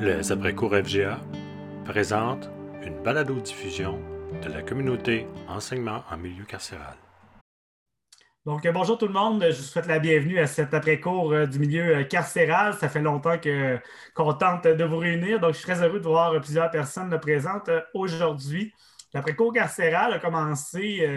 Les 0.00 0.30
après-cours 0.30 0.74
FGA 0.76 1.18
présentent 1.86 2.50
une 2.82 3.02
balado-diffusion 3.02 3.98
de 4.42 4.52
la 4.52 4.60
communauté 4.60 5.26
enseignement 5.48 6.04
en 6.10 6.18
milieu 6.18 6.44
carcéral. 6.44 6.96
Donc, 8.44 8.66
euh, 8.66 8.72
bonjour 8.72 8.98
tout 8.98 9.06
le 9.06 9.14
monde. 9.14 9.42
Je 9.48 9.54
souhaite 9.54 9.86
la 9.86 9.98
bienvenue 9.98 10.38
à 10.38 10.46
cet 10.46 10.74
après-cours 10.74 11.32
euh, 11.32 11.46
du 11.46 11.58
milieu 11.58 11.96
euh, 11.96 12.04
carcéral. 12.04 12.74
Ça 12.74 12.90
fait 12.90 13.00
longtemps 13.00 13.36
qu'on 14.14 14.34
tente 14.34 14.66
de 14.66 14.84
vous 14.84 14.98
réunir. 14.98 15.40
Donc, 15.40 15.52
je 15.54 15.58
suis 15.58 15.66
très 15.66 15.82
heureux 15.82 16.00
de 16.00 16.06
voir 16.06 16.38
plusieurs 16.42 16.70
personnes 16.70 17.18
présentes 17.18 17.70
aujourd'hui. 17.94 18.74
L'après-cours 19.14 19.54
carcéral 19.54 20.12
a 20.12 20.18
commencé 20.18 21.08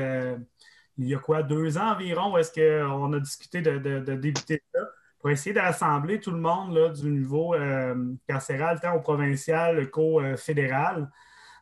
il 0.98 1.08
y 1.08 1.16
a 1.16 1.20
quoi, 1.20 1.44
deux 1.44 1.78
ans 1.78 1.92
environ, 1.92 2.34
où 2.34 2.38
est-ce 2.38 2.54
qu'on 2.54 3.12
a 3.12 3.20
discuté 3.20 3.62
de, 3.62 3.78
de 3.78 4.16
débuter 4.16 4.64
ça 4.74 4.80
pour 5.20 5.30
essayer 5.30 5.54
de 5.54 5.60
rassembler 5.60 6.20
tout 6.20 6.32
le 6.32 6.40
monde 6.40 6.74
là, 6.74 6.90
du 6.90 7.10
niveau 7.10 7.54
euh, 7.54 8.14
carcéral, 8.28 8.80
tant 8.80 8.96
au 8.96 9.02
provincial 9.02 9.90
qu'au 9.90 10.22
euh, 10.22 10.38
fédéral. 10.38 11.10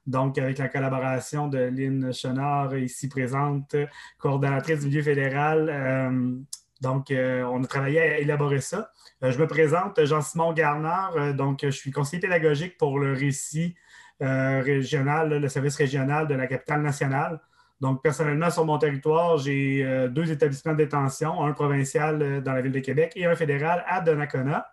Donc, 0.05 0.37
avec 0.37 0.57
la 0.59 0.69
collaboration 0.69 1.47
de 1.47 1.57
Lynn 1.57 2.13
Chenard, 2.13 2.77
ici 2.77 3.09
présente, 3.09 3.75
coordonnatrice 4.19 4.81
du 4.81 4.87
milieu 4.87 5.01
fédéral. 5.01 5.69
Euh, 5.69 6.35
donc, 6.79 7.07
on 7.11 7.63
a 7.63 7.67
travaillé 7.67 7.99
à 7.99 8.19
élaborer 8.19 8.61
ça. 8.61 8.91
je 9.21 9.37
me 9.37 9.47
présente, 9.47 10.05
Jean-Simon 10.05 10.53
Garnard. 10.53 11.33
donc, 11.33 11.61
je 11.63 11.71
suis 11.71 11.89
conseiller 11.89 12.21
pédagogique 12.21 12.77
pour 12.77 12.99
le 12.99 13.13
récit 13.13 13.75
régional, 14.19 15.41
le 15.41 15.49
service 15.49 15.75
régional 15.75 16.27
de 16.27 16.35
la 16.35 16.45
capitale 16.45 16.83
nationale. 16.83 17.41
Donc, 17.79 18.01
personnellement, 18.01 18.49
sur 18.49 18.65
mon 18.65 18.77
territoire, 18.79 19.37
j'ai 19.37 19.83
euh, 19.85 20.07
deux 20.07 20.31
établissements 20.31 20.73
de 20.73 20.77
détention, 20.77 21.43
un 21.43 21.53
provincial 21.53 22.21
euh, 22.21 22.41
dans 22.41 22.53
la 22.53 22.61
ville 22.61 22.71
de 22.71 22.79
Québec 22.79 23.13
et 23.15 23.25
un 23.25 23.35
fédéral 23.35 23.83
à 23.87 24.01
Donnacona. 24.01 24.67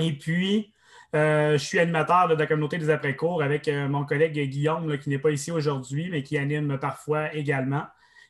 Et 0.00 0.12
puis, 0.12 0.72
euh, 1.14 1.52
je 1.52 1.64
suis 1.64 1.80
animateur 1.80 2.28
de 2.28 2.34
la 2.34 2.46
communauté 2.46 2.78
des 2.78 2.90
après-cours 2.90 3.42
avec 3.42 3.68
mon 3.68 4.04
collègue 4.04 4.38
Guillaume, 4.48 4.98
qui 4.98 5.08
n'est 5.08 5.18
pas 5.18 5.30
ici 5.30 5.50
aujourd'hui, 5.50 6.08
mais 6.10 6.22
qui 6.22 6.38
anime 6.38 6.78
parfois 6.78 7.34
également. 7.34 7.84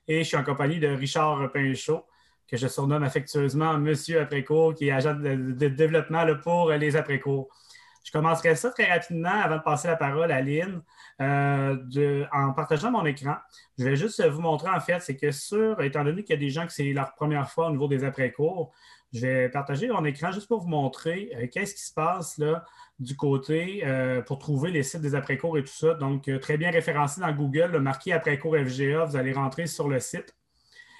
Et 0.08 0.20
je 0.20 0.28
suis 0.28 0.36
en 0.36 0.44
compagnie 0.44 0.78
de 0.78 0.86
Richard 0.86 1.50
Pinchot, 1.52 2.06
que 2.48 2.56
je 2.56 2.68
surnomme 2.68 3.02
affectueusement 3.02 3.76
Monsieur 3.78 4.20
après-cours, 4.20 4.74
qui 4.74 4.88
est 4.88 4.92
agent 4.92 5.14
de, 5.14 5.68
développement 5.68 6.24
pour 6.42 6.70
les 6.70 6.96
après-cours. 6.96 7.48
Je 8.04 8.12
commencerai 8.12 8.54
ça 8.54 8.70
très 8.70 8.84
rapidement 8.84 9.42
avant 9.42 9.56
de 9.56 9.62
passer 9.62 9.88
la 9.88 9.96
parole 9.96 10.30
à 10.30 10.40
Lynn. 10.40 10.80
Euh, 11.22 12.26
en 12.30 12.52
partageant 12.52 12.90
mon 12.90 13.06
écran, 13.06 13.36
je 13.78 13.84
vais 13.84 13.96
juste 13.96 14.22
vous 14.26 14.42
montrer 14.42 14.68
en 14.68 14.80
fait, 14.80 15.00
c'est 15.00 15.16
que 15.16 15.30
sur, 15.30 15.80
étant 15.80 16.04
donné 16.04 16.22
qu'il 16.22 16.34
y 16.34 16.38
a 16.38 16.40
des 16.40 16.50
gens 16.50 16.66
que 16.66 16.72
c'est 16.72 16.92
leur 16.92 17.14
première 17.14 17.50
fois 17.50 17.68
au 17.68 17.70
niveau 17.70 17.88
des 17.88 18.04
après-cours, 18.04 18.72
je 19.14 19.20
vais 19.20 19.48
partager 19.48 19.88
mon 19.88 20.04
écran 20.04 20.30
juste 20.30 20.46
pour 20.46 20.60
vous 20.60 20.68
montrer 20.68 21.30
euh, 21.36 21.46
qu'est-ce 21.50 21.74
qui 21.74 21.82
se 21.82 21.94
passe 21.94 22.36
là 22.36 22.64
du 22.98 23.16
côté 23.16 23.82
euh, 23.86 24.20
pour 24.20 24.38
trouver 24.38 24.70
les 24.70 24.82
sites 24.82 25.00
des 25.00 25.14
après-cours 25.14 25.56
et 25.56 25.62
tout 25.62 25.72
ça. 25.72 25.94
Donc, 25.94 26.30
très 26.40 26.58
bien 26.58 26.70
référencé 26.70 27.20
dans 27.20 27.32
Google, 27.32 27.70
le 27.72 27.80
marqué 27.80 28.12
après-cours 28.12 28.56
FGA, 28.56 29.04
vous 29.04 29.16
allez 29.16 29.32
rentrer 29.32 29.66
sur 29.66 29.88
le 29.88 30.00
site. 30.00 30.34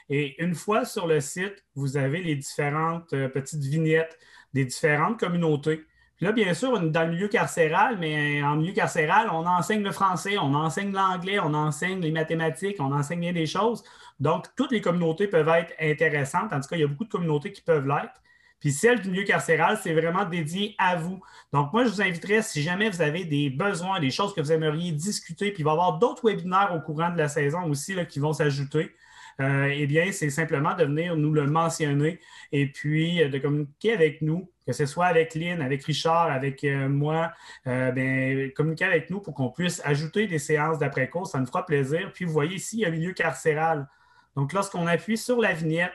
Et 0.09 0.43
une 0.43 0.55
fois 0.55 0.85
sur 0.85 1.07
le 1.07 1.21
site, 1.21 1.65
vous 1.75 1.97
avez 1.97 2.23
les 2.23 2.37
différentes 2.37 3.11
petites 3.11 3.65
vignettes 3.65 4.19
des 4.53 4.65
différentes 4.65 5.19
communautés. 5.19 5.85
Puis 6.17 6.25
là, 6.25 6.33
bien 6.33 6.55
sûr, 6.55 6.81
dans 6.81 7.03
le 7.03 7.11
milieu 7.11 7.29
carcéral, 7.29 7.99
mais 7.99 8.43
en 8.43 8.57
milieu 8.57 8.73
carcéral, 8.73 9.29
on 9.31 9.47
enseigne 9.47 9.83
le 9.83 9.93
français, 9.93 10.39
on 10.39 10.55
enseigne 10.55 10.93
l'anglais, 10.93 11.39
on 11.39 11.53
enseigne 11.53 12.01
les 12.01 12.11
mathématiques, 12.11 12.77
on 12.81 12.91
enseigne 12.93 13.21
bien 13.21 13.33
des 13.35 13.47
choses. 13.47 13.85
Donc, 14.19 14.47
toutes 14.57 14.73
les 14.73 14.81
communautés 14.81 15.29
peuvent 15.29 15.49
être 15.49 15.75
intéressantes. 15.79 16.55
En 16.55 16.61
tout 16.61 16.69
cas, 16.69 16.77
il 16.77 16.81
y 16.81 16.85
a 16.85 16.87
beaucoup 16.87 17.05
de 17.05 17.11
communautés 17.11 17.53
qui 17.53 17.61
peuvent 17.61 17.87
l'être. 17.87 18.23
Puis 18.61 18.73
celle 18.73 19.03
du 19.03 19.11
milieu 19.11 19.25
carcéral, 19.25 19.79
c'est 19.83 19.93
vraiment 19.93 20.25
dédié 20.25 20.75
à 20.79 20.97
vous. 20.97 21.21
Donc, 21.53 21.73
moi, 21.75 21.85
je 21.85 21.91
vous 21.91 22.01
inviterais, 22.01 22.41
si 22.41 22.63
jamais 22.63 22.89
vous 22.89 23.03
avez 23.03 23.27
des 23.27 23.51
besoins, 23.51 24.01
des 24.01 24.11
choses 24.11 24.35
que 24.35 24.41
vous 24.41 24.53
aimeriez 24.53 24.93
discuter, 24.93 25.51
puis 25.53 25.61
il 25.61 25.65
va 25.65 25.73
y 25.73 25.75
avoir 25.75 25.99
d'autres 25.99 26.27
webinaires 26.27 26.73
au 26.75 26.81
courant 26.81 27.11
de 27.11 27.19
la 27.19 27.29
saison 27.29 27.65
aussi 27.65 27.95
qui 28.09 28.19
vont 28.21 28.33
s'ajouter. 28.33 28.95
Euh, 29.41 29.71
eh 29.75 29.87
bien, 29.87 30.13
c'est 30.13 30.31
simplement 30.31 30.75
de 30.75 30.85
venir 30.85 31.17
nous 31.17 31.33
le 31.33 31.47
mentionner 31.47 32.21
et 32.53 32.67
puis 32.67 33.23
euh, 33.23 33.29
de 33.29 33.39
communiquer 33.39 33.93
avec 33.93 34.23
nous, 34.23 34.51
que 34.67 34.73
ce 34.73 34.87
soit 34.87 35.07
avec 35.07 35.35
Lynn, 35.35 35.61
avec 35.61 35.85
Richard, 35.85 36.31
avec 36.31 36.65
euh, 36.65 36.89
moi, 36.89 37.33
bien, 37.65 38.49
communiquer 38.57 38.87
avec 38.87 39.11
nous 39.11 39.21
pour 39.21 39.35
qu'on 39.35 39.51
puisse 39.51 39.83
ajouter 39.85 40.27
des 40.27 40.39
séances 40.39 40.79
d'après-cours. 40.79 41.27
Ça 41.27 41.39
nous 41.39 41.47
fera 41.47 41.67
plaisir. 41.67 42.11
Puis, 42.15 42.25
vous 42.25 42.33
voyez 42.33 42.57
ici, 42.57 42.79
il 42.79 42.81
y 42.81 42.85
a 42.87 42.89
un 42.89 42.93
milieu 42.93 43.13
carcéral. 43.13 43.87
Donc, 44.37 44.53
lorsqu'on 44.53 44.87
appuie 44.87 45.19
sur 45.19 45.41
la 45.41 45.53
vignette, 45.53 45.93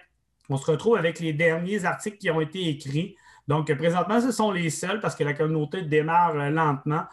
on 0.49 0.57
se 0.57 0.69
retrouve 0.69 0.97
avec 0.97 1.19
les 1.19 1.33
derniers 1.33 1.85
articles 1.85 2.17
qui 2.17 2.29
ont 2.29 2.41
été 2.41 2.67
écrits. 2.69 3.15
Donc, 3.47 3.73
présentement, 3.73 4.21
ce 4.21 4.31
sont 4.31 4.51
les 4.51 4.69
seuls 4.69 4.99
parce 4.99 5.15
que 5.15 5.23
la 5.23 5.33
communauté 5.33 5.81
démarre 5.81 6.35
lentement. 6.51 7.03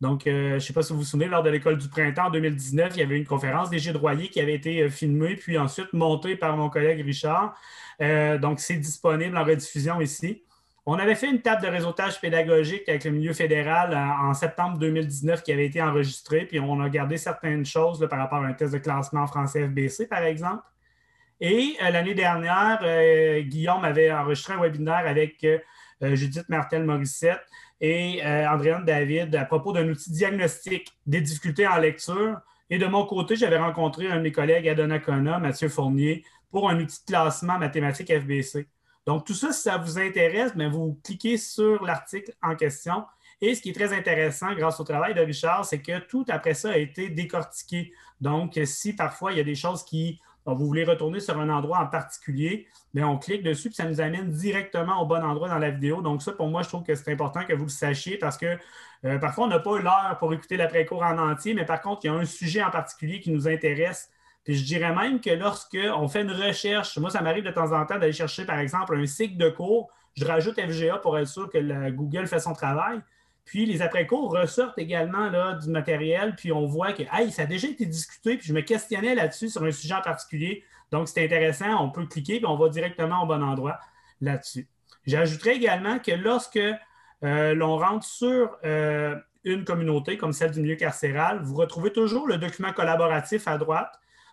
Donc, 0.00 0.26
euh, 0.26 0.50
je 0.50 0.54
ne 0.54 0.58
sais 0.58 0.72
pas 0.72 0.82
si 0.82 0.92
vous 0.92 0.98
vous 1.00 1.04
souvenez, 1.04 1.26
lors 1.26 1.42
de 1.42 1.48
l'école 1.48 1.78
du 1.78 1.88
printemps 1.88 2.26
en 2.26 2.30
2019, 2.30 2.92
il 2.94 3.00
y 3.00 3.02
avait 3.02 3.16
une 3.16 3.24
conférence 3.24 3.70
des 3.70 3.80
Droyer 3.92 4.28
qui 4.28 4.40
avait 4.40 4.54
été 4.54 4.82
euh, 4.82 4.90
filmée, 4.90 5.36
puis 5.36 5.56
ensuite 5.58 5.92
montée 5.92 6.36
par 6.36 6.56
mon 6.56 6.68
collègue 6.68 7.02
Richard. 7.04 7.56
Euh, 8.02 8.36
donc, 8.36 8.60
c'est 8.60 8.76
disponible 8.76 9.36
en 9.36 9.44
rediffusion 9.44 10.00
ici. 10.00 10.42
On 10.84 10.98
avait 10.98 11.14
fait 11.14 11.28
une 11.28 11.40
table 11.40 11.62
de 11.62 11.68
réseautage 11.68 12.20
pédagogique 12.20 12.88
avec 12.88 13.04
le 13.04 13.10
milieu 13.10 13.32
fédéral 13.32 13.96
en, 13.96 14.34
septembre 14.34 14.78
2019 14.78 15.42
qui 15.42 15.52
avait 15.52 15.66
été 15.66 15.82
enregistrée, 15.82 16.44
puis 16.44 16.60
on 16.60 16.80
a 16.80 16.88
gardé 16.88 17.16
certaines 17.16 17.64
choses 17.64 18.06
par 18.08 18.20
rapport 18.20 18.44
à 18.44 18.46
un 18.46 18.52
test 18.52 18.72
de 18.72 18.78
classement 18.78 19.22
en 19.22 19.26
français 19.26 19.66
FBC, 19.66 20.06
par 20.06 20.22
exemple. 20.22 20.62
Et 21.40 21.74
l'année 21.80 22.14
dernière, 22.14 22.78
Guillaume 23.42 23.84
avait 23.84 24.12
enregistré 24.12 24.54
un 24.54 24.60
webinaire 24.60 25.04
avec 25.06 25.44
Judith 26.00 26.48
Martel-Morissette 26.48 27.44
et 27.80 28.24
euh, 28.24 28.48
Andréane 28.48 28.84
David 28.84 29.34
à 29.34 29.44
propos 29.44 29.72
d'un 29.72 29.88
outil 29.88 30.10
diagnostic 30.10 30.92
des 31.06 31.20
difficultés 31.20 31.66
en 31.66 31.76
lecture. 31.76 32.40
Et 32.70 32.78
de 32.78 32.86
mon 32.86 33.04
côté, 33.06 33.36
j'avais 33.36 33.58
rencontré 33.58 34.08
un 34.08 34.16
de 34.16 34.22
mes 34.22 34.32
collègues 34.32 34.68
à 34.68 34.74
Donnacona, 34.74 35.38
Mathieu 35.38 35.68
Fournier, 35.68 36.24
pour 36.50 36.68
un 36.68 36.80
outil 36.80 37.00
de 37.00 37.06
classement 37.06 37.58
mathématique 37.58 38.12
FBC. 38.12 38.66
Donc, 39.06 39.24
tout 39.24 39.34
ça, 39.34 39.52
si 39.52 39.62
ça 39.62 39.78
vous 39.78 39.98
intéresse, 39.98 40.56
bien, 40.56 40.68
vous 40.68 40.98
cliquez 41.04 41.36
sur 41.36 41.84
l'article 41.84 42.32
en 42.42 42.56
question. 42.56 43.04
Et 43.40 43.54
ce 43.54 43.60
qui 43.60 43.70
est 43.70 43.72
très 43.72 43.92
intéressant 43.92 44.54
grâce 44.54 44.80
au 44.80 44.84
travail 44.84 45.14
de 45.14 45.20
Richard, 45.20 45.64
c'est 45.64 45.80
que 45.80 45.98
tout 45.98 46.24
après 46.28 46.54
ça 46.54 46.70
a 46.70 46.76
été 46.76 47.10
décortiqué. 47.10 47.92
Donc, 48.20 48.58
si 48.64 48.94
parfois 48.94 49.32
il 49.32 49.38
y 49.38 49.40
a 49.40 49.44
des 49.44 49.54
choses 49.54 49.84
qui 49.84 50.18
vous 50.54 50.66
voulez 50.66 50.84
retourner 50.84 51.20
sur 51.20 51.38
un 51.38 51.48
endroit 51.48 51.78
en 51.78 51.86
particulier, 51.86 52.68
mais 52.94 53.02
on 53.02 53.18
clique 53.18 53.42
dessus, 53.42 53.68
puis 53.68 53.76
ça 53.76 53.84
nous 53.84 54.00
amène 54.00 54.30
directement 54.30 55.02
au 55.02 55.06
bon 55.06 55.22
endroit 55.24 55.48
dans 55.48 55.58
la 55.58 55.70
vidéo. 55.70 56.02
Donc, 56.02 56.22
ça, 56.22 56.32
pour 56.32 56.48
moi, 56.48 56.62
je 56.62 56.68
trouve 56.68 56.84
que 56.84 56.94
c'est 56.94 57.12
important 57.12 57.44
que 57.44 57.52
vous 57.52 57.64
le 57.64 57.70
sachiez 57.70 58.16
parce 58.16 58.36
que 58.36 58.56
euh, 59.04 59.18
parfois, 59.18 59.44
on 59.44 59.48
n'a 59.48 59.58
pas 59.58 59.78
l'heure 59.78 60.16
pour 60.18 60.32
écouter 60.32 60.56
l'après-cours 60.56 61.02
en 61.02 61.18
entier, 61.18 61.54
mais 61.54 61.64
par 61.64 61.80
contre, 61.80 62.04
il 62.04 62.06
y 62.08 62.10
a 62.10 62.14
un 62.14 62.24
sujet 62.24 62.62
en 62.62 62.70
particulier 62.70 63.20
qui 63.20 63.30
nous 63.30 63.48
intéresse. 63.48 64.10
Puis 64.44 64.54
je 64.54 64.64
dirais 64.64 64.94
même 64.94 65.20
que 65.20 65.30
lorsqu'on 65.30 66.08
fait 66.08 66.22
une 66.22 66.30
recherche, 66.30 66.96
moi, 66.98 67.10
ça 67.10 67.20
m'arrive 67.20 67.44
de 67.44 67.50
temps 67.50 67.72
en 67.72 67.84
temps 67.84 67.98
d'aller 67.98 68.12
chercher, 68.12 68.44
par 68.44 68.58
exemple, 68.60 68.96
un 68.96 69.06
cycle 69.06 69.36
de 69.36 69.48
cours, 69.50 69.90
je 70.16 70.24
rajoute 70.24 70.60
FGA 70.60 70.98
pour 70.98 71.18
être 71.18 71.26
sûr 71.28 71.50
que 71.50 71.90
Google 71.90 72.26
fait 72.26 72.38
son 72.38 72.52
travail. 72.52 73.00
Puis 73.46 73.64
les 73.64 73.80
après-cours 73.80 74.32
ressortent 74.32 74.78
également 74.78 75.30
là, 75.30 75.54
du 75.54 75.70
matériel, 75.70 76.34
puis 76.36 76.50
on 76.52 76.66
voit 76.66 76.92
que 76.92 77.04
ça 77.30 77.42
a 77.42 77.46
déjà 77.46 77.68
été 77.68 77.86
discuté, 77.86 78.36
puis 78.36 78.48
je 78.48 78.52
me 78.52 78.60
questionnais 78.60 79.14
là-dessus 79.14 79.48
sur 79.48 79.62
un 79.62 79.70
sujet 79.70 79.94
en 79.94 80.02
particulier. 80.02 80.64
Donc, 80.90 81.08
c'est 81.08 81.24
intéressant, 81.24 81.82
on 81.82 81.90
peut 81.90 82.04
cliquer, 82.06 82.38
puis 82.38 82.46
on 82.46 82.56
va 82.56 82.68
directement 82.68 83.22
au 83.22 83.26
bon 83.26 83.42
endroit 83.42 83.78
là-dessus. 84.20 84.68
J'ajouterais 85.06 85.54
également 85.54 86.00
que 86.00 86.10
lorsque 86.10 86.58
euh, 87.22 87.54
l'on 87.54 87.78
rentre 87.78 88.04
sur 88.04 88.56
euh, 88.64 89.14
une 89.44 89.64
communauté 89.64 90.18
comme 90.18 90.32
celle 90.32 90.50
du 90.50 90.60
milieu 90.60 90.74
carcéral, 90.74 91.40
vous 91.42 91.54
retrouvez 91.54 91.92
toujours 91.92 92.26
le 92.26 92.38
document 92.38 92.72
collaboratif 92.72 93.46
à 93.46 93.58
droite. 93.58 93.92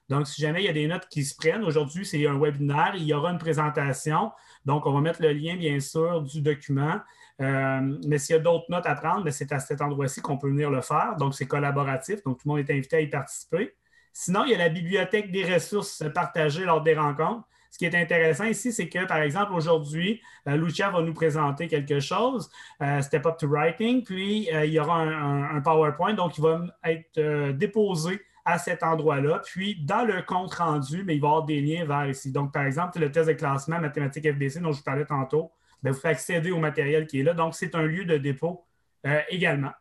Donc, 0.09 0.27
si 0.27 0.41
jamais 0.41 0.63
il 0.63 0.65
y 0.65 0.69
a 0.69 0.73
des 0.73 0.87
notes 0.87 1.07
qui 1.07 1.23
se 1.23 1.35
prennent, 1.35 1.63
aujourd'hui, 1.63 2.03
c'est 2.03 2.25
un 2.25 2.37
webinaire, 2.39 2.93
il 2.95 3.03
y 3.03 3.13
aura 3.13 3.31
une 3.31 3.37
présentation. 3.37 4.31
Donc, 4.65 4.87
on 4.87 4.91
va 4.91 5.01
mettre 5.01 5.21
le 5.21 5.31
lien, 5.33 5.55
bien 5.55 5.79
sûr, 5.79 6.23
du 6.23 6.41
document. 6.41 6.99
Euh, 7.41 7.97
mais 8.07 8.17
s'il 8.17 8.35
y 8.35 8.39
a 8.39 8.41
d'autres 8.41 8.65
notes 8.69 8.85
à 8.85 8.95
prendre, 8.95 9.23
ben, 9.23 9.31
c'est 9.31 9.51
à 9.51 9.59
cet 9.59 9.81
endroit-ci 9.81 10.21
qu'on 10.21 10.37
peut 10.37 10.49
venir 10.49 10.69
le 10.69 10.81
faire. 10.81 11.15
Donc, 11.17 11.33
c'est 11.33 11.47
collaboratif. 11.47 12.23
Donc, 12.23 12.39
tout 12.39 12.47
le 12.47 12.55
monde 12.55 12.69
est 12.69 12.73
invité 12.73 12.97
à 12.97 13.01
y 13.01 13.07
participer. 13.07 13.75
Sinon, 14.11 14.45
il 14.45 14.51
y 14.51 14.55
a 14.55 14.57
la 14.59 14.69
bibliothèque 14.69 15.31
des 15.31 15.51
ressources 15.51 16.03
partagées 16.13 16.65
lors 16.65 16.81
des 16.81 16.95
rencontres. 16.95 17.47
Ce 17.71 17.79
qui 17.79 17.85
est 17.85 17.95
intéressant 17.95 18.43
ici, 18.43 18.71
c'est 18.71 18.87
que, 18.87 19.05
par 19.05 19.17
exemple, 19.17 19.53
aujourd'hui, 19.53 20.21
euh, 20.47 20.55
Lucia 20.55 20.91
va 20.91 21.01
nous 21.01 21.15
présenter 21.15 21.67
quelque 21.67 21.99
chose, 21.99 22.51
euh, 22.83 23.01
Step 23.01 23.25
Up 23.25 23.37
to 23.39 23.47
Writing, 23.47 24.03
puis 24.03 24.47
il 24.51 24.69
y 24.69 24.79
aura 24.79 25.01
un, 25.01 25.59
PowerPoint, 25.61 26.13
donc 26.13 26.37
il 26.37 26.43
va 26.43 26.61
être 26.83 27.51
déposé 27.53 28.21
à 28.45 28.59
cet 28.59 28.83
endroit-là. 28.83 29.41
Puis, 29.43 29.83
dans 29.83 30.05
le 30.05 30.21
compte 30.21 30.53
rendu, 30.53 31.03
mais 31.03 31.15
il 31.15 31.21
va 31.21 31.27
y 31.27 31.31
avoir 31.31 31.45
des 31.45 31.61
liens 31.61 31.85
vers 31.85 32.07
ici. 32.07 32.31
Donc, 32.31 32.53
par 32.53 32.63
exemple, 32.63 32.99
le 32.99 33.11
test 33.11 33.27
de 33.27 33.33
classement 33.33 33.79
mathématiques 33.79 34.31
FBC 34.31 34.59
dont 34.59 34.71
je 34.71 34.77
vous 34.77 34.83
parlais 34.83 35.05
tantôt, 35.05 35.51
ben, 35.83 35.91
vous 35.91 35.99
pouvez 35.99 36.11
accéder 36.11 36.51
au 36.51 36.59
matériel 36.59 37.05
qui 37.07 37.19
est 37.19 37.23
là. 37.23 37.33
Donc, 37.33 37.55
c'est 37.55 37.75
un 37.75 37.83
lieu 37.83 38.05
de 38.05 38.17
dépôt 38.17 38.65
euh, 39.05 39.19
également. 39.29 39.73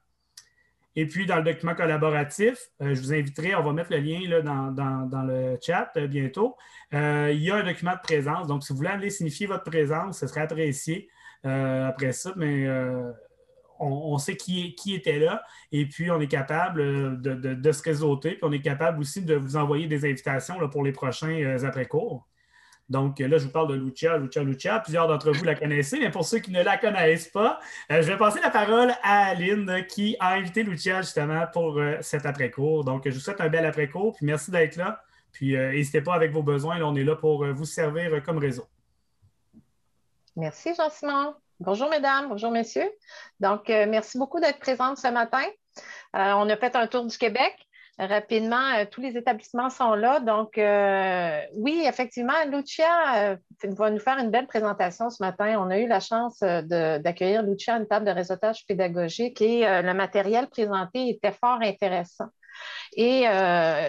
Et 0.95 1.07
puis, 1.07 1.25
dans 1.25 1.37
le 1.37 1.45
document 1.45 1.75
collaboratif, 1.75 2.71
euh, 2.83 2.95
je 2.95 3.01
vous 3.01 3.15
inviterai, 3.15 3.55
on 3.55 3.63
va 3.63 3.73
mettre 3.73 3.93
le 3.93 3.99
lien 3.99 4.43
dans, 4.43 5.23
le 5.27 5.57
chat 5.63 5.91
euh, 5.97 6.07
bientôt. 6.07 6.57
il 6.93 7.39
y 7.39 7.51
a 7.51 7.57
un 7.57 7.63
document 7.63 7.95
de 7.95 8.01
présence. 8.03 8.47
Donc, 8.49 8.65
si 8.65 8.73
vous 8.73 8.79
voulez 8.79 8.91
aller 8.91 9.11
signifier 9.11 9.47
votre 9.47 9.65
présence, 9.65 10.19
ce 10.19 10.27
serait 10.27 10.43
apprécié 10.43 11.09
après 11.45 12.13
ça. 12.13 12.33
Mais 12.37 12.69
on, 13.81 14.19
sait 14.19 14.37
qui, 14.37 14.75
qui, 14.75 14.95
était 14.95 15.19
là 15.19 15.43
et 15.73 15.87
puis 15.87 16.09
on 16.11 16.21
est 16.21 16.29
capable 16.29 17.21
de, 17.21 17.73
se 17.73 17.83
réseauter, 17.83 18.33
puis 18.33 18.41
on 18.43 18.53
est 18.53 18.61
capable 18.61 19.01
aussi 19.01 19.23
de 19.23 19.35
vous 19.35 19.57
envoyer 19.57 19.89
des 19.89 20.05
invitations 20.05 20.57
pour 20.69 20.85
les 20.85 20.93
prochains 20.93 21.57
après-cours. 21.65 22.29
Donc 22.93 23.19
là, 23.19 23.39
je 23.39 23.44
vous 23.44 23.50
parle 23.50 23.69
de 23.69 23.75
Lucia, 23.75 24.17
Lucia, 24.19 24.43
Lucia. 24.43 24.79
Plusieurs 24.79 25.09
d'entre 25.09 25.33
vous 25.33 25.44
la 25.44 25.55
connaissez, 25.55 25.99
mais 25.99 26.11
pour 26.11 26.25
ceux 26.25 26.39
qui 26.39 26.53
ne 26.53 26.62
la 26.62 26.77
connaissent 26.77 27.29
pas, 27.29 27.59
je 27.91 28.00
vais 28.00 28.17
passer 28.17 28.41
la 28.41 28.50
parole 28.50 28.93
à 29.03 29.31
Aline 29.31 29.85
qui 29.89 30.17
a 30.21 30.35
invité 30.35 30.62
Lucia 30.62 31.00
justement 31.00 31.44
pour 31.53 31.81
cet 32.00 32.27
après-cours. 32.27 32.85
Donc, 32.85 33.03
je 33.05 33.11
vous 33.11 33.21
souhaite 33.21 33.41
un 33.41 33.49
bel 33.49 33.67
après-cours, 33.67 34.15
puis 34.15 34.27
merci 34.27 34.50
d'être 34.50 34.77
là. 34.77 35.03
Puis 35.33 35.56
n'hésitez 35.56 36.03
pas 36.03 36.15
avec 36.15 36.33
vos 36.33 36.43
besoins, 36.43 36.81
on 36.83 36.94
est 36.94 37.05
là 37.05 37.17
pour 37.17 37.44
vous 37.47 37.65
servir 37.65 38.23
comme 38.23 38.39
réseau. 38.39 38.67
Merci, 40.37 40.75
Jean-Simon. 40.75 41.35
Bonjour, 41.61 41.89
mesdames, 41.91 42.29
bonjour, 42.29 42.50
messieurs. 42.50 42.91
Donc, 43.39 43.71
euh, 43.71 43.87
merci 43.89 44.19
beaucoup 44.19 44.41
d'être 44.41 44.59
présente 44.59 44.97
ce 44.97 45.09
matin. 45.09 45.44
Euh, 46.17 46.33
on 46.33 46.49
a 46.49 46.56
fait 46.56 46.75
un 46.75 46.89
tour 46.89 47.06
du 47.06 47.17
Québec. 47.17 47.55
Rapidement, 47.99 48.75
euh, 48.79 48.85
tous 48.91 49.00
les 49.00 49.17
établissements 49.17 49.69
sont 49.69 49.94
là. 49.94 50.19
Donc, 50.21 50.55
oui, 51.56 51.85
effectivement, 51.87 52.33
Lucia 52.50 53.37
va 53.65 53.91
nous 53.91 53.99
faire 53.99 54.19
une 54.19 54.31
belle 54.31 54.47
présentation 54.47 55.11
ce 55.11 55.23
matin. 55.23 55.56
On 55.59 55.71
a 55.71 55.79
eu 55.79 55.87
la 55.87 56.00
chance 56.00 56.41
d'accueillir 56.41 57.43
Lucia 57.43 57.75
à 57.75 57.79
une 57.79 57.87
table 57.87 58.06
de 58.06 58.11
réseautage 58.11 58.67
pédagogique 58.67 59.41
et 59.43 59.61
le 59.61 59.93
matériel 59.93 60.49
présenté 60.49 61.11
était 61.11 61.33
fort 61.33 61.59
intéressant. 61.61 62.29
Et 62.97 63.25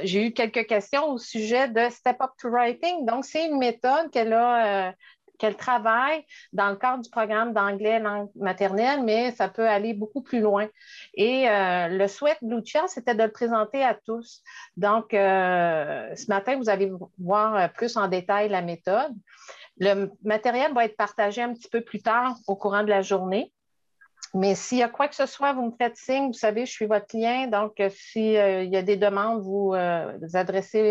j'ai 0.03 0.27
eu 0.27 0.33
quelques 0.33 0.67
questions 0.67 1.09
au 1.09 1.17
sujet 1.17 1.69
de 1.69 1.89
Step 1.89 2.17
Up 2.21 2.31
to 2.37 2.49
Writing. 2.49 3.05
Donc, 3.05 3.23
c'est 3.25 3.45
une 3.45 3.57
méthode 3.57 4.11
qu'elle 4.11 4.33
a 4.33 4.93
qu'elle 5.43 5.57
travaille 5.57 6.25
dans 6.53 6.69
le 6.69 6.77
cadre 6.77 7.03
du 7.03 7.09
programme 7.09 7.51
d'anglais 7.51 7.99
langue 7.99 8.29
maternelle, 8.35 9.03
mais 9.03 9.31
ça 9.31 9.49
peut 9.49 9.67
aller 9.67 9.93
beaucoup 9.93 10.21
plus 10.21 10.39
loin. 10.39 10.69
Et 11.15 11.49
euh, 11.49 11.89
le 11.89 12.07
souhait 12.07 12.37
de 12.41 12.55
Lucia, 12.55 12.87
c'était 12.87 13.13
de 13.13 13.23
le 13.23 13.31
présenter 13.31 13.83
à 13.83 13.93
tous. 13.93 14.41
Donc, 14.77 15.13
euh, 15.13 16.15
ce 16.15 16.27
matin, 16.29 16.55
vous 16.55 16.69
allez 16.69 16.89
voir 17.19 17.73
plus 17.73 17.97
en 17.97 18.07
détail 18.07 18.47
la 18.47 18.61
méthode. 18.61 19.11
Le 19.79 20.09
matériel 20.23 20.73
va 20.73 20.85
être 20.85 20.95
partagé 20.95 21.41
un 21.41 21.53
petit 21.53 21.67
peu 21.67 21.81
plus 21.81 22.01
tard 22.01 22.37
au 22.47 22.55
courant 22.55 22.83
de 22.83 22.89
la 22.89 23.01
journée. 23.01 23.51
Mais 24.35 24.55
s'il 24.55 24.79
y 24.79 24.83
a 24.83 24.89
quoi 24.89 25.07
que 25.07 25.13
ce 25.13 25.27
soit, 25.27 25.53
vous 25.53 25.67
me 25.67 25.75
faites 25.77 25.95
signe. 25.95 26.27
Vous 26.27 26.33
savez, 26.33 26.65
je 26.65 26.71
suis 26.71 26.87
votre 26.87 27.05
client. 27.05 27.47
Donc, 27.47 27.79
euh, 27.79 27.89
s'il 27.91 28.35
euh, 28.35 28.63
y 28.63 28.75
a 28.75 28.81
des 28.81 28.97
demandes, 28.97 29.43
vous, 29.43 29.73
euh, 29.75 30.17
adressez 30.33 30.81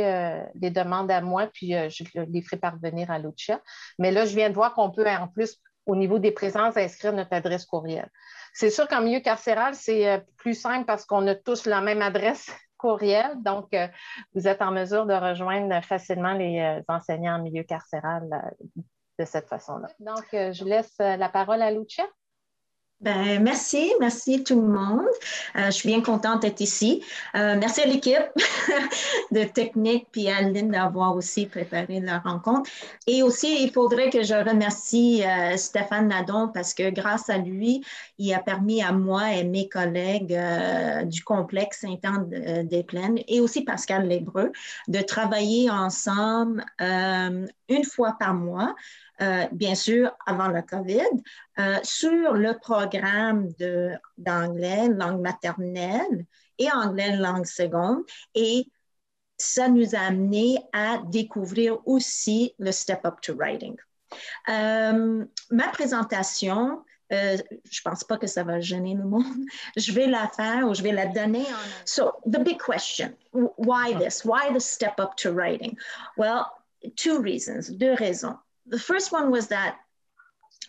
les 0.61 0.71
demandes 0.71 1.11
à 1.11 1.21
moi, 1.21 1.49
puis 1.53 1.73
je 1.73 2.05
les 2.15 2.43
ferai 2.43 2.57
parvenir 2.57 3.11
à 3.11 3.19
Lucia. 3.19 3.61
Mais 3.99 4.13
là, 4.13 4.27
je 4.27 4.37
viens 4.37 4.49
de 4.49 4.55
voir 4.55 4.75
qu'on 4.75 4.91
peut, 4.91 5.07
en 5.09 5.27
plus, 5.27 5.59
au 5.87 5.97
niveau 5.97 6.21
des 6.21 6.31
présences, 6.31 6.77
inscrire 6.77 7.13
notre 7.13 7.33
adresse 7.33 7.67
courriel. 7.67 8.09
C'est 8.55 8.71
sûr 8.71 8.87
qu'en 8.87 9.01
milieu 9.01 9.21
carcéral, 9.21 9.75
c'est 9.75 10.25
plus 10.37 10.55
simple 10.55 10.85
parce 10.85 11.05
qu'on 11.05 11.27
a 11.27 11.35
tous 11.35 11.67
la 11.67 11.81
même 11.81 12.03
adresse 12.03 12.49
courriel. 12.77 13.33
Donc, 13.43 13.75
vous 14.35 14.47
êtes 14.47 14.63
en 14.63 14.71
mesure 14.71 15.07
de 15.07 15.15
rejoindre 15.15 15.83
facilement 15.83 16.35
les 16.35 16.81
enseignants 16.87 17.37
en 17.37 17.43
milieu 17.43 17.65
carcéral 17.65 18.23
de 19.19 19.25
cette 19.25 19.49
façon-là. 19.49 19.89
Donc, 19.99 20.27
je 20.31 20.65
laisse 20.65 20.95
la 20.99 21.29
parole 21.29 21.63
à 21.63 21.73
Lucia. 21.73 22.05
Ben, 23.03 23.43
merci, 23.43 23.93
merci 23.99 24.45
tout 24.45 24.61
le 24.61 24.69
monde. 24.69 25.09
Euh, 25.57 25.67
je 25.67 25.71
suis 25.73 25.89
bien 25.89 26.03
contente 26.03 26.43
d'être 26.43 26.61
ici. 26.61 27.03
Euh, 27.35 27.57
merci 27.59 27.81
à 27.81 27.87
l'équipe 27.87 28.31
de 29.33 29.43
technique 29.43 30.07
puis 30.13 30.29
à 30.29 30.41
Lynn 30.41 30.71
d'avoir 30.71 31.17
aussi 31.17 31.47
préparé 31.47 31.99
la 31.99 32.21
rencontre. 32.21 32.71
Et 33.09 33.25
aussi, 33.25 33.65
il 33.65 33.73
faudrait 33.73 34.09
que 34.09 34.23
je 34.23 34.35
remercie 34.35 35.25
euh, 35.25 35.57
Stéphane 35.57 36.07
Nadon 36.07 36.47
parce 36.55 36.75
que 36.75 36.91
grâce 36.91 37.29
à 37.29 37.39
lui, 37.39 37.85
il 38.19 38.33
a 38.35 38.39
permis 38.39 38.85
à 38.85 38.93
moi 38.93 39.33
et 39.33 39.43
mes 39.43 39.69
collègues 39.69 40.39
du 41.07 41.25
complexe 41.25 41.81
Saint-Anne-des-Plaines 41.81 43.19
et 43.27 43.41
aussi 43.41 43.65
Pascal 43.65 44.07
Lébreux 44.07 44.53
de 44.87 45.01
travailler 45.01 45.69
ensemble 45.71 46.65
une 46.79 47.85
fois 47.85 48.15
par 48.21 48.35
mois 48.35 48.77
euh, 49.21 49.47
bien 49.53 49.75
sûr, 49.75 50.11
avant 50.27 50.49
la 50.49 50.63
COVID, 50.63 51.01
euh, 51.59 51.79
sur 51.83 52.33
le 52.33 52.59
programme 52.59 53.53
d'anglais, 54.19 54.89
langue 54.89 55.21
maternelle 55.21 56.27
et 56.59 56.71
anglais, 56.73 57.17
langue 57.17 57.47
seconde. 57.47 58.03
Et 58.35 58.67
ça 59.37 59.69
nous 59.69 59.95
a 59.95 60.01
amené 60.01 60.59
à 60.73 60.99
découvrir 61.07 61.79
aussi 61.87 62.55
le 62.59 62.73
Step 62.73 63.05
Up 63.05 63.21
to 63.21 63.35
Writing. 63.35 63.77
Euh, 64.49 65.25
ma 65.51 65.69
présentation, 65.69 66.83
je 67.11 67.17
ne 67.37 67.83
pense 67.85 68.05
pas 68.05 68.17
que 68.17 68.27
ça 68.27 68.43
va 68.43 68.61
gêner 68.61 68.95
le 68.95 69.05
monde. 69.05 69.45
Je 69.77 69.93
vais 69.93 70.07
la 70.07 70.29
faire 70.29 70.67
ou 70.67 70.75
je 70.75 70.83
vais 70.83 70.93
la 70.93 71.07
donner. 71.07 71.43
En... 71.43 71.85
So, 71.85 72.13
the 72.25 72.39
big 72.43 72.59
question, 72.59 73.15
why 73.33 73.93
this? 73.93 74.25
Why 74.25 74.51
the 74.51 74.61
step 74.61 74.99
up 74.99 75.15
to 75.17 75.33
writing? 75.33 75.77
Well, 76.17 76.47
two 76.97 77.21
reasons, 77.21 77.69
deux 77.69 77.95
raisons. 77.95 78.39
The 78.67 78.79
first 78.79 79.13
one 79.13 79.31
was 79.31 79.49
that 79.49 79.79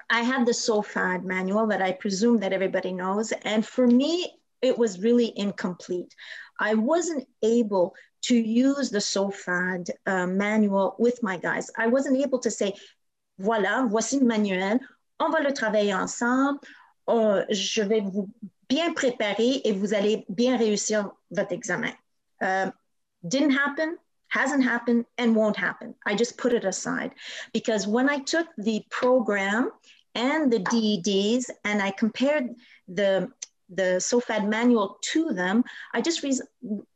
I 0.10 0.22
had 0.22 0.46
the 0.46 0.54
SOFAD 0.54 1.24
manual 1.24 1.68
that 1.68 1.82
I 1.82 1.92
presume 1.92 2.38
that 2.40 2.54
everybody 2.54 2.92
knows. 2.92 3.32
And 3.44 3.66
for 3.66 3.88
me, 3.88 4.40
it 4.62 4.78
was 4.78 5.00
really 5.00 5.34
incomplete. 5.36 6.14
I 6.60 6.74
wasn't 6.76 7.28
able 7.42 7.94
to 8.24 8.36
use 8.36 8.90
the 8.90 9.02
SOFAD 9.02 9.90
uh, 10.06 10.28
manual 10.28 10.96
with 10.98 11.22
my 11.22 11.38
guys. 11.38 11.70
I 11.78 11.88
wasn't 11.88 12.18
able 12.18 12.40
to 12.40 12.52
say, 12.52 12.74
voilà, 13.40 13.90
voici 13.90 14.20
le 14.20 14.26
manuel, 14.26 14.80
on 15.20 15.32
va 15.32 15.42
le 15.42 15.52
travailler 15.52 15.94
ensemble, 15.94 16.60
uh, 17.08 17.44
je 17.50 17.82
vais 17.82 18.02
vous 18.02 18.30
bien 18.70 18.94
préparer 18.94 19.62
et 19.66 19.74
vous 19.74 19.94
allez 19.94 20.26
bien 20.30 20.58
réussir 20.58 21.12
votre 21.32 21.52
examen. 21.52 21.94
Uh, 22.42 22.72
didn't 23.28 23.52
happen 23.52 23.98
hasn't 24.34 24.64
happened 24.64 25.06
and 25.20 25.36
won't 25.36 25.56
happen. 25.56 25.94
I 26.08 26.16
just 26.16 26.40
put 26.40 26.54
it 26.54 26.66
aside 26.66 27.12
because 27.54 27.86
when 27.86 28.10
I 28.10 28.18
took 28.18 28.48
the 28.58 28.84
program 28.90 29.70
and 30.16 30.52
the 30.52 30.64
DEDs 30.74 31.52
and 31.64 31.82
I 31.82 31.92
compared 31.92 32.46
the 32.88 33.32
the 33.70 34.00
SOFAD 34.10 34.48
manual 34.48 34.98
to 35.14 35.34
them, 35.34 35.64
I 35.94 36.02
just 36.02 36.22
re- 36.22 36.40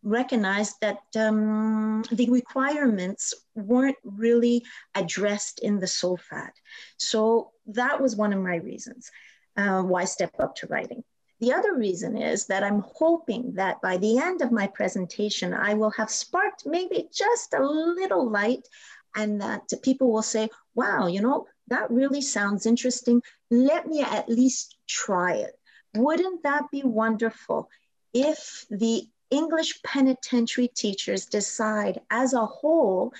recognized 0.04 0.76
that 0.82 1.00
um, 1.16 2.04
the 2.12 2.30
requirements 2.30 3.34
weren't 3.56 3.98
really 4.04 4.64
addressed 4.94 5.60
in 5.60 5.80
the 5.80 5.88
SOFAD. 5.88 6.52
So 6.98 7.52
that 7.68 8.00
was 8.00 8.16
one 8.16 8.34
of 8.34 8.44
my 8.44 8.58
reasons 8.58 9.10
uh, 9.56 9.82
why 9.82 10.06
step 10.06 10.34
up 10.40 10.56
to 10.58 10.68
writing. 10.68 11.04
The 11.40 11.54
other 11.54 11.76
reason 11.76 12.18
is 12.18 12.48
that 12.48 12.64
I'm 12.64 12.84
hoping 12.96 13.54
that 13.54 13.80
by 13.82 13.98
the 13.98 14.18
end 14.18 14.42
of 14.42 14.52
my 14.52 14.68
presentation, 14.68 15.54
I 15.54 15.76
will 15.76 15.92
have 15.92 16.10
sparked 16.10 16.66
maybe 16.66 17.10
just 17.14 17.54
a 17.54 17.64
little 17.64 18.28
light 18.28 18.68
and 19.16 19.40
that 19.42 19.72
people 19.84 20.12
will 20.12 20.24
say, 20.24 20.50
wow, 20.74 21.08
you 21.08 21.22
know, 21.22 21.48
that 21.68 21.92
really 21.92 22.22
sounds 22.22 22.66
interesting. 22.66 23.22
Let 23.52 23.88
me 23.88 24.02
at 24.02 24.30
least 24.30 24.78
try 24.88 25.36
it. 25.36 25.60
Wouldn't 25.96 26.44
that 26.44 26.72
be 26.72 26.82
wonderful 26.84 27.70
if 28.14 28.66
the 28.70 29.08
English 29.30 29.82
penitentiary 29.84 30.70
teachers 30.70 31.26
decide 31.26 32.02
as 32.10 32.34
a 32.34 32.46
whole 32.46 33.14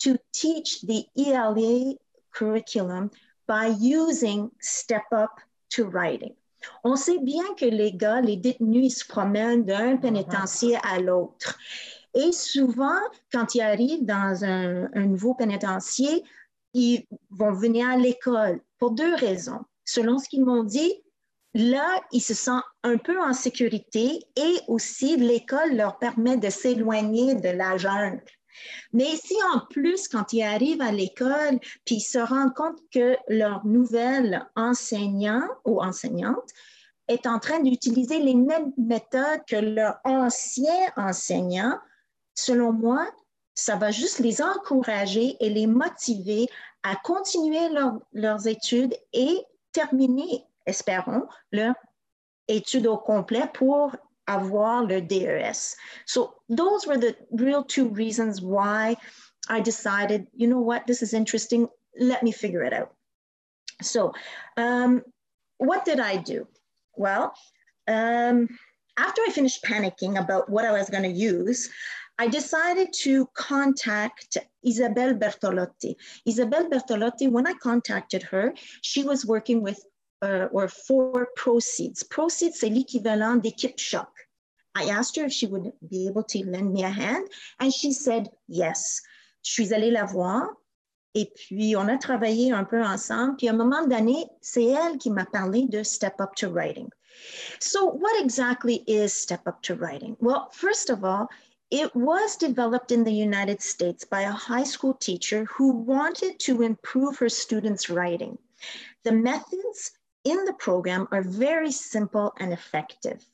to 0.00 0.18
teach 0.32 0.80
the 0.82 1.04
ELA 1.16 1.94
curriculum 2.32 3.10
by 3.46 3.66
using 3.66 4.50
Step 4.60 5.04
Up 5.12 5.40
to 5.70 5.84
Writing? 5.84 6.34
On 6.84 6.96
sait 6.96 7.18
bien 7.18 7.44
que 7.58 7.64
les 7.64 7.92
gars, 7.92 8.20
les 8.20 8.36
détenus, 8.36 8.86
ils 8.86 8.90
se 8.90 9.06
promènent 9.06 9.64
d'un 9.64 9.96
pénitencier 9.96 10.78
à 10.82 11.00
l'autre. 11.00 11.58
Et 12.14 12.32
souvent, 12.32 12.98
quand 13.32 13.54
ils 13.54 13.62
arrivent 13.62 14.04
dans 14.04 14.44
un, 14.44 14.88
nouveau 15.06 15.34
pénitencier, 15.34 16.24
ils 16.74 17.06
vont 17.30 17.52
venir 17.52 17.88
à 17.88 17.96
l'école 17.96 18.60
pour 18.78 18.92
deux 18.92 19.14
raisons. 19.14 19.60
Selon 19.84 20.18
ce 20.18 20.28
qu'ils 20.28 20.44
m'ont 20.44 20.64
dit, 20.64 20.92
là, 21.54 22.00
ils 22.12 22.20
se 22.20 22.34
sentent 22.34 22.64
un 22.82 22.98
peu 22.98 23.20
en 23.20 23.32
sécurité 23.32 24.24
et 24.36 24.56
aussi 24.68 25.16
l'école 25.16 25.74
leur 25.74 25.98
permet 25.98 26.36
de 26.36 26.50
s'éloigner 26.50 27.34
de 27.34 27.48
la 27.48 27.76
jungle. 27.76 28.22
Mais 28.92 29.16
si 29.16 29.34
en 29.54 29.60
plus, 29.60 30.08
quand 30.08 30.32
ils 30.32 30.42
arrivent 30.42 30.82
à 30.82 30.92
l'école, 30.92 31.58
puis 31.84 31.96
ils 31.96 32.00
se 32.00 32.18
rendent 32.18 32.54
compte 32.54 32.78
que 32.92 33.16
leur 33.28 33.64
nouvel 33.66 34.46
enseignant 34.56 35.42
ou 35.64 35.82
enseignante 35.82 36.50
est 37.08 37.26
en 37.26 37.38
train 37.38 37.60
d'utiliser 37.60 38.18
les 38.18 38.34
mêmes 38.34 38.72
méthodes 38.76 39.44
que 39.48 39.56
leur 39.56 39.98
ancien 40.04 40.90
enseignant, 40.96 41.78
selon 42.34 42.72
moi, 42.72 43.06
ça 43.54 43.76
va 43.76 43.90
juste 43.90 44.18
les 44.18 44.40
encourager 44.40 45.36
et 45.40 45.50
les 45.50 45.66
motiver 45.66 46.48
à 46.82 46.96
continuer 46.96 47.68
leurs 48.12 48.46
études 48.46 48.94
et 49.12 49.44
terminer, 49.72 50.44
espérons, 50.66 51.26
leur 51.50 51.74
étude 52.48 52.86
au 52.86 52.98
complet 52.98 53.48
pour 53.54 53.94
avoir 54.34 54.84
le. 54.84 55.52
So 56.06 56.34
those 56.48 56.86
were 56.86 56.98
the 56.98 57.16
real 57.30 57.64
two 57.64 57.88
reasons 57.88 58.40
why 58.40 58.96
I 59.48 59.60
decided, 59.60 60.26
you 60.34 60.46
know 60.46 60.60
what, 60.60 60.86
this 60.86 61.02
is 61.02 61.14
interesting. 61.14 61.68
Let 61.98 62.22
me 62.22 62.32
figure 62.32 62.62
it 62.62 62.72
out. 62.72 62.94
So 63.82 64.12
um, 64.56 65.02
what 65.58 65.84
did 65.84 66.00
I 66.00 66.16
do? 66.16 66.46
Well, 66.96 67.34
um, 67.88 68.48
after 68.98 69.22
I 69.26 69.30
finished 69.30 69.64
panicking 69.64 70.18
about 70.22 70.48
what 70.48 70.64
I 70.64 70.72
was 70.72 70.90
going 70.90 71.02
to 71.04 71.08
use, 71.08 71.70
I 72.18 72.28
decided 72.28 72.92
to 73.04 73.26
contact 73.34 74.36
Isabelle 74.64 75.14
Bertolotti. 75.14 75.96
Isabelle 76.26 76.68
Bertolotti, 76.68 77.30
when 77.30 77.46
I 77.46 77.54
contacted 77.54 78.22
her, 78.24 78.52
she 78.82 79.02
was 79.02 79.26
working 79.26 79.62
with 79.62 79.82
uh, 80.22 80.46
or 80.52 80.68
for 80.68 81.28
Proceeds. 81.36 82.04
Proceeds, 82.04 82.60
c'est 82.60 82.68
l'équivalent 82.68 83.36
d'Équipe 83.36 83.78
Choc. 83.78 84.08
I 84.74 84.84
asked 84.90 85.16
her 85.16 85.24
if 85.24 85.32
she 85.32 85.46
would 85.46 85.72
be 85.88 86.06
able 86.06 86.22
to 86.24 86.44
lend 86.44 86.72
me 86.72 86.82
a 86.82 86.90
hand, 86.90 87.28
and 87.60 87.72
she 87.72 87.92
said 87.92 88.30
yes. 88.48 89.00
Je 89.42 89.52
suis 89.52 89.72
allée 89.72 89.92
la 89.92 90.06
voir, 90.06 90.48
et 91.14 91.26
puis 91.34 91.76
on 91.76 91.88
a 91.88 91.98
travaillé 91.98 92.52
un 92.52 92.64
peu 92.64 92.82
ensemble. 92.82 93.36
Puis 93.36 93.48
à 93.48 93.52
un 93.52 93.56
moment 93.56 93.86
donné, 93.86 94.26
c'est 94.40 94.64
elle 94.64 94.98
qui 94.98 95.10
m'a 95.10 95.26
parlé 95.26 95.66
de 95.66 95.82
Step 95.82 96.20
Up 96.20 96.34
to 96.36 96.48
Writing. 96.48 96.90
So, 97.60 97.86
what 97.86 98.18
exactly 98.20 98.82
is 98.86 99.12
Step 99.12 99.46
Up 99.46 99.60
to 99.62 99.74
Writing? 99.74 100.16
Well, 100.20 100.48
first 100.52 100.88
of 100.90 101.04
all, 101.04 101.28
it 101.70 101.94
was 101.94 102.36
developed 102.36 102.92
in 102.92 103.04
the 103.04 103.12
United 103.12 103.62
States 103.62 104.04
by 104.04 104.22
a 104.22 104.30
high 104.30 104.64
school 104.64 104.94
teacher 104.94 105.46
who 105.46 105.72
wanted 105.72 106.38
to 106.40 106.62
improve 106.62 107.18
her 107.18 107.28
students' 107.28 107.88
writing. 107.88 108.38
The 109.04 109.12
methods 109.12 109.92
in 110.24 110.44
the 110.44 110.52
program 110.52 111.08
are 111.12 111.22
very 111.22 111.72
simple 111.72 112.34
and 112.38 112.52
effective. 112.52 113.24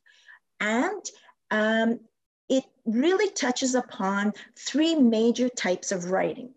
And 0.61 1.05
um, 1.51 2.01
it 2.49 2.65
really 2.85 3.31
touches 3.33 3.75
upon 3.75 4.33
three 4.57 4.95
major 4.95 5.49
types 5.49 5.93
of 5.93 6.11
writing 6.11 6.53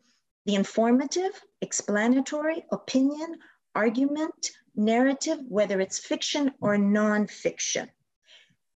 the 0.47 0.55
informative, 0.55 1.39
explanatory, 1.61 2.63
opinion, 2.71 3.37
argument, 3.75 4.51
narrative, 4.75 5.37
whether 5.47 5.79
it's 5.79 5.99
fiction 5.99 6.51
or 6.61 6.77
nonfiction. 6.77 7.87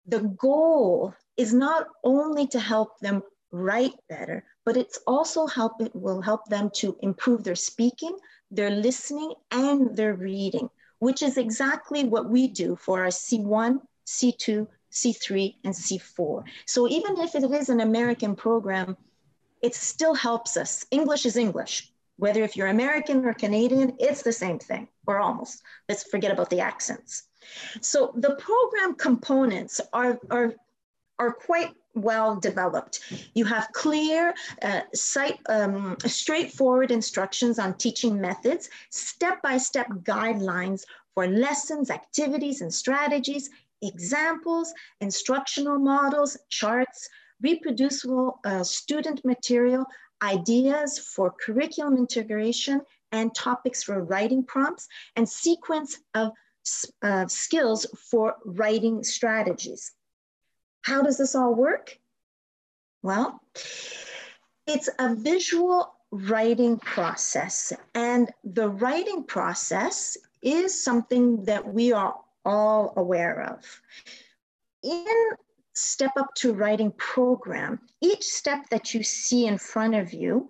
The 0.08 0.20
goal 0.20 1.13
is 1.38 1.53
not 1.53 1.88
only 2.03 2.48
to 2.48 2.60
help 2.60 3.00
them 3.00 3.24
write 3.51 3.93
better, 4.10 4.43
but 4.65 4.75
it's 4.75 5.00
also 5.08 5.48
help 5.48 5.82
it 5.82 5.96
will 5.96 6.22
help 6.22 6.46
them 6.48 6.70
to 6.75 6.98
improve 7.01 7.43
their 7.43 7.55
speaking, 7.55 8.17
their 8.51 8.72
listening, 8.72 9.34
and 9.51 9.96
their 9.96 10.15
reading, 10.15 10.70
which 11.00 11.22
is 11.22 11.38
exactly 11.38 12.03
what 12.03 12.29
we 12.29 12.48
do 12.48 12.75
for 12.75 13.03
our 13.03 13.10
C1, 13.10 13.79
C2, 14.05 14.67
C3, 14.93 15.55
and 15.63 15.73
C4. 15.73 16.43
So 16.65 16.88
even 16.88 17.19
if 17.19 17.35
it 17.35 17.43
is 17.43 17.69
an 17.69 17.81
American 17.81 18.35
program, 18.35 18.95
it 19.62 19.75
still 19.75 20.13
helps 20.13 20.55
us. 20.57 20.85
English 20.91 21.25
is 21.25 21.35
English. 21.35 21.91
Whether 22.17 22.43
if 22.43 22.55
you're 22.55 22.67
American 22.67 23.25
or 23.25 23.33
Canadian, 23.33 23.95
it's 24.00 24.21
the 24.21 24.31
same 24.31 24.59
thing, 24.59 24.88
or 25.07 25.19
almost. 25.19 25.63
Let's 25.89 26.03
forget 26.03 26.31
about 26.31 26.50
the 26.50 26.59
accents. 26.59 27.23
So 27.81 28.13
the 28.15 28.35
program 28.35 28.95
components 28.95 29.81
are, 29.91 30.19
are, 30.29 30.53
are 31.17 31.33
quite 31.33 31.71
well 31.95 32.35
developed. 32.35 33.00
You 33.33 33.45
have 33.45 33.67
clear, 33.73 34.33
uh, 34.62 34.81
site, 34.93 35.39
um, 35.50 35.97
straightforward 36.05 36.91
instructions 36.91 37.59
on 37.59 37.75
teaching 37.75 38.19
methods, 38.19 38.69
step-by-step 38.89 39.88
-step 39.88 40.03
guidelines 40.03 40.85
for 41.13 41.27
lessons, 41.27 41.89
activities, 41.89 42.62
and 42.62 42.73
strategies, 42.73 43.50
examples, 43.87 44.73
instructional 45.01 45.79
models, 45.79 46.37
charts, 46.49 47.09
reproducible 47.41 48.39
uh, 48.45 48.63
student 48.63 49.23
material, 49.25 49.85
ideas 50.21 50.97
for 50.97 51.31
curriculum 51.31 51.97
integration, 51.97 52.81
and 53.11 53.35
topics 53.35 53.83
for 53.83 54.03
writing 54.03 54.43
prompts, 54.43 54.87
and 55.15 55.27
sequence 55.27 55.99
of 56.15 56.31
uh, 57.01 57.27
skills 57.27 57.85
for 58.09 58.35
writing 58.45 59.03
strategies. 59.03 59.91
How 60.81 61.01
does 61.01 61.17
this 61.17 61.35
all 61.35 61.53
work? 61.53 61.97
Well, 63.01 63.41
it's 64.65 64.89
a 64.97 65.13
visual 65.13 65.93
writing 66.11 66.77
process, 66.79 67.73
and 67.93 68.31
the 68.43 68.69
writing 68.69 69.25
process 69.25 70.17
is 70.41 70.83
something 70.83 71.43
that 71.45 71.73
we 71.73 71.91
are 71.91 72.15
all 72.45 72.93
aware 72.97 73.41
of. 73.41 73.81
In 74.83 75.05
Step 75.73 76.12
Up 76.17 76.33
to 76.35 76.53
Writing 76.53 76.91
program, 76.97 77.79
each 78.01 78.23
step 78.23 78.69
that 78.69 78.93
you 78.93 79.03
see 79.03 79.47
in 79.47 79.57
front 79.57 79.95
of 79.95 80.13
you, 80.13 80.50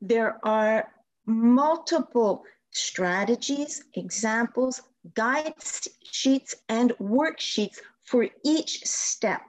there 0.00 0.38
are 0.44 0.88
multiple 1.26 2.44
strategies, 2.70 3.84
examples, 3.94 4.82
guide 5.14 5.54
sheets, 6.02 6.54
and 6.68 6.92
worksheets 7.00 7.78
for 8.02 8.28
each 8.44 8.84
step. 8.84 9.42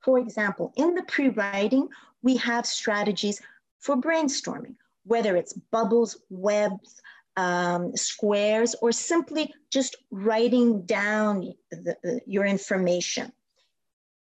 For 0.00 0.18
example, 0.18 0.72
in 0.76 0.94
the 0.94 1.02
pre-writing, 1.04 1.88
we 2.22 2.36
have 2.36 2.66
strategies 2.66 3.40
for 3.78 3.96
brainstorming, 3.96 4.74
whether 5.04 5.36
it's 5.36 5.54
bubbles, 5.54 6.18
webs, 6.30 7.00
um, 7.36 7.96
squares, 7.96 8.74
or 8.82 8.92
simply 8.92 9.52
just 9.70 9.96
writing 10.10 10.82
down 10.82 11.54
the, 11.70 12.20
your 12.26 12.44
information. 12.44 13.32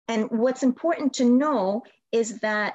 And 0.09 0.31
what's 0.31 0.63
important 0.63 1.15
to 1.15 1.25
know 1.25 1.83
is 2.11 2.41
that 2.41 2.75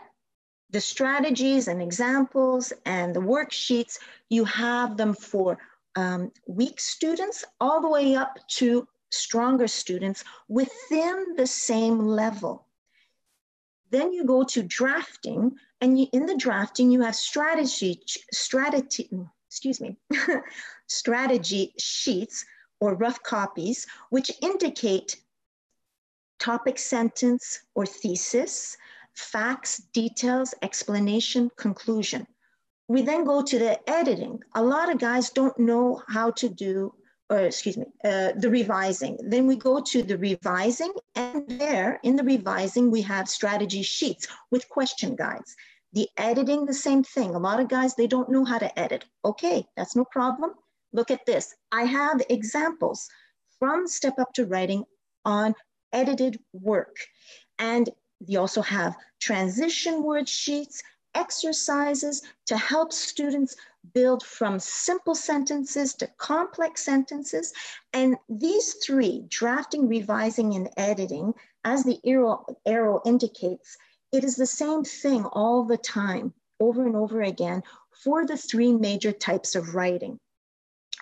the 0.70 0.82
strategies 0.82 1.68
and 1.68 1.82
examples 1.82 2.74
and 2.86 3.16
the 3.16 3.22
worksheets, 3.22 4.00
you 4.30 4.44
have 4.46 4.98
them 4.98 5.14
for 5.14 5.58
um, 5.96 6.32
weak 6.48 6.80
students 6.80 7.46
all 7.60 7.82
the 7.82 7.90
way 7.90 8.16
up 8.16 8.38
to 8.48 8.88
stronger 9.10 9.68
students 9.68 10.24
within 10.50 11.36
the 11.38 11.48
same 11.48 12.00
level. 12.00 12.66
Then 13.90 14.12
you 14.12 14.26
go 14.26 14.44
to 14.44 14.64
drafting, 14.64 15.54
and 15.80 15.98
you, 15.98 16.08
in 16.12 16.26
the 16.26 16.36
drafting, 16.36 16.92
you 16.92 17.02
have 17.02 17.16
strategy, 17.16 18.02
strategy, 18.34 19.10
excuse 19.58 19.82
me, 19.82 19.98
strategy 20.88 21.74
sheets 21.80 22.46
or 22.80 22.94
rough 22.94 23.24
copies, 23.24 23.88
which 24.12 24.32
indicate 24.44 25.18
topic 26.38 26.78
sentence 26.78 27.62
or 27.74 27.84
thesis, 27.84 28.78
facts, 29.16 29.80
details, 29.94 30.54
explanation, 30.62 31.50
conclusion. 31.58 32.28
We 32.88 33.02
then 33.02 33.26
go 33.26 33.42
to 33.42 33.58
the 33.58 33.90
editing. 33.90 34.42
A 34.54 34.62
lot 34.62 34.92
of 34.92 35.00
guys 35.00 35.32
don't 35.32 35.58
know 35.58 36.04
how 36.08 36.30
to 36.32 36.50
do, 36.50 36.94
or 37.32 37.40
excuse 37.40 37.78
me, 37.78 37.88
uh, 38.06 38.34
the 38.38 38.52
revising. 38.52 39.18
Then 39.24 39.48
we 39.48 39.56
go 39.56 39.82
to 39.82 40.04
the 40.04 40.20
revising, 40.20 40.94
and 41.16 41.50
there 41.50 42.00
in 42.04 42.16
the 42.16 42.24
revising, 42.24 42.92
we 42.92 43.02
have 43.02 43.28
strategy 43.28 43.82
sheets 43.82 44.28
with 44.52 44.70
question 44.70 45.16
guides. 45.16 45.56
The 45.94 46.10
editing, 46.18 46.66
the 46.66 46.74
same 46.74 47.04
thing. 47.04 47.34
A 47.34 47.40
lot 47.40 47.60
of 47.60 47.70
guys, 47.70 47.96
they 47.96 48.08
don't 48.08 48.30
know 48.30 48.46
how 48.46 48.58
to 48.58 48.80
edit. 48.80 49.06
Okay, 49.24 49.66
that's 49.76 49.96
no 49.96 50.06
problem. 50.06 50.52
Look 50.94 51.12
at 51.12 51.26
this. 51.26 51.56
I 51.72 51.84
have 51.84 52.22
examples 52.30 53.10
from 53.60 53.88
Step 53.88 54.20
Up 54.20 54.34
to 54.34 54.46
Writing 54.46 54.84
on 55.26 55.56
edited 55.94 56.40
work. 56.54 56.96
And 57.60 57.90
you 58.26 58.40
also 58.40 58.62
have 58.62 58.96
transition 59.20 60.04
word 60.04 60.28
sheets, 60.28 60.84
exercises 61.16 62.22
to 62.46 62.58
help 62.58 62.94
students 62.94 63.56
build 63.94 64.24
from 64.24 64.60
simple 64.60 65.16
sentences 65.16 65.94
to 65.96 66.08
complex 66.18 66.84
sentences. 66.84 67.54
And 67.94 68.18
these 68.30 68.76
three, 68.86 69.24
drafting, 69.30 69.88
revising, 69.88 70.56
and 70.56 70.70
editing, 70.78 71.34
as 71.64 71.84
the 71.84 72.00
arrow, 72.06 72.46
arrow 72.66 73.02
indicates, 73.06 73.78
it 74.12 74.24
is 74.24 74.36
the 74.36 74.46
same 74.46 74.84
thing 74.84 75.26
all 75.26 75.64
the 75.64 75.78
time, 75.78 76.34
over 76.60 76.86
and 76.86 76.96
over 76.96 77.22
again, 77.22 77.64
for 78.04 78.26
the 78.26 78.38
three 78.38 78.72
major 78.72 79.12
types 79.12 79.56
of 79.56 79.76
writing. 79.76 80.20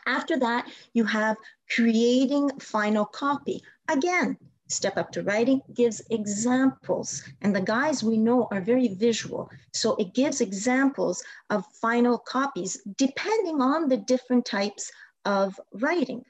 After 0.07 0.37
that, 0.39 0.69
you 0.93 1.03
have 1.05 1.37
creating 1.69 2.59
final 2.59 3.05
copy. 3.05 3.63
Again, 3.87 4.37
Step 4.67 4.97
Up 4.97 5.11
to 5.11 5.23
Writing 5.23 5.61
gives 5.73 6.01
examples. 6.09 7.23
And 7.41 7.55
the 7.55 7.61
guys 7.61 8.03
we 8.03 8.17
know 8.17 8.47
are 8.51 8.61
very 8.61 8.87
visual. 8.87 9.49
So 9.73 9.95
it 9.95 10.13
gives 10.13 10.41
examples 10.41 11.23
of 11.49 11.65
final 11.81 12.17
copies 12.17 12.81
depending 12.97 13.61
on 13.61 13.89
the 13.89 13.97
different 13.97 14.45
types 14.45 14.91
of 15.25 15.59
writing. 15.73 16.23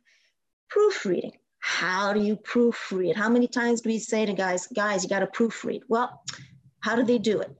Proofreading. 0.69 1.37
How 1.59 2.13
do 2.13 2.21
you 2.21 2.35
proofread? 2.35 3.15
How 3.15 3.29
many 3.29 3.47
times 3.47 3.81
do 3.81 3.89
we 3.89 3.99
say 3.99 4.25
to 4.25 4.33
guys, 4.33 4.67
guys, 4.67 5.03
you 5.03 5.09
got 5.09 5.19
to 5.19 5.27
proofread? 5.27 5.81
Well, 5.87 6.21
how 6.85 6.95
do 6.95 7.01
they 7.01 7.17
do 7.17 7.41
it? 7.41 7.51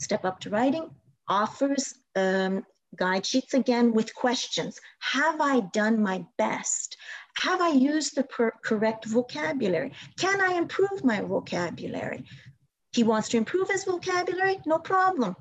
Step 0.00 0.24
Up 0.24 0.40
to 0.40 0.50
Writing 0.50 0.90
offers 1.28 1.94
um, 2.16 2.66
guide 2.96 3.24
sheets 3.24 3.54
again 3.54 3.92
with 3.92 4.12
questions. 4.12 4.80
Have 4.98 5.40
I 5.40 5.60
done 5.72 6.02
my 6.02 6.24
best? 6.36 6.96
Have 7.42 7.60
I 7.60 7.68
used 7.68 8.16
the 8.16 8.26
correct 8.64 9.04
vocabulary? 9.04 9.92
Can 10.18 10.40
I 10.40 10.54
improve 10.54 11.04
my 11.04 11.20
vocabulary? 11.20 12.24
He 12.92 13.04
wants 13.04 13.28
to 13.28 13.36
improve 13.36 13.68
his 13.70 13.84
vocabulary? 13.84 14.58
No 14.66 14.80
problem. 14.80 15.36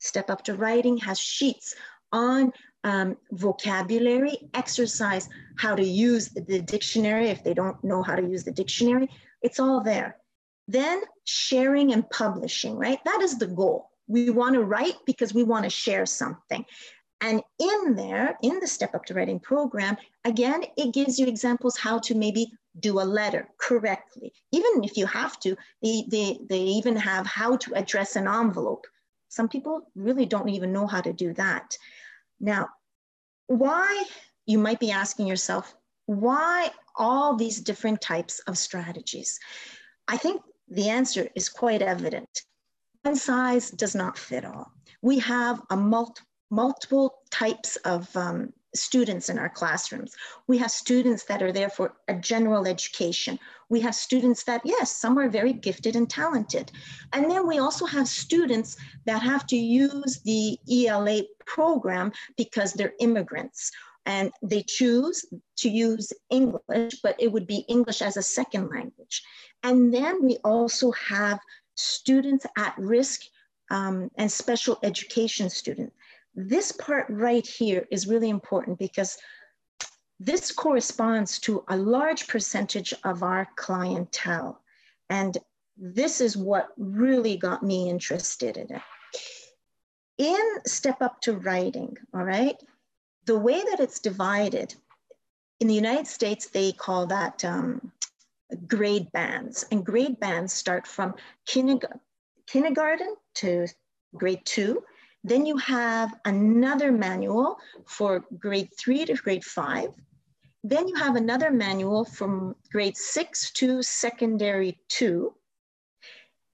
Step 0.00 0.28
Up 0.28 0.42
to 0.46 0.54
Writing 0.56 0.96
has 0.96 1.20
sheets 1.20 1.76
on 2.10 2.52
um, 2.82 3.16
vocabulary, 3.30 4.36
exercise 4.54 5.28
how 5.56 5.76
to 5.76 5.84
use 5.84 6.30
the 6.30 6.60
dictionary 6.60 7.28
if 7.28 7.44
they 7.44 7.54
don't 7.54 7.84
know 7.84 8.02
how 8.02 8.16
to 8.16 8.26
use 8.28 8.42
the 8.42 8.50
dictionary. 8.50 9.08
It's 9.40 9.60
all 9.60 9.80
there. 9.84 10.19
Then 10.70 11.02
sharing 11.24 11.92
and 11.92 12.08
publishing, 12.10 12.76
right? 12.76 13.00
That 13.04 13.20
is 13.22 13.38
the 13.38 13.48
goal. 13.48 13.90
We 14.06 14.30
want 14.30 14.54
to 14.54 14.62
write 14.62 14.94
because 15.04 15.34
we 15.34 15.42
want 15.42 15.64
to 15.64 15.70
share 15.70 16.06
something. 16.06 16.64
And 17.20 17.42
in 17.58 17.96
there, 17.96 18.38
in 18.42 18.60
the 18.60 18.66
Step 18.66 18.94
Up 18.94 19.04
to 19.06 19.14
Writing 19.14 19.40
program, 19.40 19.96
again, 20.24 20.62
it 20.76 20.94
gives 20.94 21.18
you 21.18 21.26
examples 21.26 21.76
how 21.76 21.98
to 22.00 22.14
maybe 22.14 22.52
do 22.78 23.00
a 23.00 23.02
letter 23.02 23.48
correctly. 23.58 24.32
Even 24.52 24.84
if 24.84 24.96
you 24.96 25.06
have 25.06 25.40
to, 25.40 25.56
they, 25.82 26.04
they, 26.08 26.38
they 26.48 26.60
even 26.60 26.94
have 26.94 27.26
how 27.26 27.56
to 27.56 27.74
address 27.74 28.14
an 28.14 28.28
envelope. 28.28 28.86
Some 29.28 29.48
people 29.48 29.90
really 29.96 30.24
don't 30.24 30.48
even 30.48 30.72
know 30.72 30.86
how 30.86 31.00
to 31.00 31.12
do 31.12 31.34
that. 31.34 31.76
Now, 32.38 32.68
why, 33.48 34.04
you 34.46 34.58
might 34.58 34.80
be 34.80 34.92
asking 34.92 35.26
yourself, 35.26 35.74
why 36.06 36.70
all 36.96 37.36
these 37.36 37.60
different 37.60 38.00
types 38.00 38.38
of 38.46 38.56
strategies? 38.56 39.38
I 40.08 40.16
think 40.16 40.42
the 40.70 40.88
answer 40.88 41.28
is 41.34 41.48
quite 41.48 41.82
evident. 41.82 42.42
One 43.02 43.16
size 43.16 43.70
does 43.70 43.94
not 43.94 44.18
fit 44.18 44.44
all. 44.44 44.72
We 45.02 45.18
have 45.18 45.60
a 45.70 45.76
multi, 45.76 46.22
multiple 46.50 47.20
types 47.30 47.76
of 47.76 48.14
um, 48.16 48.52
students 48.74 49.28
in 49.28 49.38
our 49.38 49.48
classrooms. 49.48 50.14
We 50.46 50.58
have 50.58 50.70
students 50.70 51.24
that 51.24 51.42
are 51.42 51.52
there 51.52 51.70
for 51.70 51.94
a 52.08 52.14
general 52.14 52.66
education. 52.66 53.38
We 53.68 53.80
have 53.80 53.94
students 53.94 54.44
that, 54.44 54.62
yes, 54.64 54.96
some 54.96 55.18
are 55.18 55.28
very 55.28 55.52
gifted 55.52 55.96
and 55.96 56.08
talented. 56.08 56.70
And 57.12 57.30
then 57.30 57.46
we 57.46 57.58
also 57.58 57.86
have 57.86 58.08
students 58.08 58.76
that 59.06 59.22
have 59.22 59.46
to 59.48 59.56
use 59.56 60.20
the 60.24 60.58
ELA 60.70 61.22
program 61.46 62.12
because 62.36 62.72
they're 62.72 62.94
immigrants 63.00 63.72
and 64.06 64.32
they 64.42 64.62
choose 64.62 65.24
to 65.58 65.68
use 65.68 66.12
English, 66.30 67.00
but 67.02 67.16
it 67.18 67.30
would 67.30 67.46
be 67.46 67.64
English 67.68 68.02
as 68.02 68.16
a 68.16 68.22
second 68.22 68.70
language. 68.70 69.22
And 69.62 69.92
then 69.92 70.24
we 70.24 70.38
also 70.44 70.90
have 70.92 71.38
students 71.74 72.46
at 72.56 72.74
risk 72.78 73.22
um, 73.70 74.10
and 74.16 74.30
special 74.30 74.78
education 74.82 75.50
students. 75.50 75.94
This 76.34 76.72
part 76.72 77.06
right 77.08 77.46
here 77.46 77.86
is 77.90 78.06
really 78.06 78.30
important 78.30 78.78
because 78.78 79.16
this 80.18 80.52
corresponds 80.52 81.38
to 81.40 81.64
a 81.68 81.76
large 81.76 82.28
percentage 82.28 82.92
of 83.04 83.22
our 83.22 83.48
clientele. 83.56 84.60
And 85.08 85.36
this 85.76 86.20
is 86.20 86.36
what 86.36 86.68
really 86.76 87.36
got 87.36 87.62
me 87.62 87.88
interested 87.88 88.56
in 88.56 88.74
it. 88.74 88.82
In 90.18 90.60
Step 90.66 91.00
Up 91.00 91.20
to 91.22 91.38
Writing, 91.38 91.96
all 92.12 92.24
right, 92.24 92.56
the 93.24 93.38
way 93.38 93.62
that 93.70 93.80
it's 93.80 93.98
divided, 93.98 94.74
in 95.60 95.68
the 95.68 95.74
United 95.74 96.06
States, 96.06 96.48
they 96.48 96.72
call 96.72 97.06
that 97.06 97.44
um, 97.44 97.92
grade 98.66 99.10
bands. 99.12 99.64
And 99.70 99.84
grade 99.84 100.18
bands 100.20 100.52
start 100.52 100.86
from 100.86 101.14
kindergarten 101.46 103.16
to 103.36 103.66
grade 104.14 104.44
two. 104.44 104.82
Then 105.22 105.46
you 105.46 105.56
have 105.58 106.14
another 106.24 106.90
manual 106.92 107.58
for 107.86 108.24
grade 108.38 108.70
three 108.78 109.04
to 109.04 109.14
grade 109.14 109.44
five. 109.44 109.90
Then 110.62 110.88
you 110.88 110.94
have 110.96 111.16
another 111.16 111.50
manual 111.50 112.04
from 112.04 112.54
grade 112.70 112.96
six 112.96 113.50
to 113.52 113.82
secondary 113.82 114.78
two. 114.88 115.34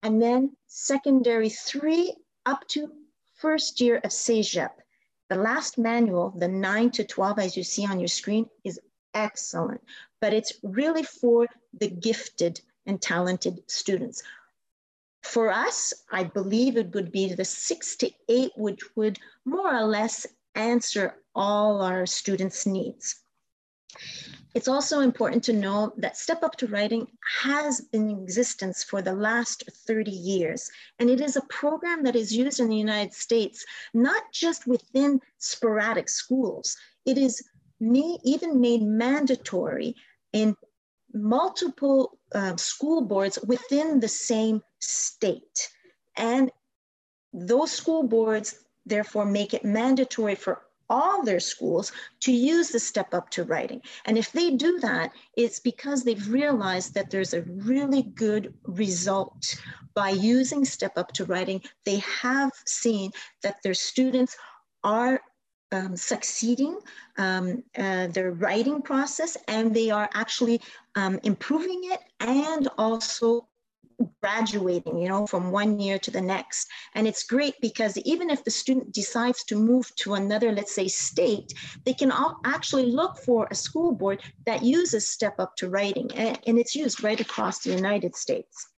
And 0.03 0.23
then 0.23 0.57
secondary 0.67 1.49
three 1.49 2.15
up 2.45 2.67
to 2.69 2.91
first 3.35 3.81
year 3.81 3.97
of 3.97 4.11
CEGEP. 4.11 4.71
The 5.29 5.37
last 5.37 5.77
manual, 5.77 6.31
the 6.31 6.49
nine 6.49 6.91
to 6.93 7.05
12, 7.05 7.39
as 7.41 7.57
you 7.57 7.65
see 7.65 7.85
on 7.85 7.99
your 7.99 8.09
screen, 8.09 8.49
is 8.65 8.79
excellent, 9.13 9.81
but 10.21 10.33
it's 10.33 10.53
really 10.63 11.03
for 11.03 11.47
the 11.79 11.89
gifted 11.89 12.61
and 12.87 13.01
talented 13.01 13.63
students. 13.67 14.23
For 15.23 15.51
us, 15.51 15.93
I 16.11 16.25
believe 16.25 16.77
it 16.77 16.95
would 16.95 17.11
be 17.11 17.35
the 17.35 17.45
six 17.45 17.97
to 17.97 18.11
eight, 18.29 18.53
which 18.57 18.81
would 18.95 19.19
more 19.45 19.75
or 19.75 19.85
less 19.85 20.27
answer 20.55 21.17
all 21.35 21.83
our 21.83 22.07
students' 22.07 22.67
needs. 22.67 23.17
It's 24.55 24.69
also 24.69 25.01
important 25.01 25.45
to 25.45 25.53
know 25.53 25.93
that 25.99 26.17
Step 26.17 26.43
Up 26.43 26.57
to 26.57 26.67
Writing 26.67 27.07
has 27.43 27.83
been 27.83 28.09
in 28.09 28.23
existence 28.23 28.83
for 28.83 29.03
the 29.03 29.13
last 29.13 29.65
30 29.71 30.11
years. 30.11 30.71
And 30.99 31.11
it 31.11 31.21
is 31.21 31.37
a 31.37 31.43
program 31.43 32.03
that 32.05 32.17
is 32.17 32.35
used 32.35 32.61
in 32.61 32.69
the 32.69 32.77
United 32.77 33.13
States, 33.13 33.67
not 33.93 34.23
just 34.33 34.67
within 34.67 35.21
sporadic 35.37 36.09
schools. 36.09 36.75
It 37.05 37.19
is 37.19 37.47
may, 37.81 38.17
even 38.25 38.61
made 38.61 38.83
mandatory 38.83 39.95
in 40.33 40.57
multiple 41.17 42.19
uh, 42.35 42.57
school 42.57 43.03
boards 43.03 43.39
within 43.47 44.01
the 44.01 44.09
same 44.09 44.63
state. 44.79 45.71
And 46.17 46.51
those 47.33 47.73
school 47.73 48.03
boards 48.03 48.65
therefore 48.85 49.25
make 49.25 49.55
it 49.55 49.65
mandatory 49.65 50.35
for 50.35 50.63
all 50.89 51.25
their 51.25 51.41
schools 51.41 51.91
to 52.21 52.33
use 52.33 52.69
the 52.69 52.79
step 52.79 53.13
up 53.13 53.29
to 53.31 53.45
writing. 53.45 53.83
And 54.05 54.17
if 54.17 54.31
they 54.31 54.53
do 54.53 54.79
that, 54.81 55.13
it's 55.37 55.59
because 55.59 56.05
they've 56.05 56.29
realized 56.31 56.95
that 56.95 57.11
there's 57.11 57.35
a 57.35 57.43
really 57.43 58.03
good 58.03 58.55
result 58.65 59.57
by 59.95 60.11
using 60.11 60.65
step 60.65 60.97
up 60.97 61.13
to 61.13 61.25
writing. 61.25 61.61
They 61.85 61.99
have 61.99 62.53
seen 62.67 63.11
that 63.43 63.57
their 63.65 63.75
students 63.75 64.37
are 64.85 65.21
um, 65.73 65.97
succeeding 65.97 66.79
um, 67.19 67.63
uh, 67.77 68.07
their 68.09 68.33
writing 68.33 68.83
process 68.83 69.37
and 69.49 69.75
they 69.75 69.91
are 69.91 70.09
actually 70.15 70.61
um, 70.95 71.19
improving 71.23 71.81
it 71.85 72.01
and 72.21 72.69
also 72.79 73.49
graduating 74.21 74.99
you 74.99 75.09
know 75.09 75.27
from 75.27 75.51
one 75.51 75.81
year 75.81 75.99
to 75.99 76.11
the 76.11 76.21
next. 76.21 76.69
And 76.95 77.07
it's 77.07 77.23
great 77.23 77.55
because 77.61 77.97
even 77.99 78.31
if 78.31 78.45
the 78.45 78.51
student 78.51 78.93
decides 78.93 79.43
to 79.45 79.57
move 79.57 79.95
to 79.97 80.15
another 80.15 80.53
let's 80.53 80.75
say 80.75 80.89
state 80.89 81.55
they 81.85 81.95
can 81.95 82.13
all 82.13 82.39
actually 82.45 82.87
look 82.87 83.17
for 83.19 83.49
a 83.51 83.55
school 83.55 83.93
board 83.93 84.21
that 84.45 84.63
uses 84.63 85.09
step 85.09 85.41
up 85.41 85.57
to 85.57 85.71
writing 85.71 86.11
and, 86.15 86.39
and 86.47 86.59
it's 86.59 86.75
used 86.75 87.03
right 87.03 87.21
across 87.21 87.61
the 87.61 87.71
united 87.71 88.15
states. 88.15 88.69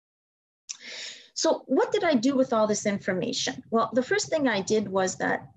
So 1.35 1.65
what 1.67 1.93
did 1.93 2.05
i 2.05 2.15
do 2.15 2.37
with 2.37 2.53
all 2.53 2.67
this 2.67 2.87
information? 2.87 3.63
Well 3.71 3.91
the 3.93 4.03
first 4.03 4.29
thing 4.29 4.49
i 4.49 4.63
did 4.63 4.89
was 4.89 5.17
that 5.17 5.49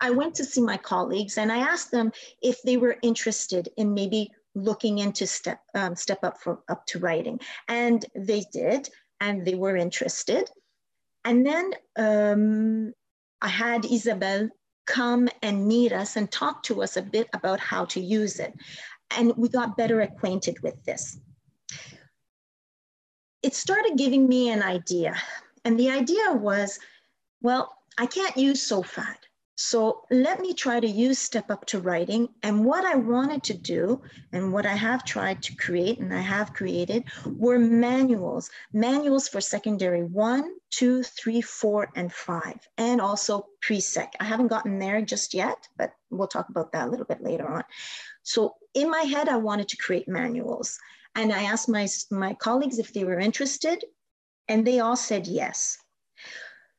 I 0.00 0.10
went 0.10 0.34
to 0.36 0.44
see 0.44 0.60
my 0.60 0.76
colleagues 0.76 1.38
and 1.38 1.50
I 1.50 1.58
asked 1.58 1.90
them 1.90 2.12
if 2.42 2.60
they 2.62 2.76
were 2.76 2.96
interested 3.02 3.68
in 3.76 3.94
maybe 3.94 4.30
looking 4.56 4.98
into 4.98 5.26
step 5.26 5.60
um, 5.74 5.94
step 5.94 6.24
up 6.24 6.40
for 6.40 6.60
up 6.68 6.86
to 6.86 6.98
writing, 6.98 7.38
and 7.68 8.04
they 8.14 8.44
did, 8.52 8.88
and 9.20 9.46
they 9.46 9.54
were 9.54 9.76
interested. 9.76 10.50
And 11.24 11.46
then 11.46 11.72
um, 11.96 12.92
I 13.42 13.48
had 13.48 13.84
Isabel 13.84 14.48
come 14.86 15.28
and 15.42 15.68
meet 15.68 15.92
us 15.92 16.16
and 16.16 16.30
talk 16.30 16.62
to 16.64 16.82
us 16.82 16.96
a 16.96 17.02
bit 17.02 17.28
about 17.34 17.60
how 17.60 17.84
to 17.86 18.00
use 18.00 18.40
it, 18.40 18.54
and 19.16 19.36
we 19.36 19.48
got 19.48 19.76
better 19.76 20.00
acquainted 20.00 20.60
with 20.62 20.82
this. 20.84 21.18
It 23.42 23.54
started 23.54 23.98
giving 23.98 24.26
me 24.26 24.50
an 24.50 24.62
idea, 24.62 25.14
and 25.64 25.78
the 25.78 25.90
idea 25.90 26.32
was, 26.32 26.78
well, 27.42 27.76
I 27.98 28.06
can't 28.06 28.36
use 28.36 28.66
SOFAD. 28.66 29.25
So 29.58 30.02
let 30.10 30.40
me 30.40 30.52
try 30.52 30.80
to 30.80 30.86
use 30.86 31.18
Step 31.18 31.50
Up 31.50 31.64
to 31.66 31.80
Writing. 31.80 32.28
And 32.42 32.64
what 32.64 32.84
I 32.84 32.94
wanted 32.94 33.42
to 33.44 33.54
do, 33.54 34.02
and 34.32 34.52
what 34.52 34.66
I 34.66 34.74
have 34.74 35.02
tried 35.02 35.42
to 35.44 35.56
create, 35.56 35.98
and 35.98 36.12
I 36.12 36.20
have 36.20 36.52
created, 36.52 37.04
were 37.24 37.58
manuals, 37.58 38.50
manuals 38.74 39.28
for 39.28 39.40
secondary 39.40 40.04
one, 40.04 40.52
two, 40.70 41.02
three, 41.02 41.40
four, 41.40 41.88
and 41.96 42.12
five, 42.12 42.58
and 42.76 43.00
also 43.00 43.46
pre-sec. 43.62 44.12
I 44.20 44.24
haven't 44.24 44.48
gotten 44.48 44.78
there 44.78 45.00
just 45.00 45.32
yet, 45.32 45.66
but 45.78 45.92
we'll 46.10 46.28
talk 46.28 46.50
about 46.50 46.72
that 46.72 46.88
a 46.88 46.90
little 46.90 47.06
bit 47.06 47.22
later 47.22 47.48
on. 47.48 47.64
So 48.24 48.56
in 48.74 48.90
my 48.90 49.02
head, 49.02 49.28
I 49.28 49.38
wanted 49.38 49.68
to 49.68 49.78
create 49.78 50.06
manuals. 50.06 50.78
And 51.14 51.32
I 51.32 51.44
asked 51.44 51.70
my, 51.70 51.88
my 52.10 52.34
colleagues 52.34 52.78
if 52.78 52.92
they 52.92 53.04
were 53.04 53.18
interested, 53.18 53.82
and 54.48 54.66
they 54.66 54.80
all 54.80 54.96
said 54.96 55.26
yes. 55.26 55.78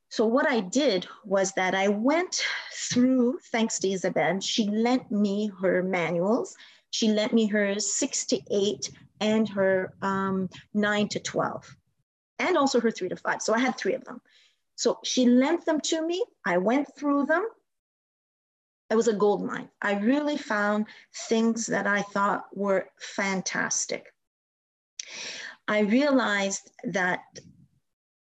So 0.10 0.26
what 0.26 0.50
I 0.50 0.62
did 0.62 1.06
was 1.26 1.52
that 1.54 1.76
I 1.76 1.89
went 1.89 2.43
through, 2.74 3.39
thanks 3.52 3.80
to 3.80 3.89
Isabel, 3.89 4.39
she 4.39 4.67
lent 4.70 5.12
me 5.12 5.52
her 5.62 5.84
manuals. 5.84 6.56
She 6.91 7.10
lent 7.10 7.34
me 7.34 7.48
her 7.48 7.80
six 7.80 8.26
to 8.28 8.39
eight 8.50 8.89
and 9.20 9.50
her 9.50 9.93
um, 10.02 10.50
nine 10.74 11.10
to 11.10 11.20
12, 11.20 11.76
and 12.39 12.58
also 12.58 12.80
her 12.80 12.91
three 12.91 13.10
to 13.10 13.17
five. 13.17 13.41
So 13.41 13.54
I 13.54 13.60
had 13.60 13.78
three 13.78 13.93
of 13.93 14.06
them. 14.06 14.22
So 14.76 15.00
she 15.04 15.26
lent 15.26 15.65
them 15.65 15.82
to 15.82 16.06
me. 16.06 16.24
I 16.46 16.58
went 16.58 16.96
through 16.96 17.26
them. 17.26 17.46
It 18.89 18.96
was 18.96 19.10
a 19.10 19.13
gold 19.13 19.43
mine. 19.43 19.70
I 19.82 19.96
really 19.96 20.38
found 20.38 20.86
things 21.28 21.65
that 21.65 21.88
I 21.88 22.04
thought 22.04 22.46
were 22.54 22.89
fantastic. 23.00 24.13
I 25.67 25.80
realized 25.80 26.72
that 26.86 27.22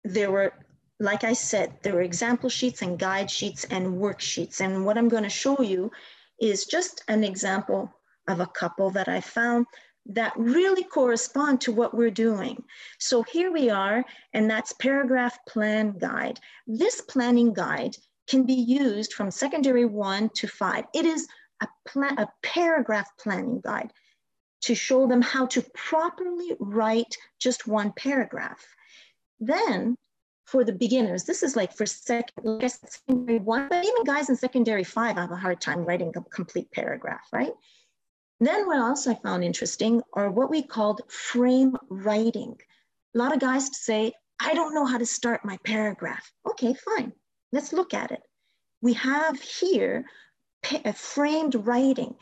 there 0.04 0.32
were 0.32 0.54
like 1.00 1.24
I 1.24 1.34
said, 1.34 1.74
there 1.82 1.96
are 1.96 2.02
example 2.02 2.50
sheets 2.50 2.82
and 2.82 3.00
guide 3.00 3.32
sheets 3.32 3.64
and 3.66 3.96
worksheets. 4.02 4.60
And 4.60 4.86
what 4.86 4.98
I'm 4.98 5.08
going 5.08 5.24
to 5.24 5.30
show 5.30 5.62
you 5.62 5.92
is 6.42 6.66
just 6.66 7.04
an 7.08 7.24
example 7.24 7.94
of 8.28 8.40
a 8.40 8.48
couple 8.48 8.90
that 8.92 9.08
I 9.08 9.22
found 9.22 9.66
that 10.06 10.34
really 10.36 10.84
correspond 10.84 11.62
to 11.62 11.72
what 11.72 11.94
we're 11.94 12.10
doing. 12.10 12.64
So 13.00 13.24
here 13.24 13.52
we 13.52 13.70
are, 13.70 14.04
and 14.34 14.50
that's 14.50 14.74
paragraph 14.74 15.38
plan 15.48 15.98
guide. 15.98 16.40
This 16.68 17.02
planning 17.02 17.54
guide 17.54 17.96
can 18.28 18.44
be 18.44 18.54
used 18.54 19.14
from 19.14 19.32
secondary 19.32 19.86
one 19.86 20.30
to 20.36 20.48
five. 20.48 20.86
It 20.94 21.06
is 21.06 21.28
a, 21.62 21.68
plan, 21.88 22.18
a 22.18 22.28
paragraph 22.44 23.10
planning 23.20 23.62
guide 23.64 23.92
to 24.62 24.76
show 24.76 25.08
them 25.08 25.22
how 25.22 25.46
to 25.48 25.64
properly 25.74 26.56
write 26.60 27.16
just 27.40 27.68
one 27.68 27.94
paragraph. 27.94 28.66
Then 29.40 29.96
for 30.50 30.64
the 30.64 30.74
beginners, 30.74 31.24
this 31.24 31.44
is 31.44 31.56
like 31.56 31.74
for 31.74 31.86
second, 31.86 32.70
secondary 32.70 33.40
one, 33.40 33.68
but 33.70 33.86
even 33.86 34.04
guys 34.04 34.30
in 34.30 34.36
secondary 34.36 34.84
five 34.84 35.16
have 35.16 35.32
a 35.32 35.36
hard 35.36 35.62
time 35.62 35.86
writing 35.86 36.12
a 36.16 36.22
complete 36.22 36.72
paragraph, 36.72 37.28
right? 37.32 37.54
Then 38.40 38.66
what 38.68 38.78
else 38.78 39.06
I 39.06 39.16
found 39.16 39.44
interesting 39.44 40.02
are 40.14 40.32
what 40.32 40.50
we 40.50 40.64
called 40.64 41.02
frame 41.12 41.76
writing. 41.90 42.56
A 43.16 43.18
lot 43.18 43.34
of 43.34 43.40
guys 43.40 43.70
say, 43.76 44.14
I 44.40 44.54
don't 44.54 44.74
know 44.74 44.86
how 44.86 44.98
to 44.98 45.06
start 45.06 45.46
my 45.46 45.58
paragraph. 45.66 46.32
Okay, 46.50 46.74
fine. 46.74 47.12
Let's 47.52 47.74
look 47.74 47.94
at 47.94 48.12
it. 48.12 48.22
We 48.82 48.94
have 48.94 49.40
here 49.42 50.06
a 50.86 50.94
framed 50.94 51.56
writing. 51.56 52.16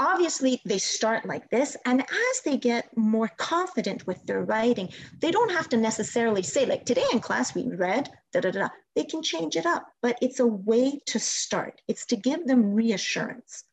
Obviously, 0.00 0.60
they 0.64 0.78
start 0.78 1.26
like 1.26 1.50
this, 1.50 1.76
and 1.84 2.00
as 2.02 2.40
they 2.44 2.56
get 2.56 2.96
more 2.96 3.28
confident 3.36 4.06
with 4.06 4.24
their 4.26 4.44
writing, 4.44 4.88
they 5.20 5.32
don't 5.32 5.50
have 5.50 5.68
to 5.70 5.76
necessarily 5.76 6.42
say, 6.42 6.66
like 6.66 6.84
today 6.84 7.04
in 7.12 7.18
class 7.18 7.54
we 7.54 7.66
read, 7.66 8.08
da 8.32 8.40
da 8.40 8.52
da. 8.52 8.68
They 8.94 9.04
can 9.04 9.22
change 9.22 9.56
it 9.56 9.66
up, 9.66 9.88
but 10.00 10.16
it's 10.22 10.38
a 10.38 10.46
way 10.46 11.00
to 11.06 11.18
start. 11.18 11.80
It's 11.88 12.06
to 12.06 12.16
give 12.16 12.46
them 12.46 12.74
reassurance. 12.74 13.64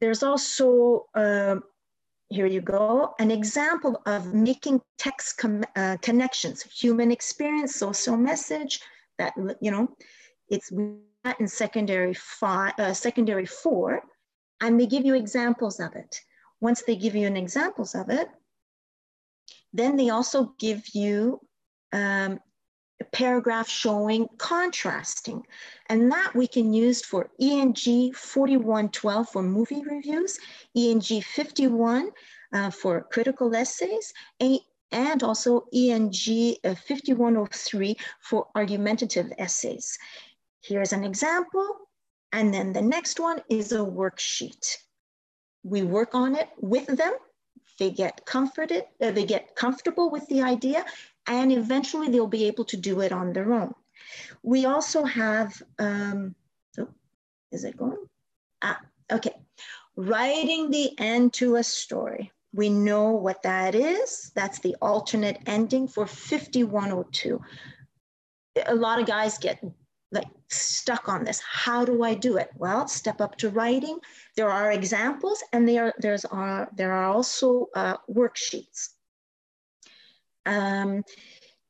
There's 0.00 0.22
also, 0.22 1.06
uh, 1.14 1.56
here 2.30 2.46
you 2.46 2.62
go, 2.62 3.14
an 3.18 3.30
example 3.30 4.00
of 4.06 4.32
making 4.32 4.80
text 4.96 5.38
uh, 5.76 5.98
connections, 6.00 6.62
human 6.62 7.12
experience, 7.12 7.76
social 7.76 8.16
message, 8.16 8.80
that, 9.18 9.34
you 9.60 9.70
know, 9.70 9.94
it's 10.48 10.70
in 10.72 11.46
secondary 11.46 12.14
five, 12.14 12.72
uh, 12.78 12.94
secondary 12.94 13.46
four, 13.46 14.02
and 14.62 14.80
they 14.80 14.86
give 14.86 15.04
you 15.04 15.14
examples 15.14 15.80
of 15.80 15.94
it. 15.94 16.20
Once 16.60 16.82
they 16.82 16.96
give 16.96 17.14
you 17.14 17.26
an 17.26 17.36
examples 17.36 17.94
of 17.94 18.08
it, 18.08 18.28
then 19.72 19.96
they 19.96 20.10
also 20.10 20.54
give 20.58 20.88
you 20.94 21.40
um, 21.92 22.38
paragraph 23.12 23.68
showing 23.68 24.28
contrasting. 24.38 25.42
And 25.88 26.12
that 26.12 26.34
we 26.34 26.46
can 26.46 26.72
use 26.72 27.02
for 27.04 27.30
ENG 27.40 28.12
4112 28.14 29.28
for 29.28 29.42
movie 29.42 29.82
reviews, 29.82 30.38
ENG 30.76 31.20
51 31.20 32.10
uh, 32.52 32.70
for 32.70 33.02
critical 33.10 33.54
essays, 33.54 34.12
and 34.92 35.22
also 35.22 35.66
ENG 35.74 36.56
uh, 36.64 36.74
5103 36.74 37.96
for 38.20 38.46
argumentative 38.54 39.32
essays. 39.38 39.98
Here's 40.62 40.92
an 40.92 41.02
example. 41.02 41.88
And 42.32 42.52
then 42.52 42.72
the 42.72 42.82
next 42.82 43.20
one 43.20 43.42
is 43.48 43.72
a 43.72 43.78
worksheet. 43.78 44.78
We 45.62 45.82
work 45.82 46.14
on 46.14 46.34
it 46.34 46.48
with 46.58 46.86
them. 46.86 47.14
They 47.78 47.90
get 47.90 48.24
comforted, 48.26 48.84
uh, 49.00 49.10
they 49.10 49.24
get 49.24 49.56
comfortable 49.56 50.10
with 50.10 50.26
the 50.28 50.42
idea, 50.42 50.84
and 51.26 51.52
eventually 51.52 52.08
they'll 52.08 52.26
be 52.26 52.46
able 52.46 52.64
to 52.66 52.76
do 52.76 53.00
it 53.00 53.12
on 53.12 53.32
their 53.32 53.52
own. 53.52 53.74
We 54.42 54.66
also 54.66 55.04
have, 55.04 55.60
um, 55.78 56.34
oh, 56.78 56.88
is 57.50 57.64
it 57.64 57.76
going? 57.76 57.98
Ah, 58.62 58.80
okay. 59.10 59.34
Writing 59.96 60.70
the 60.70 60.98
end 60.98 61.32
to 61.34 61.56
a 61.56 61.62
story. 61.62 62.32
We 62.54 62.68
know 62.68 63.10
what 63.10 63.42
that 63.42 63.74
is. 63.74 64.30
That's 64.34 64.58
the 64.60 64.76
alternate 64.82 65.38
ending 65.46 65.88
for 65.88 66.06
5102. 66.06 67.40
A 68.66 68.74
lot 68.74 69.00
of 69.00 69.06
guys 69.06 69.38
get 69.38 69.62
like 70.12 70.28
stuck 70.48 71.08
on 71.08 71.24
this. 71.24 71.40
How 71.40 71.84
do 71.84 72.04
I 72.04 72.14
do 72.14 72.36
it? 72.36 72.50
Well, 72.56 72.86
step 72.86 73.20
up 73.20 73.36
to 73.38 73.50
writing. 73.50 73.98
There 74.36 74.50
are 74.50 74.70
examples 74.70 75.42
and 75.52 75.68
there, 75.68 75.94
there's, 75.98 76.24
are, 76.26 76.68
there 76.76 76.92
are 76.92 77.06
also 77.06 77.68
uh, 77.74 77.96
worksheets. 78.08 78.90
Um, 80.44 81.02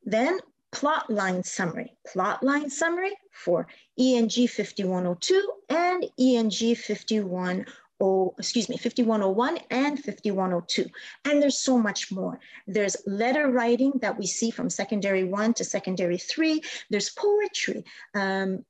then 0.04 0.38
plot 0.72 1.08
line 1.08 1.44
summary. 1.44 1.92
Plot 2.06 2.42
line 2.42 2.68
summary 2.68 3.12
for 3.32 3.68
ENG 3.98 4.48
5102 4.48 5.52
and 5.68 6.04
ENG 6.18 6.74
51 6.74 7.66
oh, 8.02 8.34
excuse 8.36 8.68
me, 8.68 8.76
5101 8.76 9.58
and 9.70 10.02
5102. 10.02 10.86
And 11.24 11.40
there's 11.40 11.58
so 11.58 11.78
much 11.78 12.10
more. 12.10 12.40
There's 12.66 12.96
letter 13.06 13.48
writing 13.48 13.92
that 14.00 14.18
we 14.18 14.26
see 14.26 14.50
from 14.50 14.68
secondary 14.68 15.22
one 15.22 15.54
to 15.54 15.64
secondary 15.64 16.18
three. 16.18 16.62
There's 16.90 17.10
poetry. 17.10 17.84
Um, 18.14 18.64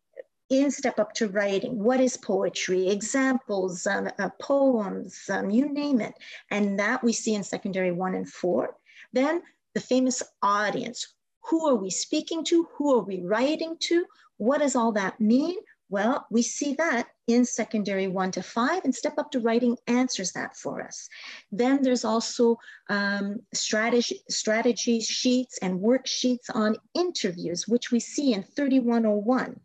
in 0.51 0.71
Step 0.71 0.99
Up 0.99 1.15
to 1.15 1.29
Writing, 1.29 1.83
what 1.83 1.99
is 1.99 2.19
poetry, 2.19 2.91
examples, 2.91 3.87
um, 3.87 4.11
uh, 4.19 4.29
poems, 4.39 5.19
um, 5.31 5.49
you 5.49 5.73
name 5.73 6.03
it. 6.03 6.13
And 6.51 6.79
that 6.79 7.03
we 7.03 7.15
see 7.15 7.35
in 7.35 7.43
secondary 7.43 7.91
one 7.91 8.15
and 8.15 8.29
four. 8.29 8.77
Then 9.15 9.41
the 9.73 9.81
famous 9.81 10.23
audience. 10.43 11.15
Who 11.49 11.67
are 11.69 11.75
we 11.75 11.89
speaking 11.89 12.45
to? 12.45 12.69
Who 12.77 12.95
are 12.95 13.03
we 13.03 13.23
writing 13.23 13.77
to? 13.81 14.05
What 14.37 14.59
does 14.59 14.77
all 14.77 14.93
that 14.93 15.19
mean? 15.21 15.57
Well, 15.93 16.27
we 16.31 16.41
see 16.41 16.73
that 16.77 17.09
in 17.27 17.45
secondary 17.45 18.09
one 18.09 18.31
to 18.31 18.43
five 18.43 18.83
and 18.87 18.95
step 18.95 19.19
up 19.19 19.31
to 19.33 19.41
writing 19.41 19.77
answers 19.87 20.33
that 20.33 20.57
for 20.57 20.81
us. 20.81 21.07
Then 21.51 21.83
there's 21.83 22.03
also 22.03 22.57
um, 22.89 23.41
strategy, 23.53 24.23
strategy 24.31 25.01
sheets 25.01 25.59
and 25.59 25.81
worksheets 25.81 26.49
on 26.55 26.77
interviews, 26.95 27.69
which 27.69 27.91
we 27.91 28.01
see 28.01 28.33
in 28.33 28.43
3101. 28.43 29.61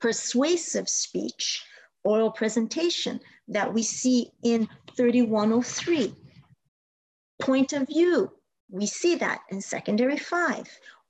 Persuasive 0.00 0.88
speech, 0.88 1.64
oral 2.04 2.30
presentation 2.30 3.18
that 3.48 3.74
we 3.74 3.82
see 3.82 4.30
in 4.44 4.68
3103. 4.96 6.14
Point 7.40 7.72
of 7.72 7.88
view, 7.88 8.30
we 8.70 8.86
see 8.86 9.16
that 9.16 9.40
in 9.50 9.60
secondary 9.60 10.18
five. 10.18 10.68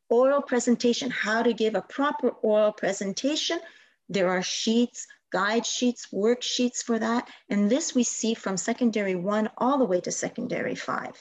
Oral 0.09 0.41
presentation, 0.41 1.11
how 1.11 1.43
to 1.43 1.53
give 1.53 1.75
a 1.75 1.83
proper 1.83 2.31
oral 2.31 2.73
presentation. 2.73 3.61
There 4.09 4.31
are 4.31 4.43
sheets, 4.43 5.07
guide 5.33 5.67
sheets, 5.67 6.09
worksheets 6.13 6.83
for 6.83 6.99
that. 6.99 7.29
And 7.49 7.71
this 7.71 7.95
we 7.95 8.05
see 8.05 8.35
from 8.35 8.57
secondary 8.57 9.15
one 9.15 9.51
all 9.59 9.79
the 9.79 9.85
way 9.85 10.01
to 10.01 10.13
secondary 10.13 10.75
five. 10.75 11.15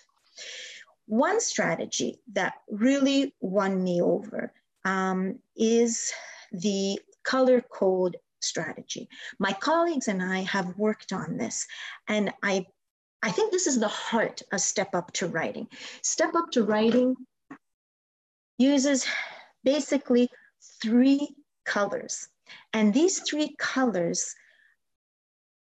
One 1.07 1.39
strategy 1.39 2.19
that 2.33 2.53
really 2.69 3.33
won 3.39 3.83
me 3.83 4.01
over 4.01 4.53
um, 4.83 5.39
is 5.55 6.13
the 6.51 6.99
color 7.23 7.61
code 7.61 8.17
strategy. 8.41 9.09
My 9.39 9.53
colleagues 9.53 10.07
and 10.07 10.21
I 10.21 10.41
have 10.41 10.77
worked 10.77 11.11
on 11.11 11.37
this, 11.37 11.67
and 12.07 12.31
I 12.43 12.67
I 13.21 13.31
think 13.31 13.51
this 13.51 13.65
is 13.65 13.79
the 13.79 13.87
heart 13.87 14.43
of 14.51 14.61
Step 14.61 14.93
Up 14.93 15.11
to 15.13 15.27
Writing. 15.27 15.67
Step 16.03 16.35
Up 16.35 16.51
to 16.51 16.63
Writing 16.63 17.15
uses 18.59 19.07
basically 19.63 20.29
three 20.81 21.35
colors. 21.65 22.29
And 22.73 22.93
these 22.93 23.19
three 23.19 23.55
colors 23.57 24.35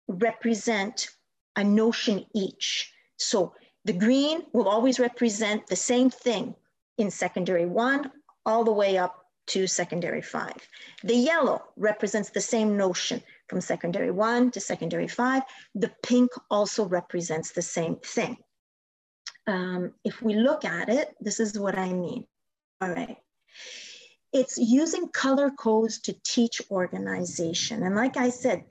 represent 0.09 1.09
a 1.57 1.65
notion 1.65 2.27
each. 2.35 2.93
So 3.17 3.55
the 3.85 3.93
green 3.93 4.43
will 4.53 4.69
always 4.69 4.99
represent 4.99 5.67
the 5.67 5.77
same 5.77 6.11
thing 6.11 6.55
in 6.99 7.11
secondary 7.11 7.67
one 7.67 8.11
all 8.47 8.65
the 8.65 8.73
way 8.73 8.99
up 8.99 9.25
to 9.47 9.67
secondary 9.67 10.23
five. 10.23 10.57
The 11.03 11.15
yellow 11.15 11.63
represents 11.77 12.31
the 12.31 12.41
same 12.41 12.77
notion 12.77 13.23
from 13.49 13.61
secondary 13.61 14.11
one 14.11 14.51
to 14.53 14.61
secondary 14.61 15.09
five. 15.09 15.43
The 15.75 15.93
pink 16.03 16.31
also 16.51 16.87
represents 16.87 17.53
the 17.53 17.63
same 17.63 17.97
thing. 17.97 18.39
Um, 19.47 19.93
if 20.05 20.23
we 20.23 20.35
look 20.35 20.65
at 20.65 20.89
it, 20.89 21.15
this 21.21 21.41
is 21.41 21.59
what 21.59 21.77
I 21.77 21.93
mean. 21.93 22.27
All 22.81 22.89
right. 22.89 23.19
It's 24.35 24.59
using 24.59 25.09
color 25.09 25.51
codes 25.51 25.99
to 26.01 26.13
teach 26.25 26.61
organization. 26.71 27.85
And 27.85 27.95
like 27.95 28.17
I 28.17 28.29
said, 28.29 28.65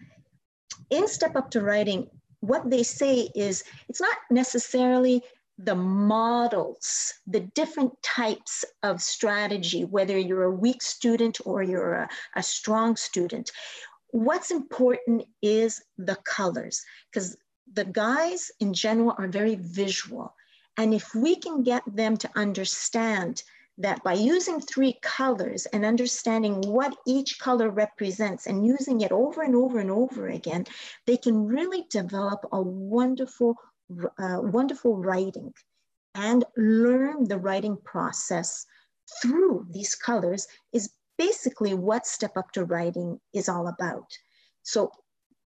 in 0.90 1.08
Step 1.08 1.36
Up 1.36 1.50
to 1.52 1.62
Writing, 1.62 2.10
what 2.42 2.70
they 2.70 2.84
say 2.84 3.30
is 3.34 3.64
it's 3.88 4.02
not 4.02 4.18
necessarily 4.30 5.24
the 5.58 5.76
models, 5.76 7.14
the 7.26 7.40
different 7.40 7.94
types 8.02 8.66
of 8.84 9.02
strategy, 9.02 9.86
whether 9.86 10.18
you're 10.18 10.44
a 10.44 10.52
weak 10.52 10.82
student 10.82 11.40
or 11.46 11.64
you're 11.64 11.94
a, 11.94 12.10
a 12.36 12.44
strong 12.44 12.98
student. 12.98 13.52
What's 14.10 14.52
important 14.52 15.24
is 15.42 15.82
the 15.98 16.18
colors, 16.26 16.84
because 17.10 17.38
the 17.72 17.86
guys 17.86 18.52
in 18.60 18.74
general 18.74 19.16
are 19.18 19.28
very 19.28 19.56
visual. 19.56 20.36
And 20.76 20.94
if 20.94 21.16
we 21.16 21.38
can 21.38 21.64
get 21.64 21.84
them 21.88 22.18
to 22.18 22.30
understand 22.36 23.44
that 23.78 24.04
by 24.04 24.14
using 24.14 24.60
three 24.60 24.98
colors 25.02 25.66
and 25.68 25.86
understanding 25.86 26.62
what 26.62 26.96
each 27.08 27.40
color 27.40 27.70
represents 27.70 28.46
and 28.46 28.66
using 28.66 29.02
it 29.02 29.12
over 29.12 29.42
and 29.42 29.56
over 29.56 29.80
and 29.80 29.90
over 29.90 30.28
again, 30.28 30.66
they 31.08 31.18
can 31.18 31.46
really 31.46 31.86
develop 31.90 32.46
a 32.52 32.62
wonderful, 32.62 33.56
uh, 34.20 34.40
wonderful 34.42 34.98
writing 34.98 35.54
and 36.16 36.46
learn 36.56 37.28
the 37.28 37.38
writing 37.38 37.78
process 37.84 38.66
through 39.22 39.66
these 39.72 39.96
colors 39.96 40.48
is 40.72 40.92
basically 41.18 41.74
what 41.74 42.06
Step 42.06 42.38
Up 42.38 42.52
to 42.52 42.66
Writing 42.66 43.20
is 43.34 43.50
all 43.50 43.68
about. 43.68 44.08
So 44.62 44.92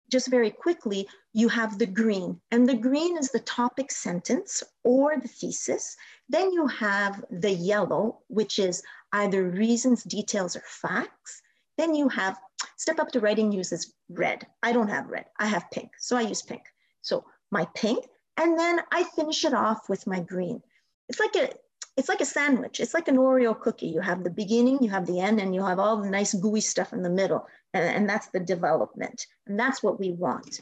just 0.09 0.29
very 0.29 0.51
quickly, 0.51 1.07
you 1.33 1.49
have 1.49 1.77
the 1.77 1.85
green, 1.85 2.39
and 2.51 2.67
the 2.67 2.75
green 2.75 3.17
is 3.17 3.29
the 3.29 3.39
topic 3.41 3.91
sentence 3.91 4.63
or 4.83 5.17
the 5.17 5.27
thesis. 5.27 5.95
Then 6.29 6.51
you 6.51 6.67
have 6.67 7.23
the 7.29 7.51
yellow, 7.51 8.19
which 8.27 8.59
is 8.59 8.83
either 9.13 9.43
reasons, 9.49 10.03
details, 10.03 10.55
or 10.55 10.63
facts. 10.65 11.41
Then 11.77 11.93
you 11.93 12.09
have 12.09 12.39
Step 12.77 12.99
Up 12.99 13.11
to 13.11 13.19
Writing 13.19 13.51
uses 13.51 13.93
red. 14.09 14.47
I 14.63 14.71
don't 14.71 14.89
have 14.89 15.09
red, 15.09 15.25
I 15.39 15.47
have 15.47 15.69
pink, 15.71 15.91
so 15.99 16.17
I 16.17 16.21
use 16.21 16.41
pink. 16.41 16.63
So 17.01 17.25
my 17.51 17.67
pink, 17.75 18.05
and 18.37 18.57
then 18.57 18.81
I 18.91 19.03
finish 19.03 19.45
it 19.45 19.53
off 19.53 19.89
with 19.89 20.07
my 20.07 20.19
green. 20.19 20.61
It's 21.09 21.19
like 21.19 21.35
a 21.35 21.49
it's 21.97 22.09
like 22.09 22.21
a 22.21 22.25
sandwich. 22.25 22.79
It's 22.79 22.93
like 22.93 23.07
an 23.07 23.17
Oreo 23.17 23.59
cookie. 23.59 23.87
You 23.87 24.01
have 24.01 24.23
the 24.23 24.29
beginning, 24.29 24.83
you 24.83 24.89
have 24.91 25.07
the 25.07 25.19
end, 25.19 25.39
and 25.39 25.53
you 25.53 25.65
have 25.65 25.79
all 25.79 25.97
the 25.97 26.09
nice 26.09 26.35
gooey 26.35 26.61
stuff 26.61 26.93
in 26.93 27.01
the 27.01 27.09
middle. 27.09 27.47
And, 27.73 27.83
and 27.83 28.09
that's 28.09 28.27
the 28.27 28.39
development. 28.39 29.25
And 29.47 29.59
that's 29.59 29.81
what 29.81 29.99
we 29.99 30.11
want. 30.11 30.61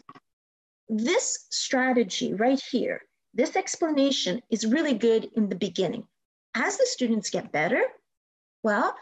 This 0.87 1.45
strategy 1.49 2.33
right 2.33 2.61
here, 2.71 3.01
this 3.33 3.57
explanation 3.57 4.41
is 4.49 4.65
really 4.65 4.93
good 4.93 5.29
in 5.35 5.49
the 5.49 5.55
beginning. 5.55 6.07
As 6.55 6.77
the 6.77 6.85
students 6.85 7.29
get 7.29 7.51
better, 7.51 7.81
well, 8.63 8.95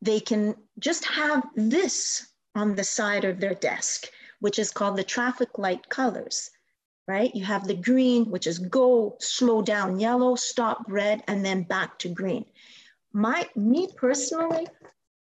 they 0.00 0.20
can 0.20 0.54
just 0.78 1.04
have 1.04 1.44
this 1.54 2.26
on 2.54 2.74
the 2.74 2.84
side 2.84 3.24
of 3.24 3.38
their 3.38 3.54
desk, 3.54 4.06
which 4.40 4.58
is 4.58 4.70
called 4.70 4.96
the 4.96 5.04
traffic 5.04 5.58
light 5.58 5.90
colors 5.90 6.50
right? 7.08 7.34
You 7.34 7.44
have 7.44 7.66
the 7.66 7.74
green, 7.74 8.26
which 8.26 8.46
is 8.46 8.58
go, 8.58 9.16
slow 9.18 9.62
down, 9.62 9.98
yellow, 9.98 10.36
stop, 10.36 10.84
red, 10.88 11.24
and 11.26 11.44
then 11.44 11.62
back 11.62 11.98
to 12.00 12.08
green. 12.08 12.44
My, 13.14 13.48
me 13.56 13.88
personally, 13.96 14.66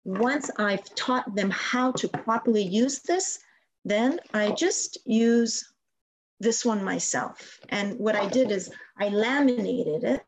once 0.03 0.51
I've 0.59 0.93
taught 0.95 1.33
them 1.33 1.49
how 1.49 1.93
to 1.93 2.09
properly 2.09 2.61
use 2.61 2.99
this, 2.99 3.39
then 3.85 4.19
I 4.33 4.51
just 4.51 4.97
use 5.05 5.63
this 6.41 6.65
one 6.65 6.83
myself. 6.83 7.59
And 7.69 7.97
what 7.97 8.17
I 8.17 8.27
did 8.27 8.51
is 8.51 8.69
I 8.99 9.07
laminated 9.07 10.03
it 10.03 10.25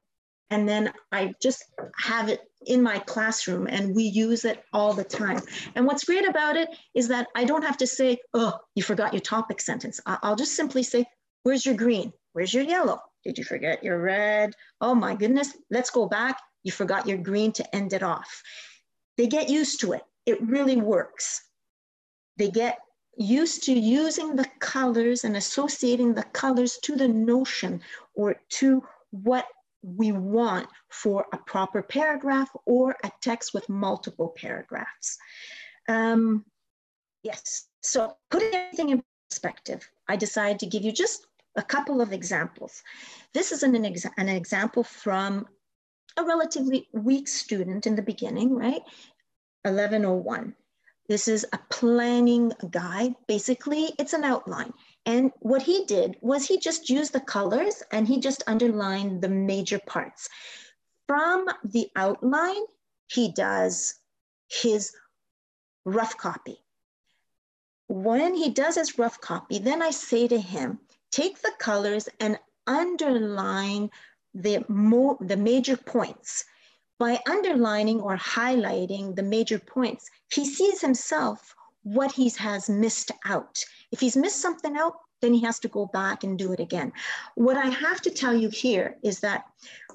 and 0.50 0.68
then 0.68 0.94
I 1.12 1.34
just 1.42 1.66
have 1.98 2.30
it 2.30 2.42
in 2.66 2.82
my 2.82 3.00
classroom 3.00 3.68
and 3.68 3.94
we 3.94 4.04
use 4.04 4.46
it 4.46 4.64
all 4.74 4.94
the 4.94 5.04
time. 5.04 5.42
And 5.76 5.86
what's 5.86 6.06
great 6.06 6.28
about 6.28 6.56
it 6.56 6.70
is 6.96 7.10
that 7.10 7.28
I 7.36 7.44
don't 7.44 7.64
have 7.64 7.78
to 7.78 7.88
say, 7.88 8.18
oh, 8.34 8.58
you 8.76 8.84
forgot 8.84 9.14
your 9.14 9.22
topic 9.22 9.62
sentence. 9.62 10.00
I'll 10.06 10.36
just 10.36 10.56
simply 10.56 10.84
say, 10.84 11.06
Where's 11.44 11.66
your 11.66 11.76
green? 11.76 12.14
Where's 12.34 12.54
your 12.54 12.64
yellow? 12.64 13.02
Did 13.24 13.38
you 13.38 13.44
forget 13.44 13.84
your 13.84 14.00
red? 14.00 14.54
Oh 14.82 14.96
my 14.96 15.16
goodness, 15.16 15.56
let's 15.70 15.90
go 15.90 16.08
back. 16.08 16.40
You 16.64 16.72
forgot 16.72 17.08
your 17.08 17.18
green 17.18 17.52
to 17.54 17.76
end 17.76 17.94
it 17.94 18.04
off. 18.04 18.44
They 19.18 19.28
get 19.28 19.50
used 19.50 19.82
to 19.82 19.94
it. 19.94 20.04
It 20.26 20.42
really 20.42 20.78
works. 20.78 21.44
They 22.38 22.50
get 22.50 22.80
used 23.18 23.64
to 23.64 23.74
using 23.74 24.36
the 24.36 24.48
colors 24.60 25.24
and 25.26 25.36
associating 25.36 26.14
the 26.14 26.24
colors 26.24 26.78
to 26.84 26.96
the 26.96 27.08
notion 27.08 27.82
or 28.14 28.36
to 28.50 28.84
what 29.12 29.46
we 29.82 30.12
want 30.12 30.68
for 30.90 31.26
a 31.34 31.38
proper 31.38 31.82
paragraph 31.82 32.50
or 32.66 32.96
a 33.04 33.12
text 33.22 33.54
with 33.54 33.68
multiple 33.70 34.30
paragraphs. 34.30 35.18
Um, 35.88 36.46
yes, 37.24 37.68
so 37.82 38.16
putting 38.30 38.54
everything 38.54 38.90
in 38.90 39.04
perspective, 39.30 39.90
I 40.08 40.16
decided 40.16 40.60
to 40.60 40.66
give 40.66 40.84
you 40.84 40.92
just 40.92 41.26
a 41.60 41.64
couple 41.64 42.02
of 42.02 42.14
examples. 42.14 42.82
This 43.34 43.52
is 43.52 43.64
an, 43.64 43.74
exa 43.74 44.10
an 44.18 44.30
example 44.30 44.84
from 44.84 45.46
a 46.18 46.24
relatively 46.24 46.88
weak 46.94 47.28
student 47.28 47.86
in 47.86 47.96
the 47.96 48.02
beginning, 48.02 48.56
right? 48.56 48.82
1101. 49.64 50.56
This 51.10 51.28
is 51.28 51.46
a 51.52 51.60
planning 51.70 52.54
guide. 52.70 53.16
Basically, 53.28 53.92
it's 54.00 54.14
an 54.14 54.24
outline. 54.24 54.74
And 55.06 55.32
what 55.40 55.64
he 55.64 55.84
did 55.86 56.18
was 56.22 56.46
he 56.46 56.60
just 56.60 56.90
used 56.90 57.14
the 57.14 57.20
colors 57.20 57.84
and 57.92 58.08
he 58.08 58.20
just 58.20 58.44
underlined 58.48 59.22
the 59.22 59.30
major 59.30 59.80
parts. 59.80 60.30
From 61.08 61.48
the 61.64 61.90
outline, 61.96 62.64
he 63.08 63.34
does 63.34 63.96
his 64.48 64.94
rough 65.84 66.16
copy. 66.18 66.58
When 67.88 68.36
he 68.36 68.52
does 68.52 68.76
his 68.76 69.00
rough 69.00 69.20
copy, 69.20 69.60
then 69.60 69.82
I 69.82 69.90
say 69.90 70.28
to 70.28 70.40
him, 70.40 70.80
take 71.12 71.42
the 71.42 71.52
colors 71.60 72.08
and 72.20 72.40
underline 72.68 73.90
the, 74.34 74.64
mo 74.68 75.18
the 75.22 75.38
major 75.38 75.78
points. 75.78 76.46
By 76.98 77.20
underlining 77.30 78.02
or 78.02 78.18
highlighting 78.18 79.16
the 79.16 79.24
major 79.24 79.58
points, 79.58 80.10
he 80.34 80.46
sees 80.46 80.82
himself 80.82 81.56
what 81.84 82.12
he 82.12 82.30
has 82.38 82.70
missed 82.70 83.12
out. 83.26 83.64
If 83.92 84.02
he's 84.02 84.18
missed 84.18 84.42
something 84.42 84.76
out, 84.76 84.96
then 85.22 85.34
he 85.34 85.42
has 85.42 85.60
to 85.60 85.68
go 85.68 85.86
back 85.88 86.24
and 86.24 86.38
do 86.38 86.54
it 86.54 86.60
again. 86.60 86.92
What 87.36 87.58
I 87.58 87.68
have 87.68 88.02
to 88.02 88.12
tell 88.12 88.36
you 88.36 88.50
here 88.50 88.98
is 89.04 89.20
that 89.22 89.46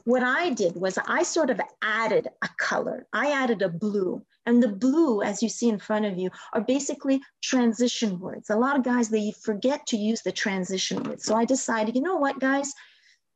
what 0.05 0.23
I 0.23 0.51
did 0.51 0.77
was 0.77 0.99
I 1.07 1.23
sort 1.23 1.51
of 1.51 1.61
added 1.83 2.29
a 2.43 2.49
color. 2.59 3.07
I 3.13 3.33
added 3.33 3.63
a 3.63 3.69
blue. 3.69 4.23
And 4.47 4.63
the 4.63 4.69
blue, 4.69 5.23
as 5.23 5.43
you 5.43 5.49
see 5.49 5.69
in 5.69 5.79
front 5.79 6.05
of 6.05 6.19
you, 6.19 6.31
are 6.53 6.61
basically 6.61 7.23
transition 7.43 8.19
words. 8.21 8.51
A 8.51 8.57
lot 8.57 8.77
of 8.77 8.85
guys, 8.85 9.09
they 9.09 9.33
forget 9.33 9.87
to 9.87 9.97
use 9.97 10.23
the 10.23 10.33
transition 10.33 11.03
words. 11.03 11.25
So 11.25 11.35
I 11.35 11.45
decided, 11.45 11.97
you 11.97 12.03
know 12.03 12.17
what, 12.17 12.41
guys, 12.41 12.75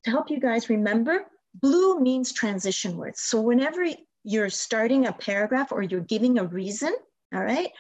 to 0.05 0.11
help 0.11 0.31
you 0.31 0.39
guys 0.39 0.69
remember, 0.69 1.27
blue 1.55 1.99
means 2.01 2.33
transition 2.33 2.97
words. 2.97 3.21
So 3.21 3.41
whenever 3.41 3.87
you're 4.25 4.51
starting 4.51 5.07
a 5.07 5.13
paragraph 5.13 5.73
or 5.73 5.83
you're 5.83 6.01
giving 6.01 6.39
a 6.39 6.45
reason, 6.45 6.95
all 7.35 7.43
right, 7.43 7.71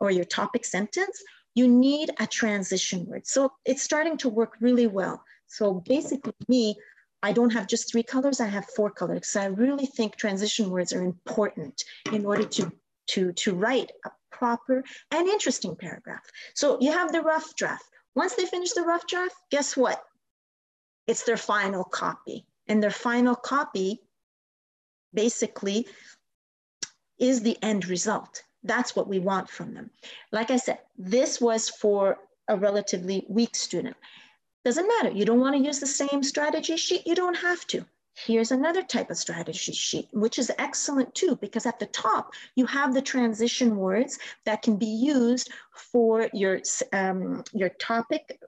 or 0.00 0.10
your 0.10 0.24
topic 0.24 0.64
sentence, 0.64 1.22
you 1.54 1.68
need 1.68 2.10
a 2.20 2.26
transition 2.26 3.04
word. 3.06 3.26
So 3.26 3.52
it's 3.64 3.82
starting 3.82 4.16
to 4.18 4.28
work 4.28 4.54
really 4.60 4.86
well. 4.86 5.22
So 5.46 5.82
basically 5.86 6.32
me, 6.48 6.76
I 7.22 7.32
don't 7.32 7.52
have 7.52 7.66
just 7.66 7.90
three 7.90 8.02
colors, 8.02 8.40
I 8.40 8.46
have 8.46 8.66
four 8.66 8.90
colors. 8.90 9.28
So 9.28 9.40
I 9.40 9.46
really 9.46 9.86
think 9.86 10.16
transition 10.16 10.70
words 10.70 10.92
are 10.92 11.02
important 11.02 11.84
in 12.12 12.24
order 12.24 12.44
to, 12.44 12.72
to, 13.08 13.32
to 13.32 13.54
write 13.54 13.90
a 14.04 14.10
proper 14.30 14.84
and 15.10 15.28
interesting 15.28 15.74
paragraph. 15.74 16.22
So 16.54 16.78
you 16.80 16.92
have 16.92 17.12
the 17.12 17.22
rough 17.22 17.56
draft. 17.56 17.84
Once 18.14 18.34
they 18.34 18.46
finish 18.46 18.72
the 18.72 18.82
rough 18.82 19.06
draft, 19.06 19.34
guess 19.50 19.76
what? 19.76 20.02
It's 21.06 21.24
their 21.24 21.36
final 21.36 21.84
copy. 21.84 22.44
And 22.68 22.82
their 22.82 22.90
final 22.90 23.34
copy 23.34 24.00
basically 25.14 25.86
is 27.18 27.42
the 27.42 27.56
end 27.62 27.88
result. 27.88 28.42
That's 28.62 28.94
what 28.94 29.08
we 29.08 29.18
want 29.18 29.48
from 29.48 29.74
them. 29.74 29.90
Like 30.32 30.50
I 30.50 30.56
said, 30.56 30.78
this 30.96 31.40
was 31.40 31.68
for 31.68 32.18
a 32.48 32.56
relatively 32.56 33.24
weak 33.28 33.54
student. 33.54 33.96
Doesn't 34.68 34.86
matter. 34.86 35.16
You 35.16 35.24
don't 35.24 35.40
want 35.40 35.56
to 35.56 35.62
use 35.62 35.80
the 35.80 35.86
same 35.86 36.22
strategy 36.22 36.76
sheet. 36.76 37.06
You 37.06 37.14
don't 37.14 37.38
have 37.38 37.66
to. 37.68 37.86
Here's 38.12 38.50
another 38.50 38.82
type 38.82 39.08
of 39.08 39.16
strategy 39.16 39.72
sheet, 39.72 40.08
which 40.12 40.38
is 40.38 40.52
excellent 40.58 41.14
too, 41.14 41.36
because 41.36 41.64
at 41.64 41.78
the 41.78 41.86
top, 41.86 42.34
you 42.54 42.66
have 42.66 42.92
the 42.92 43.00
transition 43.00 43.76
words 43.76 44.18
that 44.44 44.60
can 44.60 44.76
be 44.76 44.84
used 44.84 45.50
for 45.72 46.28
your, 46.34 46.60
um, 46.92 47.44
your 47.54 47.70
topic 47.70 48.38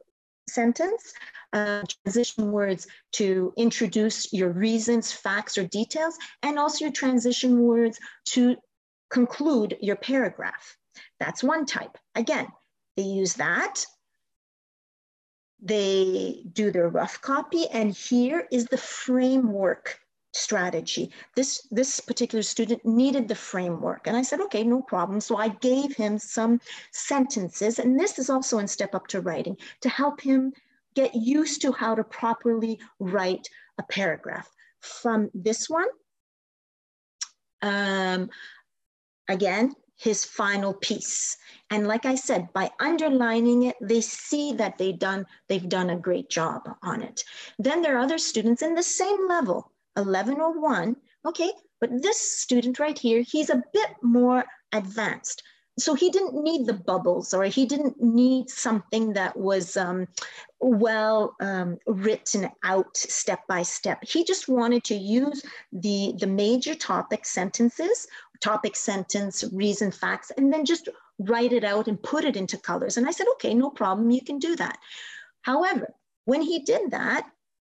sentence, 0.47 1.15
uh, 1.55 1.85
transition 2.05 2.53
words 2.53 2.87
to 3.13 3.55
introduce 3.57 4.31
your 4.31 4.51
reasons, 4.51 5.11
facts, 5.11 5.57
or 5.57 5.65
details, 5.65 6.19
and 6.43 6.59
also 6.59 6.85
your 6.85 6.93
transition 6.93 7.63
words 7.63 7.99
to 8.27 8.57
conclude 9.09 9.79
your 9.81 9.97
paragraph. 9.97 10.77
That's 11.19 11.43
one 11.43 11.65
type. 11.65 11.97
Again, 12.15 12.49
they 12.99 13.05
use 13.05 13.33
that 13.37 13.87
they 15.63 16.43
do 16.53 16.71
their 16.71 16.89
rough 16.89 17.21
copy, 17.21 17.67
and 17.69 17.93
here 17.93 18.47
is 18.51 18.67
the 18.67 18.79
framework 18.79 20.01
strategy. 20.33 21.11
This, 21.35 21.67
this 21.71 22.01
particular 22.01 22.43
student 22.43 22.85
needed 22.87 23.27
the 23.29 23.35
framework. 23.35 24.07
And 24.07 24.17
I 24.17 24.23
said, 24.23 24.41
okay, 24.43 24.63
no 24.63 24.81
problem. 24.81 25.21
So 25.21 25.37
I 25.37 25.49
gave 25.49 25.97
him 25.97 26.19
some 26.19 26.61
sentences, 26.93 27.79
and 27.79 27.99
this 27.99 28.19
is 28.19 28.31
also 28.31 28.59
in 28.59 28.69
Step 28.69 28.95
Up 28.95 29.07
to 29.09 29.21
Writing, 29.21 29.57
to 29.81 29.89
help 29.89 30.21
him 30.21 30.53
get 30.95 31.15
used 31.15 31.63
to 31.63 31.73
how 31.73 31.95
to 31.95 32.05
properly 32.05 32.79
write 32.99 33.49
a 33.79 33.83
paragraph. 33.83 34.49
From 34.81 35.31
this 35.35 35.69
one, 35.69 35.89
um, 37.63 38.31
again, 39.29 39.75
his 40.01 40.25
final 40.25 40.73
piece. 40.73 41.37
And 41.69 41.87
like 41.87 42.07
I 42.07 42.15
said, 42.15 42.51
by 42.55 42.71
underlining 42.81 43.65
it, 43.65 43.77
they 43.83 44.01
see 44.01 44.55
that 44.55 44.79
they 44.79 44.93
done, 44.93 45.27
they've 45.47 45.69
done 45.69 45.91
a 45.91 45.97
great 45.97 46.31
job 46.31 46.63
on 46.83 47.03
it. 47.03 47.23
Then 47.59 47.83
there 47.83 47.97
are 47.97 48.01
other 48.01 48.17
students 48.17 48.63
in 48.63 48.75
the 48.75 48.83
same 48.83 49.29
level, 49.29 49.71
1101. 49.95 50.97
Okay, 51.27 51.53
But 51.81 52.03
this 52.03 52.19
student 52.41 52.79
right 52.79 52.99
here, 52.99 53.21
he's 53.21 53.51
a 53.51 53.63
bit 53.75 53.91
more 54.03 54.45
advanced. 54.73 55.43
So 55.79 55.95
he 55.95 56.11
didn't 56.11 56.35
need 56.35 56.67
the 56.67 56.75
bubbles 56.75 57.33
or 57.33 57.45
he 57.45 57.67
didn't 57.67 58.03
need 58.03 58.51
something 58.51 59.13
that 59.15 59.37
was 59.37 59.77
um, 59.77 60.09
well 60.61 61.37
um, 61.41 61.79
written 61.87 62.51
out 62.65 62.97
step 62.97 63.47
by 63.49 63.63
step. 63.63 64.03
He 64.03 64.25
just 64.25 64.49
wanted 64.49 64.85
to 64.85 64.95
use 64.95 65.43
the, 65.73 66.15
the 66.19 66.27
major 66.27 66.75
topic 66.75 67.25
sentences, 67.25 68.07
topic 68.41 68.77
sentence, 68.77 69.45
reason, 69.53 69.91
facts, 69.91 70.31
and 70.37 70.53
then 70.53 70.65
just 70.65 70.89
write 71.19 71.53
it 71.53 71.65
out 71.65 71.89
and 71.89 72.03
put 72.03 72.25
it 72.25 72.37
into 72.37 72.59
colors. 72.59 72.97
And 72.97 73.07
I 73.07 73.11
said, 73.11 73.27
okay, 73.35 73.55
no 73.55 73.71
problem, 73.71 74.11
you 74.11 74.23
can 74.23 74.39
do 74.39 74.57
that. 74.57 74.79
However, 75.43 75.93
when 76.25 76.43
he 76.43 76.61
did 76.61 76.91
that 76.91 77.27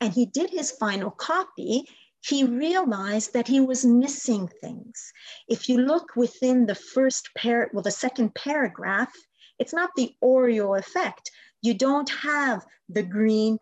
and 0.01 0.13
he 0.13 0.25
did 0.25 0.49
his 0.49 0.71
final 0.71 1.11
copy, 1.11 1.87
he 2.21 2.43
realized 2.43 3.33
that 3.33 3.47
he 3.47 3.59
was 3.59 3.85
missing 3.85 4.49
things. 4.61 5.11
If 5.47 5.69
you 5.69 5.77
look 5.77 6.15
within 6.15 6.65
the 6.65 6.75
first 6.75 7.29
pair, 7.37 7.69
well, 7.71 7.83
the 7.83 7.91
second 7.91 8.33
paragraph, 8.33 9.13
it's 9.59 9.73
not 9.73 9.91
the 9.95 10.15
Oreo 10.23 10.77
effect. 10.77 11.29
You 11.61 11.75
don't 11.75 12.09
have 12.09 12.65
the 12.89 13.03
green 13.03 13.59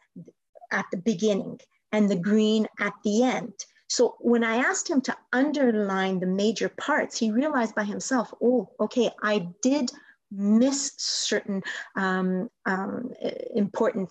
at 0.72 0.86
the 0.92 0.98
beginning 0.98 1.60
and 1.92 2.10
the 2.10 2.16
green 2.16 2.68
at 2.80 2.94
the 3.04 3.24
end. 3.24 3.54
So 3.94 4.16
when 4.22 4.44
I 4.44 4.56
asked 4.56 4.90
him 4.90 5.02
to 5.02 5.16
underline 5.32 6.20
the 6.20 6.26
major 6.26 6.68
parts, 6.68 7.16
he 7.16 7.30
realized 7.30 7.76
by 7.76 7.84
himself, 7.84 8.34
oh, 8.42 8.68
okay, 8.80 9.12
I 9.22 9.50
did 9.62 9.92
miss 10.32 10.94
certain 10.98 11.62
um, 11.96 12.50
um, 12.66 13.14
important 13.54 14.10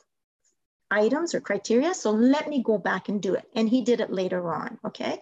items 0.88 1.34
or 1.34 1.40
criteria. 1.40 1.94
So 1.94 2.12
let 2.12 2.48
me 2.48 2.62
go 2.62 2.78
back 2.78 3.08
and 3.08 3.20
do 3.20 3.34
it. 3.34 3.42
And 3.56 3.68
he 3.68 3.82
did 3.82 4.00
it 4.00 4.12
later 4.12 4.54
on, 4.54 4.78
okay? 4.84 5.18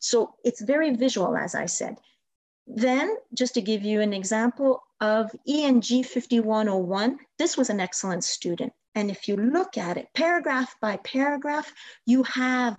So 0.00 0.34
it's 0.42 0.60
very 0.60 0.96
visual, 0.96 1.36
as 1.36 1.54
I 1.54 1.66
said. 1.66 1.96
Then, 2.66 3.14
just 3.32 3.54
to 3.54 3.60
give 3.60 3.84
you 3.84 4.00
an 4.00 4.12
example 4.12 4.82
of 5.00 5.30
ENG 5.46 6.02
5101, 6.02 7.20
this 7.38 7.56
was 7.56 7.70
an 7.70 7.78
excellent 7.78 8.24
student. 8.24 8.72
And 8.96 9.12
if 9.12 9.28
you 9.28 9.36
look 9.36 9.78
at 9.78 9.96
it 9.96 10.08
paragraph 10.12 10.74
by 10.80 10.96
paragraph, 10.96 11.72
you 12.04 12.24
have 12.24 12.76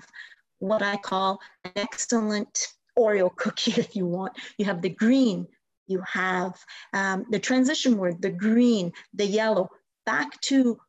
what 0.63 0.81
I 0.81 0.95
call 0.95 1.41
an 1.65 1.71
excellent 1.75 2.73
Oreo 2.97 3.35
cookie, 3.35 3.73
if 3.77 3.95
you 3.95 4.05
want. 4.05 4.33
You 4.57 4.65
have 4.65 4.81
the 4.81 4.89
green, 4.89 5.47
you 5.87 6.01
have 6.07 6.55
um, 6.93 7.25
the 7.29 7.39
transition 7.39 7.97
word, 7.97 8.21
the 8.21 8.29
green, 8.29 8.93
the 9.13 9.25
yellow, 9.25 9.69
back 10.05 10.39
to 10.41 10.79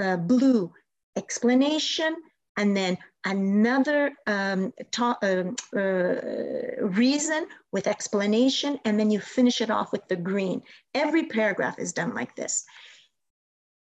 uh, 0.00 0.16
blue, 0.16 0.72
explanation, 1.16 2.16
and 2.56 2.76
then 2.76 2.98
another 3.24 4.12
um, 4.26 4.72
um, 5.00 5.56
uh, 5.76 6.14
reason 6.80 7.46
with 7.72 7.86
explanation, 7.86 8.78
and 8.84 8.98
then 8.98 9.10
you 9.10 9.20
finish 9.20 9.60
it 9.60 9.70
off 9.70 9.92
with 9.92 10.06
the 10.08 10.16
green. 10.16 10.62
Every 10.92 11.26
paragraph 11.26 11.78
is 11.78 11.92
done 11.92 12.14
like 12.14 12.34
this. 12.34 12.64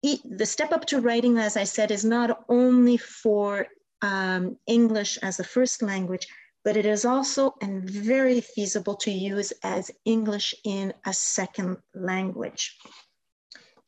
the 0.03 0.45
step 0.45 0.73
up 0.73 0.85
to 0.87 0.99
writing, 0.99 1.37
as 1.37 1.55
I 1.55 1.63
said, 1.63 1.91
is 1.91 2.03
not 2.03 2.43
only 2.49 2.97
for 2.97 3.67
um, 4.03 4.57
English 4.67 5.17
as 5.23 5.39
a 5.39 5.43
first 5.43 5.81
language, 5.81 6.27
but 6.63 6.77
it 6.77 6.85
is 6.85 7.05
also 7.05 7.55
and 7.61 7.89
very 7.89 8.41
feasible 8.41 8.95
to 8.95 9.11
use 9.11 9.51
as 9.63 9.89
English 10.05 10.53
in 10.63 10.93
a 11.05 11.13
second 11.13 11.77
language. 11.95 12.77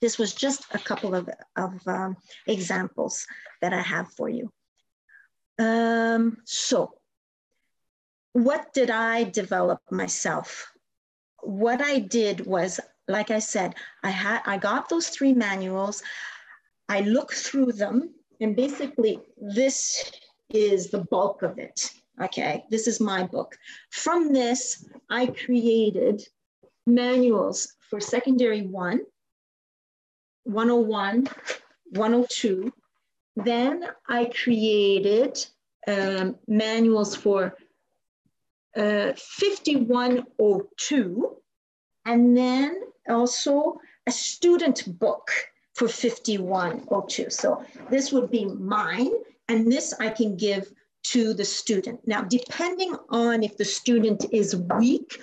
This 0.02 0.18
was 0.18 0.34
just 0.34 0.66
a 0.74 0.80
couple 0.80 1.14
of, 1.14 1.30
of 1.56 1.88
um, 1.88 2.18
examples 2.48 3.28
that 3.62 3.74
I 3.74 3.82
have 3.82 4.12
for 4.14 4.30
you. 4.30 4.52
Um, 5.60 6.38
so 6.46 6.96
what 8.34 8.74
did 8.74 8.90
I 8.90 9.24
develop 9.24 9.80
myself? 9.92 10.72
What 11.42 11.82
I 11.82 12.00
did 12.00 12.46
was, 12.46 12.80
like 13.08 13.32
I 13.32 13.40
said, 13.40 13.76
I 14.04 14.10
had 14.10 14.42
I 14.46 14.58
got 14.58 14.90
those 14.90 15.08
three 15.10 15.34
manuals. 15.34 16.04
I 16.90 17.02
looked 17.02 17.36
through 17.36 17.72
them, 17.74 18.14
and 18.42 18.56
basically, 18.56 19.20
this 19.38 20.12
is 20.50 20.90
the 20.90 21.00
bulk 21.00 21.42
of 21.42 21.58
it. 21.58 21.92
Okay, 22.22 22.64
this 22.70 22.88
is 22.88 23.00
my 23.00 23.24
book. 23.24 23.58
From 23.92 24.32
this, 24.32 24.86
I 25.10 25.28
created 25.28 26.22
manuals 26.88 27.76
for 27.90 28.00
secondary 28.00 28.62
one, 28.62 29.02
101, 30.44 31.28
102. 31.92 32.72
Then 33.36 33.86
I 34.08 34.26
created 34.26 35.46
um, 35.88 36.36
manuals 36.48 37.16
for 37.16 37.58
uh, 38.78 39.14
5102, 39.18 41.38
and 42.06 42.38
then 42.38 42.82
also 43.10 43.80
a 44.08 44.12
student 44.12 45.00
book 45.00 45.32
for 45.76 45.88
5102. 45.88 47.30
So 47.30 47.64
this 47.90 48.12
would 48.12 48.32
be 48.32 48.46
mine, 48.46 49.12
and 49.48 49.72
this 49.72 49.94
I 50.00 50.10
can 50.10 50.36
give 50.36 50.72
to 51.12 51.34
the 51.34 51.46
student. 51.46 52.00
Now, 52.08 52.22
depending 52.24 52.96
on 53.10 53.44
if 53.44 53.58
the 53.58 53.66
student 53.66 54.26
is 54.32 54.56
weak 54.56 55.20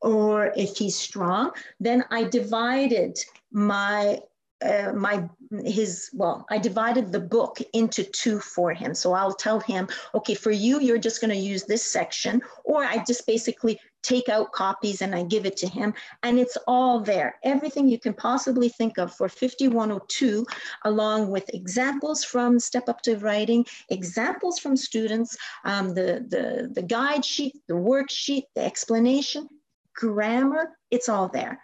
or 0.00 0.52
if 0.56 0.76
he's 0.76 0.96
strong, 0.96 1.52
then 1.78 2.04
I 2.10 2.24
divided 2.24 3.18
my 3.52 4.20
uh, 4.62 4.92
my 4.94 5.28
his 5.64 6.10
well 6.12 6.46
i 6.50 6.58
divided 6.58 7.10
the 7.10 7.20
book 7.20 7.58
into 7.72 8.04
two 8.04 8.38
for 8.38 8.72
him. 8.72 8.94
So 8.94 9.12
i'll 9.12 9.34
tell 9.34 9.60
him 9.60 9.88
okay 10.14 10.34
for 10.34 10.50
you 10.50 10.80
you're 10.80 10.98
just 10.98 11.20
going 11.20 11.32
to 11.32 11.36
use 11.36 11.64
this 11.64 11.84
section 11.84 12.40
or 12.64 12.84
i 12.84 13.02
just 13.04 13.26
basically 13.26 13.80
take 14.02 14.28
out 14.28 14.52
copies 14.52 15.02
and 15.02 15.14
i 15.14 15.22
give 15.22 15.46
it 15.46 15.56
to 15.58 15.68
him 15.68 15.92
and 16.22 16.38
it's 16.38 16.56
all 16.66 17.00
there. 17.00 17.36
Everything 17.44 17.88
you 17.88 17.98
can 17.98 18.14
possibly 18.14 18.68
think 18.68 18.98
of 18.98 19.12
for 19.14 19.28
5102 19.28 20.46
along 20.84 21.30
with 21.30 21.52
examples 21.52 22.24
from 22.24 22.58
step 22.58 22.88
up 22.88 23.02
to 23.02 23.16
writing 23.16 23.66
examples 23.90 24.58
from 24.58 24.76
students 24.76 25.36
um, 25.64 25.94
the, 25.94 26.24
the 26.28 26.70
the 26.72 26.82
guide 26.82 27.24
sheet 27.24 27.56
the 27.68 27.74
worksheet 27.74 28.44
the 28.54 28.64
explanation 28.64 29.48
grammar 29.94 30.70
it's 30.90 31.08
all 31.08 31.28
there. 31.28 31.60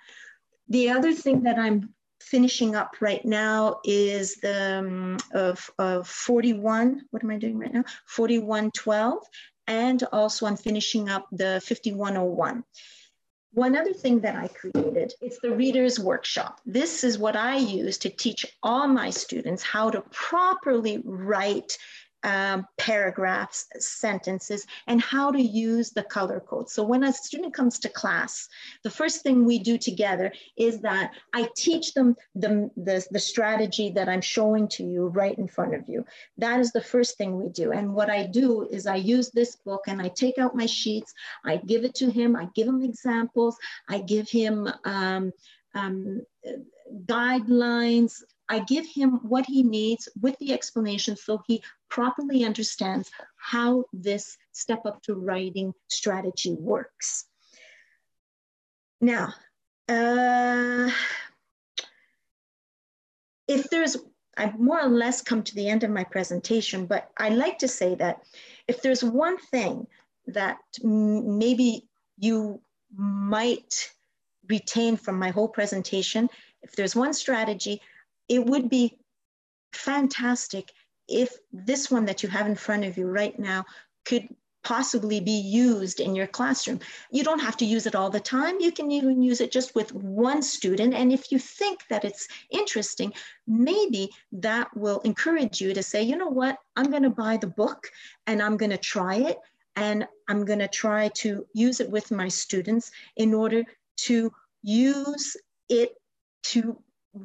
The 0.69 0.91
other 0.91 1.13
thing 1.13 1.43
that 1.45 1.59
I'm 1.59 1.95
finishing 2.27 2.75
up 2.75 2.97
right 3.01 3.25
now 3.25 3.81
is 3.85 4.37
the 4.37 4.79
um, 4.79 5.17
of, 5.33 5.71
of 5.79 6.09
41, 6.09 7.03
what 7.11 7.23
am 7.23 7.31
I 7.31 7.39
doing 7.39 7.59
right 7.59 7.73
now? 7.73 7.85
4112, 8.07 9.19
and 9.69 10.03
also 10.13 10.47
I'm 10.47 10.57
finishing 10.57 11.09
up 11.09 11.27
the 11.31 11.63
5101. 11.65 12.65
One 13.53 13.77
other 13.77 13.95
thing 13.95 14.21
that 14.21 14.37
I 14.37 14.49
created, 14.49 15.15
it's 15.23 15.39
the 15.41 15.55
Reader's 15.55 15.99
Workshop. 15.99 16.61
This 16.67 17.05
is 17.05 17.17
what 17.17 17.37
I 17.37 17.57
use 17.57 17.97
to 17.99 18.11
teach 18.11 18.45
all 18.63 18.87
my 18.89 19.11
students 19.11 19.63
how 19.63 19.91
to 19.91 20.03
properly 20.11 21.01
write 21.05 21.79
um, 22.23 22.67
paragraphs, 22.79 23.67
sentences, 23.79 24.67
and 24.87 25.01
how 25.01 25.31
to 25.31 25.41
use 25.41 25.91
the 25.91 26.03
color 26.03 26.41
code. 26.41 26.69
So 26.69 26.83
when 26.83 27.05
a 27.05 27.13
student 27.13 27.55
comes 27.55 27.79
to 27.81 27.89
class, 27.89 28.49
the 28.83 28.91
first 28.91 29.23
thing 29.23 29.45
we 29.45 29.59
do 29.59 29.79
together 29.79 30.33
is 30.57 30.81
that 30.81 31.13
I 31.35 31.49
teach 31.57 31.95
them 31.95 32.17
the, 32.35 32.71
the, 32.77 33.07
the 33.11 33.21
strategy 33.21 33.91
that 33.91 34.09
I'm 34.09 34.21
showing 34.21 34.69
to 34.69 34.85
you 34.85 35.07
right 35.09 35.37
in 35.39 35.47
front 35.47 35.75
of 35.75 35.89
you. 35.89 36.05
That 36.39 36.61
is 36.61 36.73
the 36.73 36.81
first 36.81 37.17
thing 37.17 37.37
we 37.37 37.49
do. 37.49 37.73
And 37.73 37.95
what 37.95 38.11
I 38.11 38.27
do 38.27 38.67
is 38.71 38.87
I 38.87 38.97
use 38.97 39.31
this 39.31 39.57
book 39.57 39.83
and 39.87 40.01
I 40.01 40.09
take 40.09 40.39
out 40.39 40.57
my 40.57 40.67
sheets, 40.67 41.13
I 41.45 41.57
give 41.59 41.85
it 41.85 41.95
to 41.97 42.11
him, 42.11 42.35
I 42.37 42.49
give 42.55 42.67
him 42.67 42.83
examples, 42.83 43.57
I 43.89 43.99
give 43.99 44.29
him 44.29 44.69
um, 44.85 45.33
um, 45.75 46.23
guidelines, 47.05 48.23
I 48.49 48.61
give 48.61 48.87
him 48.87 49.21
what 49.23 49.47
he 49.47 49.63
needs 49.63 50.09
with 50.21 50.39
the 50.39 50.53
explanation 50.53 51.17
so 51.17 51.43
he 51.47 51.63
properly 51.89 52.45
understands 52.45 53.11
how 53.37 53.85
this 53.93 54.37
step 54.53 54.87
up 54.87 55.03
to 55.03 55.15
writing 55.15 55.75
strategy 55.89 56.55
works. 56.55 57.27
Now, 59.01 59.35
uh, 59.89 60.91
if 63.49 63.69
there's, 63.71 63.97
I've 64.37 64.59
more 64.59 64.81
or 64.81 64.89
less 64.89 65.23
come 65.23 65.43
to 65.43 65.55
the 65.55 65.69
end 65.69 65.85
of 65.85 65.91
my 65.91 66.05
presentation, 66.05 66.87
but 66.87 67.11
I 67.19 67.31
like 67.31 67.59
to 67.59 67.69
say 67.69 67.95
that 67.97 68.23
if 68.69 68.83
there's 68.83 69.03
one 69.05 69.39
thing 69.39 69.87
that 70.29 70.59
maybe 70.83 71.89
you 72.19 72.61
might 72.97 73.91
retain 74.49 74.97
from 74.97 75.19
my 75.19 75.31
whole 75.31 75.49
presentation, 75.49 76.29
if 76.63 76.73
there's 76.73 76.97
one 76.97 77.13
strategy, 77.13 77.81
it 78.29 78.45
would 78.45 78.69
be 78.69 78.99
fantastic 79.73 80.73
if 81.09 81.37
this 81.53 81.91
one 81.91 82.07
that 82.07 82.23
you 82.23 82.29
have 82.29 82.47
in 82.47 82.57
front 82.57 82.85
of 82.85 82.97
you 82.99 83.07
right 83.07 83.39
now 83.39 83.65
could 84.05 84.29
possibly 84.67 85.21
be 85.21 85.39
used 85.39 86.01
in 86.01 86.17
your 86.17 86.27
classroom. 86.27 86.81
You 87.13 87.23
don't 87.23 87.39
have 87.39 87.57
to 87.59 87.65
use 87.65 87.87
it 87.87 87.95
all 87.95 88.11
the 88.11 88.19
time. 88.19 88.59
You 88.59 88.73
can 88.73 88.91
even 88.91 89.23
use 89.23 89.41
it 89.41 89.53
just 89.53 89.77
with 89.77 89.95
one 89.95 90.43
student. 90.43 90.93
And 90.93 91.13
if 91.13 91.31
you 91.31 91.39
think 91.39 91.87
that 91.89 92.05
it's 92.05 92.27
interesting, 92.51 93.13
maybe 93.47 94.11
that 94.33 94.77
will 94.77 94.99
encourage 95.01 95.61
you 95.61 95.73
to 95.73 95.85
say, 95.85 96.03
you 96.03 96.17
know 96.17 96.27
what, 96.27 96.59
I'm 96.75 96.91
going 96.91 97.05
to 97.05 97.11
buy 97.11 97.37
the 97.37 97.47
book 97.47 97.89
and 98.27 98.43
I'm 98.43 98.57
going 98.57 98.73
to 98.73 98.77
try 98.77 99.15
it 99.15 99.39
and 99.77 100.09
I'm 100.29 100.45
going 100.45 100.59
to 100.59 100.69
try 100.69 101.09
to 101.15 101.47
use 101.53 101.79
it 101.79 101.89
with 101.89 102.11
my 102.11 102.27
students 102.27 102.91
in 103.17 103.35
order 103.35 103.63
to 103.99 104.33
use 104.65 105.37
it 105.69 105.93
to 106.43 106.77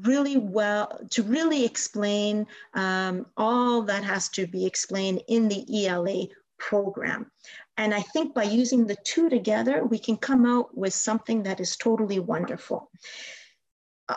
really 0.03 0.37
well 0.37 0.99
to 1.11 1.23
really 1.23 1.65
explain 1.65 2.47
um, 2.73 3.25
all 3.37 3.81
that 3.83 4.03
has 4.03 4.29
to 4.29 4.47
be 4.47 4.65
explained 4.65 5.21
in 5.27 5.47
the 5.47 5.85
ELA 5.85 6.27
program. 6.57 7.29
And 7.77 7.93
I 7.93 8.01
think 8.01 8.33
by 8.33 8.43
using 8.43 8.85
the 8.85 8.97
two 9.03 9.29
together, 9.29 9.83
we 9.83 9.97
can 9.97 10.17
come 10.17 10.45
out 10.45 10.77
with 10.77 10.93
something 10.93 11.43
that 11.43 11.59
is 11.59 11.75
totally 11.75 12.19
wonderful. 12.19 12.91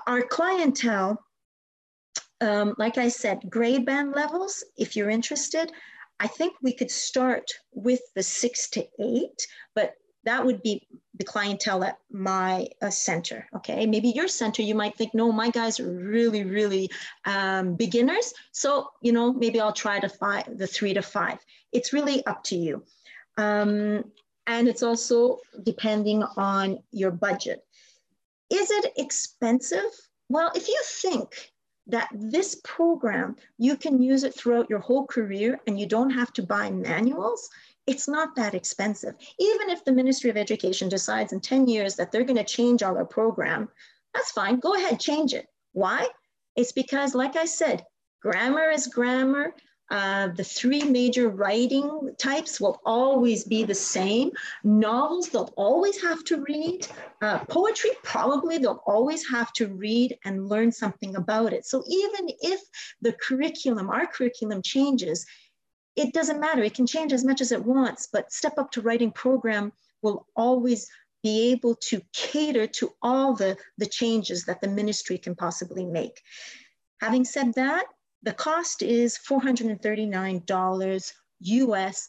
Our 0.07 0.23
clientele, 0.23 1.23
um, 2.41 2.75
like 2.79 2.99
I 2.99 3.09
said, 3.09 3.49
grade 3.49 3.87
band 3.87 4.13
levels, 4.15 4.65
if 4.77 4.97
you're 4.97 5.11
interested, 5.11 5.73
I 6.21 6.27
think 6.27 6.55
we 6.63 6.73
could 6.73 6.91
start 6.91 7.45
with 7.73 8.01
the 8.15 8.23
six 8.23 8.69
to 8.71 8.87
eight, 9.01 9.47
but 9.75 9.95
that 10.25 10.45
would 10.45 10.63
be 10.63 10.87
the 11.17 11.25
clientele 11.25 11.85
at 11.85 11.99
my 12.11 12.67
uh, 12.83 12.91
center. 12.91 13.47
Okay, 13.57 13.87
maybe 13.87 14.09
your 14.09 14.29
center, 14.29 14.63
you 14.63 14.75
might 14.75 14.97
think, 14.97 15.15
no, 15.15 15.31
my 15.31 15.51
guys 15.51 15.79
are 15.79 15.91
really, 15.91 16.45
really 16.45 16.91
um, 17.25 17.75
beginners. 17.77 18.33
So 18.53 18.91
you 19.01 19.13
know, 19.13 19.33
maybe 19.33 19.61
I'll 19.61 19.73
try 19.73 20.01
to 20.01 20.09
five, 20.09 20.45
the 20.59 20.67
three 20.67 20.95
to 20.95 21.03
five. 21.03 21.39
It's 21.73 21.93
really 21.93 22.25
up 22.27 22.43
to 22.45 22.57
you, 22.57 22.85
um, 23.37 24.05
and 24.47 24.69
it's 24.69 24.83
also 24.83 25.39
depending 25.63 26.23
on 26.37 26.79
your 26.91 27.11
budget. 27.11 27.65
Is 28.51 28.71
it 28.71 28.93
expensive? 28.97 29.91
Well, 30.29 30.53
if 30.55 30.69
you 30.69 30.81
think 30.85 31.53
that 31.87 32.09
this 32.13 32.61
program, 32.65 33.37
you 33.59 33.77
can 33.77 34.01
use 34.01 34.25
it 34.25 34.35
throughout 34.35 34.71
your 34.71 34.79
whole 34.79 35.07
career 35.07 35.61
and 35.67 35.79
you 35.79 35.87
don't 35.87 36.11
have 36.11 36.33
to 36.35 36.43
buy 36.43 36.71
manuals, 36.71 37.49
it's 37.87 38.09
not 38.09 38.35
that 38.37 38.55
expensive. 38.55 39.15
Even 39.39 39.71
if 39.71 39.85
the 39.85 39.93
Ministry 39.93 40.31
of 40.31 40.37
Education 40.37 40.89
decides 40.89 41.33
in 41.33 41.41
10 41.41 41.69
years 41.69 41.97
that 41.97 42.11
they're 42.11 42.25
going 42.25 42.37
to 42.37 42.45
change 42.45 42.83
all 42.83 42.97
our 42.97 43.05
program, 43.05 43.69
that's 44.15 44.31
fine. 44.31 44.61
Go 44.61 44.75
ahead, 44.75 45.01
change 45.01 45.35
it. 45.35 45.47
Why? 45.73 46.09
It's 46.57 46.73
because, 46.73 47.15
like 47.15 47.37
I 47.37 47.45
said, 47.45 47.85
grammar 48.23 48.71
is 48.71 48.87
grammar. 48.87 49.55
Uh, 49.91 50.29
the 50.29 50.45
three 50.45 50.83
major 50.83 51.29
writing 51.29 52.15
types 52.19 52.59
will 52.59 52.81
always 52.87 53.45
be 53.45 53.65
the 53.65 53.75
same. 53.75 54.31
Novels, 54.63 55.29
they'll 55.29 55.53
always 55.57 56.01
have 56.01 56.25
to 56.25 56.43
read. 56.49 56.87
Uh, 57.21 57.39
poetry, 57.45 57.91
probably 58.03 58.57
they'll 58.57 58.83
always 58.87 59.29
have 59.29 59.53
to 59.53 59.69
read 59.69 60.17
and 60.25 60.49
learn 60.49 60.73
something 60.73 61.17
about 61.17 61.53
it. 61.53 61.67
So 61.67 61.85
even 61.87 62.31
if 62.41 62.61
the 63.03 63.13
curriculum, 63.13 63.91
our 63.91 64.07
curriculum 64.07 64.63
changes, 64.63 65.27
it 65.97 66.13
doesn't 66.13 66.41
matter. 66.41 66.63
It 66.63 66.75
can 66.75 66.87
change 66.87 67.13
as 67.13 67.25
much 67.25 67.41
as 67.41 67.53
it 67.53 67.65
wants, 67.65 68.09
but 68.13 68.33
Step 68.33 68.59
Up 68.59 68.71
to 68.73 68.81
Writing 68.81 69.13
program 69.13 69.73
will 70.03 70.27
always 70.37 70.89
be 71.23 71.53
able 71.53 71.75
to 71.77 72.03
cater 72.13 72.67
to 72.67 72.93
all 73.03 73.35
the, 73.35 73.57
the 73.79 73.87
changes 73.87 74.45
that 74.45 74.61
the 74.61 74.69
ministry 74.69 75.17
can 75.17 75.35
possibly 75.35 75.87
make. 75.87 76.21
Having 77.01 77.25
said 77.25 77.55
that, 77.55 77.87
the 78.23 78.33
cost 78.33 78.83
is 78.83 79.19
$439 79.29 81.13
US 81.41 82.09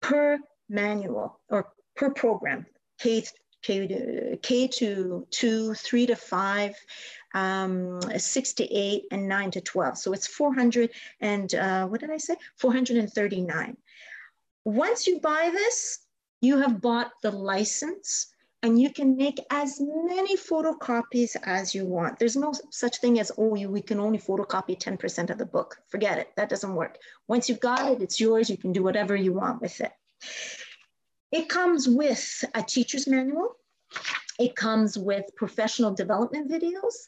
per 0.00 0.38
manual 0.68 1.40
or 1.48 1.68
per 1.96 2.10
program, 2.10 2.66
K, 3.00 3.24
K, 3.62 4.38
K 4.42 4.68
to 4.68 5.26
two, 5.30 5.74
three 5.74 6.06
to 6.06 6.16
five, 6.16 6.74
um, 7.34 8.00
six 8.18 8.52
to 8.54 8.64
eight, 8.72 9.04
and 9.10 9.28
nine 9.28 9.50
to 9.52 9.60
12. 9.60 9.98
So 9.98 10.12
it's 10.12 10.26
400 10.26 10.90
and 11.20 11.54
uh, 11.54 11.86
what 11.86 12.00
did 12.00 12.10
I 12.10 12.18
say? 12.18 12.36
439. 12.56 13.76
Once 14.64 15.06
you 15.06 15.20
buy 15.20 15.50
this, 15.52 15.98
you 16.40 16.58
have 16.58 16.80
bought 16.80 17.12
the 17.22 17.30
license 17.30 18.28
and 18.62 18.80
you 18.80 18.90
can 18.90 19.16
make 19.16 19.40
as 19.50 19.80
many 19.80 20.36
photocopies 20.36 21.36
as 21.42 21.74
you 21.74 21.84
want. 21.84 22.18
There's 22.18 22.36
no 22.36 22.52
such 22.70 22.98
thing 22.98 23.18
as, 23.18 23.32
oh, 23.36 23.56
you, 23.56 23.68
we 23.68 23.82
can 23.82 23.98
only 23.98 24.18
photocopy 24.18 24.78
10% 24.78 25.30
of 25.30 25.38
the 25.38 25.46
book. 25.46 25.78
Forget 25.88 26.18
it, 26.18 26.30
that 26.36 26.48
doesn't 26.48 26.74
work. 26.74 26.98
Once 27.26 27.48
you've 27.48 27.60
got 27.60 27.90
it, 27.90 28.02
it's 28.02 28.20
yours, 28.20 28.48
you 28.48 28.56
can 28.56 28.72
do 28.72 28.82
whatever 28.82 29.16
you 29.16 29.32
want 29.32 29.60
with 29.60 29.80
it. 29.80 29.92
It 31.32 31.48
comes 31.48 31.88
with 31.88 32.44
a 32.54 32.62
teacher's 32.62 33.08
manual. 33.08 33.56
It 34.38 34.56
comes 34.56 34.98
with 34.98 35.24
professional 35.36 35.92
development 35.92 36.50
videos. 36.50 37.06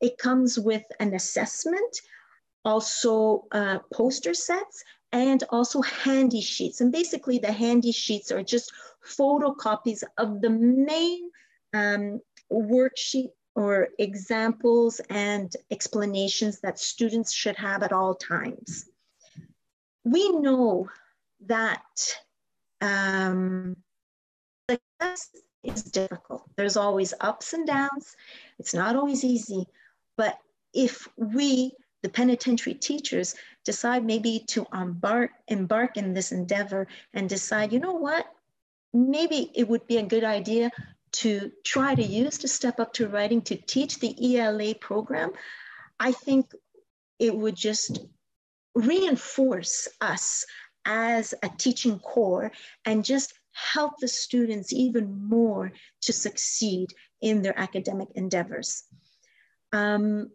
It 0.00 0.18
comes 0.18 0.58
with 0.58 0.84
an 1.00 1.14
assessment, 1.14 2.00
also 2.64 3.44
uh, 3.52 3.78
poster 3.92 4.34
sets, 4.34 4.84
and 5.12 5.42
also 5.50 5.80
handy 5.82 6.40
sheets. 6.40 6.80
And 6.80 6.92
basically 6.92 7.38
the 7.38 7.52
handy 7.52 7.92
sheets 7.92 8.30
are 8.30 8.42
just 8.42 8.72
photocopies 9.04 10.02
of 10.18 10.40
the 10.40 10.50
main 10.50 11.30
um, 11.72 12.20
worksheet 12.52 13.30
or 13.54 13.88
examples 13.98 15.00
and 15.08 15.50
explanations 15.70 16.60
that 16.60 16.78
students 16.78 17.32
should 17.32 17.56
have 17.56 17.82
at 17.82 17.92
all 17.92 18.14
times. 18.14 18.84
We 20.04 20.30
know 20.30 20.88
that 21.46 21.80
um, 22.80 23.76
success 24.68 25.30
is 25.68 25.82
difficult. 25.82 26.44
There's 26.56 26.76
always 26.76 27.14
ups 27.20 27.52
and 27.52 27.66
downs. 27.66 28.16
It's 28.58 28.74
not 28.74 28.96
always 28.96 29.24
easy. 29.24 29.66
But 30.16 30.38
if 30.74 31.08
we, 31.16 31.72
the 32.02 32.08
penitentiary 32.08 32.74
teachers, 32.74 33.34
decide 33.64 34.04
maybe 34.04 34.44
to 34.48 34.66
embark, 34.72 35.30
embark 35.48 35.96
in 35.96 36.14
this 36.14 36.32
endeavor 36.32 36.86
and 37.14 37.28
decide, 37.28 37.72
you 37.72 37.80
know 37.80 37.94
what, 37.94 38.26
maybe 38.92 39.50
it 39.54 39.68
would 39.68 39.86
be 39.86 39.98
a 39.98 40.02
good 40.02 40.24
idea 40.24 40.70
to 41.12 41.50
try 41.64 41.94
to 41.94 42.02
use 42.02 42.38
to 42.38 42.48
step 42.48 42.78
up 42.78 42.92
to 42.94 43.08
writing 43.08 43.40
to 43.42 43.56
teach 43.56 43.98
the 43.98 44.36
ELA 44.36 44.74
program, 44.74 45.30
I 45.98 46.12
think 46.12 46.52
it 47.18 47.34
would 47.34 47.56
just 47.56 48.00
reinforce 48.74 49.88
us 50.00 50.44
as 50.84 51.34
a 51.42 51.48
teaching 51.48 51.98
core 51.98 52.52
and 52.84 53.04
just 53.04 53.32
help 53.72 53.98
the 53.98 54.08
students 54.08 54.72
even 54.72 55.28
more 55.28 55.72
to 56.02 56.12
succeed 56.12 56.88
in 57.20 57.42
their 57.42 57.58
academic 57.58 58.08
endeavors. 58.14 58.84
Um, 59.72 60.30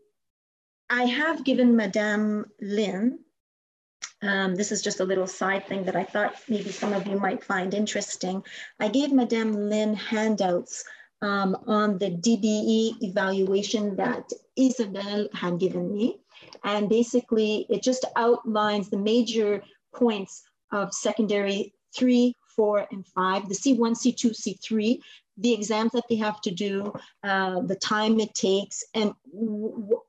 I 0.89 1.03
have 1.03 1.45
given 1.45 1.76
Madame 1.76 2.45
Lin, 2.59 3.19
um, 4.24 4.55
this 4.55 4.72
is 4.72 4.82
just 4.82 4.99
a 4.99 5.05
little 5.05 5.28
side 5.28 5.67
thing 5.67 5.84
that 5.86 5.95
I 5.95 6.03
thought 6.03 6.36
maybe 6.47 6.72
some 6.72 6.93
of 6.93 7.07
you 7.07 7.19
might 7.19 7.43
find 7.43 7.74
interesting. 7.74 8.43
I 8.80 8.88
gave 8.88 9.11
Madame 9.11 9.69
Lin 9.69 9.95
handouts 9.95 10.84
um, 11.22 11.57
on 11.67 11.97
the 11.97 12.11
DBE 12.11 13.01
evaluation 13.01 13.95
that 13.95 14.30
Isabel 14.55 15.28
had 15.34 15.59
given 15.59 15.91
me. 15.91 16.19
And 16.63 16.89
basically 16.89 17.65
it 17.69 17.82
just 17.82 18.05
outlines 18.15 18.89
the 18.89 18.97
major 18.97 19.63
points 19.93 20.43
of 20.72 20.93
secondary 20.93 21.74
three, 21.95 22.36
four, 22.56 22.88
and 22.91 23.06
five, 23.08 23.47
the 23.49 23.56
C1, 23.56 23.93
C2, 23.95 24.32
C3, 24.32 24.99
the 25.38 25.54
exams 25.54 25.91
that 25.93 26.04
they 26.10 26.18
have 26.18 26.39
to 26.41 26.52
do, 26.52 26.93
uh, 27.24 27.62
the 27.62 27.76
time 27.76 28.20
it 28.20 28.34
takes, 28.34 28.84
and 28.93 29.14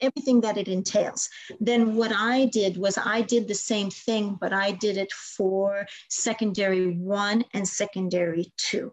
everything 0.01 0.41
that 0.43 0.59
it 0.59 0.69
entails. 0.69 1.29
Then 1.61 1.95
what 1.97 2.13
I 2.13 2.47
did 2.47 2.77
was 2.77 2.99
I 2.99 3.23
did 3.23 3.49
the 3.49 3.55
same 3.55 3.91
thing, 3.91 4.37
but 4.41 4.53
I 4.53 4.73
did 4.73 4.97
it 4.97 5.13
for 5.13 5.87
secondary 6.09 6.97
one 6.97 7.45
and 7.55 7.67
secondary 7.67 8.53
two. 8.57 8.93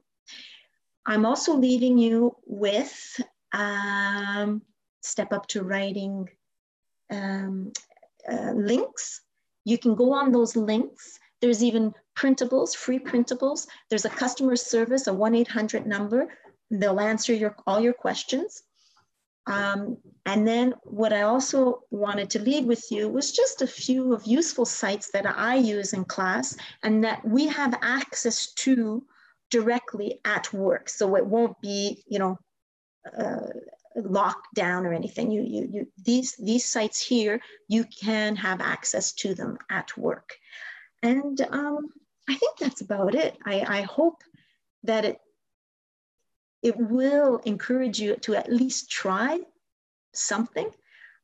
I'm 1.05 1.25
also 1.25 1.55
leaving 1.55 1.97
you 1.97 2.35
with 2.45 3.21
um, 3.51 4.61
step 5.01 5.33
up 5.33 5.47
to 5.47 5.63
writing 5.63 6.29
um, 7.09 7.73
uh, 8.31 8.51
links. 8.51 9.21
You 9.65 9.77
can 9.77 9.95
go 9.95 10.13
on 10.13 10.31
those 10.31 10.55
links. 10.55 11.19
There's 11.41 11.63
even 11.63 11.93
printables, 12.19 12.75
free 12.75 12.99
printables. 12.99 13.67
There's 13.89 14.05
a 14.05 14.09
customer 14.09 14.55
service, 14.55 15.07
a 15.07 15.11
1-800 15.11 15.85
number. 15.85 16.27
They'll 16.69 16.99
answer 16.99 17.33
your, 17.33 17.55
all 17.65 17.79
your 17.79 17.93
questions. 17.93 18.63
Um, 19.47 19.97
and 20.25 20.47
then 20.47 20.75
what 20.83 21.11
I 21.11 21.23
also 21.23 21.83
wanted 21.89 22.29
to 22.31 22.39
leave 22.39 22.65
with 22.65 22.85
you 22.91 23.09
was 23.09 23.31
just 23.31 23.61
a 23.61 23.67
few 23.67 24.13
of 24.13 24.27
useful 24.27 24.65
sites 24.65 25.09
that 25.11 25.25
I 25.25 25.55
use 25.55 25.93
in 25.93 26.05
class 26.05 26.55
and 26.83 27.03
that 27.03 27.25
we 27.27 27.47
have 27.47 27.73
access 27.81 28.53
to 28.65 29.03
directly 29.49 30.19
at 30.25 30.53
work. 30.53 30.87
So 30.89 31.15
it 31.15 31.25
won't 31.25 31.59
be, 31.61 32.03
you 32.07 32.19
know, 32.19 32.37
uh, 33.17 33.47
locked 33.95 34.53
down 34.53 34.85
or 34.85 34.93
anything. 34.93 35.31
You, 35.31 35.41
you, 35.41 35.69
you, 35.71 35.87
these, 36.05 36.35
these 36.35 36.69
sites 36.69 37.01
here, 37.01 37.39
you 37.67 37.85
can 37.85 38.35
have 38.35 38.61
access 38.61 39.13
to 39.13 39.33
them 39.33 39.57
at 39.71 39.97
work. 39.97 40.35
And 41.01 41.41
um, 41.49 41.87
I 42.29 42.35
think 42.35 42.57
that's 42.57 42.81
about 42.81 43.15
it. 43.15 43.37
I, 43.45 43.79
I 43.79 43.81
hope 43.81 44.23
that 44.83 45.03
it 45.05 45.19
it 46.61 46.75
will 46.77 47.37
encourage 47.45 47.99
you 47.99 48.15
to 48.17 48.35
at 48.35 48.51
least 48.51 48.91
try 48.91 49.39
something. 50.13 50.69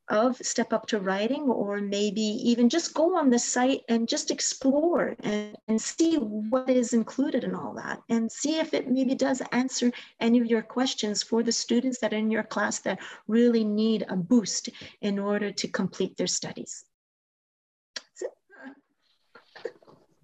of 0.09 0.37
Step 0.37 0.71
Up 0.71 0.85
to 0.87 0.99
Writing, 0.99 1.43
or 1.43 1.81
maybe 1.81 2.21
even 2.21 2.69
just 2.69 2.93
go 2.93 3.17
on 3.17 3.29
the 3.31 3.39
site 3.39 3.81
and 3.89 4.07
just 4.07 4.29
explore 4.29 5.15
and, 5.23 5.57
and 5.67 5.81
see 5.81 6.17
what 6.17 6.69
is 6.69 6.93
included 6.93 7.43
in 7.43 7.55
all 7.55 7.73
that 7.73 8.01
and 8.09 8.31
see 8.31 8.59
if 8.59 8.73
it 8.73 8.87
maybe 8.87 9.15
does 9.15 9.41
answer 9.51 9.91
any 10.19 10.39
of 10.39 10.45
your 10.45 10.61
questions 10.61 11.23
for 11.23 11.41
the 11.41 11.51
students 11.51 11.99
that 11.99 12.13
are 12.13 12.17
in 12.17 12.29
your 12.29 12.43
class 12.43 12.79
that 12.79 12.99
really 13.27 13.63
need 13.63 14.05
a 14.07 14.15
boost 14.15 14.69
in 15.01 15.17
order 15.17 15.51
to 15.51 15.67
complete 15.67 16.15
their 16.17 16.27
studies. 16.27 16.85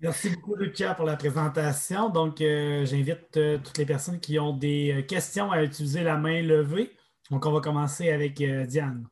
Merci 0.02 0.30
beaucoup, 0.32 0.56
Lucia, 0.56 0.95
pour 0.95 1.06
la 1.06 1.16
présentation. 1.16 2.10
Donc, 2.10 2.41
euh, 2.41 2.86
j'invite 2.86 3.38
euh, 3.38 3.60
toutes 3.64 3.78
les 3.78 3.86
personnes 3.86 4.20
qui 4.20 4.39
ont 4.39 4.52
des 4.52 4.93
euh, 4.93 5.02
questions 5.04 5.52
à 5.52 5.62
utiliser 5.62 6.02
la 6.02 6.18
main 6.18 6.41
levée. 6.41 6.91
Donc, 7.30 7.45
on 7.45 7.52
va 7.52 7.62
commencer 7.62 8.10
avec 8.10 8.41
Diane. 8.68 9.06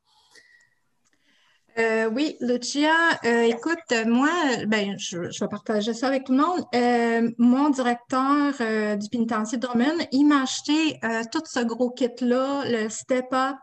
Oui, 2.11 2.35
Lucia, 2.41 2.91
écoute, 3.23 4.05
moi, 4.05 4.29
ben, 4.67 4.97
je, 4.99 5.19
vais 5.19 5.47
partager 5.49 5.93
ça 5.93 6.07
avec 6.07 6.25
tout 6.25 6.33
le 6.33 6.39
monde. 6.39 7.35
Mon 7.37 7.69
directeur 7.69 8.97
du 8.97 9.07
pénitencier 9.07 9.57
Drummond, 9.57 10.05
il 10.11 10.25
m'a 10.25 10.41
acheté 10.41 10.99
tout 11.31 11.41
ce 11.45 11.63
gros 11.63 11.91
kit-là, 11.91 12.63
le 12.65 12.89
Step 12.89 13.27
Up. 13.31 13.55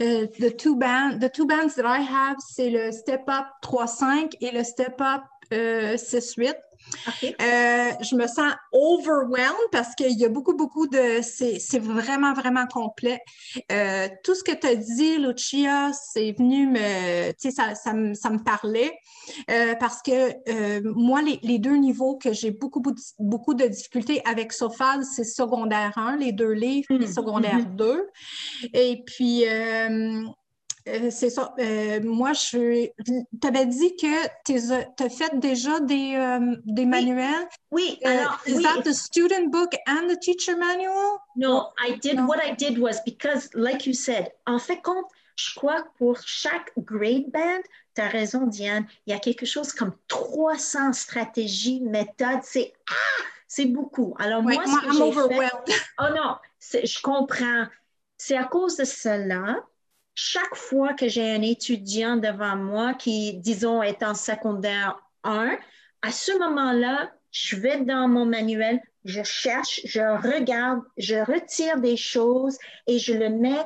the 0.00 0.56
two 0.56 0.74
bands, 0.74 1.20
the 1.20 1.30
two 1.32 1.46
bands 1.46 1.76
that 1.76 1.86
I 1.86 2.00
have, 2.00 2.38
c'est 2.40 2.70
le 2.70 2.90
Step 2.90 3.22
Up 3.28 3.46
3.5 3.62 4.32
et 4.40 4.50
le 4.50 4.64
Step 4.64 5.00
Up 5.00 5.22
6.8. 5.52 6.54
Euh, 7.22 7.90
je 8.00 8.14
me 8.14 8.26
sens 8.26 8.52
overwhelmed 8.72 9.70
parce 9.72 9.94
qu'il 9.94 10.18
y 10.18 10.24
a 10.24 10.28
beaucoup, 10.28 10.56
beaucoup 10.56 10.86
de. 10.86 11.20
C'est 11.22 11.78
vraiment, 11.78 12.32
vraiment 12.34 12.66
complet. 12.66 13.20
Euh, 13.70 14.08
tout 14.24 14.34
ce 14.34 14.42
que 14.42 14.52
tu 14.52 14.66
as 14.66 14.74
dit, 14.74 15.18
Lucia, 15.18 15.92
c'est 15.92 16.32
venu 16.32 16.66
me. 16.66 17.30
Tu 17.32 17.36
sais, 17.38 17.50
ça, 17.50 17.74
ça, 17.74 17.92
me, 17.92 18.14
ça, 18.14 18.30
me 18.30 18.38
parlait 18.38 18.92
euh, 19.50 19.74
parce 19.76 20.02
que 20.02 20.82
moi, 20.94 21.22
les, 21.22 21.38
les, 21.42 21.58
deux 21.58 21.76
niveaux 21.76 22.16
que 22.16 22.32
j'ai 22.32 22.50
beaucoup, 22.50 22.82
beaucoup 23.18 23.54
de 23.54 23.66
difficultés 23.66 24.22
avec 24.24 24.52
Sophal, 24.52 25.04
c'est 25.04 25.24
secondaire 25.24 25.96
1, 25.96 26.16
les 26.16 26.32
deux 26.32 26.52
livres, 26.52 26.90
et 26.90 26.98
mmh, 26.98 27.06
secondaire 27.06 27.66
2. 27.66 27.94
Mmh. 27.94 28.66
Et 28.74 29.02
puis, 29.06 29.44
euh, 30.88 31.10
c'est 31.10 31.30
ça. 31.30 31.54
Euh, 31.58 32.00
moi, 32.02 32.32
je 32.32 32.86
tu 33.04 33.46
avais 33.46 33.66
dit 33.66 33.96
que 33.96 34.26
tu 34.44 35.04
as 35.04 35.08
fait 35.08 35.38
déjà 35.38 35.80
des, 35.80 36.14
euh, 36.16 36.56
des 36.64 36.86
manuels. 36.86 37.48
Oui. 37.70 37.98
Uh, 38.02 38.08
alors, 38.08 38.40
is 38.46 38.54
oui. 38.56 38.62
that 38.62 38.82
the 38.82 38.92
student 38.92 39.50
book 39.50 39.74
and 39.86 40.08
the 40.08 40.18
teacher 40.18 40.56
manual? 40.56 41.18
No, 41.36 41.72
I 41.78 41.98
did. 41.98 42.16
No. 42.16 42.26
What 42.26 42.38
I 42.42 42.54
did 42.54 42.78
was 42.78 43.00
because, 43.04 43.50
like 43.54 43.86
you 43.86 43.92
said, 43.92 44.32
en 44.46 44.58
fait, 44.58 44.80
compte, 44.82 45.06
je 45.36 45.54
crois 45.54 45.82
que 45.82 45.88
pour 45.98 46.18
chaque 46.24 46.72
grade 46.78 47.30
band, 47.30 47.62
tu 47.94 48.02
as 48.02 48.08
raison, 48.08 48.46
Diane, 48.46 48.86
il 49.06 49.12
y 49.12 49.16
a 49.16 49.18
quelque 49.18 49.46
chose 49.46 49.72
comme 49.72 49.92
300 50.08 50.92
stratégies, 50.92 51.80
méthodes. 51.80 52.42
C'est 52.42 52.72
ah, 52.88 53.22
c'est 53.46 53.66
beaucoup. 53.66 54.14
Alors, 54.18 54.42
oui, 54.44 54.54
moi, 54.54 54.64
moi, 54.66 54.80
ce 54.80 54.86
que 54.86 54.92
j'ai 54.92 55.38
fait... 55.38 55.74
Oh 55.98 56.14
non, 56.14 56.36
je 56.60 57.02
comprends. 57.02 57.66
C'est 58.16 58.36
à 58.36 58.44
cause 58.44 58.76
de 58.76 58.84
cela 58.84 59.56
chaque 60.14 60.54
fois 60.54 60.94
que 60.94 61.08
j'ai 61.08 61.30
un 61.30 61.42
étudiant 61.42 62.16
devant 62.16 62.56
moi 62.56 62.94
qui, 62.94 63.34
disons, 63.38 63.82
est 63.82 64.02
en 64.02 64.14
secondaire 64.14 64.98
1, 65.24 65.56
à 66.02 66.12
ce 66.12 66.36
moment-là, 66.38 67.12
je 67.30 67.56
vais 67.56 67.80
dans 67.84 68.08
mon 68.08 68.26
manuel, 68.26 68.80
je 69.04 69.22
cherche, 69.22 69.80
je 69.84 70.00
regarde, 70.00 70.82
je 70.96 71.16
retire 71.16 71.80
des 71.80 71.96
choses 71.96 72.58
et 72.86 72.98
je 72.98 73.14
le 73.14 73.30
mets 73.30 73.64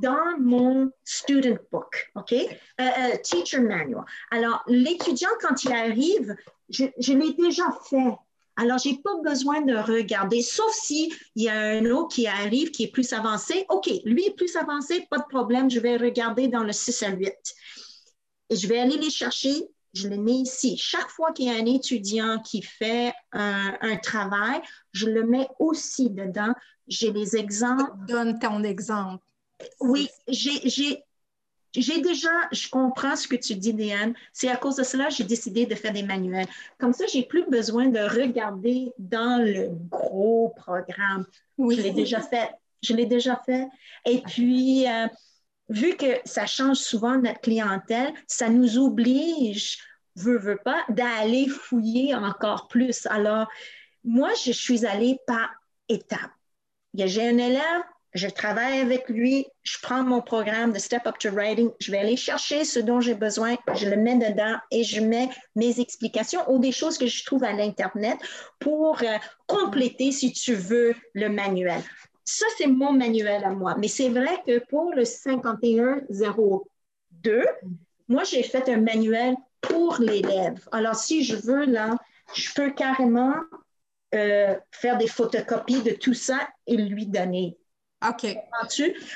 dans 0.00 0.38
mon 0.38 0.90
student 1.04 1.58
book, 1.70 2.10
OK? 2.14 2.32
Euh, 2.32 2.46
euh, 2.80 3.16
teacher 3.22 3.60
manual. 3.60 4.04
Alors, 4.30 4.62
l'étudiant, 4.66 5.28
quand 5.40 5.64
il 5.64 5.72
arrive, 5.72 6.34
je, 6.68 6.84
je 6.98 7.12
l'ai 7.12 7.34
déjà 7.34 7.64
fait. 7.88 8.16
Alors, 8.56 8.78
je 8.78 8.90
n'ai 8.90 8.98
pas 8.98 9.16
besoin 9.24 9.62
de 9.62 9.74
regarder, 9.74 10.42
sauf 10.42 10.72
s'il 10.72 11.12
y 11.36 11.48
a 11.48 11.58
un 11.58 11.86
autre 11.86 12.14
qui 12.14 12.26
arrive 12.26 12.70
qui 12.70 12.84
est 12.84 12.92
plus 12.92 13.12
avancé. 13.12 13.66
OK, 13.68 13.90
lui 14.04 14.26
est 14.26 14.36
plus 14.36 14.54
avancé, 14.56 15.06
pas 15.10 15.18
de 15.18 15.26
problème, 15.28 15.70
je 15.70 15.80
vais 15.80 15.96
regarder 15.96 16.48
dans 16.48 16.62
le 16.62 16.72
6 16.72 17.02
à 17.02 17.10
8. 17.10 17.32
Et 18.50 18.56
je 18.56 18.68
vais 18.68 18.78
aller 18.78 18.96
les 18.96 19.10
chercher, 19.10 19.68
je 19.92 20.08
les 20.08 20.18
mets 20.18 20.32
ici. 20.32 20.76
Chaque 20.76 21.08
fois 21.08 21.32
qu'il 21.32 21.46
y 21.46 21.50
a 21.50 21.54
un 21.54 21.66
étudiant 21.66 22.40
qui 22.40 22.62
fait 22.62 23.12
un, 23.32 23.76
un 23.80 23.96
travail, 23.96 24.60
je 24.92 25.06
le 25.06 25.26
mets 25.26 25.48
aussi 25.58 26.10
dedans. 26.10 26.54
J'ai 26.86 27.10
les 27.10 27.36
exemples. 27.36 27.90
Donne 28.06 28.38
ton 28.38 28.62
exemple. 28.62 29.24
Oui, 29.80 30.08
j'ai 30.28 31.02
j'ai 31.74 32.00
déjà, 32.00 32.30
je 32.52 32.68
comprends 32.68 33.16
ce 33.16 33.26
que 33.26 33.36
tu 33.36 33.54
dis, 33.54 33.74
Diane. 33.74 34.14
C'est 34.32 34.48
à 34.48 34.56
cause 34.56 34.76
de 34.76 34.84
cela 34.84 35.08
que 35.08 35.14
j'ai 35.14 35.24
décidé 35.24 35.66
de 35.66 35.74
faire 35.74 35.92
des 35.92 36.02
manuels. 36.02 36.46
Comme 36.78 36.92
ça, 36.92 37.04
j'ai 37.06 37.24
plus 37.24 37.44
besoin 37.48 37.88
de 37.88 37.98
regarder 37.98 38.92
dans 38.98 39.44
le 39.44 39.70
gros 39.90 40.52
programme. 40.56 41.26
Oui. 41.58 41.76
Je 41.76 41.82
l'ai 41.82 41.92
déjà 41.92 42.20
fait. 42.20 42.50
Je 42.82 42.94
l'ai 42.94 43.06
déjà 43.06 43.40
fait. 43.44 43.66
Et 44.04 44.22
puis, 44.22 44.86
euh, 44.88 45.06
vu 45.68 45.96
que 45.96 46.18
ça 46.24 46.46
change 46.46 46.76
souvent 46.76 47.16
notre 47.16 47.40
clientèle, 47.40 48.12
ça 48.26 48.48
nous 48.48 48.78
oblige, 48.78 49.78
veut, 50.16 50.38
veut 50.38 50.60
pas, 50.62 50.84
d'aller 50.88 51.48
fouiller 51.48 52.14
encore 52.14 52.68
plus. 52.68 53.06
Alors, 53.06 53.48
moi, 54.04 54.30
je 54.44 54.52
suis 54.52 54.86
allée 54.86 55.18
par 55.26 55.50
étapes. 55.88 56.30
J'ai 56.94 57.28
un 57.28 57.38
élève, 57.38 57.82
je 58.14 58.28
travaille 58.28 58.78
avec 58.78 59.08
lui, 59.08 59.48
je 59.64 59.76
prends 59.82 60.04
mon 60.04 60.22
programme 60.22 60.72
de 60.72 60.78
Step 60.78 61.04
Up 61.06 61.18
to 61.18 61.30
Writing, 61.30 61.70
je 61.80 61.90
vais 61.90 61.98
aller 61.98 62.16
chercher 62.16 62.64
ce 62.64 62.78
dont 62.78 63.00
j'ai 63.00 63.14
besoin, 63.14 63.56
je 63.74 63.88
le 63.88 63.96
mets 63.96 64.14
dedans 64.14 64.56
et 64.70 64.84
je 64.84 65.00
mets 65.00 65.28
mes 65.56 65.80
explications 65.80 66.48
ou 66.48 66.60
des 66.60 66.70
choses 66.70 66.96
que 66.96 67.08
je 67.08 67.24
trouve 67.24 67.42
à 67.42 67.52
l'Internet 67.52 68.16
pour 68.60 69.02
euh, 69.02 69.16
compléter, 69.48 70.12
si 70.12 70.32
tu 70.32 70.54
veux, 70.54 70.94
le 71.14 71.28
manuel. 71.28 71.82
Ça, 72.24 72.46
c'est 72.56 72.68
mon 72.68 72.92
manuel 72.92 73.42
à 73.44 73.50
moi. 73.50 73.74
Mais 73.78 73.88
c'est 73.88 74.08
vrai 74.08 74.40
que 74.46 74.60
pour 74.66 74.94
le 74.94 75.04
5102, 75.04 77.44
moi, 78.08 78.24
j'ai 78.24 78.44
fait 78.44 78.68
un 78.68 78.80
manuel 78.80 79.34
pour 79.60 79.96
l'élève. 79.98 80.60
Alors, 80.70 80.94
si 80.94 81.24
je 81.24 81.34
veux, 81.36 81.64
là, 81.64 81.96
je 82.34 82.52
peux 82.54 82.70
carrément 82.70 83.34
euh, 84.14 84.54
faire 84.70 84.98
des 84.98 85.08
photocopies 85.08 85.82
de 85.82 85.90
tout 85.90 86.14
ça 86.14 86.48
et 86.66 86.76
lui 86.76 87.06
donner. 87.06 87.58
OK. 88.08 88.26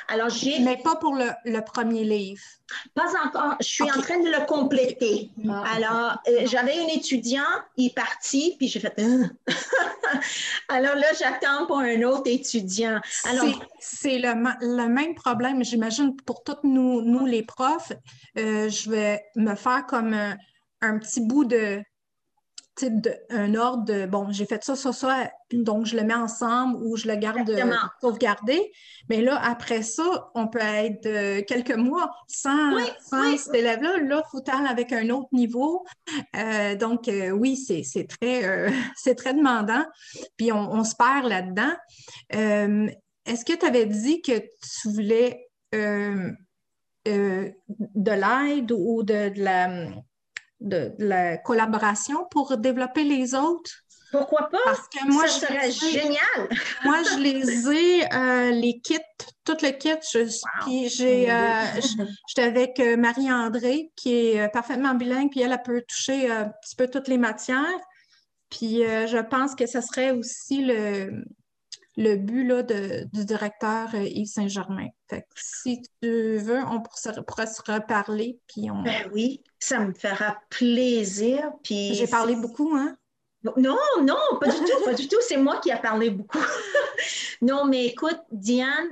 Alors, 0.09 0.29
j'ai. 0.31 0.59
Mais 0.61 0.77
pas 0.77 0.97
pour 0.97 1.15
le, 1.15 1.31
le, 1.45 1.61
premier 1.61 2.05
livre. 2.05 2.43
Pas 2.95 3.09
encore. 3.25 3.57
Je 3.61 3.67
suis 3.67 3.85
en 3.85 4.01
train 4.01 4.21
de 4.21 4.31
le 4.31 4.47
compléter. 4.47 5.31
Ah, 5.49 5.65
Alors, 5.75 6.19
euh, 6.29 6.47
j'avais 6.47 6.79
un 6.79 6.87
étudiant, 6.87 7.43
il 7.77 7.87
est 7.87 7.95
parti, 7.95 8.55
puis 8.59 8.69
j'ai 8.69 8.81
fait. 8.81 8.97
Alors 10.69 10.95
là, 10.95 11.07
j'attends 11.19 11.67
pour 11.67 11.79
un 11.79 12.03
autre 12.03 12.31
étudiant. 12.31 13.01
Alors. 13.25 13.47
C'est 13.81 14.19
le, 14.19 14.33
le, 14.61 14.89
même 14.89 15.15
problème, 15.15 15.65
j'imagine, 15.65 16.17
pour 16.17 16.43
tous 16.43 16.57
nous, 16.65 17.03
nous 17.03 17.27
les 17.27 17.43
profs. 17.43 17.93
Euh, 18.37 18.69
je 18.69 18.91
vais 18.91 19.23
me 19.37 19.55
faire 19.55 19.87
comme 19.87 20.13
un, 20.15 20.37
un 20.81 20.99
petit 20.99 21.21
bout 21.21 21.45
de 21.45 21.83
un 23.31 23.55
ordre 23.55 23.85
de 23.85 24.07
bon, 24.07 24.31
j'ai 24.31 24.47
fait 24.47 24.63
ça, 24.65 24.77
ça, 24.77 24.93
ça, 24.93 25.31
donc 25.53 25.87
je 25.87 25.97
le 25.97 26.05
mets 26.05 26.15
ensemble 26.15 26.77
ou 26.83 26.97
je 26.97 27.09
le 27.09 27.17
garde 27.17 27.49
euh, 27.49 27.73
sauvegardé. 28.01 28.73
Mais 29.09 29.23
là, 29.23 29.41
après 29.43 29.83
ça, 29.83 30.31
on 30.35 30.49
peut 30.49 30.59
être 30.61 31.07
euh, 31.07 31.43
quelques 31.47 31.77
mois 31.77 32.11
sans, 32.27 32.77
cet 33.37 33.55
élève-là. 33.55 33.99
Là, 33.99 34.23
il 34.25 34.31
faut 34.31 34.43
aller 34.51 34.69
avec 34.69 34.93
un 34.93 35.09
autre 35.11 35.29
niveau. 35.33 35.85
Euh, 36.37 36.77
donc, 36.77 37.11
oui, 37.33 37.57
c'est 37.57 38.07
très, 38.07 38.71
c'est 38.97 39.15
très 39.15 39.35
demandant. 39.35 39.85
Puis 40.37 40.53
on, 40.53 40.85
se 40.85 40.95
perd 40.97 41.27
là-dedans. 41.27 41.75
Est-ce 42.31 43.45
que 43.45 43.55
tu 43.55 43.67
avais 43.67 43.87
dit 43.87 44.23
que 44.23 44.39
tu 44.39 44.89
voulais 44.91 45.49
de 45.73 46.35
l'aide 47.05 48.73
ou 48.73 49.03
de 49.03 49.33
la 49.37 49.69
de, 50.61 50.93
la 50.99 51.39
collaboration 51.39 52.27
pour 52.31 52.57
développer 52.57 53.05
les 53.05 53.35
autres. 53.35 53.71
Pourquoi 54.11 54.49
pas? 54.49 54.59
Parce 54.65 54.89
que 54.89 55.07
moi, 55.07 55.27
ça 55.29 55.47
serait 55.47 55.71
génial. 55.71 56.49
moi, 56.85 57.03
je 57.03 57.19
les 57.19 57.71
ai, 57.71 58.15
euh, 58.15 58.51
les 58.53 58.81
kits, 58.81 58.97
tout 59.45 59.57
le 59.63 59.71
kit. 59.71 59.91
Puis 60.65 60.89
j'ai, 60.89 61.31
euh, 61.31 61.65
j'étais 62.27 62.43
avec 62.43 62.81
euh, 62.81 62.97
Marie-André, 62.97 63.93
qui 63.97 64.15
est 64.15 64.49
parfaitement 64.49 64.95
bilingue, 64.95 65.31
puis 65.31 65.41
elle, 65.41 65.53
elle 65.53 65.63
peut 65.63 65.83
toucher 65.87 66.31
un 66.31 66.51
petit 66.63 66.75
peu 66.77 66.89
toutes 66.89 67.09
les 67.09 67.19
matières. 67.19 67.81
Puis 68.49 68.79
je 68.79 69.21
pense 69.21 69.55
que 69.55 69.67
ce 69.67 69.83
serait 69.83 70.13
aussi 70.13 70.65
le, 70.65 71.23
le 71.99 72.15
but 72.15 72.45
là, 72.45 72.63
de, 72.63 73.09
du 73.13 73.25
directeur 73.25 73.93
Yves 73.93 74.29
Saint-Germain. 74.29 74.87
si 75.35 75.83
tu 76.01 76.39
veux, 76.39 76.61
on 76.71 76.81
pourrait 76.81 77.49
se 77.49 77.61
reparler. 77.61 78.39
Puis 78.47 78.71
on... 78.71 78.83
Ben 78.83 79.11
oui, 79.13 79.43
ça 79.59 79.81
me 79.81 79.93
fera 79.93 80.39
plaisir. 80.49 81.51
Puis 81.65 81.95
J'ai 81.95 82.07
parlé 82.07 82.37
beaucoup, 82.37 82.73
hein? 82.77 82.97
Non, 83.57 83.77
non, 84.03 84.17
pas 84.41 84.47
du 84.47 84.59
tout, 84.59 84.85
pas 84.85 84.95
du 84.95 85.09
tout. 85.09 85.19
C'est 85.23 85.39
moi 85.39 85.59
qui 85.61 85.71
ai 85.71 85.77
parlé 85.77 86.11
beaucoup. 86.11 86.39
non, 87.43 87.65
mais 87.67 87.87
écoute, 87.87 88.21
Diane, 88.31 88.91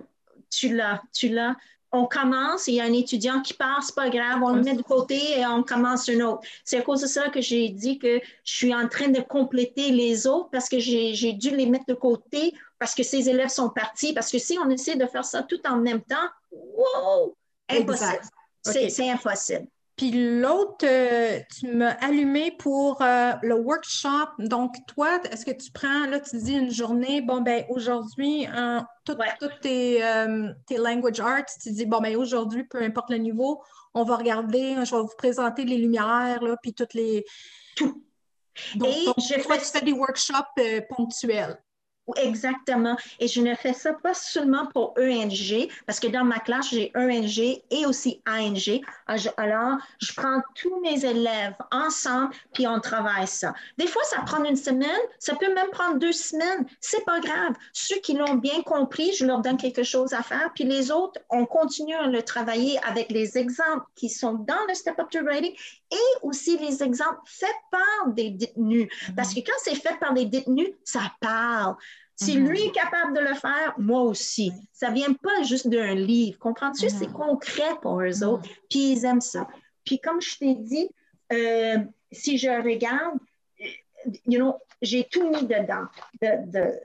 tu 0.50 0.74
l'as, 0.74 1.00
tu 1.12 1.28
l'as. 1.28 1.54
On 1.92 2.06
commence, 2.06 2.68
il 2.68 2.74
y 2.74 2.80
a 2.80 2.84
un 2.84 2.92
étudiant 2.92 3.40
qui 3.40 3.54
passe, 3.54 3.90
pas 3.90 4.10
grave, 4.10 4.42
on 4.42 4.54
le 4.54 4.62
met 4.62 4.74
de 4.74 4.82
côté 4.82 5.38
et 5.38 5.46
on 5.46 5.62
commence 5.62 6.08
un 6.08 6.20
autre. 6.20 6.42
C'est 6.64 6.78
à 6.78 6.82
cause 6.82 7.02
de 7.02 7.06
ça 7.06 7.28
que 7.28 7.40
j'ai 7.40 7.68
dit 7.68 7.98
que 7.98 8.20
je 8.44 8.54
suis 8.54 8.74
en 8.74 8.88
train 8.88 9.08
de 9.08 9.20
compléter 9.20 9.90
les 9.92 10.26
autres 10.26 10.50
parce 10.50 10.68
que 10.68 10.78
j'ai 10.78 11.32
dû 11.32 11.50
les 11.50 11.66
mettre 11.66 11.86
de 11.86 11.94
côté 11.94 12.52
parce 12.78 12.94
que 12.94 13.02
ces 13.02 13.28
élèves 13.28 13.48
sont 13.48 13.70
partis. 13.70 14.12
Parce 14.12 14.30
que 14.30 14.38
si 14.38 14.58
on 14.58 14.68
essaie 14.68 14.96
de 14.96 15.06
faire 15.06 15.24
ça 15.24 15.42
tout 15.42 15.60
en 15.66 15.76
même 15.76 16.02
temps, 16.02 16.28
wow, 16.52 17.36
impossible. 17.68 18.20
C'est 18.62 19.10
impossible. 19.10 19.68
Puis 19.96 20.10
l'autre, 20.10 20.84
euh, 20.84 21.40
tu 21.58 21.68
m'as 21.68 21.92
allumé 22.02 22.50
pour 22.50 23.00
euh, 23.00 23.32
le 23.42 23.54
workshop. 23.54 24.28
Donc, 24.38 24.74
toi, 24.86 25.18
est-ce 25.30 25.46
que 25.46 25.52
tu 25.52 25.70
prends, 25.70 26.06
là, 26.06 26.20
tu 26.20 26.36
dis 26.36 26.52
une 26.52 26.70
journée, 26.70 27.22
bon, 27.22 27.40
ben 27.40 27.64
aujourd'hui, 27.70 28.46
toutes 29.06 29.60
tes, 29.62 30.04
euh, 30.04 30.52
tes, 30.66 30.76
language 30.76 31.20
arts, 31.20 31.46
tu 31.62 31.70
dis, 31.72 31.86
bon, 31.86 32.00
ben 32.00 32.14
aujourd'hui, 32.16 32.64
peu 32.64 32.82
importe 32.82 33.08
le 33.08 33.16
niveau, 33.16 33.62
on 33.94 34.04
va 34.04 34.16
regarder, 34.16 34.76
je 34.84 34.94
vais 34.94 35.00
vous 35.00 35.16
présenter 35.16 35.64
les 35.64 35.78
lumières, 35.78 36.42
là, 36.42 36.56
puis 36.60 36.74
toutes 36.74 36.92
les. 36.92 37.24
Tout. 37.74 38.04
Donc, 38.74 38.88
Et 38.88 39.06
je 39.22 39.42
toi, 39.42 39.56
tu 39.56 39.64
fais 39.64 39.82
des 39.82 39.92
workshops 39.92 40.60
ponctuels. 40.90 41.58
Exactement. 42.14 42.96
Et 43.18 43.26
je 43.26 43.40
ne 43.40 43.54
fais 43.54 43.72
ça 43.72 43.92
pas 43.92 44.14
seulement 44.14 44.66
pour 44.66 44.94
ENG, 44.98 45.68
parce 45.86 45.98
que 45.98 46.06
dans 46.06 46.24
ma 46.24 46.38
classe, 46.38 46.70
j'ai 46.70 46.92
ENG 46.94 47.60
et 47.70 47.86
aussi 47.86 48.22
ANG. 48.26 48.80
Alors, 49.36 49.78
je 50.00 50.12
prends 50.14 50.40
tous 50.54 50.80
mes 50.80 51.04
élèves 51.04 51.54
ensemble, 51.72 52.32
puis 52.52 52.66
on 52.66 52.78
travaille 52.78 53.26
ça. 53.26 53.54
Des 53.76 53.88
fois, 53.88 54.02
ça 54.04 54.20
prend 54.20 54.42
une 54.44 54.56
semaine, 54.56 55.00
ça 55.18 55.34
peut 55.34 55.52
même 55.52 55.70
prendre 55.70 55.98
deux 55.98 56.12
semaines. 56.12 56.66
C'est 56.80 57.04
pas 57.04 57.18
grave. 57.20 57.54
Ceux 57.72 57.98
qui 58.00 58.14
l'ont 58.14 58.34
bien 58.34 58.62
compris, 58.62 59.12
je 59.14 59.26
leur 59.26 59.40
donne 59.40 59.56
quelque 59.56 59.82
chose 59.82 60.12
à 60.12 60.22
faire, 60.22 60.50
puis 60.54 60.64
les 60.64 60.90
autres, 60.90 61.20
on 61.30 61.44
continue 61.44 61.94
à 61.94 62.06
le 62.06 62.22
travailler 62.22 62.78
avec 62.84 63.10
les 63.10 63.36
exemples 63.36 63.84
qui 63.96 64.08
sont 64.08 64.34
dans 64.34 64.64
le 64.68 64.74
Step 64.74 64.98
Up 64.98 65.10
to 65.10 65.24
Writing 65.24 65.54
et 65.90 66.22
aussi 66.22 66.58
les 66.58 66.82
exemples 66.82 67.20
faits 67.24 67.48
par 67.70 68.08
des 68.08 68.30
détenus. 68.30 68.88
Parce 69.16 69.34
que 69.34 69.40
quand 69.40 69.56
c'est 69.58 69.74
fait 69.74 69.98
par 69.98 70.14
des 70.14 70.24
détenus, 70.24 70.68
ça 70.84 71.00
parle. 71.20 71.76
Si 72.16 72.38
mhm. 72.38 72.48
lui 72.48 72.62
est 72.62 72.72
capable 72.72 73.14
de 73.14 73.20
le 73.20 73.34
faire, 73.34 73.74
moi 73.76 74.00
aussi. 74.00 74.50
Ça 74.72 74.88
ne 74.88 74.94
vient 74.94 75.12
pas 75.12 75.42
juste 75.42 75.68
d'un 75.68 75.94
livre. 75.94 76.38
Comprends-tu? 76.38 76.88
C'est 76.88 77.12
concret 77.12 77.78
pour 77.82 78.00
eux 78.00 78.24
autres. 78.24 78.48
Puis 78.70 78.92
ils 78.92 79.04
aiment 79.04 79.20
ça. 79.20 79.46
Puis 79.84 80.00
comme 80.00 80.20
je 80.22 80.38
t'ai 80.38 80.54
dit, 80.54 80.88
euh, 81.32 81.78
si 82.10 82.38
je 82.38 82.48
regarde, 82.48 83.18
you 84.26 84.38
know, 84.38 84.56
j'ai 84.80 85.04
tout 85.04 85.28
mis 85.28 85.46
dedans. 85.46 85.86
The, 86.22 86.50
the, 86.50 86.80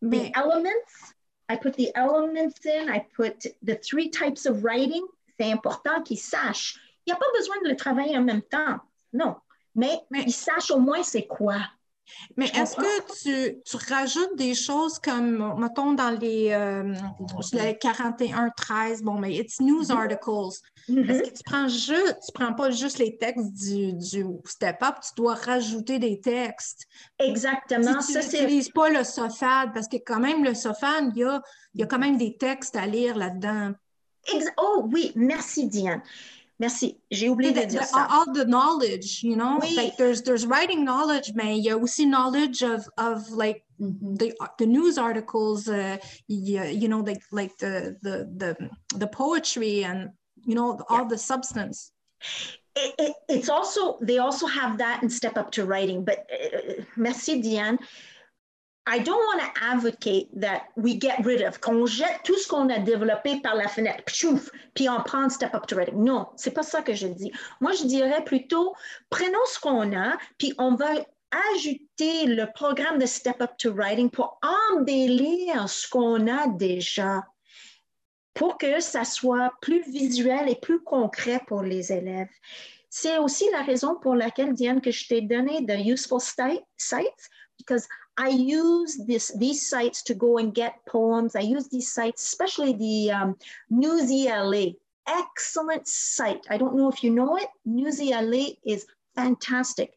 the 0.00 0.30
elements, 0.36 1.14
I 1.48 1.56
put 1.56 1.72
the 1.72 1.90
elements 1.96 2.64
in, 2.64 2.88
I 2.88 3.04
put 3.16 3.46
the 3.62 3.74
three 3.74 4.10
types 4.10 4.46
of 4.46 4.62
writing. 4.62 5.02
C'est 5.40 5.50
important 5.50 6.02
qu'ils 6.02 6.20
sachent. 6.20 6.78
Il 7.04 7.10
n'y 7.10 7.14
a 7.14 7.16
pas 7.16 7.30
besoin 7.36 7.56
de 7.64 7.70
le 7.70 7.76
travailler 7.76 8.16
en 8.16 8.22
même 8.22 8.42
temps. 8.42 8.78
Non. 9.12 9.36
Mais, 9.74 10.00
Mais 10.10 10.22
ils 10.22 10.32
sachent 10.32 10.70
au 10.70 10.78
moins 10.78 11.02
c'est 11.02 11.26
quoi. 11.26 11.56
Mais 12.36 12.46
est-ce 12.46 12.76
que 12.76 13.60
tu, 13.62 13.76
rajoutes 13.92 14.36
des 14.36 14.54
choses 14.54 14.98
comme, 14.98 15.54
mettons, 15.58 15.92
dans 15.92 16.10
les, 16.10 16.50
euh, 16.52 16.94
41-13, 17.52 19.02
bon, 19.02 19.18
mais 19.18 19.34
it's 19.36 19.60
news 19.60 19.84
mm-hmm. 19.84 19.96
articles. 19.96 20.60
Mm-hmm. 20.88 21.10
Est-ce 21.10 21.30
que 21.30 21.36
tu 21.36 21.42
prends 21.44 21.68
juste, 21.68 22.16
tu 22.26 22.32
prends 22.32 22.54
pas 22.54 22.70
juste 22.70 22.98
les 22.98 23.16
textes 23.16 23.52
du, 23.52 23.92
du 23.94 24.24
Step 24.44 24.82
Up, 24.82 24.96
tu 25.02 25.14
dois 25.16 25.34
rajouter 25.34 25.98
des 25.98 26.20
textes. 26.20 26.86
Exactement. 27.18 28.00
Si 28.00 28.12
tu 28.12 28.18
n'utilises 28.18 28.70
pas 28.70 28.88
le 28.88 29.04
SOFAD, 29.04 29.72
parce 29.74 29.88
que 29.88 29.96
quand 29.96 30.20
même, 30.20 30.44
le 30.44 30.54
SOFAD, 30.54 31.12
il 31.14 31.20
y 31.20 31.24
a, 31.24 31.42
il 31.74 31.80
y 31.80 31.84
a 31.84 31.86
quand 31.86 31.98
même 31.98 32.16
des 32.16 32.36
textes 32.36 32.76
à 32.76 32.86
lire 32.86 33.16
là-dedans. 33.16 33.72
oh 34.58 34.88
oui, 34.92 35.12
merci 35.14 35.66
Diane. 35.66 36.02
Merci. 36.58 36.98
J'ai 37.10 37.28
oublié 37.28 37.52
de 37.52 37.64
dire 37.64 37.84
ça. 37.84 38.08
All 38.10 38.32
the 38.32 38.44
knowledge, 38.44 39.22
you 39.22 39.36
know, 39.36 39.58
oui. 39.62 39.76
like 39.76 39.96
there's 39.96 40.22
there's 40.22 40.44
writing 40.44 40.84
knowledge, 40.84 41.32
mais 41.34 41.56
il 41.56 41.64
y 41.64 41.70
a 41.70 41.78
aussi 41.78 42.04
knowledge 42.04 42.62
of 42.62 42.88
of 42.98 43.30
like 43.30 43.64
mm-hmm. 43.80 44.16
the 44.16 44.34
the 44.58 44.66
news 44.66 44.98
articles, 44.98 45.68
uh, 45.68 45.96
you, 46.26 46.62
you 46.64 46.88
know, 46.88 47.00
like 47.00 47.22
like 47.30 47.56
the 47.58 47.96
the 48.02 48.28
the 48.36 48.70
the 48.98 49.06
poetry 49.06 49.84
and 49.84 50.10
you 50.44 50.54
know 50.56 50.80
all 50.88 51.02
yeah. 51.02 51.08
the 51.08 51.18
substance. 51.18 51.92
It, 52.74 52.94
it, 52.98 53.14
it's 53.28 53.48
also 53.48 53.98
they 54.00 54.18
also 54.18 54.46
have 54.46 54.78
that 54.78 55.02
and 55.02 55.12
step 55.12 55.36
up 55.36 55.52
to 55.52 55.64
writing. 55.64 56.04
But 56.04 56.26
uh, 56.32 56.82
merci 56.96 57.40
Diane. 57.40 57.78
I 58.90 59.00
don't 59.00 59.22
want 59.26 59.40
to 59.40 59.64
advocate 59.64 60.28
that 60.40 60.68
we 60.76 60.98
get 60.98 61.22
rid 61.22 61.42
of, 61.42 61.60
qu'on 61.60 61.84
jette 61.84 62.22
tout 62.24 62.38
ce 62.38 62.48
qu'on 62.48 62.70
a 62.70 62.78
développé 62.78 63.38
par 63.42 63.54
la 63.54 63.68
fenêtre, 63.68 64.02
puis 64.74 64.88
on 64.88 65.02
prend 65.02 65.28
step 65.28 65.54
up 65.54 65.66
to 65.66 65.76
writing. 65.76 66.02
Non, 66.02 66.28
c'est 66.36 66.52
pas 66.52 66.62
ça 66.62 66.80
que 66.80 66.94
je 66.94 67.06
dis. 67.06 67.30
Moi, 67.60 67.72
je 67.72 67.84
dirais 67.84 68.24
plutôt, 68.24 68.74
prenons 69.10 69.44
ce 69.46 69.60
qu'on 69.60 69.94
a, 69.94 70.16
puis 70.38 70.54
on 70.56 70.74
va 70.74 70.86
ajouter 71.54 72.24
le 72.24 72.50
programme 72.54 72.98
de 72.98 73.04
step 73.04 73.42
up 73.42 73.50
to 73.58 73.74
writing 73.74 74.08
pour 74.08 74.40
embellir 74.72 75.68
ce 75.68 75.86
qu'on 75.86 76.26
a 76.26 76.46
déjà, 76.48 77.26
pour 78.32 78.56
que 78.56 78.80
ça 78.80 79.04
soit 79.04 79.52
plus 79.60 79.82
visuel 79.82 80.48
et 80.48 80.56
plus 80.56 80.82
concret 80.82 81.42
pour 81.46 81.62
les 81.62 81.92
élèves. 81.92 82.30
C'est 82.88 83.18
aussi 83.18 83.44
la 83.52 83.62
raison 83.62 83.96
pour 83.96 84.14
laquelle, 84.14 84.54
Diane, 84.54 84.80
que 84.80 84.90
je 84.90 85.06
t'ai 85.06 85.20
donné 85.20 85.60
de 85.60 85.74
Useful 85.74 86.22
Sites, 86.22 87.28
because 87.58 87.86
I 88.18 88.28
use 88.28 89.00
this, 89.06 89.32
these 89.36 89.66
sites 89.66 90.02
to 90.02 90.14
go 90.14 90.38
and 90.38 90.52
get 90.52 90.84
poems. 90.86 91.36
I 91.36 91.40
use 91.40 91.68
these 91.68 91.92
sites, 91.92 92.24
especially 92.24 92.72
the 92.72 93.12
um, 93.12 93.36
Newsy 93.70 94.28
LA. 94.28 94.72
Excellent 95.06 95.86
site. 95.86 96.44
I 96.50 96.58
don't 96.58 96.76
know 96.76 96.90
if 96.90 97.04
you 97.04 97.10
know 97.10 97.36
it. 97.36 97.48
Newsy 97.64 98.10
LA 98.10 98.54
is 98.66 98.86
fantastic. 99.14 99.94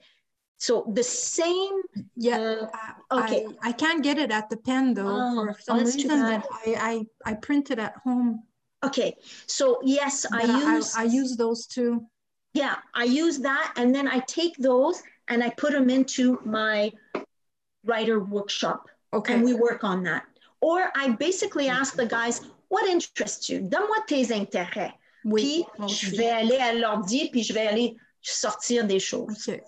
So 0.59 0.85
the 0.93 1.03
same. 1.03 1.81
Yeah. 2.15 2.67
Uh, 3.11 3.23
okay. 3.23 3.47
I, 3.63 3.69
I, 3.69 3.71
can't 3.71 4.03
get 4.03 4.19
it 4.19 4.29
at 4.29 4.47
the 4.51 4.57
pen 4.57 4.93
though 4.93 5.07
oh, 5.07 5.53
for 5.53 5.61
some 5.61 5.79
oh, 5.79 5.83
reason. 5.83 6.07
That 6.07 6.45
I, 6.51 7.05
I 7.25 7.31
I 7.31 7.33
print 7.33 7.71
it 7.71 7.79
at 7.79 7.95
home. 8.03 8.43
Okay. 8.83 9.17
So 9.47 9.81
yes, 9.83 10.27
I 10.31 10.43
use. 10.43 10.95
I, 10.95 11.01
I 11.01 11.05
use 11.05 11.35
those 11.35 11.65
too. 11.65 12.05
Yeah, 12.53 12.75
I 12.93 13.05
use 13.05 13.39
that, 13.39 13.73
and 13.75 13.93
then 13.93 14.07
I 14.07 14.19
take 14.19 14.55
those 14.57 15.01
and 15.29 15.43
I 15.43 15.49
put 15.49 15.71
them 15.71 15.89
into 15.89 16.39
my 16.45 16.91
writer 17.85 18.19
workshop. 18.19 18.89
Okay. 19.13 19.33
And 19.33 19.43
we 19.43 19.53
work 19.53 19.83
on 19.83 20.03
that. 20.03 20.23
Or 20.61 20.91
I 20.95 21.09
basically 21.09 21.67
ask 21.67 21.95
the 21.95 22.05
guys, 22.05 22.41
what 22.69 22.87
interests 22.87 23.49
you? 23.49 23.59
Donne-moi 23.61 24.03
tes 24.07 24.31
intérêts. 24.31 24.93
Oui. 25.25 25.65
Puis 25.77 25.87
je 25.87 26.15
vais 26.15 26.29
aller 26.29 26.57
à 26.57 26.73
l'ordi, 26.73 27.29
puis 27.31 27.43
je 27.43 27.53
vais 27.53 27.67
aller 27.67 27.95
sortir 28.21 28.85
des 28.85 28.99
choses. 28.99 29.47
Okay. 29.47 29.61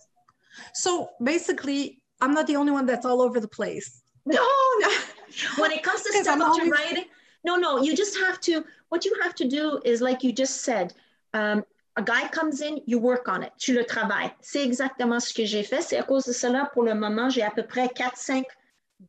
So 0.73 1.09
basically, 1.21 2.01
I'm 2.21 2.33
not 2.33 2.47
the 2.47 2.55
only 2.55 2.71
one 2.71 2.85
that's 2.85 3.05
all 3.05 3.21
over 3.21 3.39
the 3.39 3.47
place. 3.47 4.01
No, 4.25 4.41
no. 4.79 4.89
when 5.57 5.71
it 5.71 5.83
comes 5.83 6.01
to 6.03 6.11
step 6.13 6.37
to 6.37 6.69
writing, 6.69 7.05
no, 7.43 7.57
no, 7.57 7.81
you 7.81 7.95
just 7.95 8.17
have 8.17 8.39
to, 8.41 8.63
what 8.89 9.03
you 9.03 9.13
have 9.21 9.35
to 9.35 9.47
do 9.47 9.81
is 9.83 10.01
like 10.01 10.23
you 10.23 10.31
just 10.31 10.61
said, 10.61 10.93
um, 11.33 11.63
a 11.95 12.01
guy 12.01 12.27
comes 12.31 12.61
in, 12.61 12.77
you 12.87 12.99
work 12.99 13.27
on 13.27 13.41
it, 13.41 13.51
tu 13.57 13.73
le 13.73 13.85
travailles. 13.85 14.31
C'est 14.41 14.63
exactement 14.63 15.19
ce 15.19 15.33
que 15.33 15.45
j'ai 15.45 15.63
fait. 15.63 15.81
C'est 15.81 15.97
à 15.97 16.03
cause 16.03 16.25
de 16.25 16.33
cela, 16.33 16.69
pour 16.73 16.83
le 16.83 16.95
moment, 16.95 17.29
j'ai 17.29 17.43
à 17.43 17.51
peu 17.51 17.63
près 17.63 17.87
4-5 17.87 18.45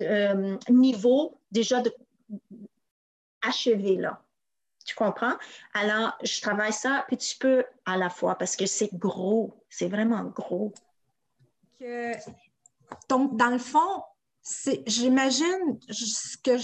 euh, 0.03 0.57
niveaux 0.69 1.39
déjà 1.51 1.83
achevés 3.43 3.97
là. 3.97 4.21
Tu 4.85 4.95
comprends? 4.95 5.33
Alors, 5.73 6.13
je 6.23 6.43
travaille 6.43 6.73
ça 6.73 7.07
petit 7.09 7.37
peu 7.37 7.65
à 7.87 7.97
la 7.97 8.11
fois 8.11 8.37
parce 8.37 8.55
que 8.55 8.67
c'est 8.67 8.93
gros, 8.93 9.57
c'est 9.71 9.89
vraiment 9.89 10.25
gros. 10.25 10.75
donc, 13.09 13.37
dans 13.37 13.51
le 13.51 13.59
fond, 13.59 14.03
j'imagine, 14.87 15.79
ce 15.89 16.37
que 16.37 16.59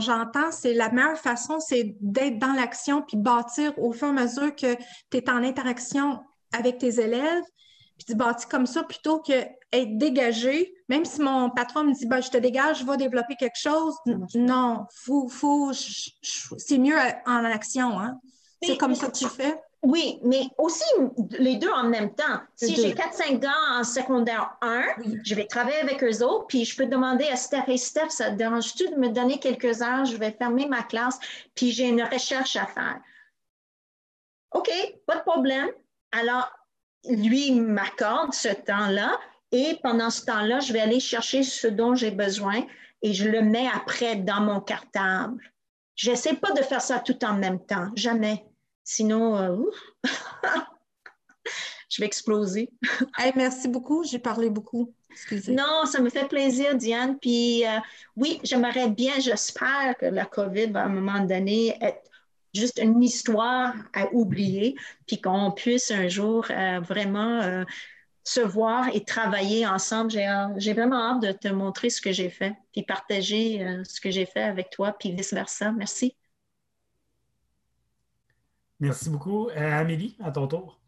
j'entends, 0.00 0.52
c'est 0.52 0.72
la 0.72 0.90
meilleure 0.90 1.18
façon, 1.18 1.58
c'est 1.58 1.96
d'être 2.00 2.38
dans 2.38 2.52
l'action 2.52 3.02
puis 3.02 3.16
bâtir 3.16 3.76
au 3.78 3.92
fur 3.92 4.08
et 4.08 4.10
à 4.10 4.12
mesure 4.12 4.54
que 4.54 4.74
tu 5.10 5.16
es 5.16 5.30
en 5.30 5.42
interaction 5.42 6.20
avec 6.52 6.78
tes 6.78 7.00
élèves, 7.00 7.42
puis 7.96 8.06
tu 8.06 8.14
bâtis 8.14 8.46
comme 8.46 8.66
ça 8.66 8.84
plutôt 8.84 9.20
qu'être 9.20 9.98
dégagé. 9.98 10.74
Même 10.88 11.04
si 11.04 11.20
mon 11.20 11.50
patron 11.50 11.84
me 11.84 11.92
dit 11.92 12.06
ben, 12.06 12.20
je 12.20 12.30
te 12.30 12.36
dégage, 12.36 12.80
je 12.80 12.86
vais 12.86 12.96
développer 12.96 13.34
quelque 13.36 13.58
chose. 13.58 13.94
Non, 14.34 14.86
faut, 15.04 15.28
faut, 15.28 15.72
c'est 15.72 16.78
mieux 16.78 16.96
en 17.26 17.44
action. 17.44 17.98
Hein? 17.98 18.20
C'est 18.62 18.76
comme 18.76 18.94
ça 18.94 19.08
que 19.08 19.16
tu 19.16 19.28
fais. 19.28 19.56
Oui, 19.84 20.18
mais 20.22 20.48
aussi 20.56 20.82
les 21.38 21.56
deux 21.56 21.70
en 21.70 21.84
même 21.84 22.14
temps. 22.14 22.40
Si 22.56 22.74
j'ai 22.74 22.94
4-5 22.94 23.38
gars 23.38 23.52
en 23.78 23.84
secondaire 23.84 24.56
1, 24.62 24.82
je 25.22 25.34
vais 25.34 25.46
travailler 25.46 25.76
avec 25.76 26.02
eux 26.02 26.24
autres, 26.24 26.46
puis 26.46 26.64
je 26.64 26.74
peux 26.74 26.86
demander 26.86 27.26
à 27.28 27.36
Steph 27.36 27.64
et 27.68 27.76
Steph, 27.76 28.08
ça 28.08 28.30
te 28.30 28.36
dérange-tu 28.36 28.88
de 28.88 28.96
me 28.96 29.10
donner 29.10 29.38
quelques 29.38 29.82
heures? 29.82 30.06
Je 30.06 30.16
vais 30.16 30.32
fermer 30.32 30.66
ma 30.66 30.82
classe, 30.82 31.18
puis 31.54 31.70
j'ai 31.70 31.88
une 31.88 32.02
recherche 32.02 32.56
à 32.56 32.64
faire. 32.66 32.98
OK, 34.52 34.70
pas 35.06 35.16
de 35.16 35.22
problème. 35.22 35.68
Alors, 36.12 36.50
lui 37.06 37.52
m'accorde 37.52 38.32
ce 38.32 38.48
temps-là, 38.48 39.18
et 39.52 39.78
pendant 39.82 40.08
ce 40.08 40.24
temps-là, 40.24 40.60
je 40.60 40.72
vais 40.72 40.80
aller 40.80 40.98
chercher 40.98 41.42
ce 41.42 41.66
dont 41.66 41.94
j'ai 41.94 42.10
besoin 42.10 42.64
et 43.02 43.12
je 43.12 43.28
le 43.28 43.42
mets 43.42 43.68
après 43.68 44.16
dans 44.16 44.40
mon 44.40 44.60
cartable. 44.60 45.52
Je 45.94 46.10
n'essaie 46.10 46.34
pas 46.34 46.52
de 46.52 46.62
faire 46.62 46.80
ça 46.80 47.00
tout 47.00 47.22
en 47.22 47.34
même 47.34 47.64
temps, 47.66 47.88
jamais. 47.94 48.46
Sinon, 48.84 49.36
euh, 49.38 49.56
je 51.90 52.00
vais 52.00 52.06
exploser. 52.06 52.70
merci 53.34 53.68
beaucoup. 53.68 54.04
J'ai 54.04 54.18
parlé 54.18 54.50
beaucoup. 54.50 54.92
Excusez. 55.10 55.54
Non, 55.54 55.86
ça 55.86 56.00
me 56.00 56.10
fait 56.10 56.28
plaisir, 56.28 56.76
Diane. 56.76 57.18
Puis 57.18 57.64
euh, 57.64 57.78
oui, 58.16 58.40
j'aimerais 58.42 58.90
bien, 58.90 59.18
j'espère 59.20 59.96
que 59.98 60.06
la 60.06 60.26
COVID 60.26 60.66
va 60.66 60.82
à 60.82 60.84
un 60.86 60.88
moment 60.88 61.20
donné 61.20 61.76
être 61.80 62.10
juste 62.52 62.78
une 62.82 63.02
histoire 63.02 63.74
à 63.94 64.12
oublier, 64.12 64.76
puis 65.06 65.20
qu'on 65.20 65.50
puisse 65.50 65.90
un 65.90 66.08
jour 66.08 66.46
euh, 66.50 66.80
vraiment 66.80 67.40
euh, 67.42 67.64
se 68.22 68.40
voir 68.40 68.88
et 68.94 69.04
travailler 69.04 69.66
ensemble. 69.66 70.10
J'ai 70.56 70.72
vraiment 70.72 71.14
hâte 71.14 71.22
de 71.22 71.32
te 71.32 71.48
montrer 71.48 71.90
ce 71.90 72.00
que 72.00 72.12
j'ai 72.12 72.30
fait, 72.30 72.54
puis 72.72 72.82
partager 72.82 73.64
ce 73.84 74.00
que 74.00 74.10
j'ai 74.10 74.26
fait 74.26 74.42
avec 74.42 74.70
toi, 74.70 74.96
puis 74.98 75.12
vice-versa. 75.12 75.72
Merci. 75.72 76.16
Merci 78.84 79.08
beaucoup. 79.08 79.48
Amélie, 79.56 80.14
à 80.22 80.30
ton 80.30 80.46
tour. 80.46 80.78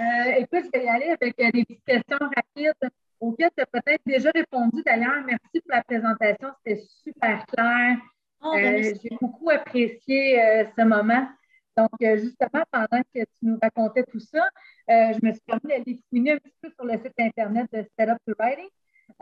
Euh, 0.00 0.32
écoute, 0.38 0.64
je 0.64 0.78
vais 0.78 0.86
y 0.86 0.88
aller 0.88 1.14
avec 1.20 1.38
euh, 1.38 1.50
des 1.52 1.62
petites 1.62 1.84
questions 1.84 2.16
rapides 2.18 2.90
auxquelles 3.20 3.50
tu 3.54 3.62
as 3.62 3.66
peut-être 3.66 4.00
déjà 4.06 4.30
répondu. 4.34 4.82
D'ailleurs, 4.82 5.22
merci 5.26 5.60
pour 5.60 5.76
la 5.76 5.84
présentation, 5.84 6.48
c'était 6.64 6.82
super 7.04 7.44
clair. 7.44 7.98
Oh, 8.42 8.52
ben, 8.54 8.82
euh, 8.82 8.94
j'ai 9.02 9.14
beaucoup 9.20 9.50
apprécié 9.50 10.42
ce 10.74 10.84
moment. 10.86 11.28
Donc, 11.76 11.90
justement, 12.00 12.62
pendant 12.70 13.02
que 13.14 13.20
tu 13.20 13.42
nous 13.42 13.58
racontais 13.60 14.04
tout 14.04 14.20
ça, 14.20 14.48
je 14.88 15.18
me 15.22 15.30
suis 15.32 15.42
permis 15.46 15.68
d'aller 15.68 16.00
fouiner 16.08 16.32
un 16.32 16.38
petit 16.38 16.56
peu 16.62 16.70
sur 16.70 16.86
le 16.86 16.94
site 16.94 17.12
Internet 17.18 17.66
de 17.74 17.84
Setup 17.98 18.16
to 18.26 18.32
Writing. 18.38 18.68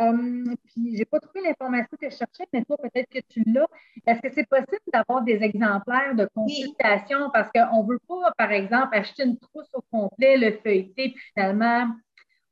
Euh, 0.00 0.54
puis, 0.64 0.96
j'ai 0.96 1.04
pas 1.04 1.20
trouvé 1.20 1.42
l'information 1.42 1.96
que 2.00 2.08
je 2.08 2.16
cherchais, 2.16 2.46
mais 2.52 2.64
toi, 2.64 2.76
peut-être 2.78 3.08
que 3.10 3.20
tu 3.28 3.42
l'as. 3.46 3.66
Est-ce 4.06 4.20
que 4.20 4.32
c'est 4.34 4.48
possible 4.48 4.80
d'avoir 4.92 5.22
des 5.22 5.42
exemplaires 5.42 6.14
de 6.14 6.28
consultation? 6.34 7.30
Parce 7.32 7.50
qu'on 7.52 7.82
ne 7.82 7.88
veut 7.88 8.00
pas, 8.08 8.32
par 8.36 8.50
exemple, 8.52 8.96
acheter 8.96 9.24
une 9.24 9.38
trousse 9.38 9.68
au 9.74 9.82
complet, 9.90 10.36
le 10.38 10.52
feuilleter, 10.52 11.10
puis 11.10 11.22
finalement, 11.34 11.88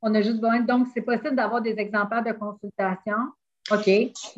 on 0.01 0.13
a 0.13 0.21
juste 0.21 0.39
besoin. 0.39 0.61
Donc, 0.61 0.87
c'est 0.93 1.01
possible 1.01 1.35
d'avoir 1.35 1.61
des 1.61 1.77
exemplaires 1.79 2.23
de 2.23 2.31
consultation? 2.31 3.17
OK. 3.71 3.89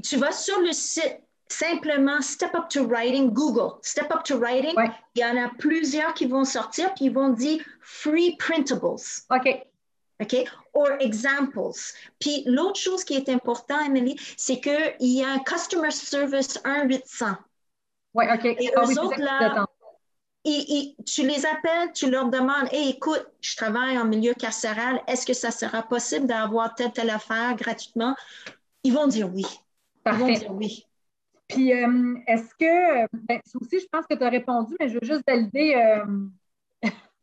Tu 0.04 0.18
vas 0.18 0.32
sur 0.32 0.60
le 0.62 0.72
site 0.72 1.20
simplement 1.48 2.22
Step 2.22 2.56
Up 2.56 2.68
to 2.70 2.88
Writing, 2.88 3.32
Google, 3.32 3.80
Step 3.82 4.12
Up 4.12 4.24
to 4.24 4.38
Writing. 4.38 4.74
Il 5.16 5.22
y 5.22 5.26
en 5.26 5.38
a 5.38 5.50
plusieurs 5.58 6.14
qui 6.14 6.26
vont 6.26 6.46
sortir, 6.46 6.94
puis 6.94 7.06
ils 7.06 7.14
vont 7.14 7.30
dire 7.30 7.62
Free 7.82 8.36
Printables. 8.38 9.02
OK. 9.30 9.68
OK? 10.24 10.36
Or 10.74 10.90
examples. 11.00 11.78
Puis 12.20 12.44
l'autre 12.46 12.80
chose 12.80 13.04
qui 13.04 13.16
est 13.16 13.30
important, 13.30 13.80
Emily, 13.86 14.20
c'est 14.38 14.60
qu'il 14.60 14.96
y 15.00 15.24
a 15.24 15.30
un 15.30 15.40
Customer 15.40 15.92
Service 15.92 16.62
1800. 16.66 17.36
Oui, 18.16 18.26
OK. 18.32 18.46
Et 18.46 18.72
ah, 18.76 18.84
eux 18.86 19.00
autres, 19.00 19.20
là, 19.20 19.66
tu 20.44 21.28
les 21.28 21.46
appelles, 21.46 21.92
tu 21.94 22.10
leur 22.10 22.30
demandes 22.30 22.68
Hey, 22.72 22.90
écoute, 22.90 23.26
je 23.42 23.56
travaille 23.56 23.98
en 23.98 24.06
milieu 24.06 24.34
carcéral, 24.34 25.02
est-ce 25.08 25.26
que 25.26 25.34
ça 25.34 25.52
sera 25.52 25.84
possible 25.84 26.28
d'avoir 26.28 26.76
telle, 26.76 26.92
telle 26.92 27.10
affaire 27.10 27.56
gratuitement? 27.56 28.16
Ils 28.84 28.94
vont 28.94 29.08
dire 29.08 29.30
oui. 29.34 29.46
Ils 30.06 30.14
vont 30.14 30.28
dire 30.28 30.52
oui. 30.52 30.86
Puis, 31.48 31.74
euh, 31.74 32.16
est-ce 32.28 32.54
que, 32.56 33.08
ben, 33.14 33.40
aussi, 33.62 33.80
je 33.80 33.88
pense 33.92 34.06
que 34.08 34.16
tu 34.16 34.24
as 34.24 34.30
répondu, 34.30 34.76
mais 34.80 34.90
je 34.90 34.96
veux 34.96 35.06
juste 35.06 35.24
valider. 35.28 35.76
Euh, 35.76 36.06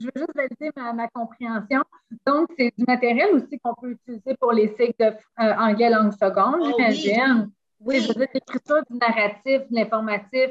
je 0.00 0.06
veux 0.06 0.12
juste 0.16 0.34
valider 0.34 0.70
ma, 0.76 1.08
compréhension. 1.08 1.82
Donc, 2.26 2.48
c'est 2.58 2.72
du 2.76 2.84
matériel 2.86 3.34
aussi 3.34 3.58
qu'on 3.62 3.74
peut 3.74 3.90
utiliser 3.90 4.34
pour 4.40 4.52
les 4.52 4.68
cycles 4.68 4.94
de, 4.98 5.04
euh, 5.06 5.54
anglais 5.56 5.90
langue 5.90 6.12
seconde, 6.12 6.56
oh, 6.60 6.72
j'imagine. 6.76 7.50
Oui. 7.80 7.96
oui. 7.96 8.00
Je 8.00 8.08
veux 8.08 8.14
dire, 8.14 8.28
l'écriture 8.34 8.82
du 8.90 8.98
narratif, 8.98 9.68
de 9.70 9.74
l'informatif, 9.74 10.50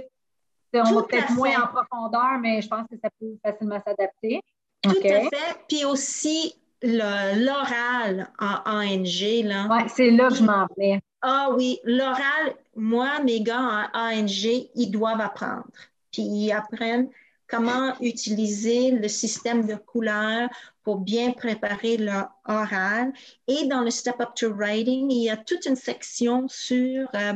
on 0.73 0.93
va 0.93 1.03
peut-être 1.03 1.31
moins 1.31 1.63
en 1.63 1.67
profondeur, 1.67 2.37
mais 2.39 2.61
je 2.61 2.67
pense 2.67 2.85
que 2.89 2.95
ça 3.03 3.09
peut 3.19 3.37
facilement 3.43 3.81
s'adapter. 3.85 4.41
Tout 4.83 4.91
à 4.91 4.93
fait. 5.01 5.29
Puis 5.67 5.83
aussi, 5.83 6.55
l'oral 6.81 8.29
en 8.39 8.55
ANG. 8.65 9.45
Là. 9.45 9.67
Oui, 9.69 9.83
c'est 9.87 10.11
là 10.11 10.29
que 10.29 10.35
je 10.35 10.43
m'en 10.43 10.67
vais. 10.77 11.01
Ah 11.21 11.49
oui, 11.55 11.79
l'oral, 11.83 12.55
moi, 12.75 13.19
mes 13.23 13.41
gars 13.41 13.89
en 13.93 13.99
ANG, 13.99 14.69
ils 14.75 14.91
doivent 14.91 15.19
apprendre. 15.19 15.65
Puis 16.11 16.21
ils 16.21 16.51
apprennent 16.51 17.09
comment 17.49 17.99
utiliser 17.99 18.91
le 18.91 19.07
système 19.07 19.65
de 19.65 19.75
couleurs 19.75 20.49
pour 20.83 20.97
bien 20.97 21.31
préparer 21.31 21.97
leur 21.97 22.29
oral. 22.47 23.11
Et 23.47 23.65
dans 23.65 23.81
le 23.81 23.89
Step 23.89 24.21
Up 24.21 24.29
to 24.35 24.53
Writing, 24.53 25.11
il 25.11 25.23
y 25.23 25.29
a 25.29 25.37
toute 25.37 25.65
une 25.65 25.75
section 25.75 26.47
sur 26.47 27.07
euh, 27.15 27.33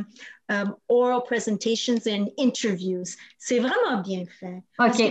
euh, 0.52 0.64
oral 0.88 1.22
presentations 1.24 2.00
and 2.06 2.26
interviews. 2.38 3.16
C'est 3.38 3.58
vraiment 3.58 4.00
bien 4.02 4.24
fait. 4.40 4.62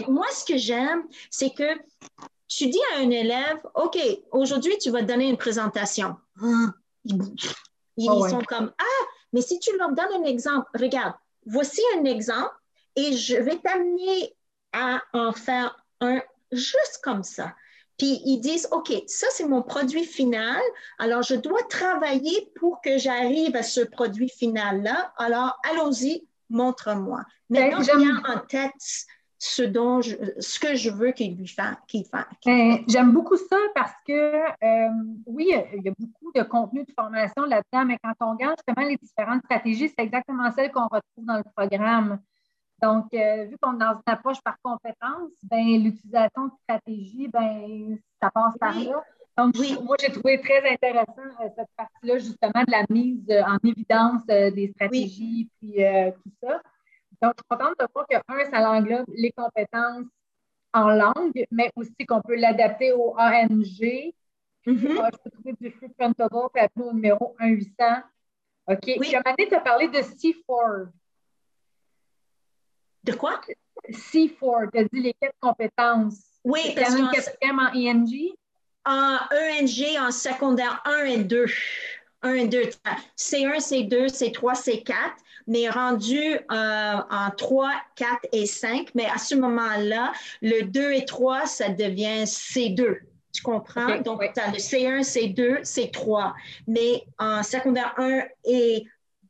moi, 0.07 0.25
ce 0.31 0.45
que 0.45 0.57
j'aime, 0.57 1.03
c'est 1.29 1.51
que 1.51 1.77
tu 2.47 2.67
dis 2.67 2.81
à 2.95 3.01
un 3.01 3.09
élève, 3.09 3.61
OK, 3.75 3.97
aujourd'hui, 4.31 4.77
tu 4.77 4.89
vas 4.89 5.01
donner 5.01 5.27
une 5.27 5.37
présentation. 5.37 6.15
Ah, 6.41 6.73
ils, 7.05 8.09
oh, 8.09 8.27
sont 8.27 8.41
comme, 8.41 8.71
ah, 8.77 9.05
mais 9.33 9.41
si 9.41 9.59
tu 9.59 9.75
leur 9.77 9.89
donnes 9.89 10.21
un 10.21 10.25
exemple, 10.25 10.69
regarde, 10.75 11.13
voici 11.45 11.81
un 11.97 12.05
exemple 12.05 12.55
et 12.95 13.13
je 13.13 13.35
vais 13.35 13.57
t'amener 13.57 14.35
à 14.73 15.01
en 15.13 15.31
faire 15.31 15.77
un 16.01 16.21
juste 16.51 16.99
comme 17.03 17.23
ça. 17.23 17.53
Puis 17.97 18.21
ils 18.25 18.39
disent, 18.39 18.67
OK, 18.71 18.91
ça 19.07 19.27
c'est 19.31 19.47
mon 19.47 19.61
produit 19.61 20.03
final, 20.03 20.61
alors 20.97 21.21
je 21.21 21.35
dois 21.35 21.61
travailler 21.69 22.51
pour 22.59 22.81
que 22.81 22.97
j'arrive 22.97 23.55
à 23.55 23.63
ce 23.63 23.81
produit 23.81 24.29
final-là. 24.29 25.13
Alors 25.17 25.59
allons-y, 25.71 26.27
montre-moi. 26.49 27.23
Mais 27.49 27.69
ben, 27.69 27.83
j'ai 27.83 27.91
en 27.91 28.39
tête 28.39 28.71
ce, 29.37 29.61
dont 29.61 30.01
ce 30.01 30.59
que 30.59 30.75
je 30.75 30.89
veux 30.89 31.11
qu'il 31.11 31.35
lui 31.35 31.47
fasse. 31.47 31.75
Ben, 32.45 32.79
j'aime 32.87 33.11
beaucoup 33.11 33.37
ça 33.37 33.57
parce 33.75 33.93
que, 34.07 34.13
euh, 34.13 34.89
oui, 35.27 35.53
il 35.75 35.83
y 35.83 35.89
a 35.89 35.93
beaucoup 35.99 36.31
de 36.33 36.43
contenu 36.43 36.83
de 36.85 36.91
formation 36.97 37.43
là-dedans, 37.43 37.85
mais 37.85 37.97
quand 38.03 38.13
on 38.21 38.31
regarde 38.31 38.55
justement 38.57 38.87
les 38.87 38.97
différentes 38.97 39.43
stratégies, 39.43 39.89
c'est 39.89 40.03
exactement 40.03 40.49
celles 40.51 40.71
qu'on 40.71 40.87
retrouve 40.87 41.25
dans 41.25 41.37
le 41.37 41.43
programme. 41.55 42.19
Donc, 42.83 43.13
euh, 43.13 43.45
vu 43.45 43.57
qu'on 43.61 43.75
est 43.75 43.79
dans 43.79 43.93
une 43.93 44.13
approche 44.13 44.41
par 44.43 44.57
compétence, 44.61 45.31
ben, 45.43 45.81
l'utilisation 45.81 46.47
de 46.47 46.51
stratégie, 46.63 47.29
ben, 47.29 47.97
ça 48.21 48.29
passe 48.29 48.57
par 48.59 48.77
là. 48.77 49.01
Donc, 49.37 49.55
oui. 49.57 49.77
moi, 49.81 49.95
j'ai 50.01 50.11
trouvé 50.11 50.41
très 50.41 50.69
intéressant 50.69 51.31
euh, 51.39 51.47
cette 51.55 51.69
partie-là, 51.77 52.17
justement, 52.17 52.63
de 52.67 52.71
la 52.71 52.83
mise 52.89 53.25
euh, 53.29 53.41
en 53.43 53.57
évidence 53.63 54.25
des 54.25 54.73
stratégies, 54.75 55.49
puis 55.59 55.75
tout 55.77 56.31
ça. 56.41 56.61
Donc, 57.21 57.35
je 57.37 57.43
suis 57.43 57.47
contente 57.49 57.75
de 57.79 57.87
voir 57.93 58.05
que, 58.05 58.17
un, 58.17 58.51
ça 58.51 58.69
englobe 58.69 59.05
les 59.15 59.31
compétences 59.31 60.07
en 60.73 60.89
langue, 60.89 61.45
mais 61.51 61.71
aussi 61.77 62.05
qu'on 62.05 62.21
peut 62.21 62.35
l'adapter 62.35 62.91
au 62.91 63.15
ANG. 63.17 64.11
Mm-hmm. 64.65 65.11
je 65.13 65.17
peux 65.23 65.29
trouver 65.29 65.53
du 65.61 65.71
free 65.71 65.89
printable, 65.97 66.49
puis 66.53 66.61
appeler 66.61 66.85
au 66.85 66.93
numéro 66.93 67.33
1800. 67.39 67.71
OK. 68.67 68.77
Oui. 68.85 68.97
Puis, 68.99 69.15
à 69.15 69.21
tu 69.37 69.55
as 69.55 69.61
parlé 69.61 69.87
de 69.87 69.99
C4. 69.99 70.89
De 73.03 73.13
quoi? 73.13 73.41
C4, 73.89 74.71
tu 74.71 74.79
as 74.79 74.83
dit 74.85 75.01
les 75.01 75.13
quatre 75.13 75.35
compétences. 75.39 76.19
Oui, 76.43 76.73
parce 76.75 76.95
que. 76.95 77.11
quatrième 77.11 77.59
en 77.59 77.71
ENG? 77.73 78.33
En 78.85 79.17
ENG, 79.31 79.97
en 79.99 80.11
secondaire 80.11 80.81
1 80.85 81.05
et 81.05 81.23
2. 81.23 81.45
1 82.21 82.33
et 82.33 82.47
2. 82.47 82.61
C1, 83.17 83.59
C2, 83.59 84.07
C3, 84.07 84.55
C4, 84.55 84.93
mais 85.47 85.69
rendu 85.69 86.21
euh, 86.21 86.95
en 87.09 87.29
3, 87.35 87.71
4 87.95 88.27
et 88.31 88.45
5. 88.45 88.89
Mais 88.95 89.05
à 89.05 89.17
ce 89.17 89.35
moment-là, 89.35 90.13
le 90.41 90.63
2 90.63 90.93
et 90.93 91.05
3, 91.05 91.45
ça 91.45 91.69
devient 91.69 92.23
C2. 92.23 92.99
Tu 93.33 93.41
comprends? 93.41 93.99
Donc, 94.01 94.21
tu 94.33 94.39
as 94.39 94.51
le 94.51 94.57
C1, 94.57 95.01
C2, 95.01 95.61
C3. 95.63 96.33
Mais 96.67 97.03
en 97.17 97.41
secondaire 97.41 97.93
1 97.97 98.21
et 98.45 98.85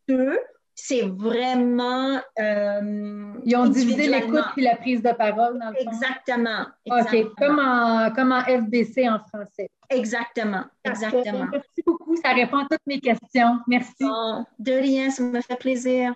2, 0.08 0.38
c'est 0.76 1.02
vraiment. 1.02 2.20
Euh, 2.40 3.34
Ils 3.46 3.56
ont 3.56 3.68
divisé 3.68 4.08
l'écoute 4.08 4.46
et 4.58 4.62
la 4.62 4.76
prise 4.76 5.02
de 5.02 5.12
parole 5.12 5.60
dans 5.60 5.70
le 5.70 5.80
Exactement. 5.80 6.66
OK, 6.90 7.36
comme 7.38 7.60
en, 7.60 8.12
comme 8.12 8.32
en 8.32 8.42
FBC 8.42 9.08
en 9.08 9.20
français. 9.20 9.70
Exactement. 9.90 10.66
Exactement. 10.84 11.48
Merci 11.52 11.84
beaucoup, 11.86 12.16
ça 12.16 12.34
répond 12.34 12.58
à 12.58 12.68
toutes 12.70 12.86
mes 12.88 13.00
questions. 13.00 13.60
Merci. 13.68 14.06
de 14.60 14.74
rien, 14.74 15.12
ça 15.12 15.24
me 15.24 15.42
fait 15.42 15.60
plaisir. 15.60 16.14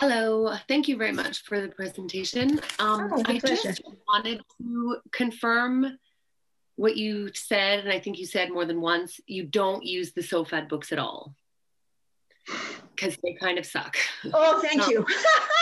Hello, 0.00 0.50
thank 0.68 0.88
you 0.88 0.96
very 0.96 1.12
much 1.12 1.44
for 1.44 1.60
the 1.60 1.68
presentation. 1.68 2.58
Um, 2.80 3.10
oh, 3.12 3.22
I 3.26 3.38
pleasure. 3.38 3.68
just 3.68 3.82
wanted 4.08 4.40
to 4.58 4.96
confirm 5.12 5.98
what 6.76 6.96
you 6.96 7.30
said, 7.32 7.84
and 7.84 7.92
I 7.92 8.00
think 8.00 8.18
you 8.18 8.26
said 8.26 8.50
more 8.50 8.66
than 8.66 8.80
once, 8.80 9.20
you 9.26 9.44
don't 9.44 9.84
use 9.84 10.12
the 10.12 10.22
SOFAD 10.22 10.68
books 10.68 10.90
at 10.92 10.98
all 10.98 11.34
because 12.94 13.16
they 13.22 13.34
kind 13.34 13.58
of 13.58 13.66
suck. 13.66 13.96
Oh, 14.32 14.60
thank 14.60 14.88
you. 14.88 15.06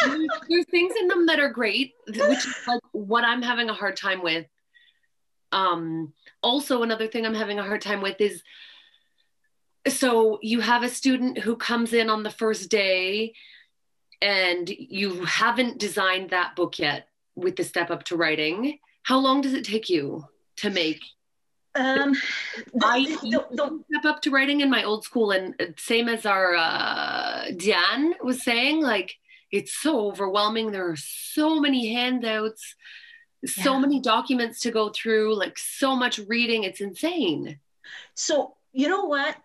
there's 0.48 0.66
things 0.66 0.94
in 0.98 1.08
them 1.08 1.26
that 1.26 1.40
are 1.40 1.48
great, 1.48 1.94
which 2.06 2.18
is 2.18 2.56
like 2.66 2.80
what 2.92 3.24
I'm 3.24 3.42
having 3.42 3.70
a 3.70 3.74
hard 3.74 3.96
time 3.96 4.22
with. 4.22 4.46
Um, 5.50 6.12
also, 6.42 6.82
another 6.82 7.06
thing 7.06 7.26
I'm 7.26 7.34
having 7.34 7.58
a 7.58 7.64
hard 7.64 7.82
time 7.82 8.00
with 8.00 8.20
is 8.20 8.42
so 9.88 10.38
you 10.42 10.60
have 10.60 10.82
a 10.82 10.88
student 10.88 11.38
who 11.38 11.56
comes 11.56 11.92
in 11.92 12.08
on 12.08 12.22
the 12.22 12.30
first 12.30 12.70
day 12.70 13.34
and 14.20 14.68
you 14.68 15.24
haven't 15.24 15.78
designed 15.78 16.30
that 16.30 16.54
book 16.54 16.78
yet 16.78 17.08
with 17.34 17.56
the 17.56 17.64
step 17.64 17.90
up 17.90 18.04
to 18.04 18.16
writing. 18.16 18.78
How 19.02 19.18
long 19.18 19.40
does 19.40 19.54
it 19.54 19.64
take 19.64 19.90
you 19.90 20.24
to 20.58 20.70
make? 20.70 21.02
Um, 21.74 22.12
the, 22.74 22.86
I 22.86 23.04
the, 23.04 23.46
the, 23.50 23.80
step 23.88 24.04
up 24.04 24.22
to 24.22 24.30
writing 24.30 24.60
in 24.60 24.68
my 24.68 24.84
old 24.84 25.04
school, 25.04 25.30
and 25.30 25.54
same 25.78 26.08
as 26.08 26.26
our 26.26 26.54
uh, 26.54 27.50
Diane 27.56 28.14
was 28.22 28.42
saying, 28.42 28.82
like 28.82 29.16
it's 29.50 29.72
so 29.72 30.08
overwhelming. 30.08 30.70
There 30.70 30.90
are 30.90 30.96
so 30.96 31.60
many 31.60 31.94
handouts, 31.94 32.74
yeah. 33.42 33.64
so 33.64 33.78
many 33.78 34.00
documents 34.00 34.60
to 34.60 34.70
go 34.70 34.90
through, 34.90 35.34
like 35.34 35.58
so 35.58 35.96
much 35.96 36.18
reading. 36.28 36.64
It's 36.64 36.80
insane. 36.80 37.58
So 38.14 38.56
you 38.72 38.88
know 38.88 39.04
what? 39.04 39.36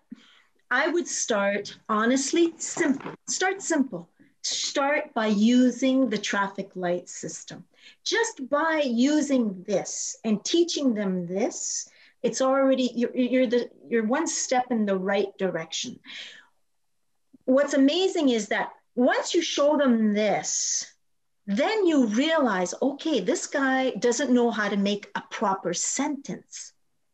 I 0.70 0.88
would 0.88 1.08
start 1.08 1.78
honestly 1.88 2.54
simple. 2.58 3.14
Start 3.30 3.62
simple. 3.62 4.10
Start 4.42 5.14
by 5.14 5.28
using 5.28 6.10
the 6.10 6.18
traffic 6.18 6.72
light 6.76 7.08
system. 7.08 7.64
Just 8.04 8.50
by 8.50 8.82
using 8.86 9.64
this 9.68 10.18
and 10.26 10.44
teaching 10.44 10.94
them 10.94 11.26
this, 11.26 11.88
it's 12.28 12.42
already 12.42 12.92
you're, 12.94 13.16
you're 13.16 13.48
the 13.48 13.70
you're 13.88 14.06
one 14.06 14.28
step 14.28 14.66
in 14.70 14.86
the 14.86 14.98
right 14.98 15.32
direction. 15.38 16.00
What's 17.46 17.74
amazing 17.74 18.30
is 18.30 18.50
that 18.50 18.72
once 18.96 19.34
you 19.34 19.42
show 19.42 19.78
them 19.78 20.14
this, 20.14 20.86
then 21.46 21.86
you 21.86 22.08
realize, 22.08 22.74
okay, 22.82 23.22
this 23.22 23.48
guy 23.48 23.92
doesn't 23.92 24.36
know 24.38 24.52
how 24.52 24.68
to 24.68 24.76
make 24.76 25.10
a 25.16 25.24
proper 25.32 25.74
sentence. 25.74 26.74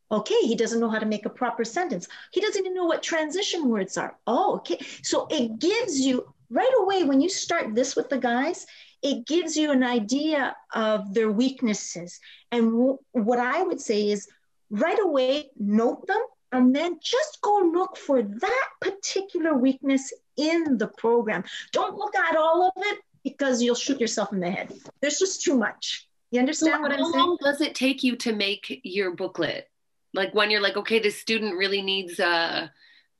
Okay, 0.09 0.41
he 0.41 0.55
doesn't 0.55 0.79
know 0.79 0.89
how 0.89 0.99
to 0.99 1.05
make 1.05 1.25
a 1.25 1.37
proper 1.41 1.63
sentence. 1.63 2.07
He 2.31 2.41
doesn't 2.41 2.59
even 2.59 2.73
know 2.73 2.85
what 2.85 3.03
transition 3.03 3.69
words 3.69 3.97
are. 3.97 4.17
Oh, 4.25 4.55
okay. 4.57 4.79
So 5.03 5.27
it 5.29 5.59
gives 5.59 5.99
you 5.99 6.33
right 6.49 6.75
away 6.81 7.03
when 7.03 7.21
you 7.21 7.29
start 7.29 7.75
this 7.75 7.95
with 7.95 8.09
the 8.09 8.17
guys, 8.17 8.65
it 9.01 9.27
gives 9.27 9.57
you 9.57 9.71
an 9.71 9.83
idea 9.83 10.55
of 10.73 11.13
their 11.13 11.31
weaknesses. 11.31 12.19
And 12.51 12.71
w- 12.71 12.99
what 13.11 13.39
I 13.39 13.61
would 13.61 13.81
say 13.81 14.09
is 14.09 14.27
right 14.73 14.99
away, 14.99 15.49
note 15.57 16.05
them 16.07 16.21
and 16.51 16.75
then 16.75 16.99
just 17.01 17.41
go 17.41 17.71
look 17.73 17.97
for 17.97 18.21
that 18.21 18.67
particular 18.79 19.55
weakness 19.55 20.13
in 20.37 20.77
the 20.77 20.87
program. 20.87 21.43
Don't 21.71 21.97
look 21.97 22.15
at 22.15 22.35
all 22.35 22.67
of 22.67 22.73
it 22.77 22.99
because 23.23 23.61
you'll 23.61 23.75
shoot 23.75 23.99
yourself 23.99 24.31
in 24.33 24.39
the 24.39 24.51
head. 24.51 24.73
There's 25.01 25.17
just 25.17 25.41
too 25.41 25.57
much. 25.57 26.07
You 26.31 26.39
understand 26.39 26.75
so 26.75 26.81
what 26.81 26.91
I'm 26.91 26.99
saying? 26.99 27.13
How 27.13 27.27
long 27.27 27.37
does 27.41 27.61
it 27.61 27.75
take 27.75 28.03
you 28.03 28.15
to 28.17 28.33
make 28.33 28.81
your 28.83 29.15
booklet? 29.15 29.67
like 30.13 30.33
when 30.33 30.49
you're 30.49 30.61
like 30.61 30.77
okay 30.77 30.99
this 30.99 31.19
student 31.19 31.55
really 31.55 31.81
needs 31.81 32.19
uh 32.19 32.67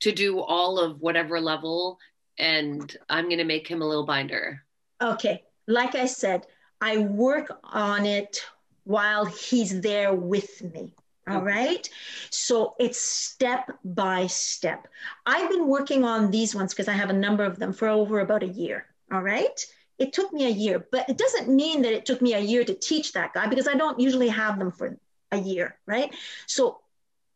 to 0.00 0.12
do 0.12 0.40
all 0.40 0.78
of 0.78 1.00
whatever 1.00 1.40
level 1.40 1.98
and 2.38 2.96
i'm 3.08 3.26
going 3.26 3.38
to 3.38 3.44
make 3.44 3.66
him 3.68 3.82
a 3.82 3.86
little 3.86 4.06
binder 4.06 4.62
okay 5.02 5.42
like 5.66 5.94
i 5.94 6.06
said 6.06 6.46
i 6.80 6.98
work 6.98 7.50
on 7.64 8.06
it 8.06 8.44
while 8.84 9.24
he's 9.24 9.80
there 9.80 10.14
with 10.14 10.62
me 10.72 10.90
all 11.28 11.42
right? 11.42 11.88
So 12.30 12.74
it's 12.78 13.00
step 13.00 13.70
by 13.84 14.26
step. 14.26 14.88
I've 15.26 15.50
been 15.50 15.66
working 15.66 16.04
on 16.04 16.30
these 16.30 16.54
ones 16.54 16.72
because 16.72 16.88
i 16.88 16.92
have 16.92 17.10
a 17.10 17.14
number 17.14 17.44
of 17.44 17.58
them 17.58 17.72
for 17.72 17.88
over 17.88 18.20
about 18.20 18.42
a 18.42 18.48
year. 18.48 18.86
All 19.12 19.22
right? 19.22 19.66
It 19.98 20.12
took 20.12 20.32
me 20.32 20.46
a 20.46 20.50
year 20.50 20.86
but 20.90 21.08
it 21.08 21.16
doesn't 21.16 21.48
mean 21.48 21.82
that 21.82 21.92
it 21.92 22.04
took 22.04 22.20
me 22.20 22.34
a 22.34 22.40
year 22.40 22.64
to 22.64 22.74
teach 22.74 23.12
that 23.12 23.32
guy 23.32 23.46
because 23.46 23.68
i 23.68 23.74
don't 23.74 24.00
usually 24.00 24.28
have 24.28 24.58
them 24.58 24.72
for 24.72 24.98
a 25.30 25.38
year 25.38 25.78
right? 25.86 26.12
So 26.46 26.80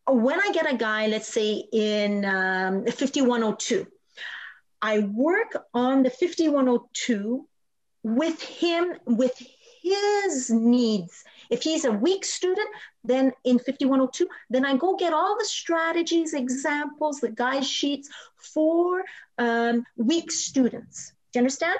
when 0.09 0.41
I 0.41 0.51
get 0.53 0.73
a 0.73 0.77
guy, 0.77 1.07
let's 1.07 1.29
say 1.29 1.65
in 1.73 2.25
um, 2.25 2.85
5102, 2.87 3.87
I 4.81 5.01
work 5.01 5.57
on 5.75 6.03
the 6.03 6.11
5102 6.11 7.47
with 8.03 8.41
him, 8.43 8.95
with 9.07 9.41
his 9.83 10.51
needs. 10.51 11.25
If 11.51 11.63
he's 11.63 11.85
a 11.85 11.93
weak 11.93 12.25
student, 12.25 12.69
then 13.05 13.33
in 13.45 13.59
5102, 13.59 14.29
then 14.51 14.65
I 14.65 14.77
go 14.77 14.97
get 14.97 15.13
all 15.13 15.37
the 15.39 15.45
strategies, 15.45 16.35
examples, 16.35 17.21
the 17.21 17.31
guide 17.31 17.65
sheets 17.65 18.09
for 18.37 19.03
um, 19.39 19.85
weak 19.97 20.31
students. 20.31 21.13
Do 21.33 21.39
you 21.39 21.43
understand? 21.43 21.79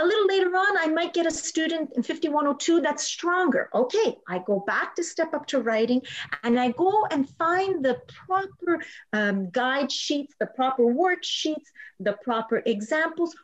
A 0.00 0.04
little 0.04 0.26
later 0.26 0.50
on, 0.50 0.78
I 0.78 0.86
might 0.86 1.12
get 1.12 1.26
a 1.26 1.30
student 1.30 1.90
in 1.96 2.04
5102 2.04 2.80
that's 2.82 3.02
stronger. 3.02 3.68
Okay, 3.74 4.16
I 4.28 4.38
go 4.38 4.62
back 4.64 4.94
to 4.94 5.02
step 5.02 5.34
up 5.34 5.46
to 5.46 5.60
writing 5.60 6.02
and 6.44 6.60
I 6.60 6.70
go 6.70 7.06
and 7.10 7.28
find 7.30 7.84
the 7.84 8.00
proper 8.06 8.80
um, 9.12 9.50
guide 9.50 9.90
sheets, 9.90 10.34
the 10.38 10.46
proper 10.46 10.84
worksheets, 10.84 11.66
the 11.98 12.12
proper 12.12 12.62
examples 12.64 13.34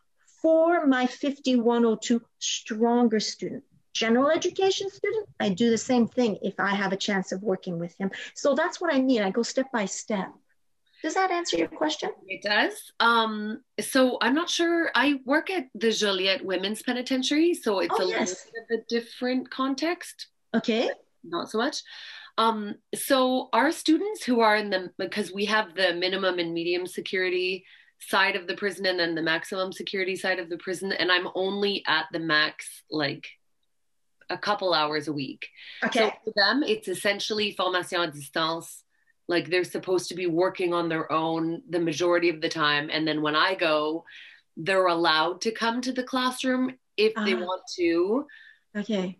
for 0.41 0.87
my 0.87 1.09
5102 1.09 2.23
stronger 2.39 3.19
student. 3.19 3.65
General 3.95 4.31
education 4.31 4.91
student, 4.91 5.29
I 5.39 5.51
do 5.51 5.71
the 5.71 5.79
same 5.79 6.09
thing 6.09 6.39
if 6.43 6.59
I 6.59 6.75
have 6.75 6.93
a 6.93 6.97
chance 6.97 7.31
of 7.33 7.43
working 7.43 7.79
with 7.79 7.97
him. 7.97 8.11
So 8.35 8.55
that's 8.55 8.81
what 8.81 8.93
I 8.93 9.01
mean. 9.01 9.23
I 9.23 9.31
go 9.31 9.43
step 9.43 9.71
by 9.73 9.85
step. 9.87 10.33
Does 11.03 11.15
that 11.15 11.31
answer 11.31 11.59
your 11.59 11.69
question? 11.69 12.11
It 12.27 12.43
does. 12.43 12.93
Um, 12.99 13.61
so 13.81 14.19
I'm 14.21 14.35
not 14.35 14.51
sure. 14.51 14.91
I 14.95 15.21
work 15.25 15.51
at 15.51 15.69
the 15.75 15.93
Joliet 15.93 16.45
Women's 16.45 16.83
Penitentiary, 16.83 17.55
so 17.55 17.81
it's 17.81 17.95
oh, 17.99 18.05
a 18.05 18.09
yes. 18.09 18.47
little 18.47 18.67
bit 18.69 18.79
of 18.79 18.81
a 18.81 18.89
different 18.89 19.51
context. 19.51 20.29
Okay. 20.55 20.91
Not 21.23 21.51
so 21.51 21.59
much. 21.59 21.83
Um, 22.37 22.77
so 22.95 23.49
our 23.53 23.71
students 23.71 24.25
who 24.25 24.41
are 24.41 24.57
in 24.57 24.71
the 24.71 24.91
because 24.99 25.33
we 25.33 25.45
have 25.45 25.75
the 25.75 25.95
minimum 25.95 26.39
and 26.39 26.53
medium 26.53 26.87
security 26.87 27.65
side 28.01 28.35
of 28.35 28.47
the 28.47 28.57
prison 28.57 28.87
and 28.87 28.99
then 28.99 29.15
the 29.15 29.23
maximum 29.23 29.73
security 29.73 30.17
side 30.17 30.39
of 30.39 30.49
the 30.49 30.59
prison, 30.59 30.91
and 30.91 31.13
I'm 31.13 31.29
only 31.35 31.85
at 31.87 32.07
the 32.13 32.19
max 32.19 32.83
like 32.91 33.29
a 34.31 34.39
couple 34.39 34.75
hours 34.75 35.09
a 35.09 35.13
week. 35.13 35.49
Okay. 35.85 35.99
So 35.99 36.13
for 36.25 36.33
them, 36.37 36.63
it's 36.63 36.89
essentially 36.89 37.53
formation 37.53 38.01
à 38.01 38.13
distance. 38.13 38.83
Like 39.27 39.49
they're 39.49 39.65
supposed 39.65 40.09
to 40.09 40.15
be 40.15 40.27
working 40.27 40.75
on 40.75 40.89
their 40.89 41.11
own 41.11 41.63
the 41.69 41.81
majority 41.81 42.29
of 42.29 42.41
the 42.41 42.49
time. 42.49 42.91
And 42.93 43.07
then 43.07 43.23
when 43.23 43.37
i 43.37 43.55
go 43.55 44.05
they're 44.57 44.87
allowed 44.87 45.41
to 45.41 45.51
come 45.51 45.81
to 45.81 45.93
the 45.93 46.03
classroom 46.03 46.73
if 46.97 47.13
uh, 47.17 47.25
they 47.25 47.35
want 47.35 47.63
to 47.77 48.27
okay. 48.77 49.19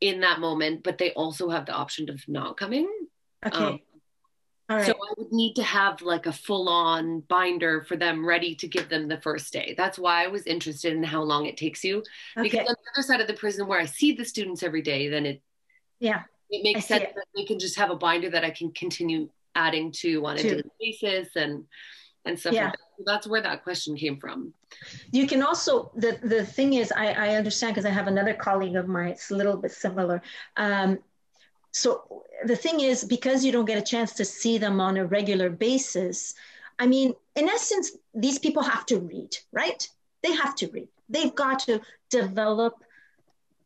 in 0.00 0.20
that 0.20 0.40
moment 0.40 0.82
but 0.82 0.98
they 0.98 1.12
also 1.12 1.48
have 1.48 1.66
the 1.66 1.72
option 1.72 2.10
of 2.10 2.22
not 2.28 2.56
coming. 2.56 2.88
Okay. 3.44 3.56
Um, 3.56 3.80
right. 4.68 4.86
So 4.86 4.92
I 4.92 5.14
would 5.18 5.32
need 5.32 5.54
to 5.54 5.62
have 5.62 6.02
like 6.02 6.26
a 6.26 6.32
full 6.32 6.68
on 6.68 7.20
binder 7.20 7.84
for 7.84 7.96
them 7.96 8.26
ready 8.26 8.54
to 8.56 8.66
give 8.66 8.88
them 8.88 9.08
the 9.08 9.20
first 9.20 9.52
day. 9.52 9.74
That's 9.76 9.98
why 9.98 10.24
I 10.24 10.26
was 10.26 10.46
interested 10.46 10.92
in 10.92 11.02
how 11.02 11.22
long 11.22 11.46
it 11.46 11.56
takes 11.56 11.84
you. 11.84 11.98
Okay. 12.36 12.42
Because 12.42 12.68
on 12.68 12.74
the 12.74 12.90
other 13.00 13.06
side 13.06 13.20
of 13.20 13.26
the 13.26 13.34
prison 13.34 13.66
where 13.66 13.80
I 13.80 13.86
see 13.86 14.12
the 14.12 14.24
students 14.24 14.62
every 14.62 14.82
day, 14.82 15.08
then 15.08 15.26
it 15.26 15.42
yeah 16.00 16.22
it 16.50 16.62
makes 16.62 16.86
sense 16.86 17.04
it. 17.04 17.14
that 17.14 17.24
we 17.34 17.46
can 17.46 17.58
just 17.58 17.76
have 17.78 17.90
a 17.90 17.96
binder 17.96 18.30
that 18.30 18.44
I 18.44 18.50
can 18.50 18.70
continue 18.72 19.28
adding 19.54 19.90
to 19.90 20.24
on 20.26 20.36
a 20.36 20.42
daily 20.42 20.62
basis 20.80 21.28
and 21.36 21.64
and 22.24 22.38
stuff 22.38 22.52
yeah. 22.52 22.64
like 22.64 22.72
that. 22.72 22.78
So 22.98 23.02
that's 23.06 23.26
where 23.26 23.40
that 23.40 23.62
question 23.62 23.96
came 23.96 24.18
from. 24.18 24.52
You 25.12 25.26
can 25.26 25.42
also 25.42 25.92
the 25.94 26.18
the 26.22 26.44
thing 26.44 26.74
is 26.74 26.92
I, 26.92 27.12
I 27.12 27.34
understand 27.36 27.74
because 27.74 27.86
I 27.86 27.90
have 27.90 28.08
another 28.08 28.34
colleague 28.34 28.76
of 28.76 28.88
mine, 28.88 29.10
it's 29.10 29.30
a 29.30 29.36
little 29.36 29.56
bit 29.56 29.72
similar. 29.72 30.22
Um, 30.56 30.98
so 31.76 32.24
the 32.46 32.56
thing 32.56 32.80
is 32.80 33.04
because 33.04 33.44
you 33.44 33.52
don't 33.52 33.66
get 33.66 33.76
a 33.76 33.82
chance 33.82 34.14
to 34.14 34.24
see 34.24 34.56
them 34.56 34.80
on 34.80 34.96
a 34.96 35.04
regular 35.04 35.50
basis, 35.50 36.34
I 36.78 36.86
mean, 36.86 37.12
in 37.34 37.50
essence, 37.50 37.90
these 38.14 38.38
people 38.38 38.62
have 38.62 38.86
to 38.86 38.98
read, 38.98 39.36
right? 39.52 39.86
They 40.22 40.32
have 40.32 40.54
to 40.56 40.68
read. 40.68 40.88
They've 41.10 41.34
got 41.34 41.58
to 41.60 41.82
develop 42.08 42.82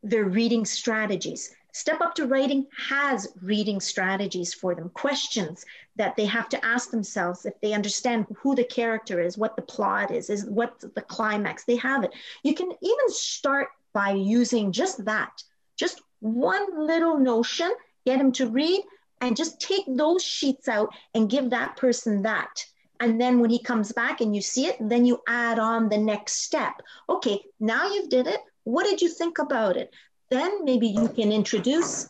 their 0.03 0.25
reading 0.25 0.65
strategies. 0.65 1.55
Step 1.73 2.01
Up 2.01 2.17
to 2.17 2.27
Writing 2.27 2.67
has 2.77 3.29
reading 3.43 3.79
strategies 3.79 4.53
for 4.53 4.75
them, 4.75 4.91
questions 4.91 5.65
that 5.95 6.17
they 6.17 6.27
have 6.27 6.49
to 6.49 6.65
ask 6.65 6.91
themselves 6.91 7.47
if 7.47 7.55
they 7.61 7.75
understand 7.75 8.27
who 8.39 8.57
the 8.57 8.65
character 8.65 9.21
is, 9.21 9.39
what 9.39 9.55
the 9.55 9.63
plot 9.63 10.11
is, 10.11 10.31
is 10.31 10.47
what 10.47 10.81
the 10.81 11.03
climax. 11.03 11.63
They 11.63 11.77
have 11.77 12.03
it. 12.03 12.13
You 12.43 12.55
can 12.55 12.73
even 12.83 13.09
start 13.09 13.69
by 13.93 14.11
using 14.11 14.73
just 14.73 15.05
that, 15.05 15.45
just 15.77 16.03
one 16.19 16.87
little 16.87 17.17
notion, 17.17 17.73
get 18.05 18.19
them 18.19 18.33
to 18.33 18.49
read, 18.49 18.83
and 19.21 19.37
just 19.37 19.61
take 19.61 19.85
those 19.87 20.23
sheets 20.25 20.69
out 20.69 20.95
and 21.15 21.31
give 21.31 21.51
that 21.51 21.77
person 21.77 22.23
that. 22.23 22.65
And 23.01 23.21
then 23.21 23.41
when 23.41 23.51
he 23.51 23.63
comes 23.63 23.93
back 23.93 24.21
and 24.21 24.35
you 24.35 24.43
see 24.43 24.67
it, 24.67 24.77
then 24.81 25.07
you 25.07 25.23
add 25.27 25.59
on 25.59 25.89
the 25.89 25.99
next 25.99 26.43
step. 26.43 26.75
Okay, 27.09 27.43
now 27.59 27.91
you've 27.93 28.11
did 28.11 28.27
it. 28.27 28.41
What 28.65 28.85
did 28.85 29.01
you 29.01 29.09
think 29.09 29.39
about 29.39 29.77
it? 29.77 29.91
then 30.31 30.65
maybe 30.65 30.87
you 30.87 31.09
can 31.09 31.33
introduce 31.33 32.09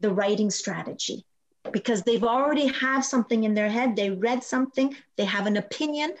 the 0.00 0.12
writing 0.12 0.50
strategy 0.50 1.24
because 1.72 2.02
they've 2.02 2.24
already 2.24 2.66
have 2.66 3.04
something 3.04 3.44
in 3.44 3.54
their 3.54 3.68
head 3.68 3.96
they 3.96 4.10
read 4.10 4.42
something 4.42 4.94
they 5.16 5.24
have 5.24 5.46
an 5.46 5.56
opinion 5.56 6.12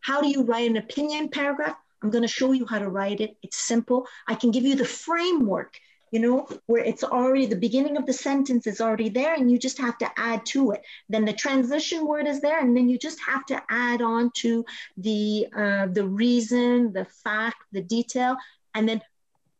how 0.00 0.20
do 0.20 0.28
you 0.28 0.42
write 0.42 0.68
an 0.68 0.76
opinion 0.76 1.28
paragraph 1.28 1.76
i'm 2.02 2.10
going 2.10 2.22
to 2.22 2.28
show 2.28 2.52
you 2.52 2.66
how 2.66 2.78
to 2.78 2.88
write 2.88 3.20
it 3.20 3.36
it's 3.42 3.56
simple 3.56 4.06
i 4.26 4.34
can 4.34 4.50
give 4.50 4.64
you 4.64 4.74
the 4.74 4.84
framework 4.84 5.78
you 6.12 6.20
know 6.20 6.48
where 6.66 6.84
it's 6.84 7.04
already 7.04 7.46
the 7.46 7.56
beginning 7.56 7.96
of 7.96 8.06
the 8.06 8.12
sentence 8.12 8.66
is 8.66 8.80
already 8.80 9.08
there 9.08 9.34
and 9.34 9.50
you 9.50 9.58
just 9.58 9.78
have 9.78 9.98
to 9.98 10.10
add 10.16 10.46
to 10.46 10.70
it. 10.70 10.82
Then 11.08 11.24
the 11.24 11.32
transition 11.32 12.06
word 12.06 12.26
is 12.26 12.40
there 12.40 12.60
and 12.60 12.76
then 12.76 12.88
you 12.88 12.98
just 12.98 13.20
have 13.20 13.44
to 13.46 13.62
add 13.68 14.02
on 14.02 14.30
to 14.36 14.64
the 14.96 15.46
uh, 15.56 15.86
the 15.86 16.06
reason 16.06 16.92
the 16.92 17.06
fact 17.24 17.56
the 17.72 17.82
detail 17.82 18.36
and 18.74 18.88
then 18.88 19.02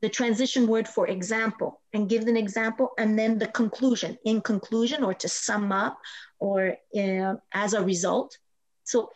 the 0.03 0.09
transition 0.09 0.67
word 0.67 0.87
for 0.87 1.09
example 1.09 1.81
and 1.93 2.09
give 2.09 2.29
an 2.29 2.37
example 2.37 2.91
and 2.99 3.19
then 3.19 3.39
the 3.39 3.49
conclusion. 3.49 4.17
In 4.25 4.41
conclusion 4.41 5.03
or 5.03 5.15
to 5.15 5.29
sum 5.29 5.73
up 5.73 5.99
or 6.39 6.77
uh, 6.97 7.35
as 7.53 7.73
a 7.73 7.83
result. 7.83 8.39
So 8.85 9.11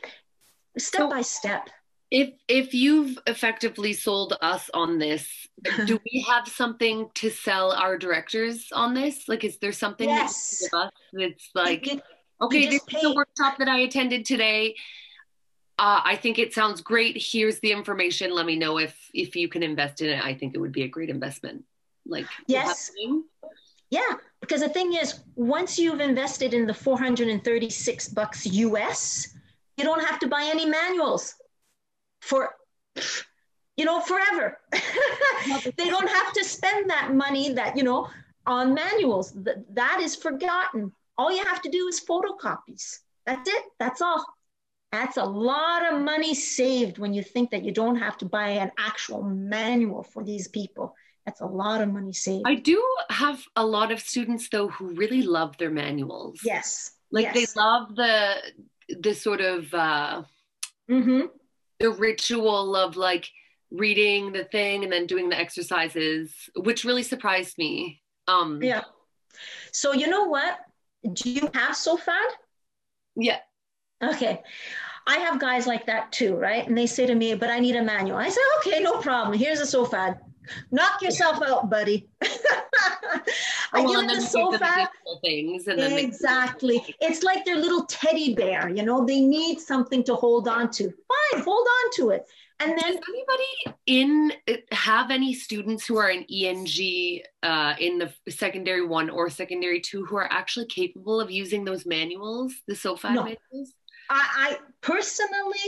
step 0.77 1.03
so 1.03 1.11
by 1.11 1.23
step 1.23 1.71
if 2.11 2.31
if 2.49 2.75
you've 2.75 3.19
effectively 3.27 3.93
sold 3.93 4.37
us 4.43 4.69
on 4.75 4.99
this 4.99 5.29
do 5.87 5.99
we 6.13 6.25
have 6.29 6.49
something 6.49 7.09
to 7.15 7.31
sell 7.31 7.73
our 7.73 7.97
directors 7.97 8.69
on 8.73 8.95
this 8.95 9.29
like 9.29 9.45
is 9.45 9.59
there 9.59 9.73
something 9.73 10.09
yes. 10.09 10.69
that 10.73 10.77
us 10.77 10.93
that's 11.13 11.51
like 11.55 12.03
okay 12.41 12.67
this 12.67 12.83
is 12.91 13.03
the 13.03 13.15
workshop 13.15 13.59
that 13.59 13.69
i 13.69 13.81
attended 13.81 14.25
today 14.25 14.75
uh, 15.79 16.03
I 16.05 16.17
think 16.17 16.39
it 16.39 16.53
sounds 16.53 16.83
great. 16.83 17.17
Here's 17.19 17.59
the 17.61 17.73
information. 17.73 18.35
Let 18.35 18.45
me 18.45 18.55
know 18.55 18.77
if 18.77 18.95
if 19.15 19.35
you 19.35 19.49
can 19.49 19.63
invest 19.63 20.03
in 20.03 20.11
it. 20.11 20.23
I 20.23 20.35
think 20.35 20.55
it 20.55 20.59
would 20.59 20.73
be 20.73 20.83
a 20.83 20.89
great 20.89 21.09
investment. 21.09 21.65
Like 22.05 22.27
yes, 22.47 22.91
yeah. 23.89 24.13
Because 24.43 24.61
the 24.61 24.69
thing 24.69 24.93
is, 24.93 25.21
once 25.37 25.79
you've 25.79 26.01
invested 26.01 26.53
in 26.53 26.67
the 26.67 26.75
436 26.75 28.09
bucks 28.11 28.45
US, 28.45 29.35
you 29.79 29.85
don't 29.85 30.05
have 30.05 30.19
to 30.19 30.29
buy 30.29 30.43
any 30.53 30.67
manuals 30.67 31.35
for 32.21 32.55
you 33.77 33.85
know 33.85 34.01
forever. 34.01 34.59
they 35.77 35.89
don't 35.89 36.09
have 36.09 36.33
to 36.33 36.45
spend 36.45 36.91
that 36.91 37.15
money 37.15 37.53
that 37.53 37.77
you 37.77 37.83
know 37.83 38.09
on 38.47 38.75
manuals. 38.75 39.33
That 39.33 39.75
that 39.75 40.01
is 40.01 40.17
forgotten. 40.17 40.93
All 41.17 41.31
you 41.31 41.45
have 41.45 41.63
to 41.63 41.71
do 41.71 41.87
is 41.89 42.01
photocopies. 42.01 42.99
That's 43.27 43.49
it. 43.49 43.65
That's 43.79 44.01
all. 44.01 44.25
That's 44.93 45.19
a 45.19 45.25
lot 45.25 45.93
of 45.93 46.01
money 46.01 46.35
saved 46.35 46.99
when 46.99 47.15
you 47.15 47.23
think 47.23 47.51
that 47.51 47.65
you 47.65 47.71
don't 47.71 47.97
have 47.97 48.19
to 48.19 48.25
buy 48.25 48.49
an 48.49 48.73
actual 48.77 49.23
manual 49.23 50.03
for 50.03 50.25
these 50.25 50.49
people. 50.49 50.97
That's 51.25 51.41
a 51.41 51.47
lot 51.47 51.81
of 51.81 51.93
money 51.93 52.13
saved. 52.13 52.45
I 52.47 52.57
do 52.57 52.83
have 53.09 53.41
a 53.55 53.65
lot 53.65 53.93
of 53.93 54.01
students 54.01 54.49
though 54.49 54.69
who 54.69 54.95
really 54.95 55.23
love 55.23 55.57
their 55.59 55.71
manuals. 55.71 56.41
Yes. 56.45 56.93
Like 57.11 57.27
yes. 57.27 57.35
they 57.35 57.61
love 57.61 57.95
the 57.95 58.37
the 58.99 59.15
sort 59.15 59.41
of 59.41 59.73
uh 59.73 60.23
mm-hmm. 60.91 61.27
The 61.81 61.91
ritual 61.91 62.77
of 62.77 62.97
like 62.97 63.29
reading 63.71 64.33
the 64.33 64.45
thing 64.45 64.85
and 64.85 64.93
then 64.93 65.07
doing 65.07 65.29
the 65.29 65.39
exercises, 65.39 66.33
which 66.57 66.85
really 66.85 67.03
surprised 67.03 67.59
me. 67.59 68.01
Um 68.29 68.63
Yeah. 68.63 68.83
So 69.73 69.93
you 69.93 70.09
know 70.09 70.25
what? 70.25 70.59
Do 71.13 71.31
you 71.31 71.49
have 71.55 71.75
SOFAD? 71.75 72.31
Yeah. 73.17 73.39
Okay. 74.03 74.43
I 75.07 75.17
have 75.17 75.41
guys 75.41 75.67
like 75.67 75.87
that 75.87 76.13
too, 76.13 76.37
right? 76.37 76.67
And 76.67 76.77
they 76.77 76.87
say 76.87 77.07
to 77.07 77.15
me, 77.15 77.35
but 77.35 77.51
I 77.51 77.59
need 77.59 77.77
a 77.77 77.83
manual. 77.83 78.19
I 78.19 78.29
say, 78.29 78.41
okay, 78.59 78.81
no 78.81 79.01
problem. 79.01 79.37
Here's 79.37 79.61
a 79.61 79.65
SOFAD. 79.65 80.19
Knock 80.71 81.03
yourself 81.03 81.43
out, 81.43 81.71
buddy. 81.71 82.09
I 83.73 83.83
well, 83.85 84.03
give 84.03 84.11
it 84.11 84.21
the 84.21 84.27
SOFAD. 84.27 84.89
Things 85.23 85.67
and 85.67 85.79
then 85.79 85.99
exactly. 85.99 86.83
It's 87.01 87.23
like 87.23 87.45
their 87.45 87.57
little 87.57 87.85
teddy 87.87 88.35
bear, 88.35 88.69
you 88.69 88.83
know, 88.83 89.05
they 89.05 89.21
need 89.21 89.61
something 89.61 90.05
to 90.05 90.15
hold 90.15 90.49
on 90.49 90.71
to. 90.73 90.85
Fine, 90.85 91.43
hold 91.43 91.67
on 91.67 91.91
to 91.97 92.11
it. 92.11 92.27
And 92.61 92.73
then 92.73 92.95
does 92.95 93.01
anybody 93.09 93.79
in 93.87 94.33
have 94.73 95.11
any 95.11 95.33
students 95.33 95.87
who 95.87 95.97
are 95.97 96.11
in 96.11 96.27
ENG 96.31 97.23
uh, 97.43 97.75
in 97.79 97.99
the 97.99 98.13
secondary 98.31 98.87
one 98.87 99.09
or 99.09 99.31
secondary 99.31 99.81
two 99.81 100.05
who 100.05 100.17
are 100.17 100.31
actually 100.31 100.67
capable 100.67 101.21
of 101.21 101.31
using 101.31 101.65
those 101.65 101.87
manuals, 101.87 102.55
the 102.69 102.75
SOFAD 102.75 103.15
no. 103.15 103.25
manuals? 103.25 103.73
I, 104.11 104.27
I, 104.37 104.59
personally, 104.81 105.59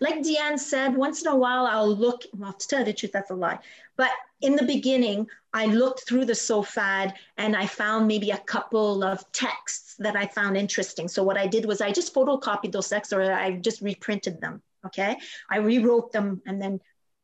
like 0.00 0.16
Deanne 0.16 0.58
said, 0.58 0.94
once 0.94 1.22
in 1.22 1.28
a 1.28 1.36
while 1.36 1.66
I'll 1.66 1.96
look, 1.96 2.22
well, 2.34 2.52
to 2.52 2.68
tell 2.68 2.84
the 2.84 2.92
truth, 2.92 3.12
that's 3.12 3.30
a 3.30 3.34
lie. 3.34 3.58
But 3.96 4.10
in 4.42 4.54
the 4.54 4.64
beginning, 4.64 5.26
I 5.54 5.64
looked 5.64 6.06
through 6.06 6.26
the 6.26 6.34
SOFAD 6.34 7.14
and 7.38 7.56
I 7.56 7.66
found 7.66 8.06
maybe 8.06 8.30
a 8.30 8.38
couple 8.38 9.02
of 9.02 9.24
texts 9.32 9.94
that 9.98 10.14
I 10.14 10.26
found 10.26 10.58
interesting. 10.58 11.08
So 11.08 11.22
what 11.22 11.38
I 11.38 11.46
did 11.46 11.64
was 11.64 11.80
I 11.80 11.90
just 11.90 12.14
photocopied 12.14 12.72
those 12.72 12.88
texts 12.88 13.14
or 13.14 13.22
I 13.22 13.52
just 13.52 13.80
reprinted 13.80 14.42
them. 14.42 14.62
Okay. 14.84 15.16
I 15.50 15.56
rewrote 15.56 16.12
them 16.12 16.42
and 16.46 16.60
then 16.60 16.80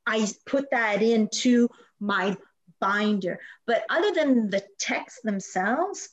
I 0.07 0.27
put 0.47 0.71
that 0.71 1.03
into 1.03 1.69
my 2.01 2.37
binder. 2.81 3.39
But 3.67 3.85
other 3.91 4.13
than 4.13 4.49
the 4.49 4.65
texts 4.79 5.21
themselves, 5.23 6.09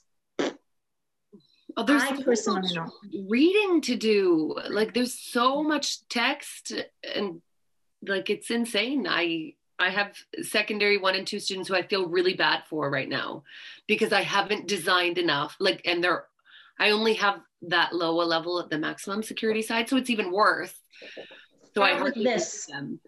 Oh, 1.79 1.83
there's 1.83 2.03
I 2.03 2.21
personally 2.21 2.67
so 2.67 2.83
know. 2.83 2.91
reading 3.29 3.79
to 3.81 3.95
do. 3.95 4.53
Like 4.69 4.93
there's 4.93 5.13
so 5.13 5.59
mm-hmm. 5.59 5.69
much 5.69 6.07
text 6.09 6.73
and 7.15 7.41
like 8.05 8.29
it's 8.29 8.51
insane. 8.51 9.07
I 9.09 9.53
I 9.79 9.89
have 9.89 10.13
secondary 10.41 10.97
one 10.97 11.15
and 11.15 11.25
two 11.25 11.39
students 11.39 11.69
who 11.69 11.75
I 11.75 11.83
feel 11.83 12.09
really 12.09 12.33
bad 12.33 12.63
for 12.69 12.89
right 12.89 13.07
now 13.07 13.43
because 13.87 14.11
I 14.11 14.23
haven't 14.23 14.67
designed 14.67 15.17
enough. 15.17 15.55
Like 15.59 15.81
and 15.85 16.03
they're 16.03 16.25
I 16.77 16.89
only 16.91 17.13
have 17.13 17.39
that 17.61 17.95
low 17.95 18.21
a 18.21 18.25
level 18.25 18.59
at 18.59 18.69
the 18.69 18.77
maximum 18.77 19.23
security 19.23 19.61
side, 19.61 19.87
so 19.87 19.95
it's 19.95 20.09
even 20.09 20.33
worse. 20.33 20.73
So 21.73 21.81
Start 21.81 21.93
I 21.93 22.03
with 22.03 22.15
this. 22.15 22.65
Them 22.65 22.99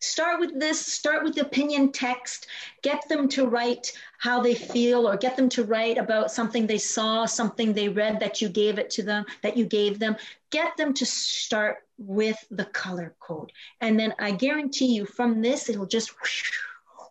start 0.00 0.40
with 0.40 0.58
this 0.58 0.84
start 0.84 1.24
with 1.24 1.34
the 1.34 1.42
opinion 1.42 1.92
text. 1.92 2.46
Get 2.82 3.08
them 3.08 3.28
to 3.30 3.46
write 3.46 3.92
how 4.18 4.40
they 4.40 4.54
feel 4.54 5.08
or 5.08 5.16
get 5.16 5.36
them 5.36 5.48
to 5.50 5.64
write 5.64 5.98
about 5.98 6.30
something 6.30 6.66
they 6.66 6.78
saw 6.78 7.26
something 7.26 7.72
they 7.72 7.88
read 7.88 8.20
that 8.20 8.40
you 8.40 8.48
gave 8.48 8.78
it 8.78 8.90
to 8.90 9.02
them 9.02 9.24
that 9.42 9.56
you 9.56 9.64
gave 9.64 9.98
them. 9.98 10.16
Get 10.50 10.76
them 10.76 10.94
to 10.94 11.06
start 11.06 11.84
with 11.98 12.42
the 12.50 12.64
color 12.66 13.14
code. 13.20 13.52
And 13.80 13.98
then 13.98 14.14
i 14.18 14.30
guarantee 14.30 14.94
you 14.94 15.04
from 15.04 15.40
this 15.42 15.68
it'll 15.68 15.86
just 15.86 16.12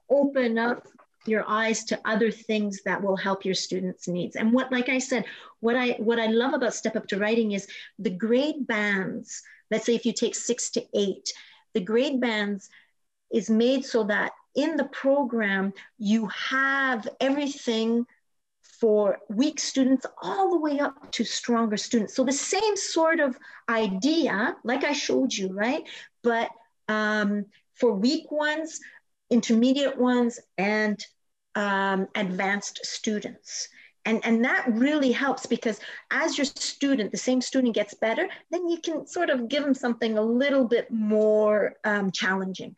open 0.09 0.57
up 0.57 0.87
your 1.25 1.43
eyes 1.47 1.83
to 1.83 1.99
other 2.05 2.31
things 2.31 2.81
that 2.83 3.01
will 3.01 3.17
help 3.17 3.43
your 3.43 3.53
students 3.53 4.07
needs. 4.07 4.37
And 4.37 4.53
what 4.53 4.71
like 4.71 4.89
i 4.89 4.97
said 4.97 5.25
what 5.59 5.75
i 5.75 5.91
what 5.99 6.19
i 6.19 6.27
love 6.27 6.53
about 6.53 6.73
step 6.73 6.95
up 6.95 7.07
to 7.07 7.17
writing 7.17 7.51
is 7.51 7.67
the 7.99 8.09
grade 8.09 8.65
bands. 8.65 9.43
Let's 9.69 9.85
say 9.85 9.95
if 9.95 10.05
you 10.05 10.13
take 10.13 10.35
six 10.35 10.69
to 10.71 10.85
eight 10.93 11.33
the 11.77 11.83
grade 11.83 12.19
bands 12.19 12.71
is 13.31 13.51
made 13.51 13.85
so 13.85 14.03
that 14.05 14.31
in 14.55 14.77
the 14.77 14.85
program 14.85 15.71
you 15.99 16.25
have 16.25 17.07
everything 17.21 18.03
for 18.79 19.19
weak 19.29 19.59
students 19.59 20.03
all 20.23 20.49
the 20.49 20.59
way 20.59 20.79
up 20.79 21.11
to 21.11 21.23
stronger 21.23 21.77
students. 21.77 22.15
So 22.15 22.23
the 22.23 22.31
same 22.31 22.75
sort 22.75 23.19
of 23.19 23.37
idea, 23.69 24.55
like 24.63 24.83
I 24.83 24.93
showed 24.93 25.31
you, 25.31 25.53
right? 25.53 25.83
But 26.23 26.49
um, 26.87 27.45
for 27.75 27.91
weak 27.93 28.31
ones, 28.31 28.79
intermediate 29.29 29.99
ones, 29.99 30.39
and 30.57 30.99
um, 31.53 32.07
advanced 32.15 32.79
students. 32.83 33.69
And, 34.07 34.25
and 34.25 34.45
that 34.45 34.65
really 34.69 35.11
helps 35.11 35.45
because 35.45 35.81
as 36.11 36.37
your 36.37 36.45
student, 36.45 37.11
the 37.11 37.17
same 37.17 37.41
student 37.41 37.75
gets 37.75 37.93
better, 37.93 38.29
then 38.51 38.69
you 38.69 38.79
can 38.79 39.05
sort 39.05 39.29
of 39.29 39.49
give 39.49 39.63
them 39.63 39.73
something 39.73 40.17
a 40.17 40.21
little 40.21 40.65
bit 40.65 40.89
more 40.89 41.73
um, 41.83 42.11
challenging. 42.11 42.73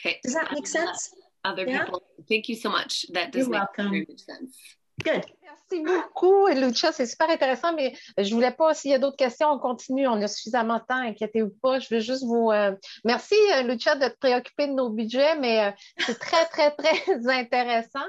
Okay. 0.00 0.18
Does 0.24 0.34
that 0.34 0.50
make 0.52 0.66
sense? 0.66 1.14
Other 1.44 1.64
yeah? 1.64 1.84
people. 1.84 2.02
Thank 2.28 2.48
you 2.48 2.56
so 2.56 2.68
much. 2.68 3.06
That 3.12 3.30
does 3.30 3.46
You're 3.46 3.50
make 3.50 3.60
welcome. 3.60 3.90
very 3.90 4.06
much 4.08 4.22
sense. 4.22 4.58
Good. 5.04 5.24
Merci 5.72 5.84
beaucoup, 5.84 6.46
Lucia. 6.48 6.92
C'est 6.92 7.06
super 7.06 7.30
intéressant, 7.30 7.72
mais 7.74 7.94
je 8.18 8.34
voulais 8.34 8.50
pas, 8.50 8.74
s'il 8.74 8.90
y 8.90 8.94
a 8.94 8.98
d'autres 8.98 9.16
questions, 9.16 9.48
on 9.50 9.58
continue. 9.58 10.06
On 10.08 10.20
a 10.20 10.28
suffisamment 10.28 10.78
de 10.78 10.84
temps, 10.88 10.96
inquiétez-vous 10.96 11.54
pas. 11.62 11.78
Je 11.78 11.94
veux 11.94 12.00
juste 12.00 12.24
vous. 12.24 12.50
Euh... 12.50 12.74
Merci, 13.04 13.34
Lucia, 13.64 13.94
de 13.94 14.08
te 14.08 14.18
préoccuper 14.18 14.66
de 14.66 14.72
nos 14.72 14.90
budgets, 14.90 15.36
mais 15.36 15.64
euh, 15.64 15.70
c'est 15.98 16.18
très, 16.18 16.44
très, 16.46 16.70
très 16.76 17.28
intéressant. 17.28 18.04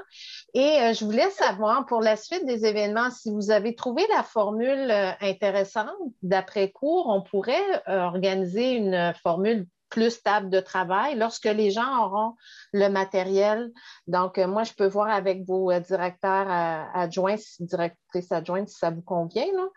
Et 0.54 0.80
euh, 0.80 0.92
je 0.92 1.04
voulais 1.04 1.30
savoir, 1.30 1.86
pour 1.86 2.00
la 2.00 2.16
suite 2.16 2.44
des 2.46 2.66
événements, 2.66 3.10
si 3.10 3.30
vous 3.30 3.50
avez 3.50 3.74
trouvé 3.74 4.02
la 4.14 4.22
formule 4.22 4.90
euh, 4.90 5.10
intéressante 5.20 5.90
d'après-cours, 6.22 7.08
on 7.08 7.22
pourrait 7.22 7.82
euh, 7.88 8.00
organiser 8.00 8.72
une 8.72 9.14
formule 9.22 9.66
plus 9.92 10.10
stable 10.10 10.48
de 10.48 10.58
travail 10.58 11.16
lorsque 11.16 11.44
les 11.44 11.70
gens 11.70 12.06
auront 12.06 12.34
le 12.72 12.88
matériel. 12.88 13.70
Donc, 14.06 14.38
euh, 14.38 14.48
moi, 14.48 14.64
je 14.64 14.72
peux 14.72 14.86
voir 14.86 15.10
avec 15.10 15.44
vos 15.44 15.70
euh, 15.70 15.80
directeurs 15.80 16.50
euh, 16.50 16.84
adjoints, 16.94 17.36
directrices 17.60 18.32
adjointes, 18.32 18.70
si 18.70 18.78
ça 18.78 18.90
vous 18.90 19.02
convient. 19.02 19.52
Là. 19.52 19.68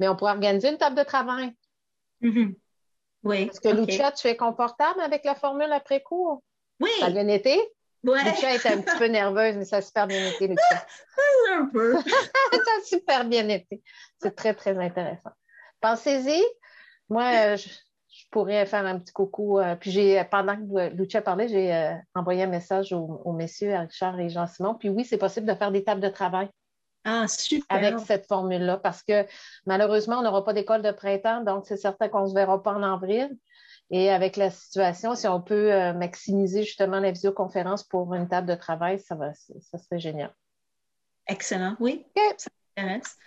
Mais 0.00 0.08
on 0.08 0.16
pourrait 0.16 0.32
organiser 0.32 0.68
une 0.68 0.78
table 0.78 0.96
de 0.96 1.04
travail. 1.04 1.52
Mm-hmm. 2.22 2.54
Oui. 3.22 3.36
Est-ce 3.42 3.60
que 3.60 3.68
okay. 3.68 3.86
Lucia, 3.86 4.10
tu 4.10 4.26
es 4.26 4.36
confortable 4.36 5.00
avec 5.00 5.24
la 5.24 5.36
formule 5.36 5.70
après 5.70 6.02
cours? 6.02 6.42
Oui. 6.80 6.90
Ça 6.98 7.06
a 7.06 7.10
bien 7.10 7.28
été? 7.28 7.56
Ouais. 8.02 8.24
Lucia 8.24 8.54
est 8.54 8.66
un 8.66 8.80
petit 8.80 8.98
peu 8.98 9.06
nerveuse, 9.06 9.56
mais 9.56 9.64
ça 9.64 9.76
a 9.76 9.82
super 9.82 10.08
bien 10.08 10.26
été, 10.26 10.48
Lucia. 10.48 10.86
un 11.52 11.66
peu. 11.66 11.96
ça 12.02 12.72
a 12.80 12.84
super 12.84 13.24
bien 13.26 13.48
été. 13.48 13.80
C'est 14.20 14.34
très, 14.34 14.54
très 14.54 14.76
intéressant. 14.76 15.30
Pensez-y. 15.80 16.42
Moi, 17.08 17.54
je 17.54 17.68
pourrais 18.32 18.66
faire 18.66 18.84
un 18.84 18.98
petit 18.98 19.12
coucou. 19.12 19.60
Euh, 19.60 19.76
puis 19.76 19.92
j'ai, 19.92 20.24
pendant 20.24 20.56
que 20.56 20.88
Lucia 20.94 21.22
parlait, 21.22 21.46
j'ai 21.46 21.72
euh, 21.72 21.94
envoyé 22.16 22.42
un 22.42 22.48
message 22.48 22.92
aux, 22.92 23.22
aux, 23.24 23.32
messieurs, 23.32 23.74
à 23.74 23.80
Richard 23.82 24.18
et 24.18 24.28
Jean-Simon. 24.28 24.74
Puis 24.74 24.88
oui, 24.88 25.04
c'est 25.04 25.18
possible 25.18 25.46
de 25.46 25.54
faire 25.54 25.70
des 25.70 25.84
tables 25.84 26.00
de 26.00 26.08
travail. 26.08 26.48
Ah, 27.04 27.26
super. 27.28 27.64
Avec 27.68 27.98
cette 28.00 28.26
formule-là, 28.26 28.78
parce 28.78 29.02
que 29.02 29.26
malheureusement, 29.66 30.18
on 30.18 30.22
n'aura 30.22 30.44
pas 30.44 30.52
d'école 30.52 30.82
de 30.82 30.92
printemps, 30.92 31.42
donc 31.42 31.66
c'est 31.66 31.76
certain 31.76 32.08
qu'on 32.08 32.22
ne 32.22 32.28
se 32.28 32.34
verra 32.34 32.62
pas 32.62 32.72
en 32.72 32.82
avril. 32.82 33.36
Et 33.90 34.08
avec 34.08 34.36
la 34.36 34.50
situation, 34.50 35.14
si 35.14 35.26
on 35.28 35.40
peut 35.40 35.72
euh, 35.72 35.92
maximiser 35.92 36.62
justement 36.62 37.00
la 37.00 37.10
visioconférence 37.10 37.84
pour 37.84 38.14
une 38.14 38.28
table 38.28 38.48
de 38.48 38.54
travail, 38.54 38.98
ça, 39.00 39.14
va, 39.14 39.34
ça 39.34 39.78
serait 39.78 39.98
génial. 39.98 40.32
Excellent, 41.26 41.76
oui. 41.78 42.06
Ça 42.38 42.50
m'intéresse. 42.76 43.18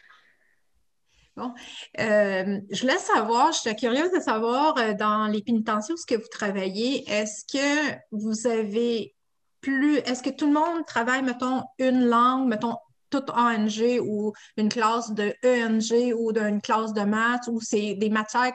Bon, 1.37 1.53
euh, 1.99 2.61
je 2.71 2.81
voulais 2.81 2.97
savoir, 2.97 3.51
je 3.51 3.59
suis 3.59 3.75
curieuse 3.75 4.11
de 4.11 4.21
savoir 4.21 4.77
euh, 4.77 4.93
dans 4.93 5.27
les 5.27 5.41
pénitenciers 5.41 5.93
où 5.93 5.97
ce 5.97 6.05
que 6.05 6.15
vous 6.15 6.29
travaillez, 6.31 7.03
est-ce 7.11 7.43
que 7.45 7.97
vous 8.11 8.47
avez 8.47 9.15
plus, 9.59 9.97
est-ce 9.97 10.23
que 10.23 10.29
tout 10.29 10.45
le 10.47 10.53
monde 10.53 10.85
travaille, 10.85 11.23
mettons, 11.23 11.63
une 11.77 12.05
langue, 12.05 12.47
mettons, 12.47 12.77
toute 13.09 13.29
ONG 13.31 13.99
ou 14.01 14.33
une 14.55 14.69
classe 14.69 15.11
de 15.11 15.33
ENG 15.43 16.13
ou 16.17 16.31
d'une 16.31 16.61
classe 16.61 16.93
de 16.93 17.01
maths 17.01 17.47
ou 17.47 17.59
c'est 17.59 17.95
des 17.95 18.09
matières 18.09 18.53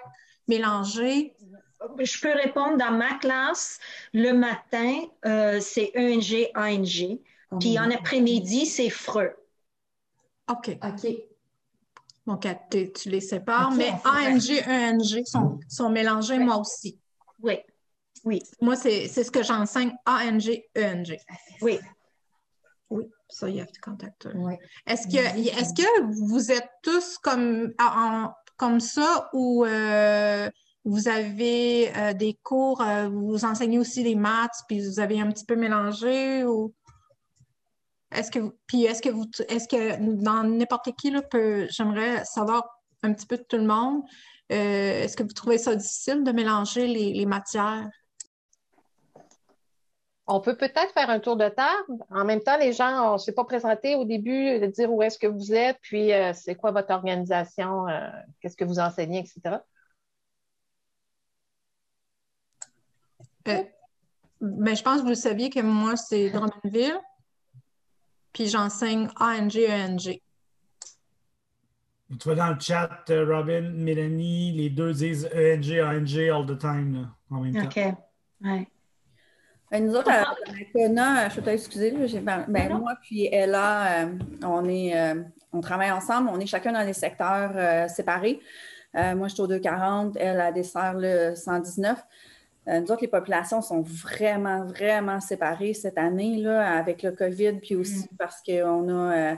mélangées? 0.49 1.35
Je 1.99 2.21
peux 2.21 2.33
répondre 2.33 2.77
dans 2.79 2.93
ma 2.93 3.15
classe. 3.15 3.79
Le 4.15 4.33
matin, 4.33 5.03
euh, 5.27 5.61
c'est 5.61 5.93
ENG, 5.97 6.49
ANG. 6.55 7.19
Puis 7.59 7.79
en 7.79 7.91
après-midi, 7.91 8.67
c'est 8.67 8.91
FRE. 8.91 9.35
OK. 10.49 10.79
OK. 10.83 11.30
Donc, 12.27 12.47
tu, 12.71 13.09
les 13.09 13.21
sépares, 13.21 13.73
mais 13.73 13.91
ANG, 14.05 14.63
ENG 14.69 15.25
sont, 15.25 15.59
sont 15.69 15.91
mélangés, 15.91 16.39
moi 16.39 16.59
aussi. 16.59 16.99
Oui. 17.43 17.59
Oui. 18.25 18.43
Moi, 18.61 18.77
c'est 18.77 19.09
ce 19.09 19.31
que 19.31 19.43
j'enseigne, 19.43 19.93
ANG, 20.05 20.63
ENG. 20.77 21.17
Oui. 21.63 21.79
Oui, 22.91 23.05
ça, 23.29 23.49
you 23.49 23.61
have 23.61 23.71
to 23.71 23.81
contact 23.81 24.29
Oui. 24.35 24.55
Est-ce 24.87 25.07
que, 25.07 25.17
est 25.17 25.77
que 25.77 26.29
vous 26.29 26.51
êtes 26.51 26.69
tous 26.83 27.19
comme, 27.19 27.73
comme 28.57 28.81
ça 28.81 29.31
ou 29.33 29.65
euh, 29.65 30.51
vous 30.85 31.09
avez 31.09 31.97
euh, 31.97 32.13
des 32.15 32.39
cours, 32.43 32.81
euh, 32.81 33.09
vous 33.09 33.45
enseignez 33.45 33.79
aussi 33.79 34.03
les 34.03 34.17
maths, 34.17 34.65
puis 34.67 34.81
vous 34.81 34.99
avez 34.99 35.21
un 35.21 35.31
petit 35.31 35.45
peu 35.45 35.55
mélangé 35.55 36.45
ou? 36.45 36.75
Est-ce 38.13 38.31
que 38.31 38.39
puis 38.67 38.85
est-ce 38.85 39.03
que 39.03 39.09
vous 39.09 39.27
est-ce 39.49 39.69
que 39.69 40.23
dans 40.23 40.45
n'importe 40.45 40.95
qui 40.97 41.11
là 41.11 41.23
peut 41.23 41.67
j'aimerais 41.71 42.25
savoir 42.25 42.81
un 43.03 43.15
petit 43.15 43.27
peu 43.27 43.37
de 43.37 43.43
tout 43.43 43.57
le 43.57 43.67
monde. 43.67 44.03
Euh, 44.53 45.05
est-ce 45.05 45.17
que 45.17 45.23
vous 45.23 45.33
trouvez 45.33 45.59
ça 45.59 45.75
difficile 45.75 46.23
de 46.23 46.33
mélanger 46.33 46.87
les, 46.87 47.25
matières? 47.25 47.89
On 50.27 50.41
peut 50.41 50.57
peut-être 50.57 50.93
faire 50.93 51.09
un 51.09 51.19
tour 51.19 51.37
de 51.37 51.49
table. 51.49 52.05
En 52.11 52.25
même 52.25 52.43
temps, 52.43 52.59
les 52.59 52.73
gens, 52.73 53.11
on 53.11 53.13
ne 53.15 53.19
s'est 53.19 53.33
pas 53.33 53.45
présenté 53.45 53.95
au 53.95 54.05
début, 54.05 54.59
de 54.59 54.67
dire 54.67 54.93
où 54.93 55.03
est-ce 55.03 55.19
que 55.19 55.27
vous 55.27 55.55
êtes, 55.55 55.79
puis 55.81 56.11
c'est 56.35 56.57
quoi 56.57 56.73
votre 56.73 56.93
organisation, 56.93 57.87
qu'est-ce 58.41 58.57
que 58.57 58.65
vous 58.65 58.81
enseignez, 58.81 59.21
etc. 59.21 59.61
Euh, 63.49 63.63
ben, 64.41 64.77
je 64.77 64.83
pense 64.83 65.03
que 65.03 65.07
vous 65.07 65.15
saviez 65.15 65.51
que 65.51 65.61
moi, 65.61 65.97
c'est 65.97 66.31
Drummondville. 66.31 66.99
Puis 68.33 68.47
j'enseigne 68.47 69.09
ANG, 69.19 69.57
ENG. 69.69 70.21
Tu 72.19 72.25
vois 72.25 72.35
dans 72.35 72.51
le 72.51 72.61
chat, 72.61 73.05
euh, 73.11 73.25
Robin, 73.25 73.71
Mélanie, 73.73 74.53
les 74.53 74.69
deux 74.71 74.93
disent 74.93 75.29
ENG, 75.33 75.81
ANG 75.81 76.19
all 76.29 76.47
the 76.47 76.59
time, 76.59 77.09
en 77.31 77.41
même 77.41 77.55
temps. 77.55 77.69
OK. 77.69 77.95
Ouais. 78.43 78.69
Ben, 79.71 79.87
nous 79.87 79.95
autres, 79.95 80.11
à 80.11 80.35
Nakona, 80.53 81.29
je 81.29 81.37
peux 81.37 81.43
t'excuser, 81.43 81.93
ben, 82.21 82.47
moi 82.49 82.95
puis 83.03 83.27
Ella, 83.27 84.05
euh, 84.05 84.19
on, 84.43 84.69
est, 84.69 84.93
on 85.53 85.61
travaille 85.61 85.93
ensemble, 85.93 86.29
on 86.33 86.41
est 86.41 86.47
chacun 86.47 86.73
dans 86.73 86.85
des 86.85 86.93
secteurs 86.93 87.89
séparés. 87.89 88.41
moi, 88.93 89.29
je 89.29 89.35
suis 89.35 89.43
au 89.43 89.47
240, 89.47 90.17
elle 90.17 90.41
a 90.41 90.51
dessert 90.51 90.95
le 90.95 91.37
119. 91.37 92.05
Euh, 92.71 92.81
nous 92.81 92.93
autres, 92.93 93.03
les 93.03 93.09
populations 93.09 93.63
sont 93.63 93.83
vraiment, 93.83 94.65
vraiment 94.65 95.21
séparées 95.21 95.75
cette 95.75 95.99
année 95.99 96.37
là, 96.37 96.79
avec 96.79 97.03
le 97.03 97.13
COVID, 97.13 97.55
puis 97.55 97.75
aussi 97.75 98.05
mm. 98.13 98.17
parce 98.19 98.41
qu'on 98.43 98.89
a 98.89 99.17
euh, 99.33 99.35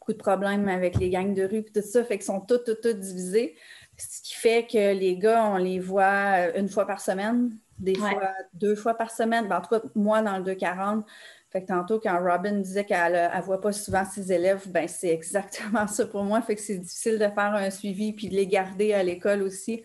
beaucoup 0.00 0.12
de 0.12 0.18
problèmes 0.18 0.68
avec 0.68 0.96
les 0.96 1.10
gangs 1.10 1.34
de 1.34 1.44
rue, 1.44 1.58
et 1.58 1.64
tout 1.64 1.80
ça, 1.80 2.04
fait 2.04 2.16
qu'ils 2.16 2.26
sont 2.26 2.40
tous, 2.40 2.58
tous, 2.58 2.74
tous 2.82 2.94
divisés. 2.94 3.54
Ce 3.96 4.22
qui 4.22 4.34
fait 4.34 4.66
que 4.66 4.94
les 4.94 5.16
gars, 5.16 5.44
on 5.44 5.58
les 5.58 5.78
voit 5.78 6.48
euh, 6.48 6.52
une 6.58 6.68
fois 6.68 6.86
par 6.86 7.00
semaine, 7.00 7.56
des 7.78 7.94
fois 7.94 8.32
deux 8.54 8.74
fois 8.74 8.94
par 8.94 9.10
semaine. 9.10 9.46
Ben, 9.48 9.58
en 9.58 9.60
tout 9.60 9.68
cas, 9.68 9.82
moi, 9.94 10.22
dans 10.22 10.38
le 10.38 10.42
240, 10.42 11.04
fait 11.50 11.62
que 11.62 11.66
tantôt, 11.66 12.00
quand 12.00 12.18
Robin 12.18 12.60
disait 12.60 12.84
qu'elle 12.84 13.30
ne 13.36 13.42
voit 13.42 13.60
pas 13.60 13.72
souvent 13.72 14.04
ses 14.06 14.32
élèves, 14.32 14.66
ben 14.68 14.88
c'est 14.88 15.08
exactement 15.12 15.86
ça 15.86 16.06
pour 16.06 16.24
moi. 16.24 16.40
Fait 16.40 16.56
que 16.56 16.60
c'est 16.60 16.78
difficile 16.78 17.18
de 17.18 17.28
faire 17.28 17.54
un 17.54 17.70
suivi 17.70 18.12
puis 18.12 18.28
de 18.28 18.34
les 18.34 18.46
garder 18.46 18.94
à 18.94 19.04
l'école 19.04 19.42
aussi 19.42 19.84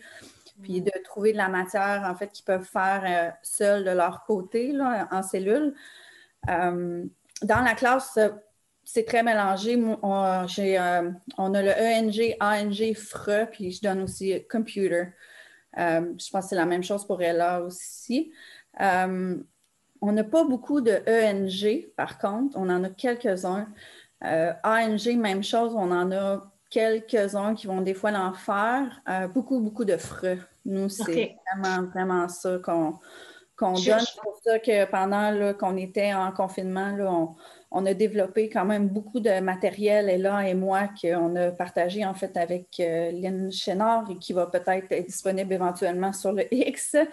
puis 0.62 0.80
de 0.80 0.92
trouver 1.04 1.32
de 1.32 1.36
la 1.36 1.48
matière, 1.48 2.04
en 2.06 2.14
fait, 2.14 2.30
qu'ils 2.32 2.44
peuvent 2.44 2.64
faire 2.64 3.02
euh, 3.06 3.30
seuls 3.42 3.84
de 3.84 3.90
leur 3.90 4.24
côté, 4.24 4.72
là, 4.72 5.08
en 5.10 5.22
cellule. 5.22 5.74
Euh, 6.48 7.04
dans 7.42 7.60
la 7.60 7.74
classe, 7.74 8.18
c'est 8.84 9.04
très 9.04 9.22
mélangé. 9.22 9.76
On, 10.02 10.46
euh, 10.58 11.10
on, 11.36 11.54
a 11.54 11.62
le 11.62 11.70
ENG, 11.70 12.36
ANG, 12.40 12.94
FRE, 12.94 13.50
puis 13.50 13.70
je 13.72 13.82
donne 13.82 14.02
aussi 14.02 14.44
computer. 14.48 15.08
je 15.76 16.30
pense 16.30 16.44
que 16.44 16.48
c'est 16.48 16.56
la 16.56 16.66
même 16.66 16.82
chose 16.82 17.06
pour 17.06 17.22
Ella 17.22 17.62
aussi. 17.62 18.32
on 18.80 20.12
n'a 20.12 20.24
pas 20.24 20.44
beaucoup 20.44 20.80
de 20.80 21.02
ENG, 21.06 21.92
par 21.96 22.18
contre. 22.18 22.56
On 22.58 22.68
en 22.68 22.82
a 22.84 22.90
quelques-uns. 22.90 23.68
ANG, 24.20 25.16
même 25.16 25.44
chose. 25.44 25.74
On 25.76 25.92
en 25.92 26.10
a 26.10 26.52
quelques-uns 26.70 27.54
qui 27.54 27.66
vont 27.66 27.80
des 27.80 27.94
fois 27.94 28.10
l'en 28.10 28.32
faire. 28.32 29.00
Euh, 29.08 29.28
beaucoup, 29.28 29.60
beaucoup 29.60 29.84
de 29.84 29.96
frais. 29.96 30.38
Nous, 30.64 30.88
c'est 30.88 31.36
vraiment, 31.46 31.88
vraiment 31.88 32.28
ça 32.28 32.58
qu'on 32.62 32.98
donne. 33.58 33.76
C'est 33.76 34.20
pour 34.20 34.38
ça 34.44 34.58
que 34.58 34.84
pendant 34.90 35.54
qu'on 35.54 35.76
était 35.76 36.12
en 36.12 36.30
confinement, 36.32 36.94
là, 36.96 37.10
on, 37.70 37.86
a 37.86 37.94
développé 37.94 38.48
quand 38.48 38.64
même 38.64 38.88
beaucoup 38.88 39.20
de 39.20 39.40
matériel, 39.40 40.08
Ella 40.08 40.48
et 40.48 40.54
moi, 40.54 40.88
qu'on 41.00 41.36
a 41.36 41.50
partagé 41.50 42.04
en 42.04 42.14
fait 42.14 42.36
avec 42.36 42.68
euh, 42.80 43.10
Lynn 43.12 43.50
Chénard 43.50 44.10
et 44.10 44.18
qui 44.18 44.32
va 44.32 44.46
peut-être 44.46 44.92
être 44.92 45.06
disponible 45.06 45.52
éventuellement 45.52 46.12
sur 46.12 46.32
le 46.32 46.52
X. 46.52 46.96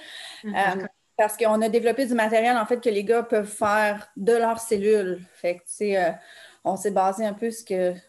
Euh, 0.45 0.85
parce 1.17 1.37
qu'on 1.37 1.61
a 1.61 1.69
développé 1.69 2.05
du 2.05 2.13
matériel 2.13 2.57
en 2.57 2.65
fait 2.65 2.81
que 2.81 2.89
les 2.89 3.03
gars 3.03 3.23
peuvent 3.23 3.47
faire 3.47 4.07
de 4.17 4.33
leur 4.33 4.59
cellule. 4.59 5.21
Fait 5.33 5.57
que, 5.57 6.11
on 6.65 6.75
s'est 6.75 6.91
basé 6.91 7.25
un 7.25 7.33
peu 7.33 7.49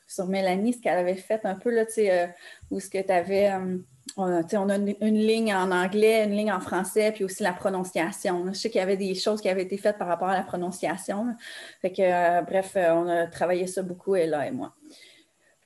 sur 0.06 0.26
Mélanie, 0.26 0.72
ce 0.72 0.80
qu'elle 0.80 0.98
avait 0.98 1.14
fait 1.14 1.44
un 1.44 1.54
peu, 1.54 1.70
là, 1.70 1.84
euh, 1.98 2.26
où 2.70 2.80
ce 2.80 2.88
que 2.88 2.98
tu. 2.98 3.12
Euh, 3.12 3.78
on, 4.16 4.68
a 4.70 4.76
une, 4.76 5.18
ligne 5.18 5.54
en 5.54 5.70
anglais, 5.70 6.24
une 6.24 6.30
ligne 6.30 6.52
en 6.52 6.60
français, 6.60 7.12
puis 7.12 7.24
aussi 7.24 7.42
la 7.42 7.52
prononciation. 7.52 8.46
Je 8.48 8.52
sais 8.52 8.70
qu'il 8.70 8.78
y 8.78 8.82
avait 8.82 8.96
des 8.96 9.14
choses 9.14 9.42
qui 9.42 9.48
avaient 9.48 9.64
été 9.64 9.76
faites 9.76 9.98
par 9.98 10.08
rapport 10.08 10.28
à 10.28 10.34
la 10.34 10.42
prononciation. 10.42 11.36
Fait 11.82 11.92
que, 11.92 12.00
euh, 12.00 12.40
bref, 12.42 12.76
on 12.76 13.08
a 13.08 13.26
travaillé 13.26 13.66
ça 13.66 13.82
beaucoup, 13.82 14.16
Ella 14.16 14.46
et 14.46 14.52
moi. 14.52 14.74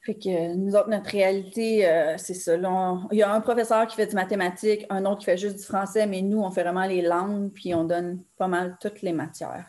Fait 0.03 0.15
que 0.15 0.55
nous 0.55 0.75
autres, 0.75 0.89
notre 0.89 1.11
réalité, 1.11 1.87
c'est 2.17 2.35
ça. 2.35 2.57
il 2.57 3.19
y 3.19 3.23
a 3.23 3.31
un 3.31 3.41
professeur 3.43 3.87
qui 3.87 3.95
fait 3.95 4.07
du 4.07 4.17
mathématique, 4.17 4.87
un 4.89 5.05
autre 5.05 5.19
qui 5.19 5.27
fait 5.27 5.37
juste 5.37 5.59
du 5.59 5.63
français, 5.63 6.07
mais 6.07 6.23
nous, 6.23 6.41
on 6.41 6.51
fait 6.51 6.63
vraiment 6.63 6.87
les 6.87 7.03
langues, 7.03 7.53
puis 7.53 7.75
on 7.75 7.85
donne 7.85 8.25
pas 8.39 8.49
mal 8.49 8.79
toutes 8.81 9.03
les 9.03 9.13
matières 9.13 9.67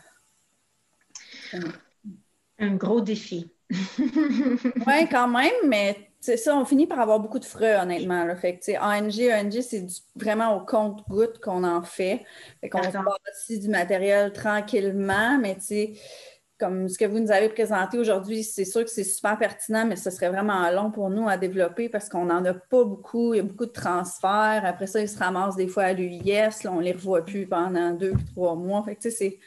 un 2.62 2.74
gros 2.76 3.00
défi. 3.00 3.50
oui, 3.98 5.08
quand 5.10 5.28
même, 5.28 5.50
mais 5.66 5.96
ça, 6.20 6.56
on 6.56 6.64
finit 6.64 6.86
par 6.86 7.00
avoir 7.00 7.18
beaucoup 7.18 7.38
de 7.38 7.44
frais, 7.44 7.80
honnêtement. 7.80 8.24
Là. 8.24 8.36
Fait 8.36 8.58
que, 8.58 8.72
ANG, 8.78 9.30
ANG, 9.30 9.60
c'est 9.60 9.86
vraiment 10.14 10.56
au 10.56 10.64
compte-goutte 10.64 11.40
qu'on 11.40 11.64
en 11.64 11.82
fait. 11.82 12.24
Fait 12.60 12.68
qu'on 12.68 12.80
aussi 13.32 13.58
du 13.58 13.68
matériel 13.68 14.32
tranquillement, 14.32 15.38
mais 15.38 15.56
comme 16.60 16.88
ce 16.88 16.96
que 16.96 17.06
vous 17.06 17.18
nous 17.18 17.32
avez 17.32 17.48
présenté 17.48 17.98
aujourd'hui, 17.98 18.44
c'est 18.44 18.64
sûr 18.64 18.84
que 18.84 18.90
c'est 18.90 19.02
super 19.02 19.36
pertinent, 19.36 19.84
mais 19.84 19.96
ce 19.96 20.10
serait 20.10 20.28
vraiment 20.28 20.70
long 20.70 20.92
pour 20.92 21.10
nous 21.10 21.28
à 21.28 21.36
développer 21.36 21.88
parce 21.88 22.08
qu'on 22.08 22.26
n'en 22.26 22.44
a 22.44 22.54
pas 22.54 22.84
beaucoup. 22.84 23.34
Il 23.34 23.38
y 23.38 23.40
a 23.40 23.42
beaucoup 23.42 23.66
de 23.66 23.72
transferts. 23.72 24.62
Après 24.64 24.86
ça, 24.86 25.00
ils 25.00 25.08
se 25.08 25.18
ramassent 25.18 25.56
des 25.56 25.66
fois 25.66 25.84
à 25.84 25.92
l'UIS. 25.92 26.66
On 26.66 26.76
ne 26.76 26.82
les 26.82 26.92
revoit 26.92 27.24
plus 27.24 27.48
pendant 27.48 27.90
deux 27.90 28.12
ou 28.12 28.22
trois 28.32 28.54
mois. 28.54 28.84
Fait 28.84 28.94
que, 28.94 29.10
c'est, 29.10 29.40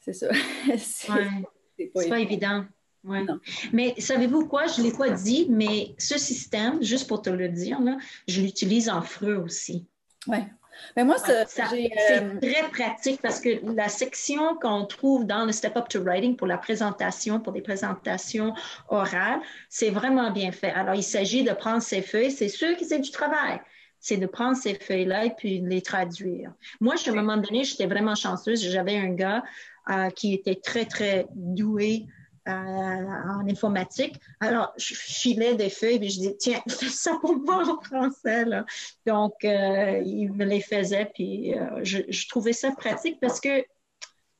c'est 0.00 0.12
ça. 0.12 0.28
C'est 1.78 2.08
pas, 2.08 2.18
évident. 2.18 2.64
Mais 3.72 3.94
savez-vous 3.98 4.46
quoi? 4.46 4.66
Je 4.66 4.80
ne 4.80 4.86
l'ai 4.86 4.92
pas 4.92 5.10
dit, 5.10 5.46
mais 5.50 5.94
ce 5.98 6.18
système, 6.18 6.82
juste 6.82 7.06
pour 7.06 7.22
te 7.22 7.30
le 7.30 7.48
dire, 7.48 7.80
là, 7.80 7.96
je 8.26 8.40
l'utilise 8.40 8.88
en 8.88 9.02
FRE 9.02 9.42
aussi. 9.44 9.86
Oui. 10.26 10.38
Mais 10.96 11.04
moi, 11.04 11.16
c'est 11.18 11.42
euh, 11.42 12.38
très 12.40 12.68
pratique 12.70 13.20
parce 13.22 13.40
que 13.40 13.48
la 13.74 13.88
section 13.88 14.56
qu'on 14.56 14.84
trouve 14.84 15.26
dans 15.26 15.44
le 15.44 15.52
Step 15.52 15.76
Up 15.76 15.88
to 15.88 16.02
Writing 16.02 16.36
pour 16.36 16.46
la 16.46 16.58
présentation, 16.58 17.40
pour 17.40 17.52
des 17.52 17.62
présentations 17.62 18.52
orales, 18.88 19.40
c'est 19.68 19.90
vraiment 19.90 20.30
bien 20.30 20.52
fait. 20.52 20.70
Alors, 20.70 20.94
il 20.94 21.02
s'agit 21.02 21.44
de 21.44 21.52
prendre 21.52 21.82
ces 21.82 22.02
feuilles. 22.02 22.30
C'est 22.30 22.48
sûr 22.48 22.76
que 22.76 22.84
c'est 22.84 22.98
du 22.98 23.10
travail. 23.10 23.60
C'est 24.00 24.18
de 24.18 24.26
prendre 24.26 24.56
ces 24.56 24.74
feuilles-là 24.74 25.24
et 25.24 25.30
puis 25.30 25.60
les 25.60 25.80
traduire. 25.80 26.52
Moi, 26.80 26.94
à 26.94 27.10
un 27.10 27.14
moment 27.14 27.36
donné, 27.38 27.64
j'étais 27.64 27.86
vraiment 27.86 28.14
chanceuse. 28.14 28.62
J'avais 28.62 28.96
un 28.96 29.10
gars 29.10 29.42
euh, 29.90 30.10
qui 30.10 30.34
était 30.34 30.56
très, 30.56 30.84
très 30.84 31.26
doué 31.34 32.06
en 32.48 33.44
informatique. 33.48 34.20
Alors, 34.38 34.72
je 34.76 34.94
filais 34.94 35.56
des 35.56 35.68
feuilles 35.68 35.98
et 36.00 36.08
je 36.08 36.20
dis, 36.20 36.36
tiens, 36.36 36.60
fais 36.68 36.86
ça 36.86 37.18
pour 37.20 37.36
moi 37.36 37.64
en 37.68 37.80
français. 37.80 38.44
Donc, 39.04 39.34
il 39.42 40.30
me 40.32 40.44
les 40.44 40.60
faisait, 40.60 41.10
puis 41.12 41.54
je, 41.82 42.28
trouvais 42.28 42.52
ça 42.52 42.70
pratique 42.70 43.18
parce 43.20 43.40
que 43.40 43.64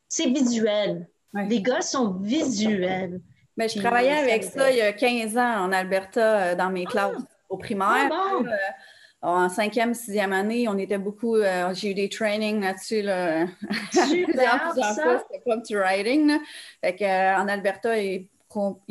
c'est 0.09 0.29
visuel. 0.29 1.09
Les 1.35 1.61
gars 1.61 1.81
sont 1.81 2.13
visuels. 2.13 3.21
Mais 3.57 3.69
je 3.69 3.81
travaillais 3.81 4.13
avec 4.13 4.45
ça 4.45 4.71
il 4.71 4.77
y 4.77 4.83
a 4.83 4.93
15 4.93 5.37
ans 5.37 5.65
en 5.65 5.73
Alberta 5.73 6.55
dans 6.55 6.71
mes 6.71 6.85
ah! 6.87 6.91
classes 6.91 7.23
au 7.49 7.57
primaire. 7.57 8.11
Ah, 8.13 8.41
en 9.27 9.49
cinquième, 9.49 9.93
sixième 9.93 10.33
année, 10.33 10.69
on 10.69 10.79
était 10.79 10.99
beaucoup, 10.99 11.35
euh, 11.35 11.75
j'ai 11.75 11.91
eu 11.91 11.95
des 11.95 12.09
trainings 12.09 12.61
là-dessus. 12.61 13.03
Là. 13.03 13.47
Super, 13.93 14.73
C'était 14.75 15.43
copywriting. 15.45 16.39
Fait 16.81 17.03
euh, 17.03 17.37
en 17.37 17.49
Alberta, 17.49 18.01
ils, 18.01 18.29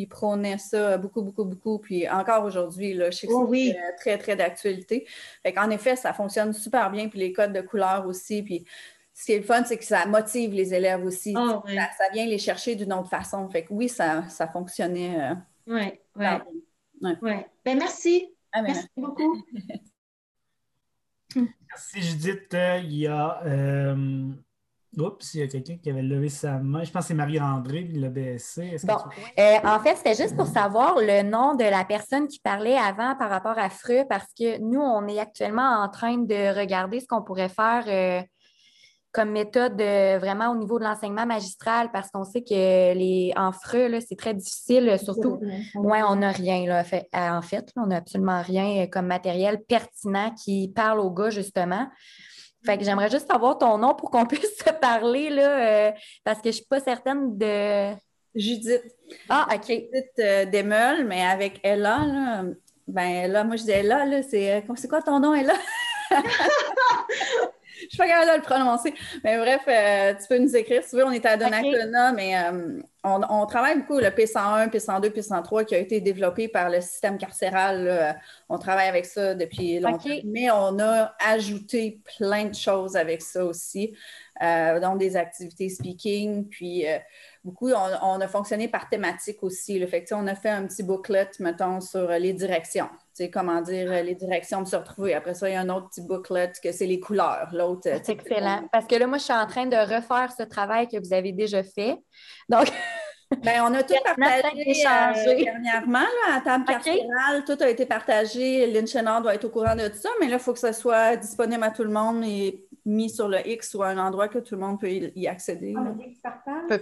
prônaient 0.09 0.57
ça 0.57 0.97
beaucoup, 0.97 1.21
beaucoup, 1.21 1.45
beaucoup. 1.45 1.79
Puis 1.79 2.07
encore 2.09 2.43
aujourd'hui, 2.43 2.95
je 2.95 3.11
sais 3.11 3.27
que 3.27 3.31
oh 3.33 3.49
c'est 3.49 3.77
très, 3.97 4.17
très 4.17 4.35
d'actualité. 4.35 5.07
En 5.55 5.69
effet, 5.69 5.95
ça 5.95 6.11
fonctionne 6.11 6.51
super 6.51 6.91
bien. 6.91 7.07
Puis 7.07 7.19
les 7.19 7.31
codes 7.31 7.53
de 7.53 7.61
couleur 7.61 8.05
aussi. 8.05 8.43
Puis 8.43 8.65
ce 9.13 9.25
qui 9.25 9.31
est 9.31 9.37
le 9.37 9.43
fun, 9.43 9.63
c'est 9.63 9.77
que 9.77 9.85
ça 9.85 10.05
motive 10.05 10.51
les 10.51 10.73
élèves 10.73 11.05
aussi. 11.05 11.33
Ah, 11.37 11.63
ça, 11.97 12.03
vient 12.11 12.25
les 12.25 12.39
chercher 12.39 12.75
d'une 12.75 12.91
autre 12.91 13.09
façon. 13.09 13.47
Fait 13.49 13.63
que 13.63 13.71
oui, 13.71 13.87
ça, 13.87 14.27
ça 14.27 14.49
fonctionnait. 14.49 15.31
oui, 15.65 15.93
oui. 16.17 16.25
Ouais. 17.21 17.47
Ben, 17.63 17.77
merci. 17.77 18.27
Ah, 18.51 18.61
ben, 18.61 18.73
merci 18.73 18.87
beaucoup. 18.97 19.41
Merci 21.35 22.01
Judith. 22.01 22.53
Euh, 22.53 22.79
il 22.83 22.93
y 22.95 23.07
a. 23.07 23.41
Euh, 23.45 24.29
oups, 24.97 25.33
il 25.33 25.39
y 25.41 25.43
a 25.43 25.47
quelqu'un 25.47 25.77
qui 25.77 25.89
avait 25.89 26.01
levé 26.01 26.29
sa 26.29 26.57
main. 26.59 26.83
Je 26.83 26.91
pense 26.91 27.03
que 27.03 27.07
c'est 27.09 27.13
Marie-André 27.13 27.87
qui 27.87 27.99
l'a 27.99 28.09
baissé. 28.09 28.77
Bon, 28.83 28.97
euh, 29.37 29.57
en 29.63 29.79
fait, 29.79 29.95
c'était 29.97 30.15
juste 30.15 30.35
pour 30.37 30.47
savoir 30.47 30.95
le 30.97 31.21
nom 31.23 31.55
de 31.55 31.65
la 31.65 31.83
personne 31.83 32.27
qui 32.27 32.39
parlait 32.39 32.77
avant 32.77 33.15
par 33.15 33.29
rapport 33.29 33.57
à 33.57 33.69
Freux, 33.69 34.05
parce 34.07 34.33
que 34.37 34.57
nous, 34.59 34.79
on 34.79 35.07
est 35.07 35.19
actuellement 35.19 35.81
en 35.81 35.89
train 35.89 36.17
de 36.17 36.57
regarder 36.57 36.99
ce 36.99 37.07
qu'on 37.07 37.21
pourrait 37.21 37.49
faire 37.49 38.25
comme 39.15 39.31
méthode 39.31 39.81
vraiment 40.19 40.51
au 40.51 40.55
niveau 40.57 40.77
de 40.77 40.83
l'enseignement 40.83 41.25
magistral 41.25 41.89
parce 41.93 42.11
qu'on 42.11 42.25
sait 42.25 42.41
que 42.41 42.93
les 42.93 43.31
en 43.37 43.53
FRE, 43.53 44.01
c'est 44.05 44.17
très 44.17 44.33
difficile, 44.33 44.99
surtout. 45.01 45.39
Ouais, 45.75 46.03
on 46.03 46.17
n'a 46.17 46.31
rien. 46.31 46.65
Là, 46.67 46.83
fait, 46.83 47.07
en 47.13 47.41
fait, 47.41 47.71
on 47.77 47.87
n'a 47.87 47.95
absolument 47.95 48.41
rien 48.41 48.87
comme 48.87 49.07
matériel 49.07 49.63
pertinent 49.63 50.31
qui 50.31 50.67
parle 50.75 50.99
aux 50.99 51.11
gars, 51.11 51.29
justement. 51.29 51.87
Fait 52.65 52.77
que 52.77 52.83
j'aimerais 52.83 53.09
juste 53.09 53.31
savoir 53.31 53.57
ton 53.57 53.77
nom 53.77 53.93
pour 53.93 54.09
qu'on 54.09 54.25
puisse 54.27 54.57
se 54.57 54.71
parler, 54.73 55.29
là, 55.29 55.87
euh, 55.87 55.91
parce 56.23 56.39
que 56.39 56.45
je 56.45 56.49
ne 56.49 56.53
suis 56.53 56.65
pas 56.65 56.79
certaine 56.79 57.37
de. 57.37 57.95
Judith. 58.33 58.83
Ah, 59.29 59.47
OK. 59.53 59.67
Judith 59.67 60.19
euh, 60.19 60.45
Demeul, 60.45 61.05
mais 61.05 61.23
avec 61.23 61.61
Ella, 61.63 61.99
là, 62.05 62.43
ben 62.87 63.31
là, 63.31 63.43
moi 63.43 63.55
je 63.55 63.63
dis 63.63 63.71
Ella, 63.71 64.05
là, 64.05 64.21
c'est, 64.23 64.55
euh, 64.55 64.61
c'est 64.75 64.89
quoi 64.89 65.01
ton 65.01 65.19
nom, 65.19 65.33
Ella? 65.33 65.53
je 67.89 67.95
suis 67.95 67.97
pas 67.97 68.07
capable 68.07 68.31
de 68.31 68.35
le 68.37 68.41
prononcer. 68.41 68.93
Mais 69.23 69.37
bref, 69.37 69.61
euh, 69.67 70.13
tu 70.19 70.27
peux 70.27 70.37
nous 70.37 70.55
écrire 70.55 70.83
si 70.83 70.91
tu 70.91 70.95
veux. 70.97 71.05
On 71.05 71.11
est 71.11 71.25
à 71.25 71.37
Donnacona, 71.37 72.11
mais 72.11 72.37
euh, 72.37 72.79
on, 73.03 73.45
travaille 73.45 73.79
beaucoup 73.79 73.99
le 73.99 74.07
P101, 74.07 74.69
P102, 74.69 75.09
P103 75.11 75.65
qui 75.65 75.75
a 75.75 75.77
été 75.77 76.01
développé 76.01 76.47
par 76.47 76.69
le 76.69 76.81
système 76.81 77.17
carcéral. 77.17 78.17
On 78.49 78.57
travaille 78.57 78.87
avec 78.87 79.05
ça 79.05 79.35
depuis 79.35 79.79
longtemps. 79.79 80.09
Mais 80.25 80.49
on 80.51 80.79
a 80.79 81.13
ajouté 81.19 82.01
plein 82.17 82.45
de 82.45 82.55
choses 82.55 82.95
avec 82.95 83.21
ça 83.21 83.45
aussi, 83.45 83.95
euh, 84.43 84.79
donc 84.79 84.97
des 84.97 85.15
activités 85.15 85.69
speaking, 85.69 86.47
puis 86.49 86.85
beaucoup, 87.43 87.71
on, 87.71 88.19
a 88.21 88.27
fonctionné 88.27 88.67
par 88.67 88.89
thématique 88.89 89.43
aussi. 89.43 89.79
Le 89.79 89.87
fait 89.87 90.05
on 90.11 90.27
a 90.27 90.35
fait 90.35 90.49
un 90.49 90.65
petit 90.65 90.83
booklet, 90.83 91.31
mettons, 91.39 91.81
sur 91.81 92.09
les 92.09 92.33
directions. 92.33 92.89
Tu 93.15 93.23
sais, 93.23 93.29
comment 93.29 93.61
dire, 93.61 94.03
les 94.03 94.15
directions 94.15 94.61
de 94.61 94.67
se 94.67 94.75
retrouver. 94.75 95.13
Après 95.13 95.33
ça, 95.33 95.49
il 95.49 95.53
y 95.53 95.55
a 95.55 95.61
un 95.61 95.69
autre 95.69 95.89
petit 95.89 96.01
booklet 96.01 96.51
que 96.61 96.71
c'est 96.71 96.85
les 96.85 96.99
couleurs. 96.99 97.49
L'autre. 97.53 97.83
C'est 97.83 98.09
excellent. 98.09 98.67
Parce 98.71 98.87
que 98.87 98.95
là, 98.95 99.07
moi, 99.07 99.17
je 99.17 99.23
suis 99.23 99.33
en 99.33 99.47
train 99.47 99.65
de 99.65 99.77
refaire 99.77 100.31
ce 100.37 100.43
travail 100.43 100.87
que 100.87 100.97
vous 100.97 101.13
avez 101.13 101.31
déjà 101.31 101.63
fait. 101.63 101.97
Donc. 102.49 102.67
Ben, 103.43 103.61
on 103.63 103.73
a 103.73 103.83
tout 103.83 103.95
partagé 104.05 104.85
euh, 104.85 105.43
dernièrement 105.43 105.99
là, 105.99 106.35
à 106.35 106.41
table 106.41 106.65
carcérale. 106.65 107.43
Tout 107.45 107.57
a 107.59 107.69
été 107.69 107.85
partagé. 107.85 108.67
L'Inchenard 108.67 109.21
doit 109.21 109.33
être 109.33 109.45
au 109.45 109.49
courant 109.49 109.75
de 109.75 109.87
tout 109.87 109.97
ça, 109.97 110.09
mais 110.19 110.27
là, 110.27 110.35
il 110.35 110.39
faut 110.39 110.53
que 110.53 110.59
ça 110.59 110.73
soit 110.73 111.15
disponible 111.15 111.63
à 111.63 111.71
tout 111.71 111.83
le 111.83 111.89
monde 111.89 112.23
et 112.23 112.64
mis 112.85 113.09
sur 113.09 113.27
le 113.27 113.45
X 113.47 113.73
ou 113.75 113.83
à 113.83 113.89
un 113.89 113.97
endroit 113.97 114.27
que 114.27 114.39
tout 114.39 114.55
le 114.55 114.61
monde 114.61 114.79
peut 114.79 114.89
y 114.89 115.27
accéder. 115.27 115.73
Ah, 115.77 116.77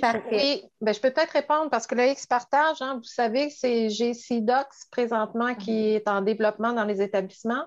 Parfait. 0.00 0.64
Ben, 0.80 0.92
je 0.92 1.00
peux 1.00 1.10
peut-être 1.10 1.30
répondre 1.30 1.70
parce 1.70 1.86
que 1.86 1.94
le 1.94 2.06
X-Partage, 2.08 2.82
hein, 2.82 2.96
vous 2.96 3.04
savez, 3.04 3.50
c'est 3.50 3.88
GCDocs 3.88 4.66
présentement 4.90 5.54
qui 5.54 5.70
mhm. 5.70 5.96
est 5.96 6.08
en 6.08 6.22
développement 6.22 6.72
dans 6.72 6.84
les 6.84 7.00
établissements. 7.02 7.64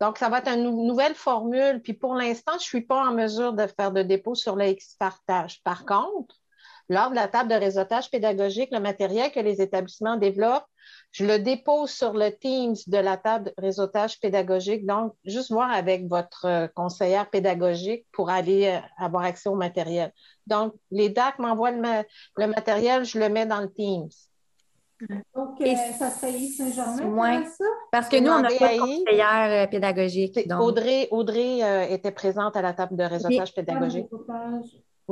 Donc, 0.00 0.18
ça 0.18 0.28
va 0.28 0.38
être 0.38 0.48
une 0.48 0.86
nouvelle 0.86 1.14
formule. 1.14 1.80
Puis 1.82 1.94
pour 1.94 2.14
l'instant, 2.14 2.52
je 2.52 2.56
ne 2.56 2.60
suis 2.60 2.80
pas 2.82 3.06
en 3.06 3.12
mesure 3.12 3.54
de 3.54 3.66
faire 3.66 3.92
de 3.92 4.02
dépôt 4.02 4.34
sur 4.34 4.56
le 4.56 4.66
X-Partage. 4.66 5.62
Par 5.62 5.86
contre, 5.86 6.41
lors 6.92 7.10
de 7.10 7.14
la 7.14 7.28
table 7.28 7.50
de 7.50 7.54
réseautage 7.54 8.10
pédagogique, 8.10 8.68
le 8.70 8.80
matériel 8.80 9.30
que 9.32 9.40
les 9.40 9.60
établissements 9.60 10.16
développent, 10.16 10.66
je 11.12 11.24
le 11.24 11.38
dépose 11.38 11.90
sur 11.90 12.12
le 12.12 12.30
Teams 12.30 12.76
de 12.86 12.98
la 12.98 13.16
table 13.16 13.46
de 13.46 13.52
réseautage 13.58 14.18
pédagogique. 14.20 14.86
Donc, 14.86 15.14
juste 15.24 15.50
voir 15.50 15.70
avec 15.70 16.08
votre 16.08 16.46
euh, 16.46 16.66
conseillère 16.74 17.28
pédagogique 17.28 18.06
pour 18.12 18.30
aller 18.30 18.66
euh, 18.66 18.78
avoir 18.98 19.24
accès 19.24 19.48
au 19.48 19.54
matériel. 19.54 20.12
Donc, 20.46 20.74
les 20.90 21.08
DAC 21.08 21.38
m'envoient 21.38 21.70
le, 21.70 22.46
matériel, 22.46 23.04
je 23.04 23.18
le 23.18 23.28
mets 23.28 23.46
dans 23.46 23.60
le 23.60 23.70
Teams. 23.70 24.08
Donc, 25.34 25.60
euh, 25.60 25.74
ça 25.98 26.10
serait 26.10 26.32
Saint-Germain, 26.38 27.44
ça? 27.44 27.64
Parce 27.90 28.08
que 28.08 28.18
nous, 28.18 28.30
on 28.30 28.40
n'a 28.40 28.48
pas 28.48 28.74
de 28.74 28.78
conseillère 28.78 29.68
pédagogique. 29.68 30.38
Audrey, 30.58 31.08
Audrey 31.10 31.90
était 31.92 32.12
présente 32.12 32.56
à 32.56 32.62
la 32.62 32.72
table 32.72 32.96
de 32.96 33.04
réseautage 33.04 33.54
pédagogique. 33.54 34.06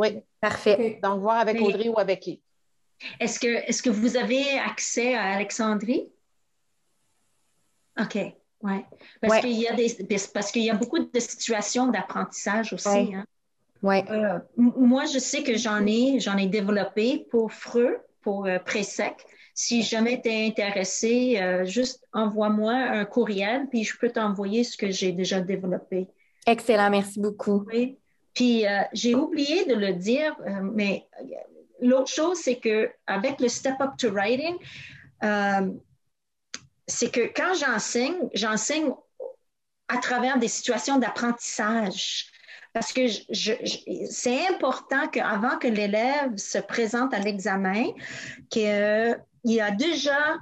Oui. 0.00 0.22
Parfait. 0.40 0.98
Donc, 1.02 1.20
voir 1.20 1.36
avec 1.36 1.60
Audrey 1.60 1.88
ou 1.88 1.98
avec 1.98 2.20
qui? 2.20 2.40
Est-ce 3.18 3.38
que, 3.38 3.46
est 3.46 3.82
que 3.82 3.90
vous 3.90 4.16
avez 4.16 4.58
accès 4.58 5.14
à 5.14 5.34
Alexandrie? 5.34 6.10
OK. 8.00 8.16
Oui. 8.62 8.72
Parce 9.20 9.40
qu'il 9.40 9.58
y 9.58 9.68
a 9.68 9.74
des 9.74 9.96
parce 10.32 10.50
qu'il 10.52 10.62
y 10.62 10.70
a 10.70 10.74
beaucoup 10.74 10.98
de 10.98 11.20
situations 11.20 11.88
d'apprentissage 11.88 12.72
aussi. 12.72 13.14
Hein. 13.14 13.24
Ouais. 13.82 14.04
Euh, 14.10 14.38
moi, 14.56 15.04
je 15.04 15.18
sais 15.18 15.42
que 15.42 15.56
j'en 15.56 15.86
ai, 15.86 16.18
j'en 16.20 16.36
ai 16.36 16.46
développé 16.46 17.26
pour 17.30 17.52
Freux, 17.52 17.98
pour 18.22 18.46
euh, 18.46 18.58
Présec. 18.58 19.14
Si 19.54 19.82
jamais 19.82 20.20
tu 20.22 20.30
es 20.30 20.46
intéressé, 20.46 21.38
euh, 21.40 21.64
juste 21.64 22.06
envoie-moi 22.12 22.72
un 22.72 23.04
courriel, 23.04 23.66
puis 23.70 23.84
je 23.84 23.96
peux 23.98 24.10
t'envoyer 24.10 24.64
ce 24.64 24.76
que 24.76 24.90
j'ai 24.90 25.12
déjà 25.12 25.40
développé. 25.40 26.08
Excellent, 26.46 26.90
merci 26.90 27.20
beaucoup. 27.20 27.64
Oui. 27.72 27.98
Puis 28.34 28.64
j'ai 28.92 29.14
oublié 29.14 29.64
de 29.66 29.74
le 29.74 29.92
dire, 29.94 30.36
mais 30.62 31.06
l'autre 31.80 32.10
chose, 32.10 32.38
c'est 32.38 32.56
que 32.56 32.90
avec 33.06 33.40
le 33.40 33.48
Step 33.48 33.80
Up 33.80 33.90
to 33.98 34.10
Writing, 34.10 34.56
euh, 35.24 35.72
c'est 36.86 37.10
que 37.10 37.32
quand 37.34 37.54
j'enseigne, 37.54 38.28
j'enseigne 38.34 38.92
à 39.88 39.98
travers 39.98 40.38
des 40.38 40.48
situations 40.48 40.98
d'apprentissage. 40.98 42.26
Parce 42.72 42.92
que 42.92 43.08
c'est 44.08 44.46
important 44.46 45.08
qu'avant 45.08 45.58
que 45.58 45.66
l'élève 45.66 46.36
se 46.36 46.58
présente 46.58 47.12
à 47.12 47.18
l'examen, 47.18 47.86
qu'il 48.48 48.68
a 48.68 49.70
déjà 49.72 50.38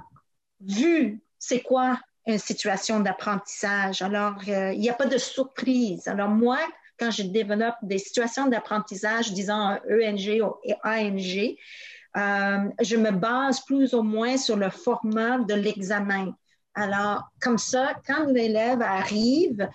vu 0.61 1.21
c'est 1.39 1.61
quoi 1.61 1.99
une 2.27 2.37
situation 2.37 2.99
d'apprentissage. 2.99 4.03
Alors, 4.03 4.35
euh, 4.47 4.71
il 4.73 4.79
n'y 4.79 4.89
a 4.89 4.93
pas 4.93 5.05
de 5.07 5.17
surprise. 5.17 6.07
Alors, 6.07 6.29
moi, 6.29 6.59
quand 6.99 7.11
je 7.11 7.23
développe 7.23 7.75
des 7.81 7.97
situations 7.97 8.47
d'apprentissage, 8.47 9.31
disons 9.33 9.77
ENG 9.89 10.41
ou 10.41 10.55
ANG, 10.83 11.55
euh, 12.17 12.69
je 12.81 12.95
me 12.95 13.11
base 13.11 13.61
plus 13.61 13.93
ou 13.93 14.01
moins 14.01 14.37
sur 14.37 14.57
le 14.57 14.69
format 14.69 15.39
de 15.39 15.53
l'examen. 15.53 16.33
Alors, 16.73 17.23
comme 17.41 17.57
ça, 17.57 17.93
quand 18.07 18.25
l'élève 18.25 18.81
arrive, 18.81 19.67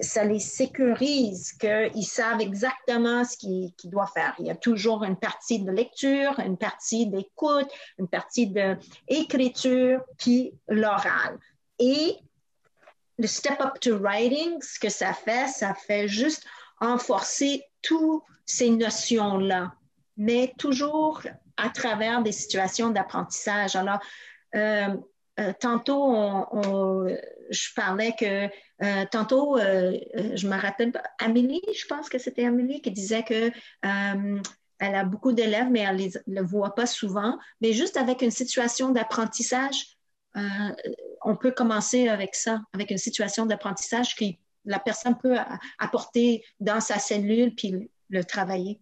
ça 0.00 0.24
les 0.24 0.38
sécurise, 0.38 1.52
qu'ils 1.52 2.04
savent 2.04 2.40
exactement 2.40 3.24
ce 3.24 3.36
qu'ils 3.36 3.90
doivent 3.90 4.12
faire. 4.14 4.34
Il 4.38 4.46
y 4.46 4.50
a 4.50 4.54
toujours 4.54 5.04
une 5.04 5.16
partie 5.16 5.60
de 5.62 5.70
lecture, 5.70 6.38
une 6.40 6.56
partie 6.56 7.06
d'écoute, 7.06 7.68
une 7.98 8.08
partie 8.08 8.46
d'écriture, 8.46 10.00
puis 10.16 10.54
l'oral. 10.68 11.38
Et 11.78 12.16
le 13.18 13.26
step 13.26 13.60
up 13.60 13.78
to 13.80 13.98
writing, 13.98 14.60
ce 14.60 14.78
que 14.78 14.88
ça 14.88 15.12
fait, 15.12 15.48
ça 15.48 15.74
fait 15.74 16.08
juste 16.08 16.44
renforcer 16.80 17.64
toutes 17.82 18.22
ces 18.46 18.70
notions-là, 18.70 19.74
mais 20.16 20.52
toujours 20.58 21.22
à 21.56 21.68
travers 21.70 22.22
des 22.22 22.32
situations 22.32 22.90
d'apprentissage. 22.90 23.76
Alors, 23.76 24.00
euh, 24.54 24.88
euh, 25.40 25.52
tantôt, 25.58 27.06
je 27.50 27.74
parlais 27.74 28.14
que, 28.18 28.46
euh, 28.82 29.04
tantôt, 29.10 29.58
je 29.58 30.46
me 30.48 30.60
rappelle, 30.60 30.92
Amélie, 31.18 31.62
je 31.74 31.86
pense 31.86 32.08
que 32.08 32.18
c'était 32.18 32.46
Amélie 32.46 32.80
qui 32.80 32.90
disait 32.90 33.22
que 33.22 33.50
elle 33.82 34.96
a 34.96 35.04
beaucoup 35.04 35.30
d'élèves, 35.32 35.70
mais 35.70 35.80
elle 35.80 35.96
ne 36.26 36.40
le 36.40 36.44
voit 36.44 36.74
pas 36.74 36.86
souvent. 36.86 37.38
Mais 37.60 37.72
juste 37.72 37.96
avec 37.96 38.20
une 38.20 38.32
situation 38.32 38.90
d'apprentissage, 38.90 39.96
euh, 40.36 40.40
on 41.22 41.36
peut 41.36 41.50
commencer 41.50 42.08
avec 42.08 42.34
ça, 42.34 42.60
avec 42.72 42.90
une 42.90 42.98
situation 42.98 43.46
d'apprentissage 43.46 44.14
que 44.16 44.24
la 44.64 44.78
personne 44.78 45.16
peut 45.16 45.36
apporter 45.78 46.44
dans 46.60 46.80
sa 46.80 46.98
cellule 46.98 47.54
puis 47.54 47.90
le, 48.08 48.24
travailler. 48.24 48.80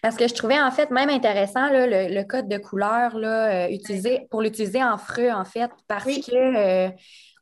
Parce 0.00 0.16
que 0.16 0.28
je 0.28 0.34
trouvais 0.34 0.60
en 0.60 0.70
fait 0.70 0.90
même 0.90 1.08
intéressant 1.08 1.68
le, 1.70 2.22
code 2.24 2.48
de 2.48 2.58
couleur 2.58 3.16
là, 3.18 3.66
euh, 3.66 4.18
pour 4.30 4.42
l'utiliser 4.42 4.82
en 4.82 4.98
freux, 4.98 5.30
en 5.30 5.44
fait, 5.44 5.70
parce 5.88 6.04
que 6.04 6.86
euh, 6.86 6.90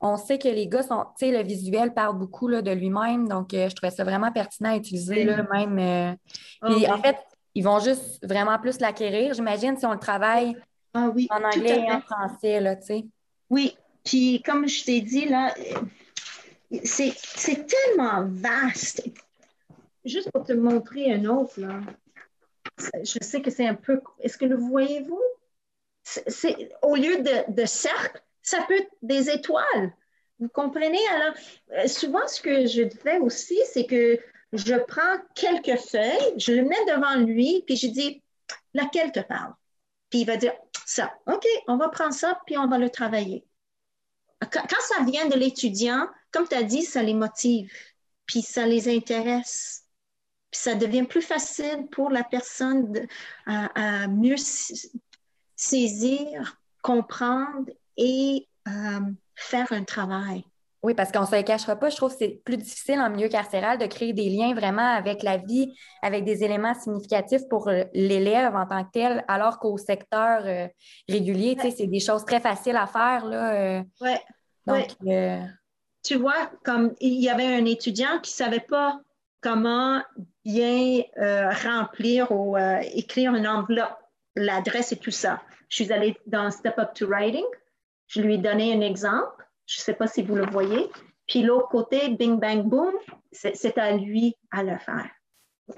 on 0.01 0.17
sait 0.17 0.39
que 0.39 0.49
les 0.49 0.67
gars 0.67 0.83
sont, 0.83 1.05
tu 1.19 1.27
sais, 1.27 1.33
le 1.33 1.43
visuel 1.43 1.93
parle 1.93 2.17
beaucoup 2.17 2.49
là, 2.49 2.63
de 2.63 2.71
lui-même, 2.71 3.29
donc 3.29 3.49
je 3.53 3.75
trouvais 3.75 3.91
ça 3.91 4.05
vraiment 4.05 4.33
pertinent 4.33 4.73
à 4.73 4.77
utiliser 4.77 5.25
là, 5.25 5.45
même. 5.53 6.17
puis 6.63 6.89
en 6.89 6.99
fait, 7.03 7.17
ils 7.55 7.65
vont 7.65 7.81
juste 7.81 8.25
vraiment 8.27 8.59
plus 8.59 8.81
l'acquérir, 8.81 9.35
j'imagine, 9.35 9.77
si 9.77 9.85
on 9.85 9.93
le 9.93 9.99
travaille 9.99 10.57
ah 10.95 11.11
oui, 11.15 11.29
en 11.31 11.43
anglais 11.43 11.85
et 11.87 11.93
en 11.93 12.01
français, 12.01 12.61
là, 12.61 12.77
tu 12.77 12.87
sais. 12.87 13.05
Oui, 13.49 13.77
puis 14.05 14.43
comme 14.43 14.69
je 14.69 14.85
t'ai 14.85 15.01
dit, 15.01 15.27
là, 15.27 15.55
c'est 16.85 17.67
tellement 17.67 18.25
vaste. 18.27 19.09
Juste 20.05 20.31
pour 20.33 20.45
te 20.45 20.53
montrer 20.53 21.13
un 21.13 21.25
autre, 21.27 21.61
là. 21.61 21.81
Je 22.95 23.19
sais 23.23 23.43
que 23.43 23.51
c'est 23.51 23.67
un 23.67 23.75
peu. 23.75 24.01
Est-ce 24.21 24.39
que 24.39 24.47
le 24.47 24.57
voyez-vous? 24.57 25.21
C'est 26.03 26.71
au 26.83 26.97
lieu 26.97 27.19
de, 27.19 27.53
de 27.53 27.67
cercle, 27.67 28.23
ça 28.43 28.65
peut 28.67 28.77
être 28.77 28.91
des 29.03 29.29
étoiles. 29.29 29.93
Vous 30.39 30.49
comprenez? 30.49 30.99
Alors, 31.13 31.35
euh, 31.73 31.87
souvent, 31.87 32.27
ce 32.27 32.41
que 32.41 32.67
je 32.67 32.89
fais 32.89 33.19
aussi, 33.19 33.59
c'est 33.67 33.85
que 33.85 34.19
je 34.55 34.75
prends 34.75 35.19
quelques 35.35 35.79
feuilles, 35.79 36.35
je 36.39 36.53
le 36.53 36.63
mets 36.63 36.85
devant 36.87 37.17
lui, 37.17 37.63
puis 37.67 37.77
je 37.77 37.89
dis, 37.89 38.23
laquelle 38.73 39.13
te 39.13 39.21
parle? 39.21 39.53
Puis 40.11 40.21
il 40.21 40.27
va 40.27 40.37
dire, 40.37 40.53
ça. 40.85 41.15
OK, 41.27 41.47
on 41.69 41.77
va 41.77 41.89
prendre 41.89 42.13
ça, 42.13 42.41
puis 42.47 42.59
on 42.59 42.67
va 42.67 42.79
le 42.79 42.91
travailler. 42.91 43.47
Quand, 44.53 44.81
ça 44.81 45.05
vient 45.05 45.29
de 45.29 45.37
l'étudiant, 45.37 46.09
comme 46.33 46.49
tu 46.49 46.55
as 46.55 46.63
dit, 46.63 46.83
ça 46.83 47.03
les 47.03 47.15
motive, 47.15 47.73
puis 48.27 48.43
ça 48.43 48.67
les 48.67 48.95
intéresse. 48.95 49.85
Puis 50.51 50.61
ça 50.63 50.75
devient 50.75 51.05
plus 51.05 51.23
facile 51.23 51.87
pour 51.93 52.11
la 52.11 52.25
personne 52.25 53.07
à, 53.47 54.09
mieux 54.09 54.37
saisir, 55.55 56.59
comprendre 56.83 57.71
et 57.97 58.49
euh, 58.67 59.01
faire 59.37 59.73
un 59.73 59.85
travail. 59.85 60.45
Oui, 60.83 60.95
parce 60.95 61.13
qu'on 61.13 61.21
ne 61.21 61.27
se 61.27 61.37
le 61.37 61.43
cachera 61.43 61.77
pas, 61.77 61.91
je 61.91 61.97
trouve 61.97 62.11
que 62.11 62.19
c'est 62.19 62.41
plus 62.43 62.57
difficile 62.57 63.01
en 63.01 63.11
milieu 63.11 63.29
carcéral 63.29 63.77
de 63.77 63.85
créer 63.85 64.15
des 64.15 64.31
liens 64.31 64.55
vraiment 64.55 64.95
avec 64.95 65.23
la 65.23 65.37
vie, 65.37 65.75
avec 66.01 66.25
des 66.25 66.43
éléments 66.43 66.75
significatifs 66.75 67.43
pour 67.51 67.69
euh, 67.69 67.85
l'élève 67.93 68.55
en 68.57 68.67
tant 68.67 68.85
que 68.85 68.91
tel, 68.93 69.25
alors 69.29 69.59
qu'au 69.59 69.77
secteur 69.77 70.41
euh, 70.47 70.69
régulier, 71.07 71.55
tu 71.57 71.63
sais, 71.63 71.71
c'est 71.71 71.87
des 71.87 72.01
choses 72.01 72.25
très 72.25 72.41
faciles 72.41 72.77
à 72.77 72.87
faire. 72.87 73.27
Là, 73.27 73.83
oui. 74.01 74.11
Ouais. 74.67 75.43
Tu 76.03 76.15
vois, 76.15 76.51
comme 76.65 76.95
il 77.01 77.21
y 77.21 77.29
avait 77.29 77.47
un 77.47 77.67
étudiant 77.67 78.19
qui 78.23 78.33
ne 78.33 78.47
savait 78.47 78.61
pas 78.61 78.99
comment 79.43 80.03
bien 80.45 81.03
remplir 81.63 82.31
ou 82.31 82.57
écrire 82.95 83.35
une 83.35 83.47
enveloppe, 83.47 83.99
l'adresse 84.35 84.93
et 84.93 84.97
tout 84.97 85.11
ça. 85.11 85.43
Je 85.69 85.83
suis 85.83 85.93
allée 85.93 86.17
dans 86.27 86.51
Step 86.51 86.79
Up 86.79 86.95
to 86.95 87.07
Writing. 87.07 87.45
Je 88.07 88.23
lui 88.23 88.35
ai 88.35 88.39
donné 88.39 88.73
un 88.73 88.81
exemple 88.81 89.41
je 89.71 89.81
ne 89.81 89.85
sais 89.85 89.95
pas 89.95 90.09
si 90.09 90.23
vous 90.23 90.35
le 90.35 90.47
voyez. 90.51 90.91
Puis 91.29 91.43
l'autre 91.43 91.69
côté, 91.69 92.09
bing, 92.09 92.41
bang, 92.41 92.65
boom, 92.65 92.93
c'est 93.31 93.79
à 93.79 93.97
lui 93.97 94.37
à 94.51 94.65
le 94.65 94.77
faire. 94.79 95.09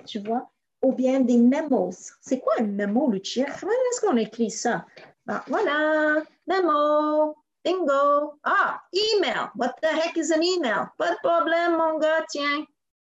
Tu 0.06 0.18
vois? 0.20 0.50
Ou 0.82 0.92
bien 0.92 1.20
des 1.20 1.36
memos. 1.36 1.92
C'est 2.22 2.40
quoi 2.40 2.54
un 2.58 2.64
memo, 2.64 3.10
Lucia? 3.10 3.44
Comment 3.60 3.72
est-ce 3.72 4.00
qu'on 4.00 4.16
écrit 4.16 4.50
ça? 4.50 4.86
Ben, 5.26 5.42
voilà, 5.46 6.22
memo, 6.46 7.36
bingo. 7.62 8.38
Ah, 8.42 8.80
email. 8.92 9.50
What 9.56 9.74
the 9.82 9.88
heck 9.88 10.16
is 10.16 10.32
an 10.32 10.40
email? 10.40 10.86
Pas 10.96 11.10
de 11.10 11.18
problème, 11.22 11.76
mon 11.76 11.98
gars, 11.98 12.24
tiens. 12.30 12.64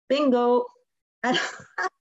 Bingo. 0.10 0.68
Alors, 1.22 1.39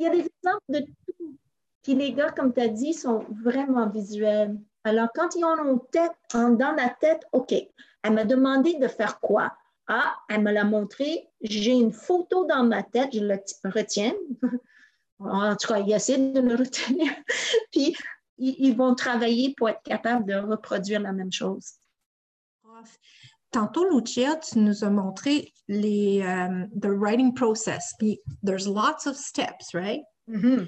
il 0.00 0.06
y 0.06 0.08
a 0.08 0.10
des 0.10 0.26
exemples 0.26 0.64
de 0.68 0.80
tout. 0.80 1.36
Puis 1.84 1.94
les 1.94 2.12
gars, 2.12 2.32
comme 2.32 2.52
tu 2.52 2.60
as 2.60 2.68
dit, 2.68 2.92
sont 2.92 3.24
vraiment 3.44 3.88
visuels. 3.88 4.58
Alors, 4.82 5.08
quand 5.14 5.36
ils 5.36 5.44
ont 5.44 5.78
tête, 5.92 6.12
dans 6.34 6.74
la 6.76 6.88
tête, 6.88 7.24
OK, 7.32 7.54
elle 8.02 8.14
m'a 8.14 8.24
demandé 8.24 8.74
de 8.78 8.88
faire 8.88 9.20
quoi? 9.20 9.52
Ah, 9.86 10.16
elle 10.28 10.42
me 10.42 10.52
l'a 10.52 10.64
montré. 10.64 11.28
J'ai 11.40 11.72
une 11.72 11.92
photo 11.92 12.46
dans 12.46 12.64
ma 12.64 12.82
tête, 12.82 13.10
je 13.12 13.20
le 13.20 13.40
retiens. 13.64 14.14
en 15.18 15.56
tout 15.56 15.68
cas, 15.68 15.80
il 15.80 15.92
essaie 15.92 16.18
de 16.18 16.40
le 16.40 16.54
retenir. 16.54 17.12
Puis, 17.72 17.96
ils, 18.38 18.74
vont 18.74 18.94
travailler 18.94 19.54
pour 19.56 19.68
être 19.68 19.82
capables 19.82 20.24
de 20.24 20.34
reproduire 20.34 21.00
la 21.00 21.12
même 21.12 21.32
chose. 21.32 21.72
Tantôt, 23.50 23.84
Lucia, 23.90 24.36
tu 24.36 24.60
nous 24.60 24.84
as 24.84 24.90
montré 24.90 25.52
les, 25.68 26.22
um, 26.22 26.70
the 26.80 26.86
writing 26.86 27.34
process. 27.34 27.92
Puis, 27.98 28.20
there's 28.42 28.66
lots 28.66 29.06
of 29.06 29.16
steps, 29.16 29.74
right? 29.74 30.02
Mm-hmm. 30.28 30.66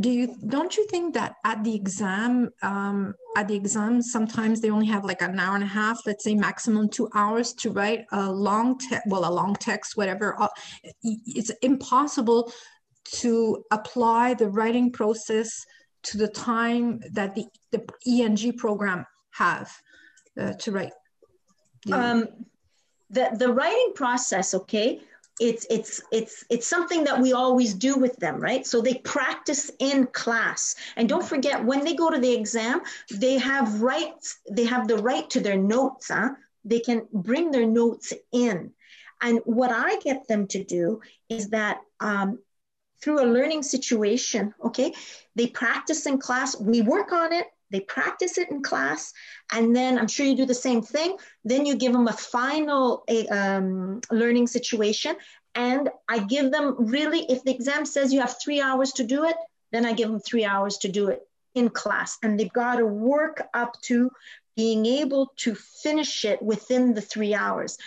Do 0.00 0.10
you 0.10 0.36
don't 0.48 0.76
you 0.76 0.86
think 0.86 1.12
that 1.14 1.34
at 1.44 1.62
the 1.64 1.74
exam 1.74 2.48
um, 2.62 3.14
at 3.36 3.46
the 3.48 3.54
exam 3.54 4.00
sometimes 4.00 4.60
they 4.60 4.70
only 4.70 4.86
have 4.86 5.04
like 5.04 5.20
an 5.20 5.38
hour 5.38 5.54
and 5.54 5.64
a 5.64 5.66
half 5.66 6.00
let's 6.06 6.24
say 6.24 6.34
maximum 6.34 6.88
two 6.88 7.08
hours 7.14 7.52
to 7.52 7.70
write 7.70 8.04
a 8.12 8.32
long 8.32 8.78
text 8.78 9.06
well 9.06 9.30
a 9.30 9.32
long 9.32 9.54
text 9.54 9.96
whatever 9.96 10.40
uh, 10.40 10.48
it's 11.02 11.50
impossible 11.60 12.50
to 13.04 13.62
apply 13.70 14.32
the 14.34 14.48
writing 14.48 14.90
process 14.90 15.66
to 16.02 16.18
the 16.18 16.28
time 16.28 17.00
that 17.12 17.34
the, 17.34 17.44
the 17.70 17.84
eng 18.06 18.56
program 18.56 19.04
have 19.32 19.70
uh, 20.40 20.52
to 20.54 20.72
write. 20.72 20.92
The, 21.86 21.94
um, 21.94 22.28
the 23.10 23.30
the 23.38 23.52
writing 23.52 23.92
process 23.94 24.54
okay 24.54 25.00
it's 25.40 25.66
it's 25.70 26.00
it's 26.12 26.44
it's 26.50 26.66
something 26.66 27.04
that 27.04 27.20
we 27.20 27.32
always 27.32 27.74
do 27.74 27.96
with 27.96 28.16
them 28.16 28.40
right? 28.40 28.66
So 28.66 28.80
they 28.80 28.94
practice 28.94 29.70
in 29.78 30.06
class. 30.08 30.74
And 30.96 31.08
don't 31.08 31.24
forget 31.24 31.64
when 31.64 31.84
they 31.84 31.94
go 31.94 32.10
to 32.10 32.18
the 32.18 32.32
exam 32.32 32.82
they 33.10 33.38
have 33.38 33.82
rights 33.82 34.38
they 34.50 34.64
have 34.64 34.88
the 34.88 34.98
right 34.98 35.28
to 35.30 35.40
their 35.40 35.56
notes 35.56 36.08
huh? 36.08 36.30
they 36.64 36.80
can 36.80 37.06
bring 37.12 37.50
their 37.50 37.66
notes 37.66 38.12
in. 38.32 38.72
And 39.20 39.40
what 39.44 39.70
i 39.70 39.98
get 40.00 40.28
them 40.28 40.46
to 40.48 40.64
do 40.64 41.00
is 41.28 41.48
that 41.50 41.80
um, 42.00 42.38
through 43.00 43.22
a 43.22 43.32
learning 43.32 43.62
situation 43.62 44.54
okay 44.62 44.92
they 45.34 45.46
practice 45.46 46.06
in 46.06 46.18
class. 46.18 46.58
We 46.60 46.82
work 46.82 47.12
on 47.12 47.32
it 47.32 47.46
they 47.72 47.80
practice 47.80 48.38
it 48.38 48.50
in 48.50 48.62
class, 48.62 49.12
and 49.52 49.74
then 49.74 49.98
I'm 49.98 50.08
sure 50.08 50.26
you 50.26 50.36
do 50.36 50.46
the 50.46 50.54
same 50.54 50.82
thing. 50.82 51.16
Then 51.44 51.66
you 51.66 51.74
give 51.74 51.92
them 51.92 52.06
a 52.06 52.12
final 52.12 53.04
a, 53.08 53.26
um, 53.28 54.00
learning 54.10 54.46
situation, 54.46 55.16
and 55.54 55.90
I 56.08 56.18
give 56.18 56.52
them 56.52 56.76
really, 56.78 57.20
if 57.28 57.42
the 57.42 57.54
exam 57.54 57.84
says 57.86 58.12
you 58.12 58.20
have 58.20 58.36
three 58.42 58.60
hours 58.60 58.92
to 58.92 59.04
do 59.04 59.24
it, 59.24 59.36
then 59.72 59.86
I 59.86 59.92
give 59.92 60.10
them 60.10 60.20
three 60.20 60.44
hours 60.44 60.78
to 60.78 60.88
do 60.88 61.08
it 61.08 61.26
in 61.54 61.70
class, 61.70 62.18
and 62.22 62.38
they've 62.38 62.52
got 62.52 62.76
to 62.76 62.86
work 62.86 63.42
up 63.54 63.80
to 63.82 64.10
being 64.54 64.84
able 64.84 65.32
to 65.36 65.54
finish 65.54 66.24
it 66.24 66.42
within 66.42 66.94
the 66.94 67.00
three 67.00 67.34
hours. 67.34 67.78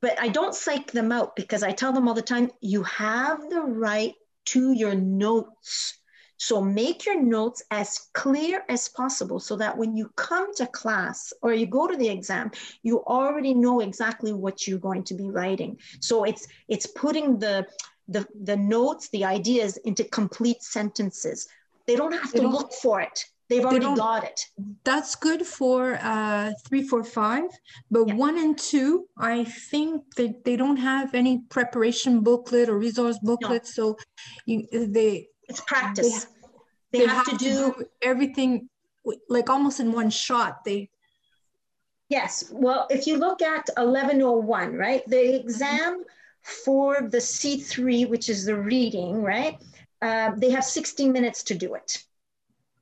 But 0.00 0.20
I 0.20 0.28
don't 0.28 0.54
psych 0.54 0.92
them 0.92 1.12
out 1.12 1.36
because 1.36 1.62
I 1.62 1.72
tell 1.72 1.92
them 1.92 2.08
all 2.08 2.14
the 2.14 2.22
time, 2.22 2.50
you 2.60 2.82
have 2.84 3.48
the 3.48 3.60
right 3.60 4.14
to 4.46 4.72
your 4.72 4.94
notes 4.94 5.98
so 6.36 6.60
make 6.60 7.06
your 7.06 7.20
notes 7.20 7.62
as 7.70 8.08
clear 8.12 8.64
as 8.68 8.88
possible 8.88 9.40
so 9.40 9.56
that 9.56 9.76
when 9.76 9.96
you 9.96 10.10
come 10.16 10.54
to 10.56 10.66
class 10.66 11.32
or 11.42 11.52
you 11.52 11.66
go 11.66 11.86
to 11.86 11.96
the 11.96 12.08
exam, 12.08 12.50
you 12.82 13.04
already 13.04 13.54
know 13.54 13.80
exactly 13.80 14.32
what 14.32 14.66
you're 14.66 14.78
going 14.78 15.04
to 15.04 15.14
be 15.14 15.30
writing. 15.30 15.78
So 16.00 16.24
it's 16.24 16.46
it's 16.68 16.86
putting 16.86 17.38
the 17.38 17.66
the, 18.08 18.26
the 18.42 18.56
notes, 18.56 19.08
the 19.10 19.24
ideas 19.24 19.78
into 19.78 20.04
complete 20.04 20.62
sentences. 20.62 21.48
They 21.86 21.96
don't 21.96 22.12
have 22.12 22.32
to 22.32 22.46
look 22.46 22.72
for 22.72 23.00
it. 23.00 23.24
They've 23.48 23.64
already 23.64 23.86
they 23.86 23.94
got 23.94 24.24
it. 24.24 24.40
That's 24.84 25.14
good 25.14 25.46
for 25.46 25.98
uh, 26.02 26.52
three, 26.66 26.82
four, 26.82 27.04
five. 27.04 27.44
But 27.90 28.08
yeah. 28.08 28.14
one 28.14 28.38
and 28.38 28.56
two, 28.58 29.06
I 29.18 29.44
think 29.44 30.02
they, 30.16 30.34
they 30.44 30.56
don't 30.56 30.78
have 30.78 31.14
any 31.14 31.42
preparation 31.50 32.20
booklet 32.20 32.70
or 32.70 32.78
resource 32.78 33.18
booklet. 33.22 33.64
No. 33.64 33.70
So 33.70 33.96
you, 34.46 34.66
they 34.72 35.28
it's 35.48 35.60
practice. 35.60 36.26
They, 36.92 36.98
they, 36.98 37.04
they 37.04 37.06
have, 37.06 37.26
have, 37.26 37.38
to, 37.38 37.44
do, 37.44 37.74
do 37.76 37.84
everything 38.02 38.68
like 39.28 39.50
almost 39.50 39.80
in 39.80 39.92
one 39.92 40.10
shot. 40.10 40.64
They 40.64 40.90
Yes. 42.08 42.44
Well, 42.52 42.86
if 42.90 43.06
you 43.06 43.16
look 43.16 43.42
at 43.42 43.68
1101, 43.76 44.74
right, 44.74 45.02
the 45.08 45.36
exam 45.36 46.00
mm-hmm. 46.00 46.02
for 46.42 47.02
the 47.02 47.18
C3, 47.18 48.08
which 48.08 48.28
is 48.28 48.44
the 48.44 48.56
reading, 48.56 49.22
right, 49.22 49.58
uh, 50.02 50.32
they 50.36 50.50
have 50.50 50.64
60 50.64 51.08
minutes 51.08 51.42
to 51.44 51.54
do 51.54 51.74
it. 51.74 52.04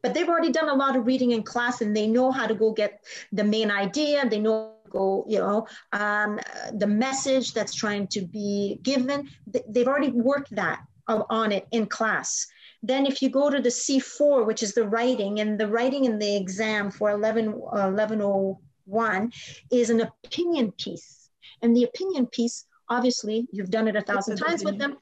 But 0.03 0.15
they've 0.15 0.29
already 0.29 0.51
done 0.51 0.69
a 0.69 0.75
lot 0.75 0.97
of 0.97 1.07
reading 1.07 1.31
in 1.31 1.45
class 1.45 1.81
and 1.81 1.97
they 1.97 2.09
know 2.09 2.33
how 2.33 2.49
to 2.49 2.55
go 2.55 2.73
get 2.73 3.05
the 3.31 3.45
main 3.45 3.71
idea. 3.71 4.29
They 4.29 4.41
know 4.41 4.73
go, 4.91 5.25
you 5.27 5.39
know, 5.39 5.67
um, 5.93 6.39
the 6.75 6.87
message 6.87 7.55
that's 7.55 7.75
trying 7.75 8.07
to 8.09 8.21
be 8.21 8.79
given. 8.83 9.29
They've 9.69 9.89
already 9.89 10.11
worked 10.11 10.55
that 10.55 10.81
on 11.09 11.53
it 11.53 11.67
in 11.71 11.87
class. 11.87 12.47
Then 12.83 13.07
if 13.07 13.23
you 13.23 13.31
go 13.31 13.49
to 13.49 13.61
the 13.61 13.69
C4, 13.69 14.47
which 14.47 14.63
is 14.63 14.75
the 14.75 14.89
writing, 14.89 15.41
and 15.41 15.59
the 15.59 15.69
writing 15.69 16.05
in 16.05 16.19
the 16.19 16.37
exam 16.37 16.91
for 16.91 17.11
11, 17.11 17.49
uh, 17.49 17.91
1101 17.91 19.33
is 19.71 19.91
an 19.91 20.01
opinion 20.01 20.73
piece. 20.73 21.31
And 21.63 21.77
the 21.77 21.85
opinion 21.85 22.27
piece, 22.27 22.67
obviously, 22.89 23.47
you've 23.53 23.71
done 23.71 23.87
it 23.87 23.97
a 23.97 24.03
thousand 24.03 24.37
times 24.37 24.65
with 24.65 24.79
them. 24.79 24.99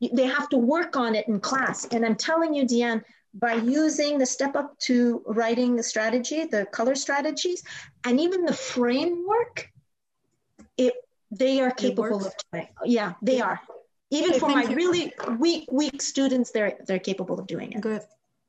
They 0.00 0.26
have 0.26 0.48
to 0.50 0.58
work 0.58 0.96
on 0.96 1.16
it 1.16 1.26
in 1.26 1.40
class. 1.40 1.86
And 1.86 2.06
I'm 2.06 2.14
telling 2.14 2.54
you, 2.54 2.64
Deanne, 2.64 3.02
by 3.34 3.54
using 3.54 4.18
the 4.18 4.26
step 4.26 4.54
up 4.54 4.78
to 4.80 5.22
writing 5.26 5.82
strategy, 5.82 6.44
the 6.44 6.66
color 6.66 6.94
strategies, 6.94 7.62
and 8.04 8.20
even 8.20 8.44
the 8.44 8.54
framework, 8.54 9.70
it 10.76 10.94
they 11.30 11.60
are 11.60 11.70
capable 11.70 12.26
of 12.26 12.32
doing. 12.52 12.68
Yeah, 12.84 13.14
they 13.20 13.40
are. 13.40 13.60
Even 14.10 14.30
okay, 14.30 14.38
for 14.38 14.48
my 14.48 14.62
you. 14.62 14.74
really 14.74 15.12
weak, 15.38 15.64
weak 15.70 16.00
students, 16.00 16.50
they're 16.50 16.78
they're 16.86 16.98
capable 16.98 17.38
of 17.38 17.46
doing 17.46 17.72
it. 17.72 17.80
Good. 17.80 18.02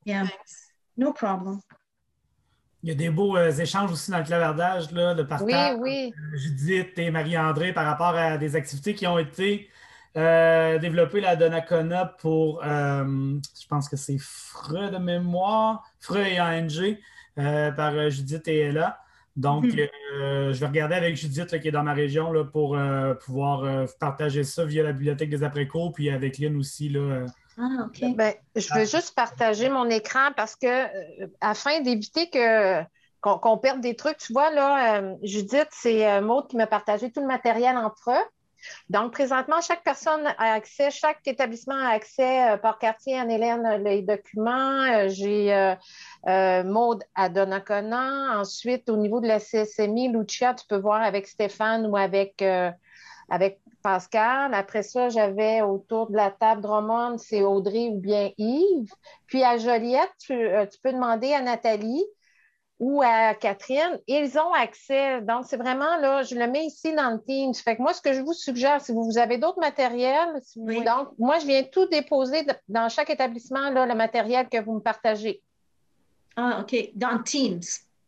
Yeah. 0.05 0.27
Thanks. 0.27 0.71
No 0.95 1.13
problem. 1.13 1.61
Il 2.81 2.89
y 2.89 2.91
a 2.93 2.95
des 2.95 3.09
beaux 3.09 3.35
euh, 3.35 3.51
échanges 3.51 3.91
aussi 3.91 4.09
dans 4.09 4.19
le 4.19 4.23
clavardage, 4.23 4.89
là, 4.91 5.13
le 5.13 5.27
partage. 5.27 5.75
Oui, 5.75 5.81
oui. 5.81 6.13
Euh, 6.15 6.37
Judith 6.37 6.97
et 6.97 7.11
Marie-André 7.11 7.73
par 7.73 7.85
rapport 7.85 8.15
à 8.15 8.37
des 8.37 8.55
activités 8.55 8.95
qui 8.95 9.05
ont 9.05 9.17
été 9.19 9.69
euh, 10.17 10.79
développées 10.79 11.25
à 11.25 11.35
Donnacona 11.35 12.05
pour, 12.05 12.61
euh, 12.63 13.03
je 13.61 13.67
pense 13.67 13.87
que 13.89 13.97
c'est 13.97 14.17
Freux 14.17 14.89
de 14.89 14.97
mémoire, 14.97 15.83
Freux 15.99 16.25
et 16.25 16.39
ANG 16.39 16.97
euh, 17.37 17.71
par 17.71 18.09
Judith 18.09 18.47
et 18.47 18.59
Ella. 18.59 18.99
Donc, 19.39 19.63
hmm. 19.63 19.87
euh, 20.19 20.51
je 20.51 20.59
vais 20.59 20.65
regarder 20.65 20.95
avec 20.95 21.15
Judith 21.15 21.57
qui 21.61 21.69
est 21.69 21.71
dans 21.71 21.83
ma 21.83 21.93
région 21.93 22.33
là, 22.33 22.43
pour 22.43 22.75
euh, 22.75 23.13
pouvoir 23.13 23.63
euh, 23.63 23.85
partager 23.97 24.43
ça 24.43 24.65
via 24.65 24.83
la 24.83 24.91
bibliothèque 24.91 25.29
des 25.29 25.43
après-cours, 25.43 25.93
puis 25.93 26.09
avec 26.09 26.39
Lynn 26.39 26.57
aussi. 26.57 26.89
Là, 26.89 27.25
ah, 27.57 27.85
OK. 27.85 28.03
Ben, 28.17 28.33
je 28.57 28.67
veux 28.73 28.83
juste 28.85 29.15
partager 29.15 29.69
mon 29.69 29.89
écran 29.89 30.31
parce 30.35 30.57
que, 30.57 30.87
afin 31.39 31.79
d'éviter 31.79 32.29
que 32.29 32.83
qu'on 33.21 33.57
perde 33.57 33.81
des 33.81 33.95
trucs, 33.95 34.17
tu 34.17 34.33
vois, 34.33 34.51
là, 34.51 35.01
Judith, 35.23 35.67
c'est 35.71 36.21
Maud 36.21 36.47
qui 36.47 36.55
m'a 36.55 36.67
partagé 36.67 37.11
tout 37.11 37.21
le 37.21 37.27
matériel 37.27 37.77
entre 37.77 38.11
eux. 38.11 38.25
Donc, 38.89 39.13
présentement, 39.13 39.61
chaque 39.61 39.83
personne 39.83 40.25
a 40.37 40.53
accès, 40.53 40.91
chaque 40.91 41.25
établissement 41.25 41.75
a 41.75 41.89
accès 41.89 42.57
par 42.61 42.79
quartier, 42.79 43.17
Anne-Hélène, 43.17 43.83
les 43.83 44.01
documents. 44.01 45.07
J'ai 45.07 45.75
euh, 46.27 46.63
Maude 46.63 47.03
à 47.15 47.29
Donnacona. 47.29 48.39
Ensuite, 48.39 48.89
au 48.89 48.97
niveau 48.97 49.21
de 49.21 49.27
la 49.27 49.39
CSMI, 49.39 50.09
Lucia, 50.09 50.53
tu 50.53 50.65
peux 50.67 50.77
voir 50.77 51.01
avec 51.01 51.27
Stéphane 51.27 51.85
ou 51.85 51.95
avec, 51.95 52.41
euh, 52.41 52.71
avec 53.29 53.61
Pascal. 53.81 54.53
Après 54.53 54.83
ça, 54.83 55.09
j'avais 55.09 55.61
autour 55.61 56.09
de 56.11 56.17
la 56.17 56.31
table 56.31 56.61
Drummond, 56.61 57.17
c'est 57.17 57.43
Audrey 57.43 57.89
ou 57.89 57.99
bien 57.99 58.31
Yves. 58.37 58.93
Puis 59.27 59.43
à 59.43 59.57
Joliette, 59.57 60.11
euh, 60.31 60.65
tu 60.65 60.79
peux 60.83 60.91
demander 60.91 61.33
à 61.33 61.41
Nathalie 61.41 62.05
ou 62.79 63.01
à 63.01 63.33
Catherine, 63.33 63.99
ils 64.07 64.37
ont 64.39 64.53
accès. 64.53 65.21
Donc, 65.21 65.45
c'est 65.45 65.57
vraiment 65.57 65.97
là, 65.97 66.23
je 66.23 66.35
le 66.35 66.47
mets 66.47 66.65
ici 66.65 66.93
dans 66.93 67.11
le 67.11 67.21
Teams. 67.21 67.53
Fait 67.53 67.75
que 67.75 67.81
moi, 67.81 67.93
ce 67.93 68.01
que 68.01 68.13
je 68.13 68.21
vous 68.21 68.33
suggère, 68.33 68.79
si 68.79 68.93
vous 68.93 69.17
avez 69.17 69.37
d'autres 69.37 69.59
matériels, 69.59 70.41
donc, 70.55 71.09
moi, 71.17 71.39
je 71.39 71.45
viens 71.45 71.63
tout 71.63 71.87
déposer 71.87 72.47
dans 72.69 72.87
chaque 72.87 73.09
établissement, 73.09 73.69
là, 73.69 73.85
le 73.85 73.95
matériel 73.95 74.47
que 74.47 74.61
vous 74.63 74.73
me 74.73 74.79
partagez. 74.79 75.41
Ah, 76.37 76.61
OK. 76.61 76.91
Dans 76.95 77.21
Teams. 77.21 77.61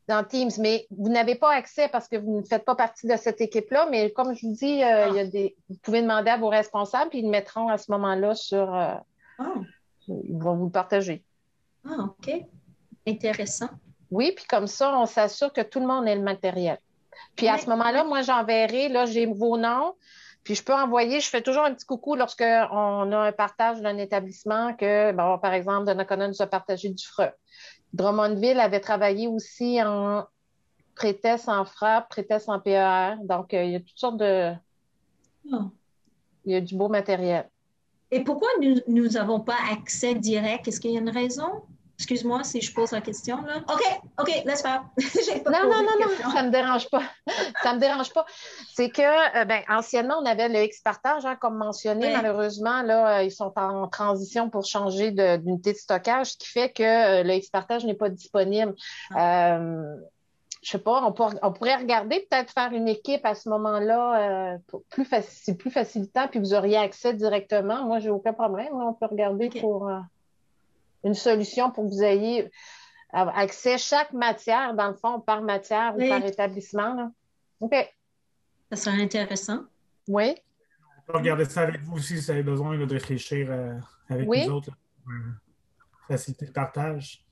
Dans 0.07 0.23
Teams, 0.23 0.51
mais 0.57 0.87
vous 0.89 1.09
n'avez 1.09 1.35
pas 1.35 1.51
accès 1.51 1.89
parce 1.89 2.07
que 2.07 2.15
vous 2.15 2.39
ne 2.39 2.45
faites 2.45 2.63
pas 2.63 2.75
partie 2.75 3.07
de 3.07 3.15
cette 3.17 3.41
équipe-là. 3.41 3.87
Mais 3.91 4.11
comme 4.11 4.33
je 4.33 4.47
vous 4.47 4.53
dis, 4.53 4.83
euh, 4.83 5.09
il 5.09 5.15
y 5.15 5.19
a 5.19 5.25
des... 5.25 5.55
vous 5.69 5.77
pouvez 5.81 6.01
demander 6.01 6.31
à 6.31 6.37
vos 6.37 6.49
responsables, 6.49 7.09
puis 7.09 7.19
ils 7.19 7.25
le 7.25 7.29
mettront 7.29 7.67
à 7.67 7.77
ce 7.77 7.91
moment-là 7.91 8.35
sur. 8.35 8.73
Euh, 8.73 8.95
ah. 9.39 9.53
Ils 10.07 10.37
vont 10.37 10.55
vous 10.55 10.65
le 10.65 10.71
partager. 10.71 11.23
Ah, 11.85 12.05
OK. 12.05 12.31
Intéressant. 13.05 13.69
Oui, 14.11 14.33
puis 14.35 14.45
comme 14.45 14.67
ça, 14.67 14.97
on 14.97 15.05
s'assure 15.05 15.51
que 15.51 15.61
tout 15.61 15.79
le 15.79 15.87
monde 15.87 16.07
ait 16.07 16.15
le 16.15 16.21
matériel. 16.21 16.77
Puis 17.35 17.47
à 17.47 17.57
ce 17.57 17.69
moment-là, 17.69 18.03
moi, 18.03 18.21
j'enverrai, 18.21 18.89
là, 18.89 19.05
j'ai 19.05 19.25
vos 19.25 19.57
noms, 19.57 19.95
puis 20.43 20.55
je 20.55 20.63
peux 20.63 20.73
envoyer, 20.73 21.19
je 21.19 21.29
fais 21.29 21.41
toujours 21.41 21.63
un 21.63 21.73
petit 21.73 21.85
coucou 21.85 22.15
lorsqu'on 22.15 23.11
a 23.11 23.17
un 23.17 23.31
partage 23.31 23.81
d'un 23.81 23.97
établissement 23.97 24.73
que, 24.73 25.11
bon, 25.11 25.37
par 25.39 25.53
exemple, 25.53 25.87
de 25.87 25.93
Nakona 25.93 26.27
nous 26.27 26.41
a 26.41 26.47
partagé 26.47 26.89
du 26.89 27.05
FRE. 27.05 27.31
Drummondville 27.93 28.59
avait 28.59 28.79
travaillé 28.79 29.27
aussi 29.27 29.81
en 29.83 30.25
pré-test 30.95 31.47
en 31.47 31.65
frappe, 31.65 32.09
pré-test 32.09 32.49
en 32.49 32.59
PER. 32.59 33.15
Donc, 33.23 33.53
euh, 33.53 33.63
il 33.63 33.71
y 33.71 33.75
a 33.75 33.79
toutes 33.79 33.97
sortes 33.97 34.17
de. 34.17 34.53
Ah. 35.51 35.69
Il 36.45 36.53
y 36.53 36.55
a 36.55 36.61
du 36.61 36.75
beau 36.75 36.89
matériel. 36.89 37.49
Et 38.09 38.23
pourquoi 38.23 38.49
nous 38.87 39.07
n'avons 39.09 39.39
pas 39.39 39.57
accès 39.71 40.15
direct? 40.15 40.67
Est-ce 40.67 40.79
qu'il 40.79 40.91
y 40.91 40.97
a 40.97 40.99
une 40.99 41.09
raison? 41.09 41.63
Excuse-moi 42.01 42.43
si 42.43 42.61
je 42.61 42.73
pose 42.73 42.91
la 42.93 43.01
question. 43.01 43.43
Là. 43.43 43.57
OK, 43.71 44.01
OK, 44.19 44.43
laisse 44.43 44.63
faire. 44.63 44.83
non, 45.45 45.69
non, 45.69 45.83
non, 45.83 45.99
non, 46.01 46.31
ça 46.31 46.41
ne 46.41 46.47
me 46.47 46.51
dérange 46.51 46.89
pas. 46.89 47.03
ça 47.61 47.73
ne 47.73 47.75
me 47.75 47.79
dérange 47.79 48.11
pas. 48.11 48.25
C'est 48.73 48.89
que, 48.89 49.03
euh, 49.39 49.45
ben, 49.45 49.61
anciennement, 49.69 50.15
on 50.19 50.25
avait 50.25 50.49
le 50.49 50.63
X-Partage, 50.63 51.27
hein, 51.27 51.35
comme 51.35 51.57
mentionné. 51.57 52.11
Malheureusement, 52.11 52.81
là, 52.81 53.19
euh, 53.19 53.23
ils 53.23 53.31
sont 53.31 53.53
en 53.55 53.87
transition 53.87 54.49
pour 54.49 54.65
changer 54.65 55.11
d'unité 55.11 55.73
de, 55.73 55.77
stockage, 55.77 56.31
ce 56.31 56.37
qui 56.37 56.47
fait 56.47 56.71
que 56.71 56.81
euh, 56.81 57.23
le 57.23 57.35
X-Partage 57.35 57.85
n'est 57.85 57.93
pas 57.93 58.09
disponible. 58.09 58.73
Ah. 59.15 59.59
je 60.63 60.71
sais 60.71 60.79
pas, 60.79 61.03
on, 61.03 61.11
pourrait 61.11 61.75
regarder, 61.75 62.25
peut-être 62.31 62.51
faire 62.51 62.73
une 62.73 62.87
équipe 62.87 63.23
à 63.27 63.35
ce 63.35 63.47
moment-là, 63.49 64.57
plus 64.89 65.07
c'est 65.29 65.55
plus 65.55 65.69
facilitant, 65.69 66.27
puis 66.27 66.39
vous 66.39 66.55
auriez 66.55 66.77
accès 66.77 67.13
directement. 67.13 67.85
Moi, 67.85 67.99
j'ai 67.99 68.09
aucun 68.09 68.33
problème. 68.33 68.73
On 68.73 68.93
peut 68.93 69.05
regarder 69.05 69.49
pour 69.49 69.87
une 71.03 71.13
solution 71.13 71.71
pour 71.71 71.85
que 71.85 71.89
vous 71.89 72.03
ayez 72.03 72.51
accès 73.11 73.73
à 73.73 73.77
chaque 73.77 74.13
matière, 74.13 74.73
dans 74.73 74.87
le 74.87 74.95
fond, 74.95 75.19
par 75.19 75.41
matière 75.41 75.95
ou 75.95 76.07
par 76.07 76.25
établissement. 76.25 77.11
OK. 77.59 77.75
Ça 78.71 78.75
serait 78.75 79.01
intéressant. 79.01 79.65
Oui. 80.07 80.35
On 80.97 81.11
peut 81.11 81.17
regarder 81.17 81.45
ça 81.45 81.61
avec 81.61 81.81
vous 81.81 81.97
aussi 81.97 82.17
si 82.17 82.25
vous 82.25 82.31
avez 82.31 82.43
besoin 82.43 82.77
de 82.77 82.93
réfléchir 82.93 83.47
euh, 83.49 83.73
avec 84.09 84.29
les 84.29 84.45
nous 84.45 84.53
autres 84.53 84.71
pour 85.03 86.07
faciliter 86.07 86.45
le 86.45 86.53
partage. 86.53 87.25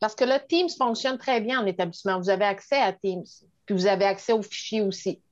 Parce 0.00 0.14
que 0.14 0.24
là, 0.24 0.38
Teams 0.38 0.68
fonctionne 0.76 1.18
très 1.18 1.40
bien 1.40 1.60
en 1.60 1.66
établissement. 1.66 2.18
Vous 2.18 2.30
avez 2.30 2.44
accès 2.44 2.80
à 2.80 2.92
Teams, 2.92 3.24
puis 3.66 3.74
vous 3.74 3.86
avez 3.86 4.04
accès 4.04 4.32
aux 4.32 4.42
fichiers 4.42 4.82
aussi. 4.82 5.22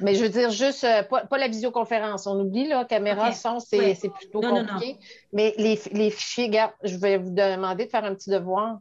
Mais 0.00 0.14
je 0.14 0.22
veux 0.22 0.28
dire, 0.28 0.50
juste, 0.50 0.84
euh, 0.84 1.02
pas, 1.02 1.38
la 1.38 1.48
visioconférence. 1.48 2.26
On 2.26 2.38
oublie, 2.40 2.68
là, 2.68 2.84
caméra, 2.84 3.32
son, 3.32 3.60
c'est 3.60 3.96
plutôt 4.18 4.40
compliqué. 4.40 4.98
Mais 5.32 5.54
les, 5.58 5.80
les 5.92 6.10
fichiers, 6.10 6.46
regarde, 6.46 6.72
je 6.82 6.96
vais 6.96 7.18
vous 7.18 7.30
demander 7.30 7.86
de 7.86 7.90
faire 7.90 8.04
un 8.04 8.14
petit 8.14 8.30
devoir. 8.30 8.78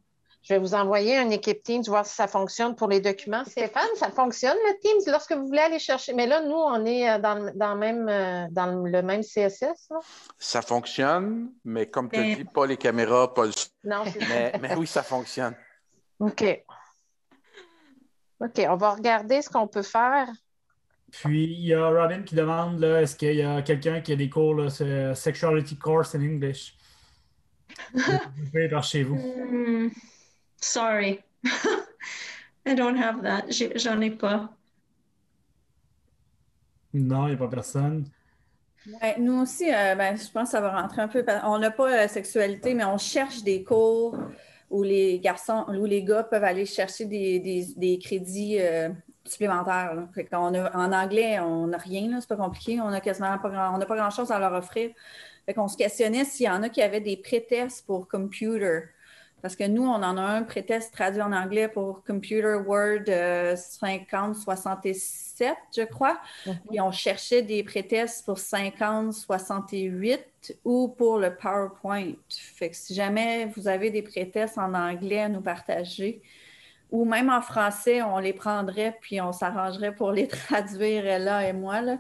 Je 0.48 0.53
vais 0.53 0.60
vous 0.60 0.76
envoyer 0.76 1.18
une 1.18 1.34
équipe 1.34 1.61
Teams, 1.61 1.84
voir 1.88 2.06
si 2.06 2.15
ça 2.15 2.26
fonctionne 2.26 2.73
pour 2.73 2.88
les 2.88 3.02
documents. 3.02 3.44
Stéphane, 3.44 3.89
ça 3.95 4.10
fonctionne 4.10 4.56
le 4.56 4.80
Teams 4.80 5.11
lorsque 5.11 5.34
vous 5.34 5.45
voulez 5.45 5.60
aller 5.60 5.80
chercher. 5.80 6.14
Mais 6.14 6.26
là, 6.26 6.39
nous, 6.41 6.56
on 6.56 6.85
est 6.85 7.10
euh, 7.10 7.19
dans, 7.19 7.52
dans, 7.53 7.76
même, 7.76 8.07
euh, 8.07 8.45
dans 8.52 8.68
le 8.68 9.02
même 9.02 9.23
CSS. 9.23 9.89
Ça 10.39 10.61
fonctionne, 10.61 11.52
mais 11.65 11.88
comme 11.88 12.10
tu 12.10 12.35
dis, 12.35 12.45
pas 12.45 12.65
les 12.65 12.77
caméras, 12.77 13.34
pas 13.34 13.45
le. 13.45 13.52
Non, 13.84 14.03
mais, 14.30 14.53
mais 14.61 14.76
oui, 14.76 14.88
ça 14.88 15.03
fonctionne. 15.03 15.53
OK. 16.19 16.64
OK, 18.39 18.65
on 18.69 18.76
va 18.77 18.91
regarder 18.91 19.41
ce 19.41 19.49
qu'on 19.49 19.68
peut 19.68 19.81
faire. 19.81 20.30
Puis, 21.12 21.46
il 21.46 21.66
y 21.68 21.74
a 21.74 21.88
Robin 21.88 22.22
qui 22.24 22.36
demande 22.36 22.84
est-ce 22.84 23.16
qu'il 23.16 23.36
y 23.36 23.42
a 23.42 23.62
quelqu'un 23.62 24.02
qui 24.02 24.12
a 24.12 24.16
des 24.16 24.30
cours, 24.30 24.56
là, 24.56 24.70
Sexuality 25.16 25.78
Course 25.78 26.16
in 26.16 26.22
English? 26.22 26.76
Vous 27.94 28.46
pouvez 28.52 28.70
par 28.70 28.84
chez 28.84 29.04
vous. 29.04 29.16
Hmm, 29.16 29.90
sorry. 30.60 31.20
I 32.66 32.76
don't 32.76 32.98
have 32.98 33.22
that. 33.22 33.46
J'en 33.76 34.02
ai 34.02 34.12
pas. 34.12 34.54
Non, 36.94 37.28
il 37.28 37.30
n'y 37.30 37.36
a 37.36 37.38
pas 37.38 37.48
personne. 37.48 38.06
nous 39.20 39.42
aussi, 39.42 39.74
euh, 39.74 39.96
ben, 39.96 40.18
je 40.18 40.30
pense 40.32 40.50
que 40.50 40.52
ça 40.52 40.62
va 40.62 40.82
rentrer 40.82 41.02
un 41.02 41.08
peu. 41.08 41.24
On 41.44 41.60
n'a 41.60 41.72
pas 41.72 41.90
la 41.90 42.08
sexualité, 42.08 42.74
mais 42.74 42.84
on 42.86 42.98
cherche 42.98 43.44
des 43.44 43.64
cours 43.64 44.18
où 44.70 44.84
les 44.84 45.20
garçons, 45.20 45.66
où 45.70 45.86
les 45.86 46.04
gars 46.04 46.24
peuvent 46.24 46.44
aller 46.44 46.66
chercher 46.66 47.06
des, 47.06 47.40
des, 47.76 48.00
crédits. 48.00 48.60
Euh, 48.60 48.90
supplémentaires. 49.30 49.91
en 50.34 50.94
anglais, 50.94 51.40
on 51.40 51.68
n'a 51.68 51.78
rien, 51.78 52.20
c'est 52.20 52.30
pas 52.30 52.36
compliqué. 52.36 52.82
On 52.82 52.90
n'a 52.90 53.02
quasiment 53.02 53.38
pas 53.38 53.49
grand, 53.49 53.76
on 53.76 53.86
pas 53.86 53.95
grand-chose 53.95 54.32
à 54.32 54.40
leur 54.40 54.54
offrir. 54.54 54.91
Fait 55.45 55.54
qu'on 55.54 55.68
se 55.68 55.78
questionnait 55.78 56.26
s'il 56.26 56.45
y 56.45 56.49
en 56.49 56.64
a 56.64 56.70
qui 56.70 56.82
avaient 56.82 57.02
des 57.02 57.18
prétests 57.18 57.86
pour 57.86 58.08
computer. 58.08 58.84
Parce 59.41 59.56
que 59.56 59.64
nous, 59.66 59.84
on 59.84 60.04
en 60.04 60.18
a 60.18 60.22
un 60.22 60.44
prétest 60.44 60.94
traduit 60.94 61.22
en 61.22 61.32
anglais 61.32 61.68
pour 61.68 62.04
Computer 62.04 62.56
Word 62.56 63.04
50-67, 63.06 65.44
euh, 65.44 65.54
je 65.76 65.84
crois. 65.84 66.20
Mm-hmm. 66.45 66.74
Et 66.74 66.82
on 66.82 66.91
cherchait 66.91 67.44
des 67.44 67.64
prétests 67.64 68.26
pour 68.26 68.38
50-68 68.38 70.20
ou 70.66 70.88
pour 70.88 71.20
le 71.20 71.36
PowerPoint. 71.36 72.14
Fait 72.30 72.72
que 72.72 72.76
si 72.76 72.95
jamais 72.95 73.45
vous 73.56 73.68
avez 73.68 73.91
des 73.91 74.02
prétests 74.02 74.58
en 74.58 74.74
anglais 74.74 75.22
à 75.22 75.30
nous 75.30 75.41
partager, 75.41 76.24
ou 76.92 77.06
même 77.06 77.30
en 77.30 77.42
français, 77.42 78.02
on 78.02 78.20
les 78.20 78.34
prendrait 78.34 78.98
puis 79.02 79.20
on 79.22 79.32
s'arrangerait 79.32 79.94
pour 79.94 80.12
les 80.12 80.28
traduire, 80.28 81.20
là 81.20 81.48
et 81.48 81.54
moi. 81.54 81.82
Là. 81.82 81.98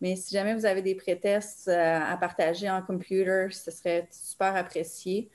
Mais 0.00 0.16
si 0.16 0.34
jamais 0.34 0.54
vous 0.54 0.66
avez 0.66 0.82
des 0.82 0.94
prétests 0.94 1.68
euh, 1.68 2.00
à 2.00 2.16
partager 2.16 2.68
en 2.68 2.82
computer, 2.82 3.48
ce 3.50 3.70
serait 3.70 4.08
super 4.10 4.54
apprécié. 4.54 5.30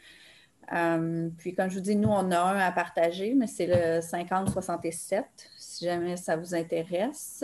Euh, 0.74 1.30
puis, 1.38 1.54
comme 1.54 1.70
je 1.70 1.76
vous 1.76 1.82
dis, 1.82 1.96
nous, 1.96 2.10
on 2.10 2.32
a 2.32 2.40
un 2.40 2.60
à 2.60 2.72
partager, 2.72 3.34
mais 3.34 3.48
c'est 3.48 3.68
le 3.68 4.02
5067, 4.02 5.26
si 5.58 5.86
jamais 5.86 6.16
ça 6.16 6.38
vous 6.38 6.56
intéresse. 6.56 7.44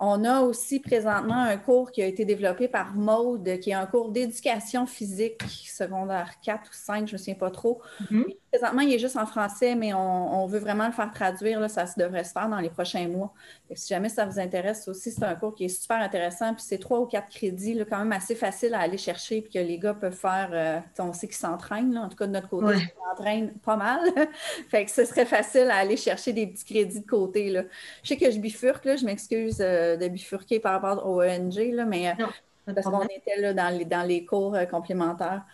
On 0.00 0.24
a 0.24 0.42
aussi 0.42 0.80
présentement 0.80 1.42
un 1.42 1.56
cours 1.56 1.90
qui 1.90 2.02
a 2.02 2.06
été 2.06 2.24
développé 2.24 2.68
par 2.68 2.94
Maude, 2.94 3.58
qui 3.60 3.70
est 3.70 3.74
un 3.74 3.86
cours 3.86 4.10
d'éducation 4.10 4.86
physique 4.86 5.42
secondaire 5.78 6.34
4 6.42 6.62
ou 6.62 6.72
5, 6.72 6.96
je 6.96 7.02
ne 7.02 7.12
me 7.12 7.18
souviens 7.18 7.34
pas 7.34 7.50
trop. 7.50 7.80
Mhm. 8.10 8.26
Présentement, 8.50 8.80
il 8.80 8.94
est 8.94 8.98
juste 8.98 9.16
en 9.16 9.26
français, 9.26 9.74
mais 9.74 9.92
on, 9.92 10.46
veut 10.46 10.58
vraiment 10.58 10.86
le 10.86 10.92
faire 10.92 11.12
traduire. 11.12 11.60
Là, 11.60 11.68
ça 11.68 11.84
devrait 11.98 12.24
se 12.24 12.32
faire 12.32 12.48
dans 12.48 12.58
les 12.58 12.70
prochains 12.70 13.06
mois. 13.06 13.34
si 13.74 13.88
jamais 13.88 14.08
ça 14.08 14.24
vous 14.24 14.40
intéresse 14.40 14.88
aussi, 14.88 15.10
c'est 15.10 15.24
un 15.24 15.34
cours 15.34 15.54
qui 15.54 15.66
est 15.66 15.68
super 15.68 15.98
intéressant. 15.98 16.54
Puis 16.54 16.64
c'est 16.66 16.78
trois 16.78 17.00
ou 17.00 17.06
quatre 17.06 17.28
crédits, 17.28 17.74
là, 17.74 17.84
quand 17.84 17.98
même 17.98 18.12
assez 18.12 18.34
facile 18.34 18.72
à 18.74 18.80
aller 18.80 18.96
chercher, 18.96 19.42
puis 19.42 19.52
que 19.52 19.58
les 19.58 19.78
gars 19.78 19.92
peuvent 19.92 20.16
faire. 20.16 20.48
Euh, 20.52 20.80
on 20.98 21.12
sait 21.12 21.26
qu'ils 21.26 21.36
s'entraînent, 21.36 21.96
en 21.98 22.08
tout 22.08 22.16
cas 22.16 22.26
de 22.26 22.32
notre 22.32 22.48
côté, 22.48 22.74
ils 22.76 22.92
s'entraînent 23.10 23.52
pas 23.64 23.76
mal. 23.76 24.00
fait 24.70 24.86
que 24.86 24.90
ce 24.90 25.04
serait 25.04 25.26
facile 25.26 25.70
à 25.70 25.76
aller 25.76 25.98
chercher 25.98 26.32
des 26.32 26.46
petits 26.46 26.64
crédits 26.64 27.00
de 27.00 27.06
côté. 27.06 27.50
Là. 27.50 27.64
Je 28.02 28.08
sais 28.08 28.16
que 28.16 28.30
je 28.30 28.38
bifurque, 28.38 28.86
là, 28.86 28.96
je 28.96 29.04
m'excuse 29.04 29.58
euh, 29.60 29.87
de 29.96 30.08
bifurquer 30.08 30.60
par 30.60 30.80
rapport 30.80 31.06
au 31.06 31.22
ONG, 31.22 31.54
là, 31.72 31.84
mais 31.84 32.08
euh, 32.08 32.72
parce 32.74 32.86
qu'on 32.86 33.04
était 33.04 33.40
là, 33.40 33.54
dans, 33.54 33.76
les, 33.76 33.84
dans 33.84 34.06
les 34.06 34.24
cours 34.24 34.56
complémentaires. 34.70 35.44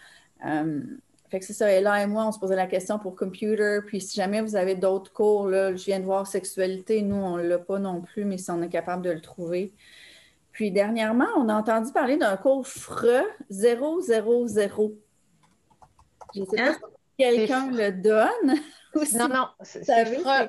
Fait 1.35 1.41
que 1.41 1.47
c'est 1.47 1.53
ça. 1.53 1.73
Et 1.73 1.81
là 1.81 2.01
et 2.01 2.07
moi, 2.07 2.27
on 2.27 2.33
se 2.33 2.39
posait 2.39 2.55
la 2.55 2.69
question 2.69 2.99
pour 2.99 3.17
computer. 3.17 3.81
Puis 3.87 4.01
si 4.01 4.15
jamais 4.15 4.41
vous 4.41 4.55
avez 4.55 4.77
d'autres 4.77 5.13
cours, 5.13 5.49
là, 5.49 5.75
je 5.75 5.85
viens 5.85 5.99
de 5.99 6.05
voir 6.05 6.27
sexualité, 6.27 7.03
nous, 7.03 7.17
on 7.17 7.39
ne 7.39 7.43
l'a 7.43 7.59
pas 7.59 7.81
non 7.81 8.03
plus, 8.03 8.25
mais 8.25 8.39
si 8.39 8.51
on 8.53 8.63
est 8.63 8.69
capable 8.69 9.03
de 9.03 9.11
le 9.11 9.21
trouver. 9.21 9.73
Puis 10.53 10.71
dernièrement, 10.71 11.27
on 11.37 11.49
a 11.49 11.55
entendu 11.55 11.91
parler 11.93 12.17
d'un 12.17 12.37
cours 12.37 12.67
FRE 12.69 13.25
000. 13.51 14.07
Je 16.35 16.41
ne 16.41 16.47
sais 16.47 16.57
pas 16.57 16.63
hein? 16.63 16.75
si 16.75 16.94
quelqu'un 17.19 17.71
le 17.71 17.93
donne. 17.93 18.59
Non, 19.15 19.29
non, 19.29 19.49
c'est 19.63 19.85
FRE. 20.05 20.49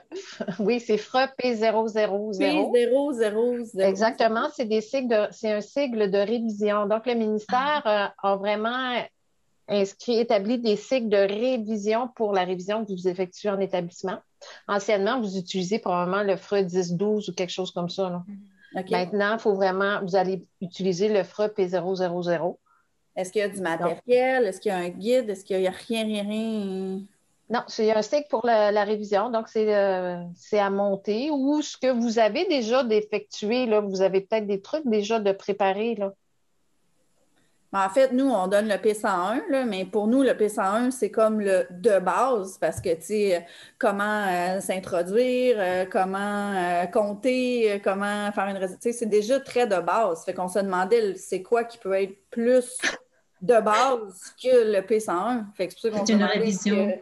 Oui, 0.60 0.80
c'est 0.80 0.98
FRE 0.98 1.30
P000. 1.42 1.98
P000. 2.38 3.82
Exactement, 3.82 4.50
c'est 4.56 4.66
des 4.66 4.82
sigles 4.82 5.28
c'est 5.32 5.52
un 5.52 5.62
sigle 5.62 6.12
de 6.12 6.20
révision. 6.20 6.86
Donc, 6.86 7.08
le 7.08 7.16
ministère 7.16 7.82
ah. 7.86 8.14
euh, 8.24 8.30
a 8.30 8.36
vraiment 8.36 9.04
inscrit, 9.68 10.20
établi 10.20 10.60
des 10.60 10.76
cycles 10.76 11.10
de 11.10 11.18
révision 11.18 12.08
pour 12.16 12.34
la 12.34 12.44
révision 12.44 12.86
que 12.86 12.92
vous 12.92 13.08
effectuez 13.08 13.50
en 13.50 13.60
établissement. 13.60 14.20
Anciennement, 14.68 15.20
vous 15.20 15.38
utilisez 15.38 15.80
probablement 15.80 16.22
le 16.22 16.36
FRE 16.38 16.58
10-12 16.58 17.32
ou 17.32 17.34
quelque 17.34 17.50
chose 17.52 17.72
comme 17.72 17.90
ça. 17.90 18.24
Mm-hmm. 18.76 18.92
Maintenant, 18.92 19.34
il 19.34 19.40
faut 19.40 19.56
vraiment, 19.56 20.02
vous 20.04 20.16
allez 20.16 20.46
utiliser 20.62 21.10
le 21.10 21.24
FRE 21.24 21.48
P000. 21.48 22.58
Est-ce 23.16 23.32
qu'il 23.32 23.40
y 23.40 23.44
a 23.44 23.50
du 23.50 23.62
matériel? 23.62 24.46
Est-ce 24.46 24.60
qu'il 24.60 24.72
y 24.72 24.76
a 24.76 24.78
un 24.78 24.90
guide? 24.90 25.30
Est-ce 25.30 25.46
qu'il 25.46 25.60
n'y 25.60 25.68
a 25.68 25.72
rien, 25.72 26.04
rien, 26.04 26.24
rien? 26.24 27.00
Non, 27.50 27.62
c'est 27.68 27.92
un 27.92 28.02
cycle 28.02 28.28
pour 28.30 28.46
la, 28.46 28.84
révision, 28.84 29.30
donc 29.30 29.46
euh, 29.56 30.24
c'est 30.36 30.60
à 30.60 30.70
monter. 30.70 31.30
Ou 31.32 31.62
ce 31.62 31.78
que 31.78 31.92
vous 31.92 32.18
avez 32.18 32.46
déjà 32.46 32.84
d'effectuer, 32.84 33.68
vous 33.82 34.02
avez 34.02 34.22
peut-être 34.22 34.48
des 34.48 34.62
trucs 34.62 34.88
déjà 34.88 35.20
de 35.20 35.32
préparer. 35.32 35.96
Là. 35.96 36.14
En 37.78 37.90
fait, 37.90 38.14
nous, 38.14 38.30
on 38.30 38.48
donne 38.48 38.70
le 38.70 38.76
P101, 38.76 39.66
mais 39.66 39.84
pour 39.84 40.08
nous, 40.08 40.24
le 40.24 40.32
P101, 40.32 40.92
c'est 40.92 41.12
comme 41.12 41.42
le 41.42 41.68
de 41.70 42.00
base 42.00 42.58
parce 42.58 42.80
que, 42.80 42.96
tu 42.96 43.02
sais, 43.02 43.46
comment 43.78 44.26
euh, 44.30 44.62
s'introduire, 44.62 45.58
euh, 45.60 45.86
comment 45.92 46.54
euh, 46.56 46.86
compter, 46.86 47.82
comment 47.84 48.32
faire 48.32 48.48
une 48.48 48.66
sais, 48.80 48.94
c'est 48.94 49.06
déjà 49.08 49.42
très 49.42 49.68
de 49.68 49.76
base. 49.82 50.24
Fait 50.24 50.34
qu'on 50.34 50.48
se 50.48 50.60
demandait 50.60 51.16
c'est 51.16 51.42
quoi 51.42 51.66
qui 51.66 51.78
peut 51.78 52.02
être 52.02 52.16
plus 52.30 52.78
de 53.46 53.62
base 53.62 54.34
que 54.42 54.72
le 54.72 54.80
P101. 54.82 55.46
Fait 55.56 55.68
que 55.68 55.74
c'est 55.78 56.10
une 56.10 56.24
révision. 56.24 56.98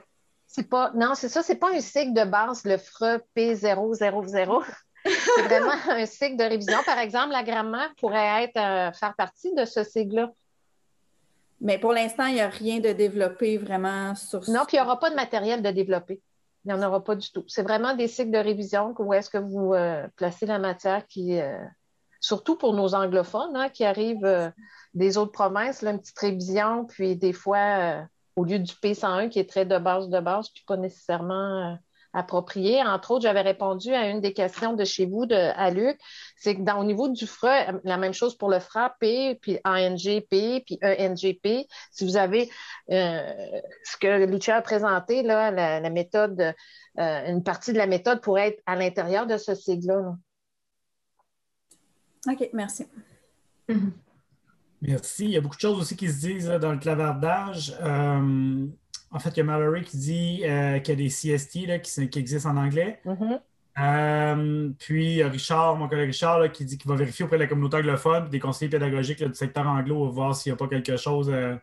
C'est 0.48 0.70
pas, 0.70 0.92
non, 0.94 1.16
c'est 1.16 1.30
ça, 1.30 1.42
c'est 1.42 1.56
pas 1.56 1.74
un 1.74 1.80
cycle 1.80 2.14
de 2.14 2.26
base, 2.26 2.64
le 2.66 2.78
FRE 2.78 3.20
P000. 3.36 3.96
c'est 3.96 5.42
vraiment 5.42 5.74
un 5.90 6.06
cycle 6.06 6.38
de 6.38 6.44
révision. 6.44 6.78
Par 6.86 7.00
exemple, 7.00 7.32
la 7.32 7.44
grammaire 7.44 7.92
pourrait 8.00 8.44
être 8.44 8.96
faire 8.96 9.16
partie 9.18 9.54
de 9.56 9.66
ce 9.66 9.84
cycle-là. 9.84 10.32
Mais 11.64 11.78
pour 11.78 11.94
l'instant, 11.94 12.26
il 12.26 12.36
n'y 12.36 12.42
a 12.42 12.50
rien 12.50 12.80
de 12.80 12.92
développé 12.92 13.58
vraiment 13.58 14.14
sur 14.16 14.42
Non, 14.50 14.66
puis 14.68 14.76
il 14.76 14.82
n'y 14.82 14.86
aura 14.86 15.00
pas 15.00 15.10
de 15.10 15.16
matériel 15.16 15.62
de 15.62 15.72
développer. 15.72 16.22
Il 16.66 16.74
n'y 16.74 16.74
en 16.74 16.86
aura 16.86 17.02
pas 17.02 17.16
du 17.16 17.32
tout. 17.32 17.46
C'est 17.48 17.64
vraiment 17.64 17.96
des 17.96 18.10
cycles 18.10 18.32
de 18.32 18.38
révision 18.38 18.94
où 19.00 19.14
est-ce 19.14 19.30
que 19.30 19.38
vous 19.38 19.74
euh, 19.74 20.06
placez 20.18 20.46
la 20.46 20.60
matière 20.60 21.08
qui, 21.08 21.40
euh, 21.40 21.58
surtout 22.20 22.58
pour 22.58 22.74
nos 22.74 22.94
anglophones 22.94 23.56
hein, 23.56 23.70
qui 23.70 23.86
arrivent 23.86 24.26
euh, 24.26 24.50
des 24.94 25.18
autres 25.18 25.32
provinces, 25.32 25.82
là, 25.82 25.92
une 25.92 26.00
petite 26.00 26.20
révision, 26.20 26.86
puis 26.86 27.16
des 27.16 27.34
fois, 27.34 28.06
au 28.36 28.44
lieu 28.44 28.60
du 28.60 28.74
P101 28.74 29.30
qui 29.30 29.40
est 29.40 29.50
très 29.50 29.66
de 29.66 29.78
base 29.78 30.10
de 30.10 30.20
base, 30.20 30.50
puis 30.50 30.64
pas 30.68 30.78
nécessairement 30.78 31.78
approprié. 32.14 32.82
Entre 32.82 33.12
autres, 33.12 33.24
j'avais 33.24 33.42
répondu 33.42 33.92
à 33.94 34.08
une 34.08 34.22
des 34.22 34.34
questions 34.34 34.74
de 34.74 34.86
chez 34.86 35.06
vous, 35.06 35.26
de, 35.26 35.36
à 35.36 35.72
Luc, 35.72 36.00
c'est 36.38 36.56
que 36.56 36.62
dans, 36.62 36.80
au 36.80 36.84
niveau 36.84 37.10
du 37.10 37.26
FRA, 37.26 37.74
la 37.84 37.98
même 37.98 38.14
chose 38.14 38.38
pour 38.38 38.50
le 38.50 38.60
FRA, 38.60 38.96
P, 39.00 39.36
puis 39.42 39.60
ANGP, 39.66 40.64
puis 40.66 40.80
ENGP. 40.84 41.68
Si 41.92 42.06
vous 42.06 42.16
avez 42.16 42.50
euh, 42.92 43.34
ce 43.84 43.98
que 43.98 44.26
Lucia 44.26 44.56
a 44.58 44.62
présenté, 44.62 45.24
là, 45.24 45.52
la, 45.52 45.90
méthode, 45.90 46.40
euh, 47.00 47.28
une 47.28 47.44
partie 47.44 47.74
de 47.74 47.78
la 47.78 47.88
méthode 47.88 48.22
pourrait 48.22 48.50
être 48.50 48.62
à 48.66 48.76
l'intérieur 48.76 49.26
de 49.26 49.38
ce 49.38 49.56
sigle-là. 49.56 50.16
OK, 52.28 52.50
merci. 52.54 52.86
Merci. 54.86 55.26
Il 55.26 55.32
y 55.32 55.38
a 55.38 55.42
beaucoup 55.42 55.56
de 55.56 55.62
choses 55.62 55.80
aussi 55.80 55.96
qui 55.96 56.10
se 56.10 56.20
disent 56.20 56.48
dans 56.48 56.74
le 56.74 56.78
clavardage. 56.78 57.74
Euh, 57.82 58.68
en 59.12 59.20
fait, 59.20 59.30
il 59.30 59.38
y 59.38 59.40
a 59.42 59.44
Mallory 59.44 59.84
qui 59.84 59.98
dit 59.98 60.42
euh, 60.44 60.80
qu'il 60.80 61.00
y 61.00 61.04
a 61.04 61.08
des 61.08 61.38
CST 61.38 61.68
là, 61.68 61.80
qui, 61.80 62.20
existent 62.20 62.50
en 62.50 62.58
anglais. 62.58 63.00
Mm-hmm. 63.06 63.40
Euh, 63.80 64.70
puis 64.80 65.24
Richard, 65.24 65.78
mon 65.78 65.88
collègue 65.88 66.08
Richard, 66.08 66.52
qui 66.52 66.66
dit 66.66 66.78
qu'il 66.78 66.90
va 66.90 66.98
vérifier 66.98 67.24
auprès 67.24 67.38
de 67.38 67.44
la 67.44 67.48
communauté 67.48 67.78
anglophone, 67.78 68.30
des 68.30 68.40
conseillers 68.40 68.70
pédagogiques 68.70 69.24
du 69.24 69.34
secteur 69.36 69.68
anglo, 69.68 70.10
voir 70.10 70.36
s'il 70.36 70.52
n'y 70.52 70.56
a 70.56 70.58
pas 70.58 70.68
quelque 70.68 70.98
chose 70.98 71.30
euh, 71.32 71.56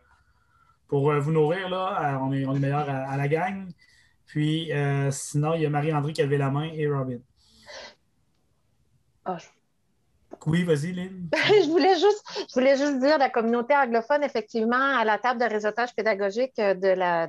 pour 0.88 1.12
vous 1.12 1.32
nourrir. 1.32 1.68
Là. 1.68 2.20
on, 2.22 2.32
est, 2.32 2.46
on 2.46 2.54
est 2.54 2.60
meilleur 2.60 2.88
à, 2.88 3.16
la 3.16 3.28
gang. 3.28 3.68
Puis 4.26 4.70
sinon, 5.10 5.54
il 5.54 5.62
y 5.62 5.66
a 5.66 5.70
Marie-André 5.70 6.12
qui 6.12 6.22
avait 6.22 6.38
la 6.38 6.50
main 6.50 6.70
et 6.72 6.88
Robin. 6.88 7.18
Ah, 9.24 9.36
oui, 10.46 10.64
vas-y, 10.64 10.92
Lynn. 10.92 11.28
je, 11.32 11.68
voulais 11.68 11.94
juste, 11.94 12.22
je 12.48 12.54
voulais 12.54 12.76
juste 12.76 12.98
dire, 13.00 13.18
la 13.18 13.28
communauté 13.28 13.74
anglophone, 13.74 14.22
effectivement, 14.22 14.98
à 14.98 15.04
la 15.04 15.18
table 15.18 15.40
de 15.40 15.46
réseautage 15.46 15.94
pédagogique 15.94 16.56
de 16.56 16.88
la, 16.88 17.26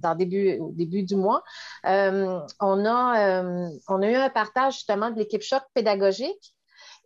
dans 0.00 0.14
début, 0.14 0.58
au 0.58 0.70
début 0.72 1.02
du 1.02 1.16
mois, 1.16 1.42
euh, 1.86 2.40
on, 2.60 2.84
a, 2.84 3.40
euh, 3.40 3.68
on 3.88 4.02
a 4.02 4.10
eu 4.10 4.14
un 4.14 4.30
partage 4.30 4.74
justement 4.74 5.10
de 5.10 5.18
l'équipe 5.18 5.42
choc 5.42 5.62
pédagogique 5.74 6.54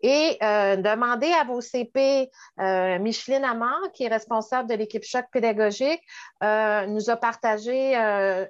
et 0.02 0.36
euh, 0.42 0.76
demander 0.76 1.30
à 1.32 1.44
vos 1.44 1.60
CP, 1.60 2.28
Micheline 2.58 3.44
Amand, 3.44 3.90
qui 3.94 4.04
est 4.04 4.08
responsable 4.08 4.68
de 4.68 4.74
l'équipe 4.74 5.04
choc 5.04 5.24
pédagogique, 5.32 6.02
nous 6.42 7.10
a 7.10 7.16
partagé 7.16 7.94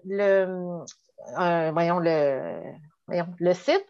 le, 0.05 0.82
voyons, 1.73 1.99
le, 1.99 2.62
voyons, 3.07 3.27
le 3.39 3.55
site 3.55 3.86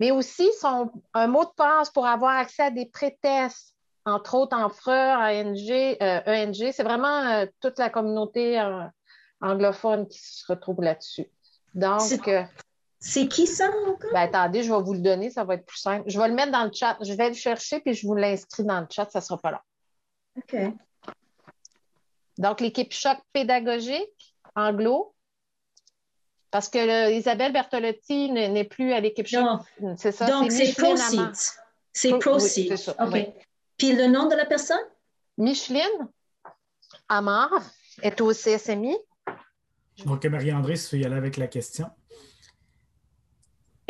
mais 0.00 0.10
aussi 0.10 0.48
son, 0.60 0.90
un 1.14 1.26
mot 1.26 1.44
de 1.44 1.50
passe 1.56 1.90
pour 1.90 2.06
avoir 2.06 2.36
accès 2.36 2.64
à 2.64 2.70
des 2.70 2.86
prétests, 2.86 3.76
entre 4.04 4.34
autres 4.34 4.56
en 4.56 4.68
FRE, 4.68 4.90
ANG, 4.90 5.96
ENG. 6.00 6.62
E 6.62 6.72
C'est 6.72 6.82
vraiment 6.82 7.24
euh, 7.30 7.46
toute 7.60 7.78
la 7.78 7.90
communauté 7.90 8.58
euh, 8.60 8.84
anglophone 9.40 10.08
qui 10.08 10.18
se 10.18 10.44
retrouve 10.46 10.82
là-dessus. 10.82 11.30
Donc. 11.74 12.00
C'est 12.00 13.24
euh, 13.24 13.26
qui 13.26 13.46
ça 13.46 13.68
Ben, 14.12 14.20
attendez, 14.20 14.62
je 14.62 14.72
vais 14.72 14.82
vous 14.82 14.94
le 14.94 15.00
donner, 15.00 15.30
ça 15.30 15.44
va 15.44 15.54
être 15.54 15.66
plus 15.66 15.80
simple. 15.80 16.08
Je 16.08 16.18
vais 16.20 16.28
le 16.28 16.34
mettre 16.34 16.52
dans 16.52 16.64
le 16.64 16.72
chat. 16.72 16.96
Je 17.00 17.12
vais 17.14 17.28
le 17.28 17.34
chercher 17.34 17.80
puis 17.80 17.94
je 17.94 18.06
vous 18.06 18.14
l'inscris 18.14 18.64
dans 18.64 18.80
le 18.80 18.86
chat, 18.88 19.10
ça 19.10 19.18
ne 19.18 19.24
sera 19.24 19.38
pas 19.38 19.50
long. 19.50 19.58
OK. 20.36 20.56
Donc, 22.38 22.60
l'équipe 22.60 22.92
choc 22.92 23.18
pédagogique 23.32 24.34
anglo, 24.54 25.14
parce 26.52 26.68
que 26.68 27.10
Isabelle 27.10 27.52
Bertolotti 27.52 28.30
n'est 28.30 28.64
plus 28.64 28.92
à 28.92 29.00
l'équipe 29.00 29.26
C'est 29.96 30.12
ça. 30.12 30.26
Donc, 30.26 30.52
c'est 30.52 30.72
Proceed. 30.74 31.32
C'est 31.92 32.18
Proceed. 32.18 32.72
OK. 33.00 33.32
Puis 33.78 33.92
le 33.94 34.06
nom 34.06 34.28
de 34.28 34.36
la 34.36 34.44
personne? 34.44 34.84
Micheline 35.38 36.08
Amar 37.08 37.50
est 38.02 38.20
au 38.20 38.32
CSMI. 38.32 38.96
Donc, 40.04 40.24
Marie-André, 40.24 40.76
si 40.76 40.90
tu 40.90 40.96
veux 40.96 41.02
y 41.02 41.06
aller 41.06 41.16
avec 41.16 41.38
la 41.38 41.46
question. 41.46 41.86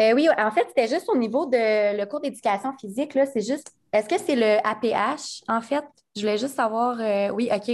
Euh, 0.01 0.15
oui, 0.15 0.29
en 0.39 0.51
fait, 0.53 0.67
c'était 0.69 0.89
juste 0.89 1.09
au 1.09 1.17
niveau 1.17 1.47
de 1.47 1.97
le 1.99 2.05
cours 2.07 2.21
d'éducation 2.21 2.73
physique. 2.79 3.19
C'est 3.33 3.45
juste, 3.45 3.73
est-ce 3.93 4.09
que 4.09 4.19
c'est 4.19 4.37
le 4.37 4.65
APH, 4.65 5.43
en 5.49 5.61
fait? 5.61 5.85
Je 6.15 6.21
voulais 6.21 6.39
juste 6.39 6.55
savoir, 6.55 6.99
euh, 7.01 7.31
oui, 7.31 7.51
OK. 7.53 7.73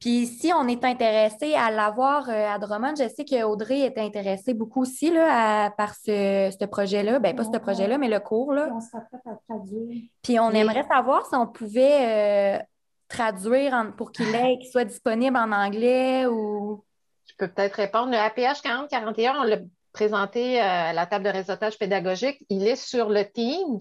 Puis 0.00 0.26
si 0.26 0.52
on 0.52 0.68
est 0.68 0.84
intéressé 0.84 1.54
à 1.54 1.70
l'avoir 1.70 2.28
euh, 2.28 2.48
à 2.48 2.58
Drummond, 2.58 2.94
je 2.96 3.08
sais 3.08 3.24
qu'Audrey 3.24 3.80
est 3.80 3.98
intéressée 3.98 4.54
beaucoup 4.54 4.82
aussi 4.82 5.10
là, 5.10 5.70
par 5.72 5.94
ce, 5.94 6.64
projet-là. 6.66 7.18
Bien, 7.18 7.34
pas 7.34 7.44
ce 7.44 7.58
projet-là, 7.58 7.98
mais 7.98 8.08
le 8.08 8.20
cours. 8.20 8.52
Là. 8.52 8.70
on 8.72 8.80
sera 8.80 9.00
prêt 9.00 9.18
à 9.26 9.36
traduire. 9.48 10.02
Puis 10.22 10.38
on 10.38 10.50
aimerait 10.50 10.86
savoir 10.88 11.26
si 11.26 11.34
on 11.34 11.48
pouvait 11.48 12.58
euh, 12.58 12.62
traduire 13.08 13.92
pour 13.96 14.12
qu'il 14.12 14.26
qu'il 14.60 14.70
soit 14.70 14.84
disponible 14.84 15.36
en 15.36 15.50
anglais 15.50 16.26
ou. 16.26 16.84
Je 17.26 17.34
peux 17.36 17.52
peut-être 17.52 17.74
répondre. 17.74 18.10
Le 18.10 18.16
APH 18.16 18.62
4041, 18.62 19.40
on 19.40 19.42
l'a 19.42 19.58
présenté 19.92 20.60
euh, 20.60 20.64
à 20.64 20.92
la 20.92 21.06
table 21.06 21.24
de 21.24 21.30
réseautage 21.30 21.78
pédagogique. 21.78 22.38
Il 22.48 22.66
est 22.66 22.76
sur 22.76 23.08
le 23.08 23.24
Teams. 23.24 23.80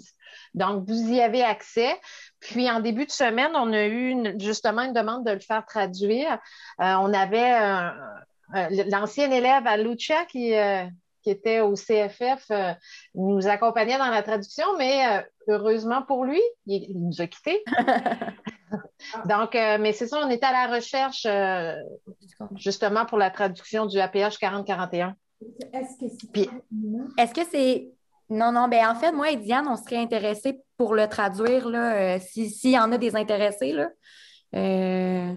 Donc, 0.53 0.87
vous 0.87 1.11
y 1.11 1.21
avez 1.21 1.43
accès. 1.43 1.95
Puis, 2.39 2.69
en 2.69 2.79
début 2.79 3.05
de 3.05 3.11
semaine, 3.11 3.51
on 3.55 3.73
a 3.73 3.85
eu 3.87 4.39
justement 4.39 4.83
une 4.83 4.93
demande 4.93 5.25
de 5.25 5.31
le 5.31 5.39
faire 5.39 5.65
traduire. 5.65 6.33
Euh, 6.81 6.93
on 6.95 7.13
avait 7.13 7.91
l'ancien 8.89 9.31
élève 9.31 9.65
à 9.65 9.77
Lucia 9.77 10.25
qui, 10.25 10.53
euh, 10.53 10.85
qui 11.23 11.31
était 11.31 11.59
au 11.61 11.73
CFF 11.73 12.51
nous 13.15 13.47
accompagnait 13.47 13.97
dans 13.97 14.09
la 14.09 14.23
traduction, 14.23 14.65
mais 14.77 15.25
heureusement 15.47 16.03
pour 16.03 16.25
lui, 16.25 16.41
il, 16.65 16.93
nous 16.95 17.21
a 17.21 17.27
quittés. 17.27 17.63
Donc, 19.25 19.53
mais 19.53 19.93
c'est 19.93 20.07
ça, 20.07 20.19
on 20.23 20.29
était 20.29 20.45
à 20.45 20.67
la 20.67 20.75
recherche 20.75 21.27
justement 22.55 23.05
pour 23.05 23.17
la 23.17 23.31
traduction 23.31 23.85
du 23.85 23.99
APH 23.99 24.37
4041. 24.39 25.15
Est-ce 27.17 27.33
que 27.33 27.41
c'est. 27.49 27.91
Non, 28.29 28.51
non, 28.51 28.67
ben 28.67 28.85
en 28.87 28.95
fait, 28.95 29.11
moi 29.11 29.31
et 29.31 29.37
Diane, 29.37 29.67
on 29.67 29.77
serait 29.77 29.97
intéressés 29.97 30.59
pour 30.77 30.93
le 30.93 31.07
traduire, 31.07 31.69
là, 31.69 32.15
euh, 32.15 32.19
s'il 32.19 32.71
y 32.71 32.77
en 32.77 32.91
a 32.91 32.97
des 32.97 33.15
intéressés, 33.15 33.71
là. 33.71 33.89
Euh, 34.55 35.33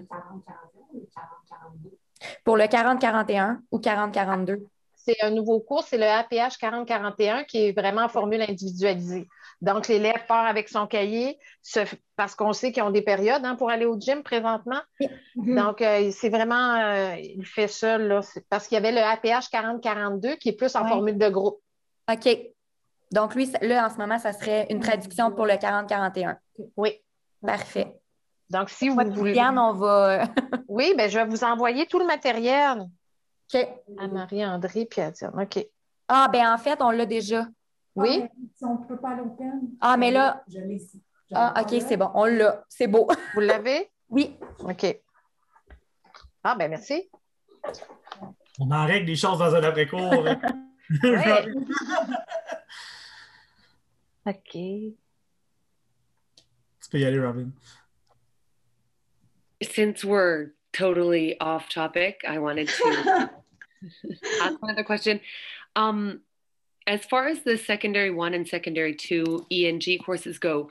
pour 2.43 2.57
le 2.57 2.65
40-41 2.65 3.59
ou 3.71 3.79
40-42? 3.79 4.59
C'est 4.95 5.21
un 5.23 5.31
nouveau 5.31 5.59
cours, 5.59 5.83
c'est 5.83 5.97
le 5.97 6.05
APH 6.05 6.57
40-41 6.61 7.45
qui 7.45 7.65
est 7.65 7.71
vraiment 7.71 8.03
en 8.03 8.09
formule 8.09 8.41
individualisée. 8.41 9.27
Donc, 9.61 9.87
l'élève 9.87 10.25
part 10.27 10.45
avec 10.45 10.69
son 10.69 10.85
cahier 10.85 11.39
parce 12.15 12.35
qu'on 12.35 12.53
sait 12.53 12.71
qu'ils 12.71 12.83
ont 12.83 12.91
des 12.91 13.01
périodes 13.01 13.43
hein, 13.43 13.55
pour 13.55 13.71
aller 13.71 13.85
au 13.85 13.99
gym 13.99 14.21
présentement. 14.21 14.81
Mm-hmm. 14.99 15.55
Donc, 15.55 15.81
euh, 15.81 16.11
c'est 16.11 16.29
vraiment, 16.29 16.75
euh, 16.75 17.15
il 17.19 17.45
fait 17.45 17.67
ça 17.67 17.97
là, 17.97 18.21
parce 18.49 18.67
qu'il 18.67 18.75
y 18.75 18.77
avait 18.77 18.91
le 18.91 19.01
APH 19.01 19.49
4042 19.51 20.35
qui 20.35 20.49
est 20.49 20.53
plus 20.53 20.75
en 20.75 20.85
formule 20.85 21.17
de 21.17 21.29
groupe. 21.29 21.59
OK. 22.11 22.27
Donc, 23.11 23.35
lui, 23.35 23.51
là, 23.61 23.87
en 23.87 23.89
ce 23.89 23.97
moment, 23.97 24.19
ça 24.19 24.31
serait 24.33 24.67
une 24.69 24.79
traduction 24.79 25.31
pour 25.31 25.45
le 25.45 25.57
4041. 25.57 26.37
Oui. 26.77 27.01
Parfait. 27.45 27.99
Donc, 28.49 28.69
si 28.69 28.89
vous 28.89 28.95
voulez. 29.11 29.39
on 29.39 29.73
va. 29.73 30.25
oui, 30.67 30.93
bien, 30.95 31.07
je 31.07 31.17
vais 31.17 31.25
vous 31.25 31.43
envoyer 31.43 31.85
tout 31.87 31.99
le 31.99 32.05
matériel. 32.05 32.87
OK. 33.53 33.67
À 33.99 34.07
Marie-André 34.07 34.85
puis 34.85 35.01
à 35.01 35.11
Diane. 35.11 35.33
OK. 35.39 35.65
Ah, 36.07 36.29
ben 36.31 36.53
en 36.53 36.57
fait, 36.57 36.81
on 36.81 36.91
l'a 36.91 37.05
déjà. 37.05 37.45
Oui? 37.95 38.23
Ah, 38.23 38.27
si 38.55 38.65
on 38.65 38.79
ne 38.79 38.85
peut 38.85 38.97
pas 38.97 39.15
l'open. 39.15 39.61
Ah, 39.79 39.97
mais 39.97 40.11
là. 40.11 40.43
Je 40.47 40.59
l'ai 40.59 40.75
ici. 40.75 41.01
Ah, 41.33 41.53
OK, 41.61 41.81
c'est 41.87 41.97
bon. 41.97 42.09
On 42.13 42.25
l'a. 42.25 42.63
C'est 42.67 42.87
beau. 42.87 43.07
Vous 43.33 43.39
l'avez? 43.39 43.89
Oui. 44.09 44.37
OK. 44.59 45.01
Ah, 46.43 46.55
ben 46.55 46.69
merci. 46.69 47.09
On 48.59 48.71
en 48.71 48.85
règle 48.85 49.05
des 49.05 49.15
choses 49.15 49.39
dans 49.39 49.55
un 49.55 49.63
après-cours. 49.63 50.25
OK. 54.25 54.93
Tu 56.81 56.89
peux 56.89 56.99
y 56.99 57.05
aller, 57.05 57.19
Robin. 57.19 57.51
Since 59.61 60.03
we're 60.03 60.51
totally 60.73 61.39
off 61.39 61.69
topic, 61.69 62.21
I 62.27 62.39
wanted 62.39 62.67
to 62.67 63.29
ask 64.41 64.57
another 64.61 64.83
question. 64.83 65.21
Um, 65.75 66.21
as 66.87 67.05
far 67.05 67.27
as 67.27 67.41
the 67.41 67.57
secondary 67.57 68.09
one 68.09 68.33
and 68.33 68.47
secondary 68.47 68.95
two 68.95 69.45
ENG 69.51 69.99
courses 70.03 70.39
go, 70.39 70.69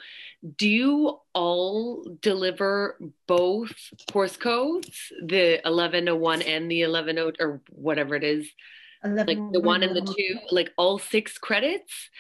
do 0.56 0.68
you 0.68 1.20
all 1.35 2.05
deliver 2.20 2.98
both 3.27 3.72
course 4.10 4.36
codes, 4.36 5.12
the 5.22 5.60
1101 5.64 6.43
and 6.43 6.70
the 6.70 6.82
110 6.85 7.36
or 7.39 7.60
whatever 7.70 8.16
it 8.16 8.24
is, 8.24 8.51
11, 9.05 9.27
like 9.27 9.52
the 9.52 9.60
one 9.60 9.82
and 9.82 9.94
the 9.94 10.02
two, 10.02 10.39
like 10.51 10.72
all 10.77 10.98
six 10.98 11.39
credits? 11.39 12.10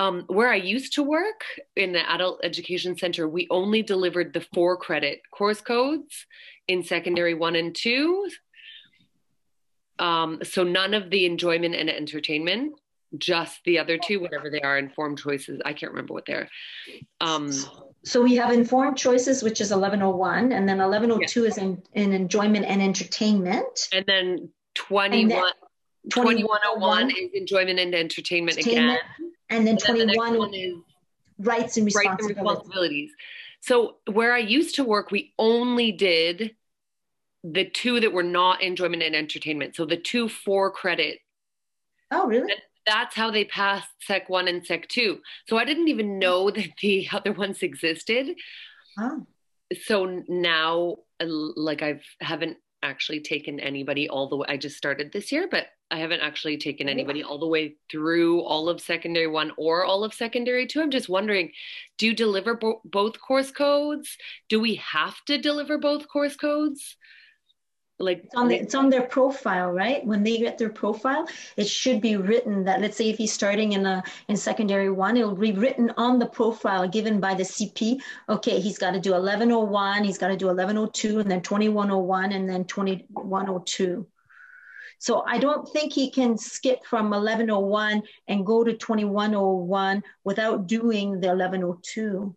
Um, 0.00 0.24
where 0.28 0.50
I 0.50 0.56
used 0.56 0.94
to 0.94 1.02
work 1.02 1.44
in 1.76 1.92
the 1.92 2.10
adult 2.10 2.40
education 2.42 2.96
center, 2.96 3.28
we 3.28 3.46
only 3.50 3.82
delivered 3.82 4.32
the 4.32 4.40
four 4.54 4.76
credit 4.78 5.20
course 5.30 5.60
codes 5.60 6.26
in 6.66 6.82
secondary 6.82 7.34
one 7.34 7.54
and 7.54 7.74
two. 7.74 8.28
Um, 9.98 10.40
so 10.42 10.64
none 10.64 10.94
of 10.94 11.10
the 11.10 11.26
enjoyment 11.26 11.74
and 11.74 11.90
entertainment 11.90 12.80
just 13.18 13.60
the 13.64 13.78
other 13.78 13.98
two, 13.98 14.20
whatever 14.20 14.50
they 14.50 14.60
are, 14.60 14.78
informed 14.78 15.18
choices. 15.18 15.60
I 15.64 15.72
can't 15.72 15.92
remember 15.92 16.14
what 16.14 16.26
they're. 16.26 16.48
Um, 17.20 17.52
so 18.04 18.22
we 18.22 18.36
have 18.36 18.52
informed 18.52 18.96
choices, 18.96 19.42
which 19.42 19.60
is 19.60 19.70
1101, 19.70 20.52
and 20.52 20.68
then 20.68 20.78
1102 20.78 21.42
yeah. 21.42 21.48
is 21.48 21.58
in, 21.58 21.82
in 21.92 22.12
enjoyment 22.12 22.66
and 22.66 22.80
entertainment. 22.80 23.88
And 23.92 24.04
then 24.06 24.50
21, 24.74 25.22
and 25.22 25.30
then 25.30 25.52
2101 26.10 27.10
is 27.10 27.30
enjoyment 27.34 27.78
and 27.78 27.94
entertainment, 27.94 28.58
entertainment 28.58 29.00
again. 29.18 29.32
And 29.50 29.66
then 29.66 29.76
21 29.76 30.38
then 30.38 30.50
the 30.50 30.58
is 30.58 30.74
rights 31.38 31.76
and 31.76 31.86
responsibilities. 31.86 31.94
Rights 31.96 32.20
and 32.20 32.36
responsibilities. 32.36 33.10
So 33.60 33.96
where 34.10 34.32
I 34.32 34.38
used 34.38 34.76
to 34.76 34.84
work, 34.84 35.10
we 35.10 35.34
only 35.38 35.92
did 35.92 36.56
the 37.42 37.64
two 37.64 38.00
that 38.00 38.12
were 38.12 38.22
not 38.22 38.62
enjoyment 38.62 39.02
and 39.02 39.14
entertainment. 39.14 39.76
So 39.76 39.84
the 39.84 39.96
two 39.96 40.28
for 40.28 40.70
credit. 40.70 41.18
Oh, 42.10 42.26
really? 42.26 42.52
And 42.52 42.60
that's 42.86 43.14
how 43.14 43.30
they 43.30 43.44
passed 43.44 43.88
Sec 44.02 44.28
1 44.28 44.48
and 44.48 44.66
Sec 44.66 44.88
2. 44.88 45.20
So 45.48 45.58
I 45.58 45.64
didn't 45.64 45.88
even 45.88 46.18
know 46.18 46.50
that 46.50 46.68
the 46.82 47.08
other 47.12 47.32
ones 47.32 47.62
existed. 47.62 48.34
Oh. 48.98 49.26
So 49.84 50.24
now, 50.28 50.96
like, 51.20 51.82
I 51.82 52.00
haven't 52.20 52.56
actually 52.82 53.20
taken 53.20 53.60
anybody 53.60 54.08
all 54.08 54.28
the 54.28 54.36
way. 54.36 54.46
I 54.48 54.56
just 54.56 54.76
started 54.76 55.12
this 55.12 55.30
year, 55.30 55.46
but 55.50 55.66
I 55.90 55.98
haven't 55.98 56.20
actually 56.20 56.56
taken 56.56 56.88
oh, 56.88 56.92
anybody 56.92 57.22
all 57.22 57.38
the 57.38 57.46
way 57.46 57.76
through 57.90 58.42
all 58.42 58.68
of 58.68 58.80
secondary 58.80 59.26
one 59.26 59.52
or 59.56 59.84
all 59.84 60.04
of 60.04 60.14
secondary 60.14 60.66
two. 60.66 60.80
I'm 60.80 60.90
just 60.90 61.08
wondering 61.08 61.52
do 61.98 62.06
you 62.06 62.14
deliver 62.14 62.54
bo- 62.54 62.80
both 62.84 63.20
course 63.20 63.50
codes? 63.50 64.16
Do 64.48 64.60
we 64.60 64.76
have 64.76 65.16
to 65.26 65.38
deliver 65.38 65.78
both 65.78 66.08
course 66.08 66.36
codes? 66.36 66.96
like 68.00 68.24
it's 68.24 68.34
on, 68.34 68.48
the, 68.48 68.56
it's 68.56 68.74
on 68.74 68.88
their 68.88 69.02
profile 69.02 69.70
right 69.70 70.04
when 70.06 70.22
they 70.22 70.38
get 70.38 70.56
their 70.58 70.70
profile 70.70 71.28
it 71.56 71.68
should 71.68 72.00
be 72.00 72.16
written 72.16 72.64
that 72.64 72.80
let's 72.80 72.96
say 72.96 73.10
if 73.10 73.18
he's 73.18 73.32
starting 73.32 73.72
in 73.72 73.84
a 73.86 74.02
in 74.28 74.36
secondary 74.36 74.90
one 74.90 75.16
it'll 75.16 75.36
be 75.36 75.52
written 75.52 75.92
on 75.96 76.18
the 76.18 76.26
profile 76.26 76.88
given 76.88 77.20
by 77.20 77.34
the 77.34 77.42
cp 77.42 78.00
okay 78.28 78.58
he's 78.58 78.78
got 78.78 78.92
to 78.92 79.00
do 79.00 79.12
1101 79.12 80.02
he's 80.02 80.18
got 80.18 80.28
to 80.28 80.36
do 80.36 80.46
1102 80.46 81.20
and 81.20 81.30
then 81.30 81.42
2101 81.42 82.32
and 82.32 82.48
then 82.48 82.64
2102 82.64 84.06
so 85.00 85.22
I 85.26 85.38
don't 85.38 85.66
think 85.66 85.94
he 85.94 86.10
can 86.10 86.36
skip 86.36 86.84
from 86.84 87.08
1101 87.08 88.02
and 88.28 88.44
go 88.44 88.62
to 88.62 88.74
2101 88.74 90.02
without 90.24 90.66
doing 90.66 91.12
the 91.12 91.28
1102. 91.28 92.36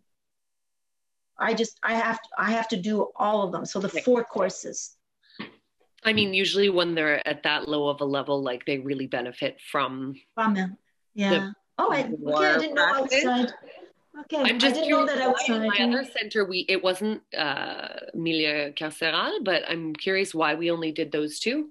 I 1.38 1.52
just 1.52 1.78
I 1.82 1.92
have 1.92 2.16
to, 2.16 2.28
I 2.38 2.50
have 2.52 2.68
to 2.68 2.78
do 2.78 3.10
all 3.16 3.42
of 3.42 3.52
them. 3.52 3.66
So 3.66 3.80
the 3.80 3.90
four 3.90 4.24
courses. 4.24 4.96
I 6.04 6.14
mean, 6.14 6.32
usually 6.32 6.70
when 6.70 6.94
they're 6.94 7.26
at 7.28 7.42
that 7.42 7.68
low 7.68 7.88
of 7.88 8.00
a 8.00 8.04
level, 8.06 8.42
like 8.42 8.64
they 8.64 8.78
really 8.78 9.08
benefit 9.08 9.60
from. 9.60 10.14
From. 10.34 10.78
Yeah. 11.14 11.50
oh, 11.78 11.92
I, 11.92 12.04
okay, 12.04 12.46
I 12.46 12.58
didn't 12.58 12.74
know 12.76 12.94
outside. 12.94 13.52
Okay, 14.20 14.38
I'm 14.38 14.58
just 14.58 14.76
I 14.76 14.80
didn't 14.80 14.90
know 14.90 15.04
that 15.04 15.20
outside. 15.20 15.62
In 15.62 15.66
my 15.66 15.98
other 15.98 16.08
center, 16.18 16.46
we 16.46 16.64
it 16.66 16.82
wasn't 16.82 17.20
uh, 17.36 17.88
Milieu 18.14 18.72
Carceral, 18.72 19.44
but 19.44 19.64
I'm 19.68 19.92
curious 19.94 20.34
why 20.34 20.54
we 20.54 20.70
only 20.70 20.92
did 20.92 21.12
those 21.12 21.38
two. 21.38 21.68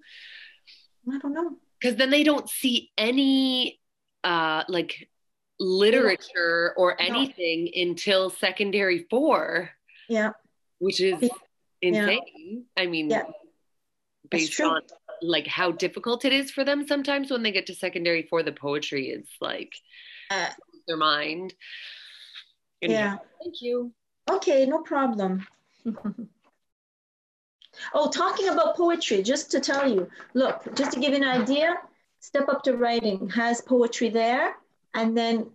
I 1.11 1.17
don't 1.19 1.33
know. 1.33 1.57
Because 1.79 1.97
then 1.97 2.09
they 2.09 2.23
don't 2.23 2.49
see 2.49 2.91
any 2.97 3.79
uh, 4.23 4.63
like 4.67 5.09
literature 5.59 6.73
or 6.77 6.99
anything 7.01 7.69
no. 7.75 7.81
until 7.81 8.29
secondary 8.29 9.05
four. 9.09 9.71
Yeah. 10.07 10.31
Which 10.79 11.01
is 11.01 11.29
insane. 11.81 12.21
Yeah. 12.77 12.83
I 12.83 12.87
mean, 12.87 13.09
yeah 13.09 13.23
based 14.33 14.59
on 14.61 14.81
like 15.21 15.47
how 15.47 15.71
difficult 15.71 16.25
it 16.25 16.33
is 16.33 16.51
for 16.51 16.63
them 16.63 16.87
sometimes 16.87 17.31
when 17.31 17.43
they 17.43 17.51
get 17.51 17.67
to 17.67 17.75
secondary 17.75 18.23
for 18.23 18.43
the 18.43 18.51
poetry 18.51 19.07
is 19.09 19.27
like 19.39 19.73
uh, 20.31 20.49
their 20.87 20.97
mind 20.97 21.53
yeah 22.81 23.17
thank 23.41 23.61
you 23.61 23.93
okay 24.29 24.65
no 24.65 24.79
problem 24.79 25.45
oh 27.93 28.09
talking 28.09 28.49
about 28.49 28.75
poetry 28.75 29.21
just 29.23 29.51
to 29.51 29.59
tell 29.59 29.89
you 29.89 30.07
look 30.33 30.63
just 30.75 30.91
to 30.91 30.99
give 30.99 31.11
you 31.11 31.17
an 31.17 31.23
idea 31.23 31.75
step 32.19 32.47
up 32.49 32.63
to 32.63 32.77
writing 32.77 33.29
has 33.29 33.61
poetry 33.61 34.09
there 34.09 34.55
and 34.93 35.17
then 35.17 35.49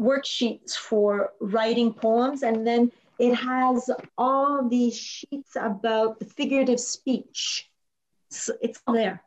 worksheets 0.00 0.74
for 0.74 1.32
writing 1.40 1.92
poems 1.92 2.42
and 2.42 2.66
then 2.66 2.90
it 3.18 3.34
has 3.34 3.90
all 4.16 4.68
these 4.68 4.96
sheets 4.96 5.56
about 5.56 6.18
the 6.18 6.24
figurative 6.24 6.78
speech. 6.78 7.68
So 8.30 8.54
it's 8.62 8.80
all 8.86 8.94
there, 8.94 9.22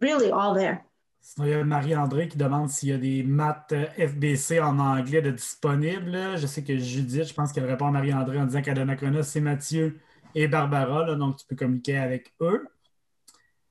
really 0.00 0.30
all 0.30 0.54
there. 0.54 0.84
Sinon, 1.24 1.46
il 1.46 1.50
y 1.52 1.54
a 1.54 1.64
Marie-André 1.64 2.26
qui 2.26 2.36
demande 2.36 2.68
s'il 2.68 2.88
y 2.88 2.92
a 2.92 2.98
des 2.98 3.22
maths 3.22 3.70
euh, 3.72 3.86
FBC 3.96 4.58
en 4.58 4.80
anglais 4.80 5.22
de 5.22 5.30
disponibles. 5.30 6.36
Je 6.36 6.48
sais 6.48 6.64
que 6.64 6.76
Judith, 6.76 7.28
je 7.28 7.32
pense 7.32 7.52
qu'elle 7.52 7.64
répond 7.64 7.86
à 7.86 7.90
Marie-André 7.92 8.40
en 8.40 8.46
disant 8.46 8.60
qu'à 8.60 8.74
Donnacona, 8.74 9.22
c'est 9.22 9.40
Mathieu 9.40 10.00
et 10.34 10.48
Barbara, 10.48 11.06
là, 11.06 11.14
donc 11.14 11.36
tu 11.38 11.46
peux 11.46 11.56
communiquer 11.56 11.98
avec 11.98 12.32
eux. 12.40 12.66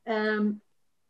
Um, 0.06 0.60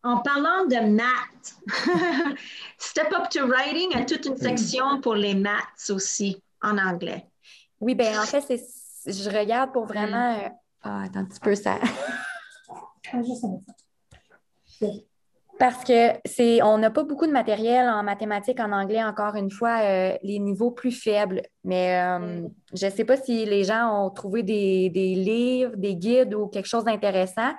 en 0.03 0.17
parlant 0.17 0.65
de 0.65 0.79
maths, 0.89 1.55
Step 2.77 3.13
Up 3.13 3.29
to 3.29 3.47
Writing 3.47 3.95
a 3.95 4.03
toute 4.05 4.25
une 4.25 4.37
section 4.37 4.99
pour 5.01 5.15
les 5.15 5.35
maths 5.35 5.89
aussi 5.89 6.41
en 6.61 6.77
anglais. 6.77 7.27
Oui, 7.79 7.95
bien 7.95 8.21
en 8.21 8.25
fait, 8.25 8.41
c'est, 8.41 9.11
je 9.11 9.29
regarde 9.29 9.71
pour 9.73 9.85
vraiment. 9.85 10.39
euh, 10.39 10.49
Ah, 10.81 11.03
attends 11.03 11.19
un 11.19 11.25
petit 11.25 11.39
peu 11.39 11.55
ça. 11.55 11.79
Parce 15.61 15.83
que 15.83 16.13
c'est, 16.25 16.63
on 16.63 16.79
n'a 16.79 16.89
pas 16.89 17.03
beaucoup 17.03 17.27
de 17.27 17.31
matériel 17.31 17.87
en 17.87 18.01
mathématiques 18.01 18.59
en 18.59 18.71
anglais, 18.71 19.03
encore 19.03 19.35
une 19.35 19.51
fois, 19.51 19.81
euh, 19.81 20.17
les 20.23 20.39
niveaux 20.39 20.71
plus 20.71 20.91
faibles. 20.91 21.43
Mais 21.63 22.01
euh, 22.01 22.47
je 22.73 22.87
ne 22.87 22.91
sais 22.91 23.05
pas 23.05 23.15
si 23.15 23.45
les 23.45 23.63
gens 23.63 24.05
ont 24.05 24.09
trouvé 24.09 24.41
des, 24.41 24.89
des 24.89 25.13
livres, 25.13 25.75
des 25.75 25.95
guides 25.95 26.33
ou 26.33 26.47
quelque 26.47 26.65
chose 26.65 26.83
d'intéressant. 26.83 27.51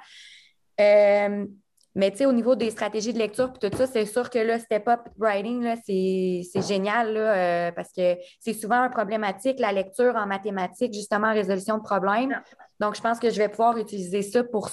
Euh, 0.81 1.47
mais 1.95 2.11
tu 2.11 2.17
sais, 2.17 2.27
au 2.27 2.33
niveau 2.33 2.57
des 2.57 2.71
stratégies 2.71 3.13
de 3.13 3.21
lecture 3.21 3.53
puis 3.53 3.71
tout 3.71 3.79
ça, 3.79 3.87
c'est 3.87 4.05
sûr 4.05 4.31
que 4.31 4.41
là, 4.41 4.59
Step 4.59 4.89
Up 4.89 5.03
Writing, 5.17 5.63
là, 5.63 5.77
c'est, 5.87 6.41
c'est 6.53 6.67
génial 6.67 7.15
là, 7.15 7.71
parce 7.71 7.93
que 7.93 8.17
c'est 8.41 8.55
souvent 8.55 8.83
un 8.83 8.89
problématique, 8.89 9.61
la 9.61 9.71
lecture 9.71 10.17
en 10.17 10.27
mathématiques, 10.27 10.93
justement, 10.93 11.29
en 11.29 11.35
résolution 11.35 11.79
de 11.79 11.85
problèmes. 11.85 12.43
Donc, 12.81 12.97
je 12.97 13.01
pense 13.01 13.21
que 13.21 13.31
je 13.31 13.39
vais 13.39 13.49
pouvoir 13.49 13.79
utiliser 13.79 14.23
ça 14.23 14.43
pour, 14.43 14.71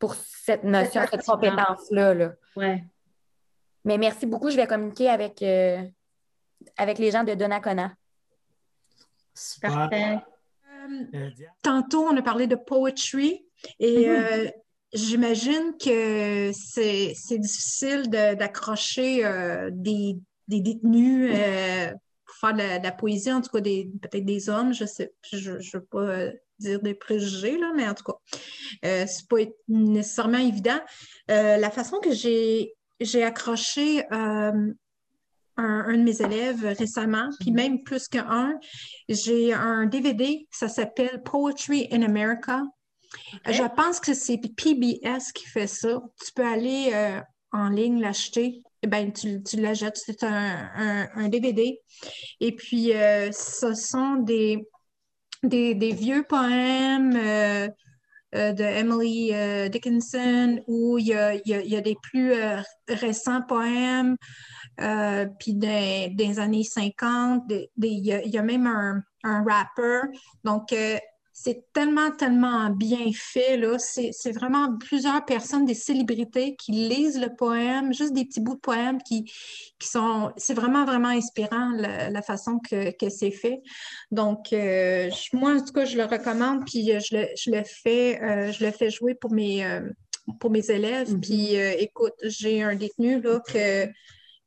pour 0.00 0.14
cette 0.16 0.64
notion, 0.64 1.02
cette 1.08 1.24
compétence-là. 1.24 2.14
Là. 2.14 2.32
Ouais. 2.56 2.82
Mais 3.84 3.98
merci 3.98 4.26
beaucoup. 4.26 4.50
Je 4.50 4.56
vais 4.56 4.66
communiquer 4.66 5.08
avec, 5.08 5.42
euh, 5.42 5.80
avec 6.76 6.98
les 6.98 7.12
gens 7.12 7.22
de 7.22 7.34
Donnacona. 7.34 7.94
Super. 9.34 9.72
Parfait. 9.72 10.18
Euh, 11.14 11.30
Diane? 11.36 11.52
Tantôt, 11.62 12.04
on 12.08 12.16
a 12.16 12.22
parlé 12.22 12.46
de 12.46 12.56
poetry 12.56 13.46
et 13.78 14.08
euh, 14.08 14.48
j'imagine 14.92 15.74
que 15.78 16.50
c'est 16.52 17.12
c'est 17.14 17.38
difficile 17.38 18.08
de- 18.10 18.34
d'accrocher 18.34 19.24
euh, 19.24 19.68
des, 19.72 20.16
des 20.48 20.60
détenus 20.60 21.32
euh, 21.34 21.92
pour 22.24 22.36
faire 22.36 22.52
de 22.54 22.58
la, 22.58 22.78
de 22.78 22.84
la 22.84 22.92
poésie, 22.92 23.30
en 23.32 23.40
tout 23.42 23.50
cas 23.50 23.60
des- 23.60 23.90
peut-être 24.00 24.24
des 24.24 24.48
hommes, 24.48 24.72
je 24.72 24.86
sais, 24.86 25.12
je 25.30 25.52
ne 25.52 25.72
veux 25.74 25.84
pas 25.84 25.98
euh, 26.00 26.32
dire 26.60 26.80
des 26.80 26.94
préjugés, 26.94 27.58
là, 27.58 27.72
mais 27.74 27.88
en 27.88 27.94
tout 27.94 28.04
cas, 28.04 28.16
euh, 28.84 29.04
c'est 29.06 29.28
pas 29.28 29.38
nécessairement 29.68 30.38
évident. 30.38 30.80
Euh, 31.30 31.56
la 31.56 31.70
façon 31.70 31.98
que 31.98 32.12
j'ai 32.12 32.74
j'ai 33.00 33.22
accroché 33.24 34.04
euh, 34.12 34.52
un, 35.56 35.84
un 35.88 35.96
de 35.96 36.02
mes 36.02 36.20
élèves 36.22 36.64
récemment, 36.78 37.28
puis 37.40 37.50
même 37.50 37.82
plus 37.82 38.08
qu'un, 38.08 38.58
j'ai 39.08 39.52
un 39.54 39.86
DVD, 39.86 40.46
ça 40.50 40.68
s'appelle 40.68 41.22
Poetry 41.24 41.88
in 41.92 42.02
America. 42.02 42.62
Je 43.46 43.62
pense 43.74 44.00
que 44.00 44.14
c'est 44.14 44.38
PBS 44.38 45.32
qui 45.34 45.46
fait 45.46 45.66
ça. 45.66 46.00
Tu 46.24 46.32
peux 46.32 46.44
aller 46.46 46.90
euh, 46.94 47.20
en 47.52 47.68
ligne 47.68 48.00
l'acheter. 48.00 48.62
Eh 48.82 48.86
Ben, 48.86 49.12
tu, 49.12 49.42
tu 49.42 49.56
l'achètes, 49.60 49.96
c'est 49.96 50.22
un, 50.22 50.70
un- 50.76 51.08
un 51.14 51.28
DVD. 51.28 51.78
Et 52.40 52.52
puis, 52.54 52.94
euh, 52.94 53.30
ce 53.32 53.74
sont 53.74 54.14
des, 54.16 54.66
des, 55.42 55.74
vieux 55.92 56.24
poèmes 56.28 57.16
euh, 57.16 57.68
euh, 58.34 58.52
de 58.52 58.62
Emily 58.62 59.30
euh, 59.34 59.68
Dickinson 59.68 60.60
ou 60.66 60.98
il 60.98 61.06
y 61.08 61.14
a, 61.14 61.80
des 61.80 61.96
plus 62.02 62.32
euh, 62.32 62.60
récents 62.88 63.42
poèmes, 63.42 64.16
puis 65.38 65.54
des, 65.54 66.10
des 66.14 66.38
années 66.38 66.64
50. 66.64 67.46
des- 67.46 67.70
des- 67.76 67.88
il, 67.88 68.06
y 68.06 68.38
a, 68.38 68.42
même 68.42 68.66
un, 68.66 69.02
un 69.24 69.44
rapper. 69.44 70.08
Donc, 70.44 70.72
c'est 71.42 71.64
tellement, 71.72 72.10
tellement 72.10 72.68
bien 72.70 73.10
fait, 73.14 73.56
là. 73.56 73.78
C'est 73.78 74.10
c'est 74.12 74.32
vraiment 74.32 74.76
plusieurs 74.78 75.24
personnes, 75.24 75.64
des 75.64 75.74
célébrités 75.74 76.54
qui 76.56 76.72
lisent 76.72 77.18
le 77.18 77.34
poème, 77.34 77.92
juste 77.94 78.12
des 78.12 78.24
petits 78.24 78.40
bouts 78.40 78.54
de 78.56 78.60
poème 78.60 78.98
qui, 79.02 79.24
qui 79.78 79.88
sont... 79.88 80.32
C'est 80.36 80.54
vraiment, 80.54 80.84
vraiment 80.84 81.08
inspirant, 81.08 81.70
la, 81.76 82.10
la 82.10 82.22
façon 82.22 82.58
que, 82.58 82.90
que 82.90 83.08
c'est 83.08 83.30
fait. 83.30 83.62
Donc, 84.10 84.52
euh, 84.52 85.10
je- 85.10 85.36
moi, 85.36 85.52
en 85.54 85.64
tout 85.64 85.72
cas, 85.72 85.84
je 85.84 85.96
le 85.96 86.04
recommande, 86.04 86.64
puis 86.66 86.92
euh, 86.92 87.00
je 87.00 87.16
le, 87.16 87.26
je 87.36 87.50
le 87.50 87.62
fais, 87.64 88.20
euh, 88.22 88.52
je 88.52 88.64
le 88.64 88.70
fais 88.70 88.90
jouer 88.90 89.14
pour 89.14 89.32
mes, 89.32 89.64
euh, 89.64 89.80
pour 90.40 90.50
mes 90.50 90.70
élèves. 90.70 91.18
Puis, 91.20 91.56
euh, 91.56 91.72
écoute, 91.78 92.14
j'ai 92.22 92.62
un 92.62 92.74
détenu, 92.74 93.20
là, 93.22 93.40
que 93.46 93.86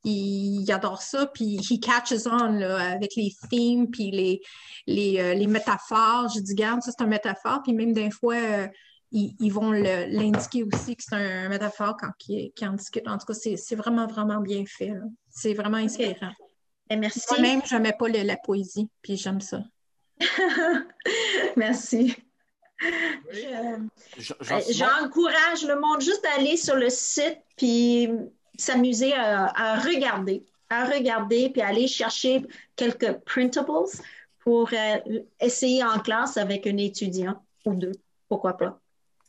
il, 0.03 0.61
il 0.61 0.71
adore 0.71 1.01
ça, 1.01 1.27
puis 1.27 1.57
he 1.69 1.79
catches 1.79 2.25
on 2.25 2.51
là, 2.53 2.91
avec 2.93 3.15
les 3.15 3.33
themes, 3.49 3.89
puis 3.89 4.11
les, 4.11 4.41
les, 4.87 5.19
euh, 5.19 5.33
les 5.33 5.47
métaphores. 5.47 6.29
Je 6.35 6.39
dis, 6.39 6.55
garde, 6.55 6.81
ça 6.81 6.91
c'est 6.97 7.03
un 7.03 7.07
métaphore, 7.07 7.61
puis 7.63 7.73
même 7.73 7.93
des 7.93 8.11
fois, 8.11 8.35
euh, 8.35 8.67
ils, 9.11 9.35
ils 9.39 9.51
vont 9.53 9.71
l'indiquer 9.71 10.63
aussi 10.63 10.95
que 10.95 11.03
c'est 11.03 11.15
un 11.15 11.47
métaphore 11.49 11.95
quand 11.99 12.11
ils, 12.27 12.51
qu'ils 12.53 12.67
en 12.67 12.73
discutent. 12.73 13.07
En 13.07 13.17
tout 13.17 13.27
cas, 13.27 13.33
c'est 13.33 13.57
c'est 13.57 13.75
vraiment, 13.75 14.07
vraiment 14.07 14.39
bien 14.41 14.63
fait. 14.67 14.91
C'est 15.29 15.53
vraiment 15.53 15.77
inspirant. 15.77 16.31
Et 16.89 16.95
merci. 16.97 17.21
Moi-même, 17.29 17.61
je 17.65 17.75
n'aimais 17.75 17.95
pas 17.97 18.07
le- 18.09 18.23
la 18.23 18.37
poésie, 18.37 18.89
puis 19.01 19.15
j'aime 19.17 19.39
ça. 19.41 19.61
merci. 21.55 22.15
Je- 23.31 23.39
Je- 24.17 24.33
Euh, 24.33 24.59
Simon, 24.61 24.61
J'encourage 24.71 25.63
le 25.65 25.79
monde 25.79 26.01
juste 26.01 26.23
d'aller 26.23 26.57
sur 26.57 26.75
le 26.75 26.89
site 26.89 27.37
puis 27.55 28.09
s'amuser 28.57 29.13
à, 29.13 29.51
à 29.55 29.79
regarder, 29.79 30.43
à 30.69 30.85
regarder 30.85 31.49
puis 31.49 31.61
aller 31.61 31.87
chercher 31.87 32.45
quelques 32.75 33.13
printables 33.25 33.87
pour 34.39 34.69
euh, 34.73 35.19
essayer 35.39 35.83
en 35.83 35.99
classe 35.99 36.37
avec 36.37 36.67
un 36.67 36.77
étudiant 36.77 37.41
ou 37.65 37.73
deux, 37.73 37.93
pourquoi 38.27 38.57
pas? 38.57 38.79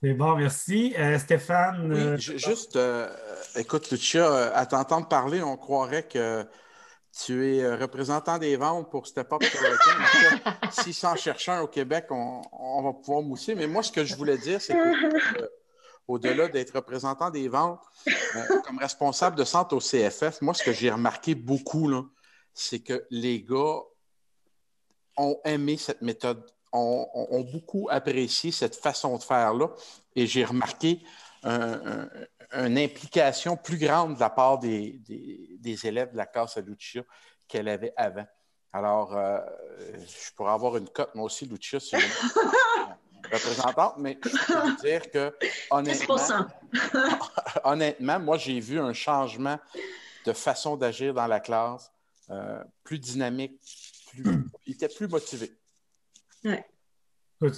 C'est 0.01 0.13
bon, 0.13 0.35
merci. 0.37 0.95
Euh, 0.99 1.19
Stéphane, 1.19 1.91
Oui, 1.93 1.99
euh, 2.01 2.17
ju- 2.19 2.39
juste, 2.39 2.77
euh, 2.77 3.09
écoute, 3.57 3.91
Lucia, 3.91 4.55
à 4.55 4.67
t'entendre 4.67 5.09
parler, 5.09 5.43
on 5.43 5.57
croirait 5.57 6.03
que 6.07 6.45
tu 7.25 7.57
es 7.57 7.75
représentant 7.77 8.39
des 8.39 8.57
ventes 8.57 8.91
pour 8.91 9.07
Step 9.07 9.33
Up 9.33 9.43
s'en 10.93 11.15
cherchent 11.15 11.49
un 11.49 11.61
au 11.61 11.69
Québec, 11.69 12.07
on, 12.11 12.43
on 12.53 12.83
va 12.83 12.93
pouvoir 12.93 13.23
mousser. 13.23 13.55
Mais 13.55 13.69
moi, 13.69 13.83
ce 13.85 13.93
que 13.93 14.05
je 14.05 14.17
voulais 14.17 14.37
dire, 14.37 14.61
c'est 14.61 14.75
que 14.75 15.39
euh, 15.41 15.47
au-delà 16.07 16.49
d'être 16.49 16.75
représentant 16.75 17.31
des 17.31 17.49
ventes, 17.49 17.81
euh, 18.09 18.61
comme 18.65 18.79
responsable 18.79 19.37
de 19.37 19.45
centre 19.45 19.75
au 19.75 19.81
CFF, 19.81 20.41
moi, 20.43 20.55
ce 20.55 20.63
que 20.63 20.73
j'ai 20.73 20.91
remarqué 20.91 21.35
beaucoup, 21.35 21.91
c'est 22.53 22.81
que 22.81 23.07
les 23.11 23.43
gars 23.43 23.81
ont 25.17 25.39
aimé 25.45 25.77
cette 25.77 26.03
méthode, 26.03 26.45
ont, 26.73 27.47
beaucoup 27.53 27.89
apprécié 27.91 28.51
cette 28.51 28.77
façon 28.77 29.17
de 29.17 29.23
faire-là. 29.23 29.71
Et 30.17 30.27
j'ai 30.27 30.45
remarqué 30.45 31.01
un- 31.45 32.09
un- 32.53 32.67
une 32.67 32.79
implication 32.79 33.57
plus 33.57 33.79
grande 33.79 34.17
de 34.17 34.21
la 34.21 34.31
part 34.31 34.59
des, 34.59 35.01
élèves 35.85 36.13
de 36.13 36.17
la 36.17 36.27
classe 36.27 36.57
à 36.57 36.61
Lucia 36.61 37.03
qu'elle 37.49 37.69
avait 37.69 37.93
avant. 37.97 38.27
Alors, 38.73 39.17
euh, 39.17 39.39
je 39.79 40.33
pourrais 40.35 40.53
avoir 40.53 40.77
une 40.77 40.89
cote, 40.89 41.15
moi 41.15 41.27
aussi, 41.27 41.47
Lucia, 41.47 41.79
si 41.79 41.95
représentante, 43.33 43.95
mais 43.99 44.19
je 44.25 44.47
peux 44.47 44.61
vous 44.61 44.77
dire 44.77 45.11
que, 45.11 45.35
10 45.41 45.49
honnêtement, 45.71 46.17
honnêtement, 47.65 48.21
moi, 48.21 48.37
j'ai 48.39 48.61
vu 48.61 48.79
un 48.81 48.93
changement 48.93 49.59
de 50.25 50.33
façon 50.33 50.77
d'agir 50.77 51.15
dans 51.15 51.27
la 51.27 51.41
classe, 51.41 51.93
euh, 52.31 52.63
plus 52.83 52.99
dynamique, 52.99 53.61
plus, 54.09 54.25
il 54.67 54.75
était 54.75 54.89
plus 54.89 55.09
motivé. 55.09 55.53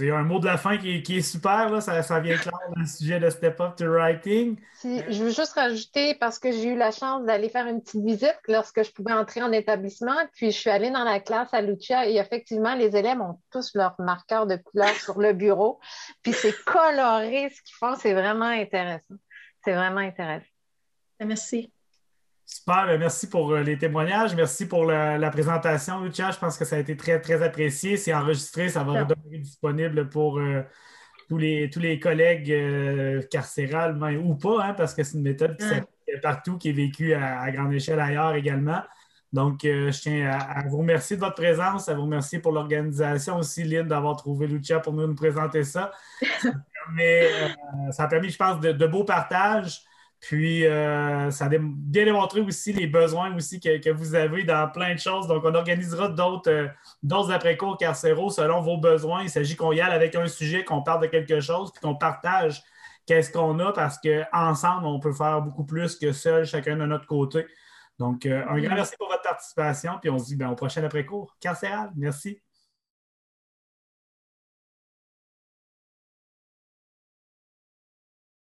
Il 0.00 0.06
y 0.06 0.10
a 0.10 0.16
un 0.16 0.22
mot 0.22 0.38
de 0.38 0.46
la 0.46 0.56
fin 0.56 0.78
qui, 0.78 1.02
qui 1.02 1.18
est 1.18 1.22
super, 1.22 1.70
là, 1.70 1.80
ça, 1.80 2.02
ça 2.02 2.20
vient 2.20 2.36
clair 2.36 2.52
dans 2.74 2.80
le 2.80 2.86
sujet 2.86 3.18
de 3.20 3.28
Step 3.30 3.60
Up 3.60 3.76
to 3.76 3.86
Writing. 3.86 4.56
Si- 4.74 5.02
je 5.08 5.22
veux 5.24 5.30
juste 5.30 5.52
rajouter, 5.54 6.14
parce 6.14 6.38
que 6.38 6.50
j'ai 6.52 6.68
eu 6.68 6.76
la 6.76 6.90
chance 6.90 7.24
d'aller 7.24 7.48
faire 7.48 7.66
une 7.66 7.80
petite 7.82 8.04
visite 8.04 8.38
lorsque 8.48 8.82
je 8.82 8.90
pouvais 8.92 9.12
entrer 9.12 9.42
en 9.42 9.52
établissement, 9.52 10.16
puis 10.34 10.50
je 10.50 10.58
suis 10.58 10.70
allée 10.70 10.90
dans 10.90 11.04
la 11.04 11.20
classe 11.20 11.52
à 11.52 11.60
Lucia 11.62 12.08
et 12.08 12.16
effectivement, 12.16 12.74
les 12.74 12.96
élèves 12.96 13.20
ont 13.20 13.40
tous 13.52 13.74
leurs 13.74 13.94
marqueurs 13.98 14.46
de 14.46 14.56
couleur 14.56 14.88
sur 15.04 15.18
le 15.18 15.32
bureau, 15.32 15.80
puis 16.22 16.32
c'est 16.32 16.54
coloré 16.64 17.50
ce 17.50 17.62
qu'ils 17.62 17.76
font, 17.78 17.94
c'est 17.96 18.12
vraiment 18.14 18.46
intéressant. 18.46 19.14
C'est 19.64 19.74
vraiment 19.74 20.00
intéressant. 20.00 20.46
Merci. 21.20 21.72
Super, 22.48 22.86
ben, 22.86 23.00
merci 23.00 23.28
pour 23.28 23.50
euh, 23.50 23.62
les 23.62 23.76
témoignages. 23.76 24.36
Merci 24.36 24.68
pour 24.68 24.84
la, 24.84 25.18
la 25.18 25.30
présentation, 25.30 26.00
Lucia. 26.00 26.30
Je 26.30 26.38
pense 26.38 26.56
que 26.56 26.64
ça 26.64 26.76
a 26.76 26.78
été 26.78 26.96
très, 26.96 27.20
très 27.20 27.42
apprécié. 27.42 27.96
C'est 27.96 28.14
enregistré, 28.14 28.68
ça 28.68 28.84
va 28.84 29.02
demeurer 29.02 29.38
disponible 29.38 30.08
pour 30.08 30.38
euh, 30.38 30.62
tous, 31.28 31.38
les, 31.38 31.68
tous 31.70 31.80
les 31.80 31.98
collègues 31.98 32.52
euh, 32.52 33.20
carcérales, 33.32 34.00
ou 34.22 34.36
pas, 34.36 34.64
hein, 34.64 34.74
parce 34.74 34.94
que 34.94 35.02
c'est 35.02 35.16
une 35.16 35.24
méthode 35.24 35.56
qui 35.56 35.64
s'applique 35.64 36.20
partout, 36.22 36.56
qui 36.56 36.68
est 36.68 36.72
vécue 36.72 37.14
à, 37.14 37.40
à 37.40 37.50
grande 37.50 37.72
échelle 37.72 37.98
ailleurs 37.98 38.36
également. 38.36 38.80
Donc, 39.32 39.62
je 39.64 40.00
tiens 40.00 40.30
à, 40.30 40.62
vous 40.68 40.78
remercier 40.78 41.16
de 41.16 41.20
votre 41.20 41.34
présence, 41.34 41.88
à 41.88 41.94
vous 41.94 42.02
remercier 42.02 42.38
pour 42.38 42.52
l'organisation 42.52 43.38
aussi, 43.38 43.64
Lynn, 43.64 43.88
d'avoir 43.88 44.16
trouvé 44.16 44.46
Lucia 44.46 44.78
pour 44.78 44.92
nous, 44.92 45.14
présenter 45.16 45.64
ça. 45.64 45.90
Mais 46.94 47.28
ça 47.90 48.04
a 48.04 48.08
permis, 48.08 48.30
je 48.30 48.38
pense, 48.38 48.60
de 48.60 48.86
beaux 48.86 49.04
partages. 49.04 49.85
Puis, 50.20 50.66
euh, 50.66 51.30
ça 51.30 51.44
a 51.44 51.48
bien 51.48 51.60
démontré 52.04 52.40
aussi 52.40 52.72
les 52.72 52.86
besoins 52.86 53.34
aussi 53.36 53.60
que, 53.60 53.90
vous 53.90 54.14
avez 54.14 54.44
dans 54.44 54.68
plein 54.70 54.94
de 54.94 54.98
choses. 54.98 55.26
Donc, 55.26 55.44
on 55.44 55.54
organisera 55.54 56.08
d'autres 56.08 56.50
euh, 56.50 57.32
après-cours 57.32 57.76
carcéraux 57.76 58.30
selon 58.30 58.60
vos 58.60 58.78
besoins. 58.78 59.22
Il 59.22 59.30
s'agit 59.30 59.56
qu'on 59.56 59.72
y 59.72 59.80
aille 59.80 59.92
avec 59.92 60.14
un 60.14 60.26
sujet, 60.26 60.64
qu'on 60.64 60.82
parle 60.82 61.02
de 61.02 61.06
quelque 61.06 61.40
chose, 61.40 61.70
puis 61.72 61.80
qu'on 61.80 61.94
partage 61.94 62.62
qu'est-ce 63.06 63.30
qu'on 63.30 63.58
a 63.60 63.72
parce 63.72 63.98
qu'ensemble, 63.98 64.86
on 64.86 64.98
peut 64.98 65.12
faire 65.12 65.42
beaucoup 65.42 65.64
plus 65.64 65.96
que 65.96 66.12
seul, 66.12 66.44
chacun 66.44 66.76
de 66.76 66.86
notre 66.86 67.06
côté. 67.06 67.46
Donc, 67.98 68.26
euh, 68.26 68.42
un 68.48 68.60
grand 68.60 68.74
merci 68.74 68.94
pour 68.98 69.08
votre 69.08 69.22
participation. 69.22 69.98
Puis, 70.00 70.10
on 70.10 70.18
se 70.18 70.26
dit 70.26 70.36
ben, 70.36 70.50
au 70.50 70.54
prochain 70.54 70.82
après-cours 70.82 71.36
carcéral. 71.40 71.92
Merci. 71.96 72.40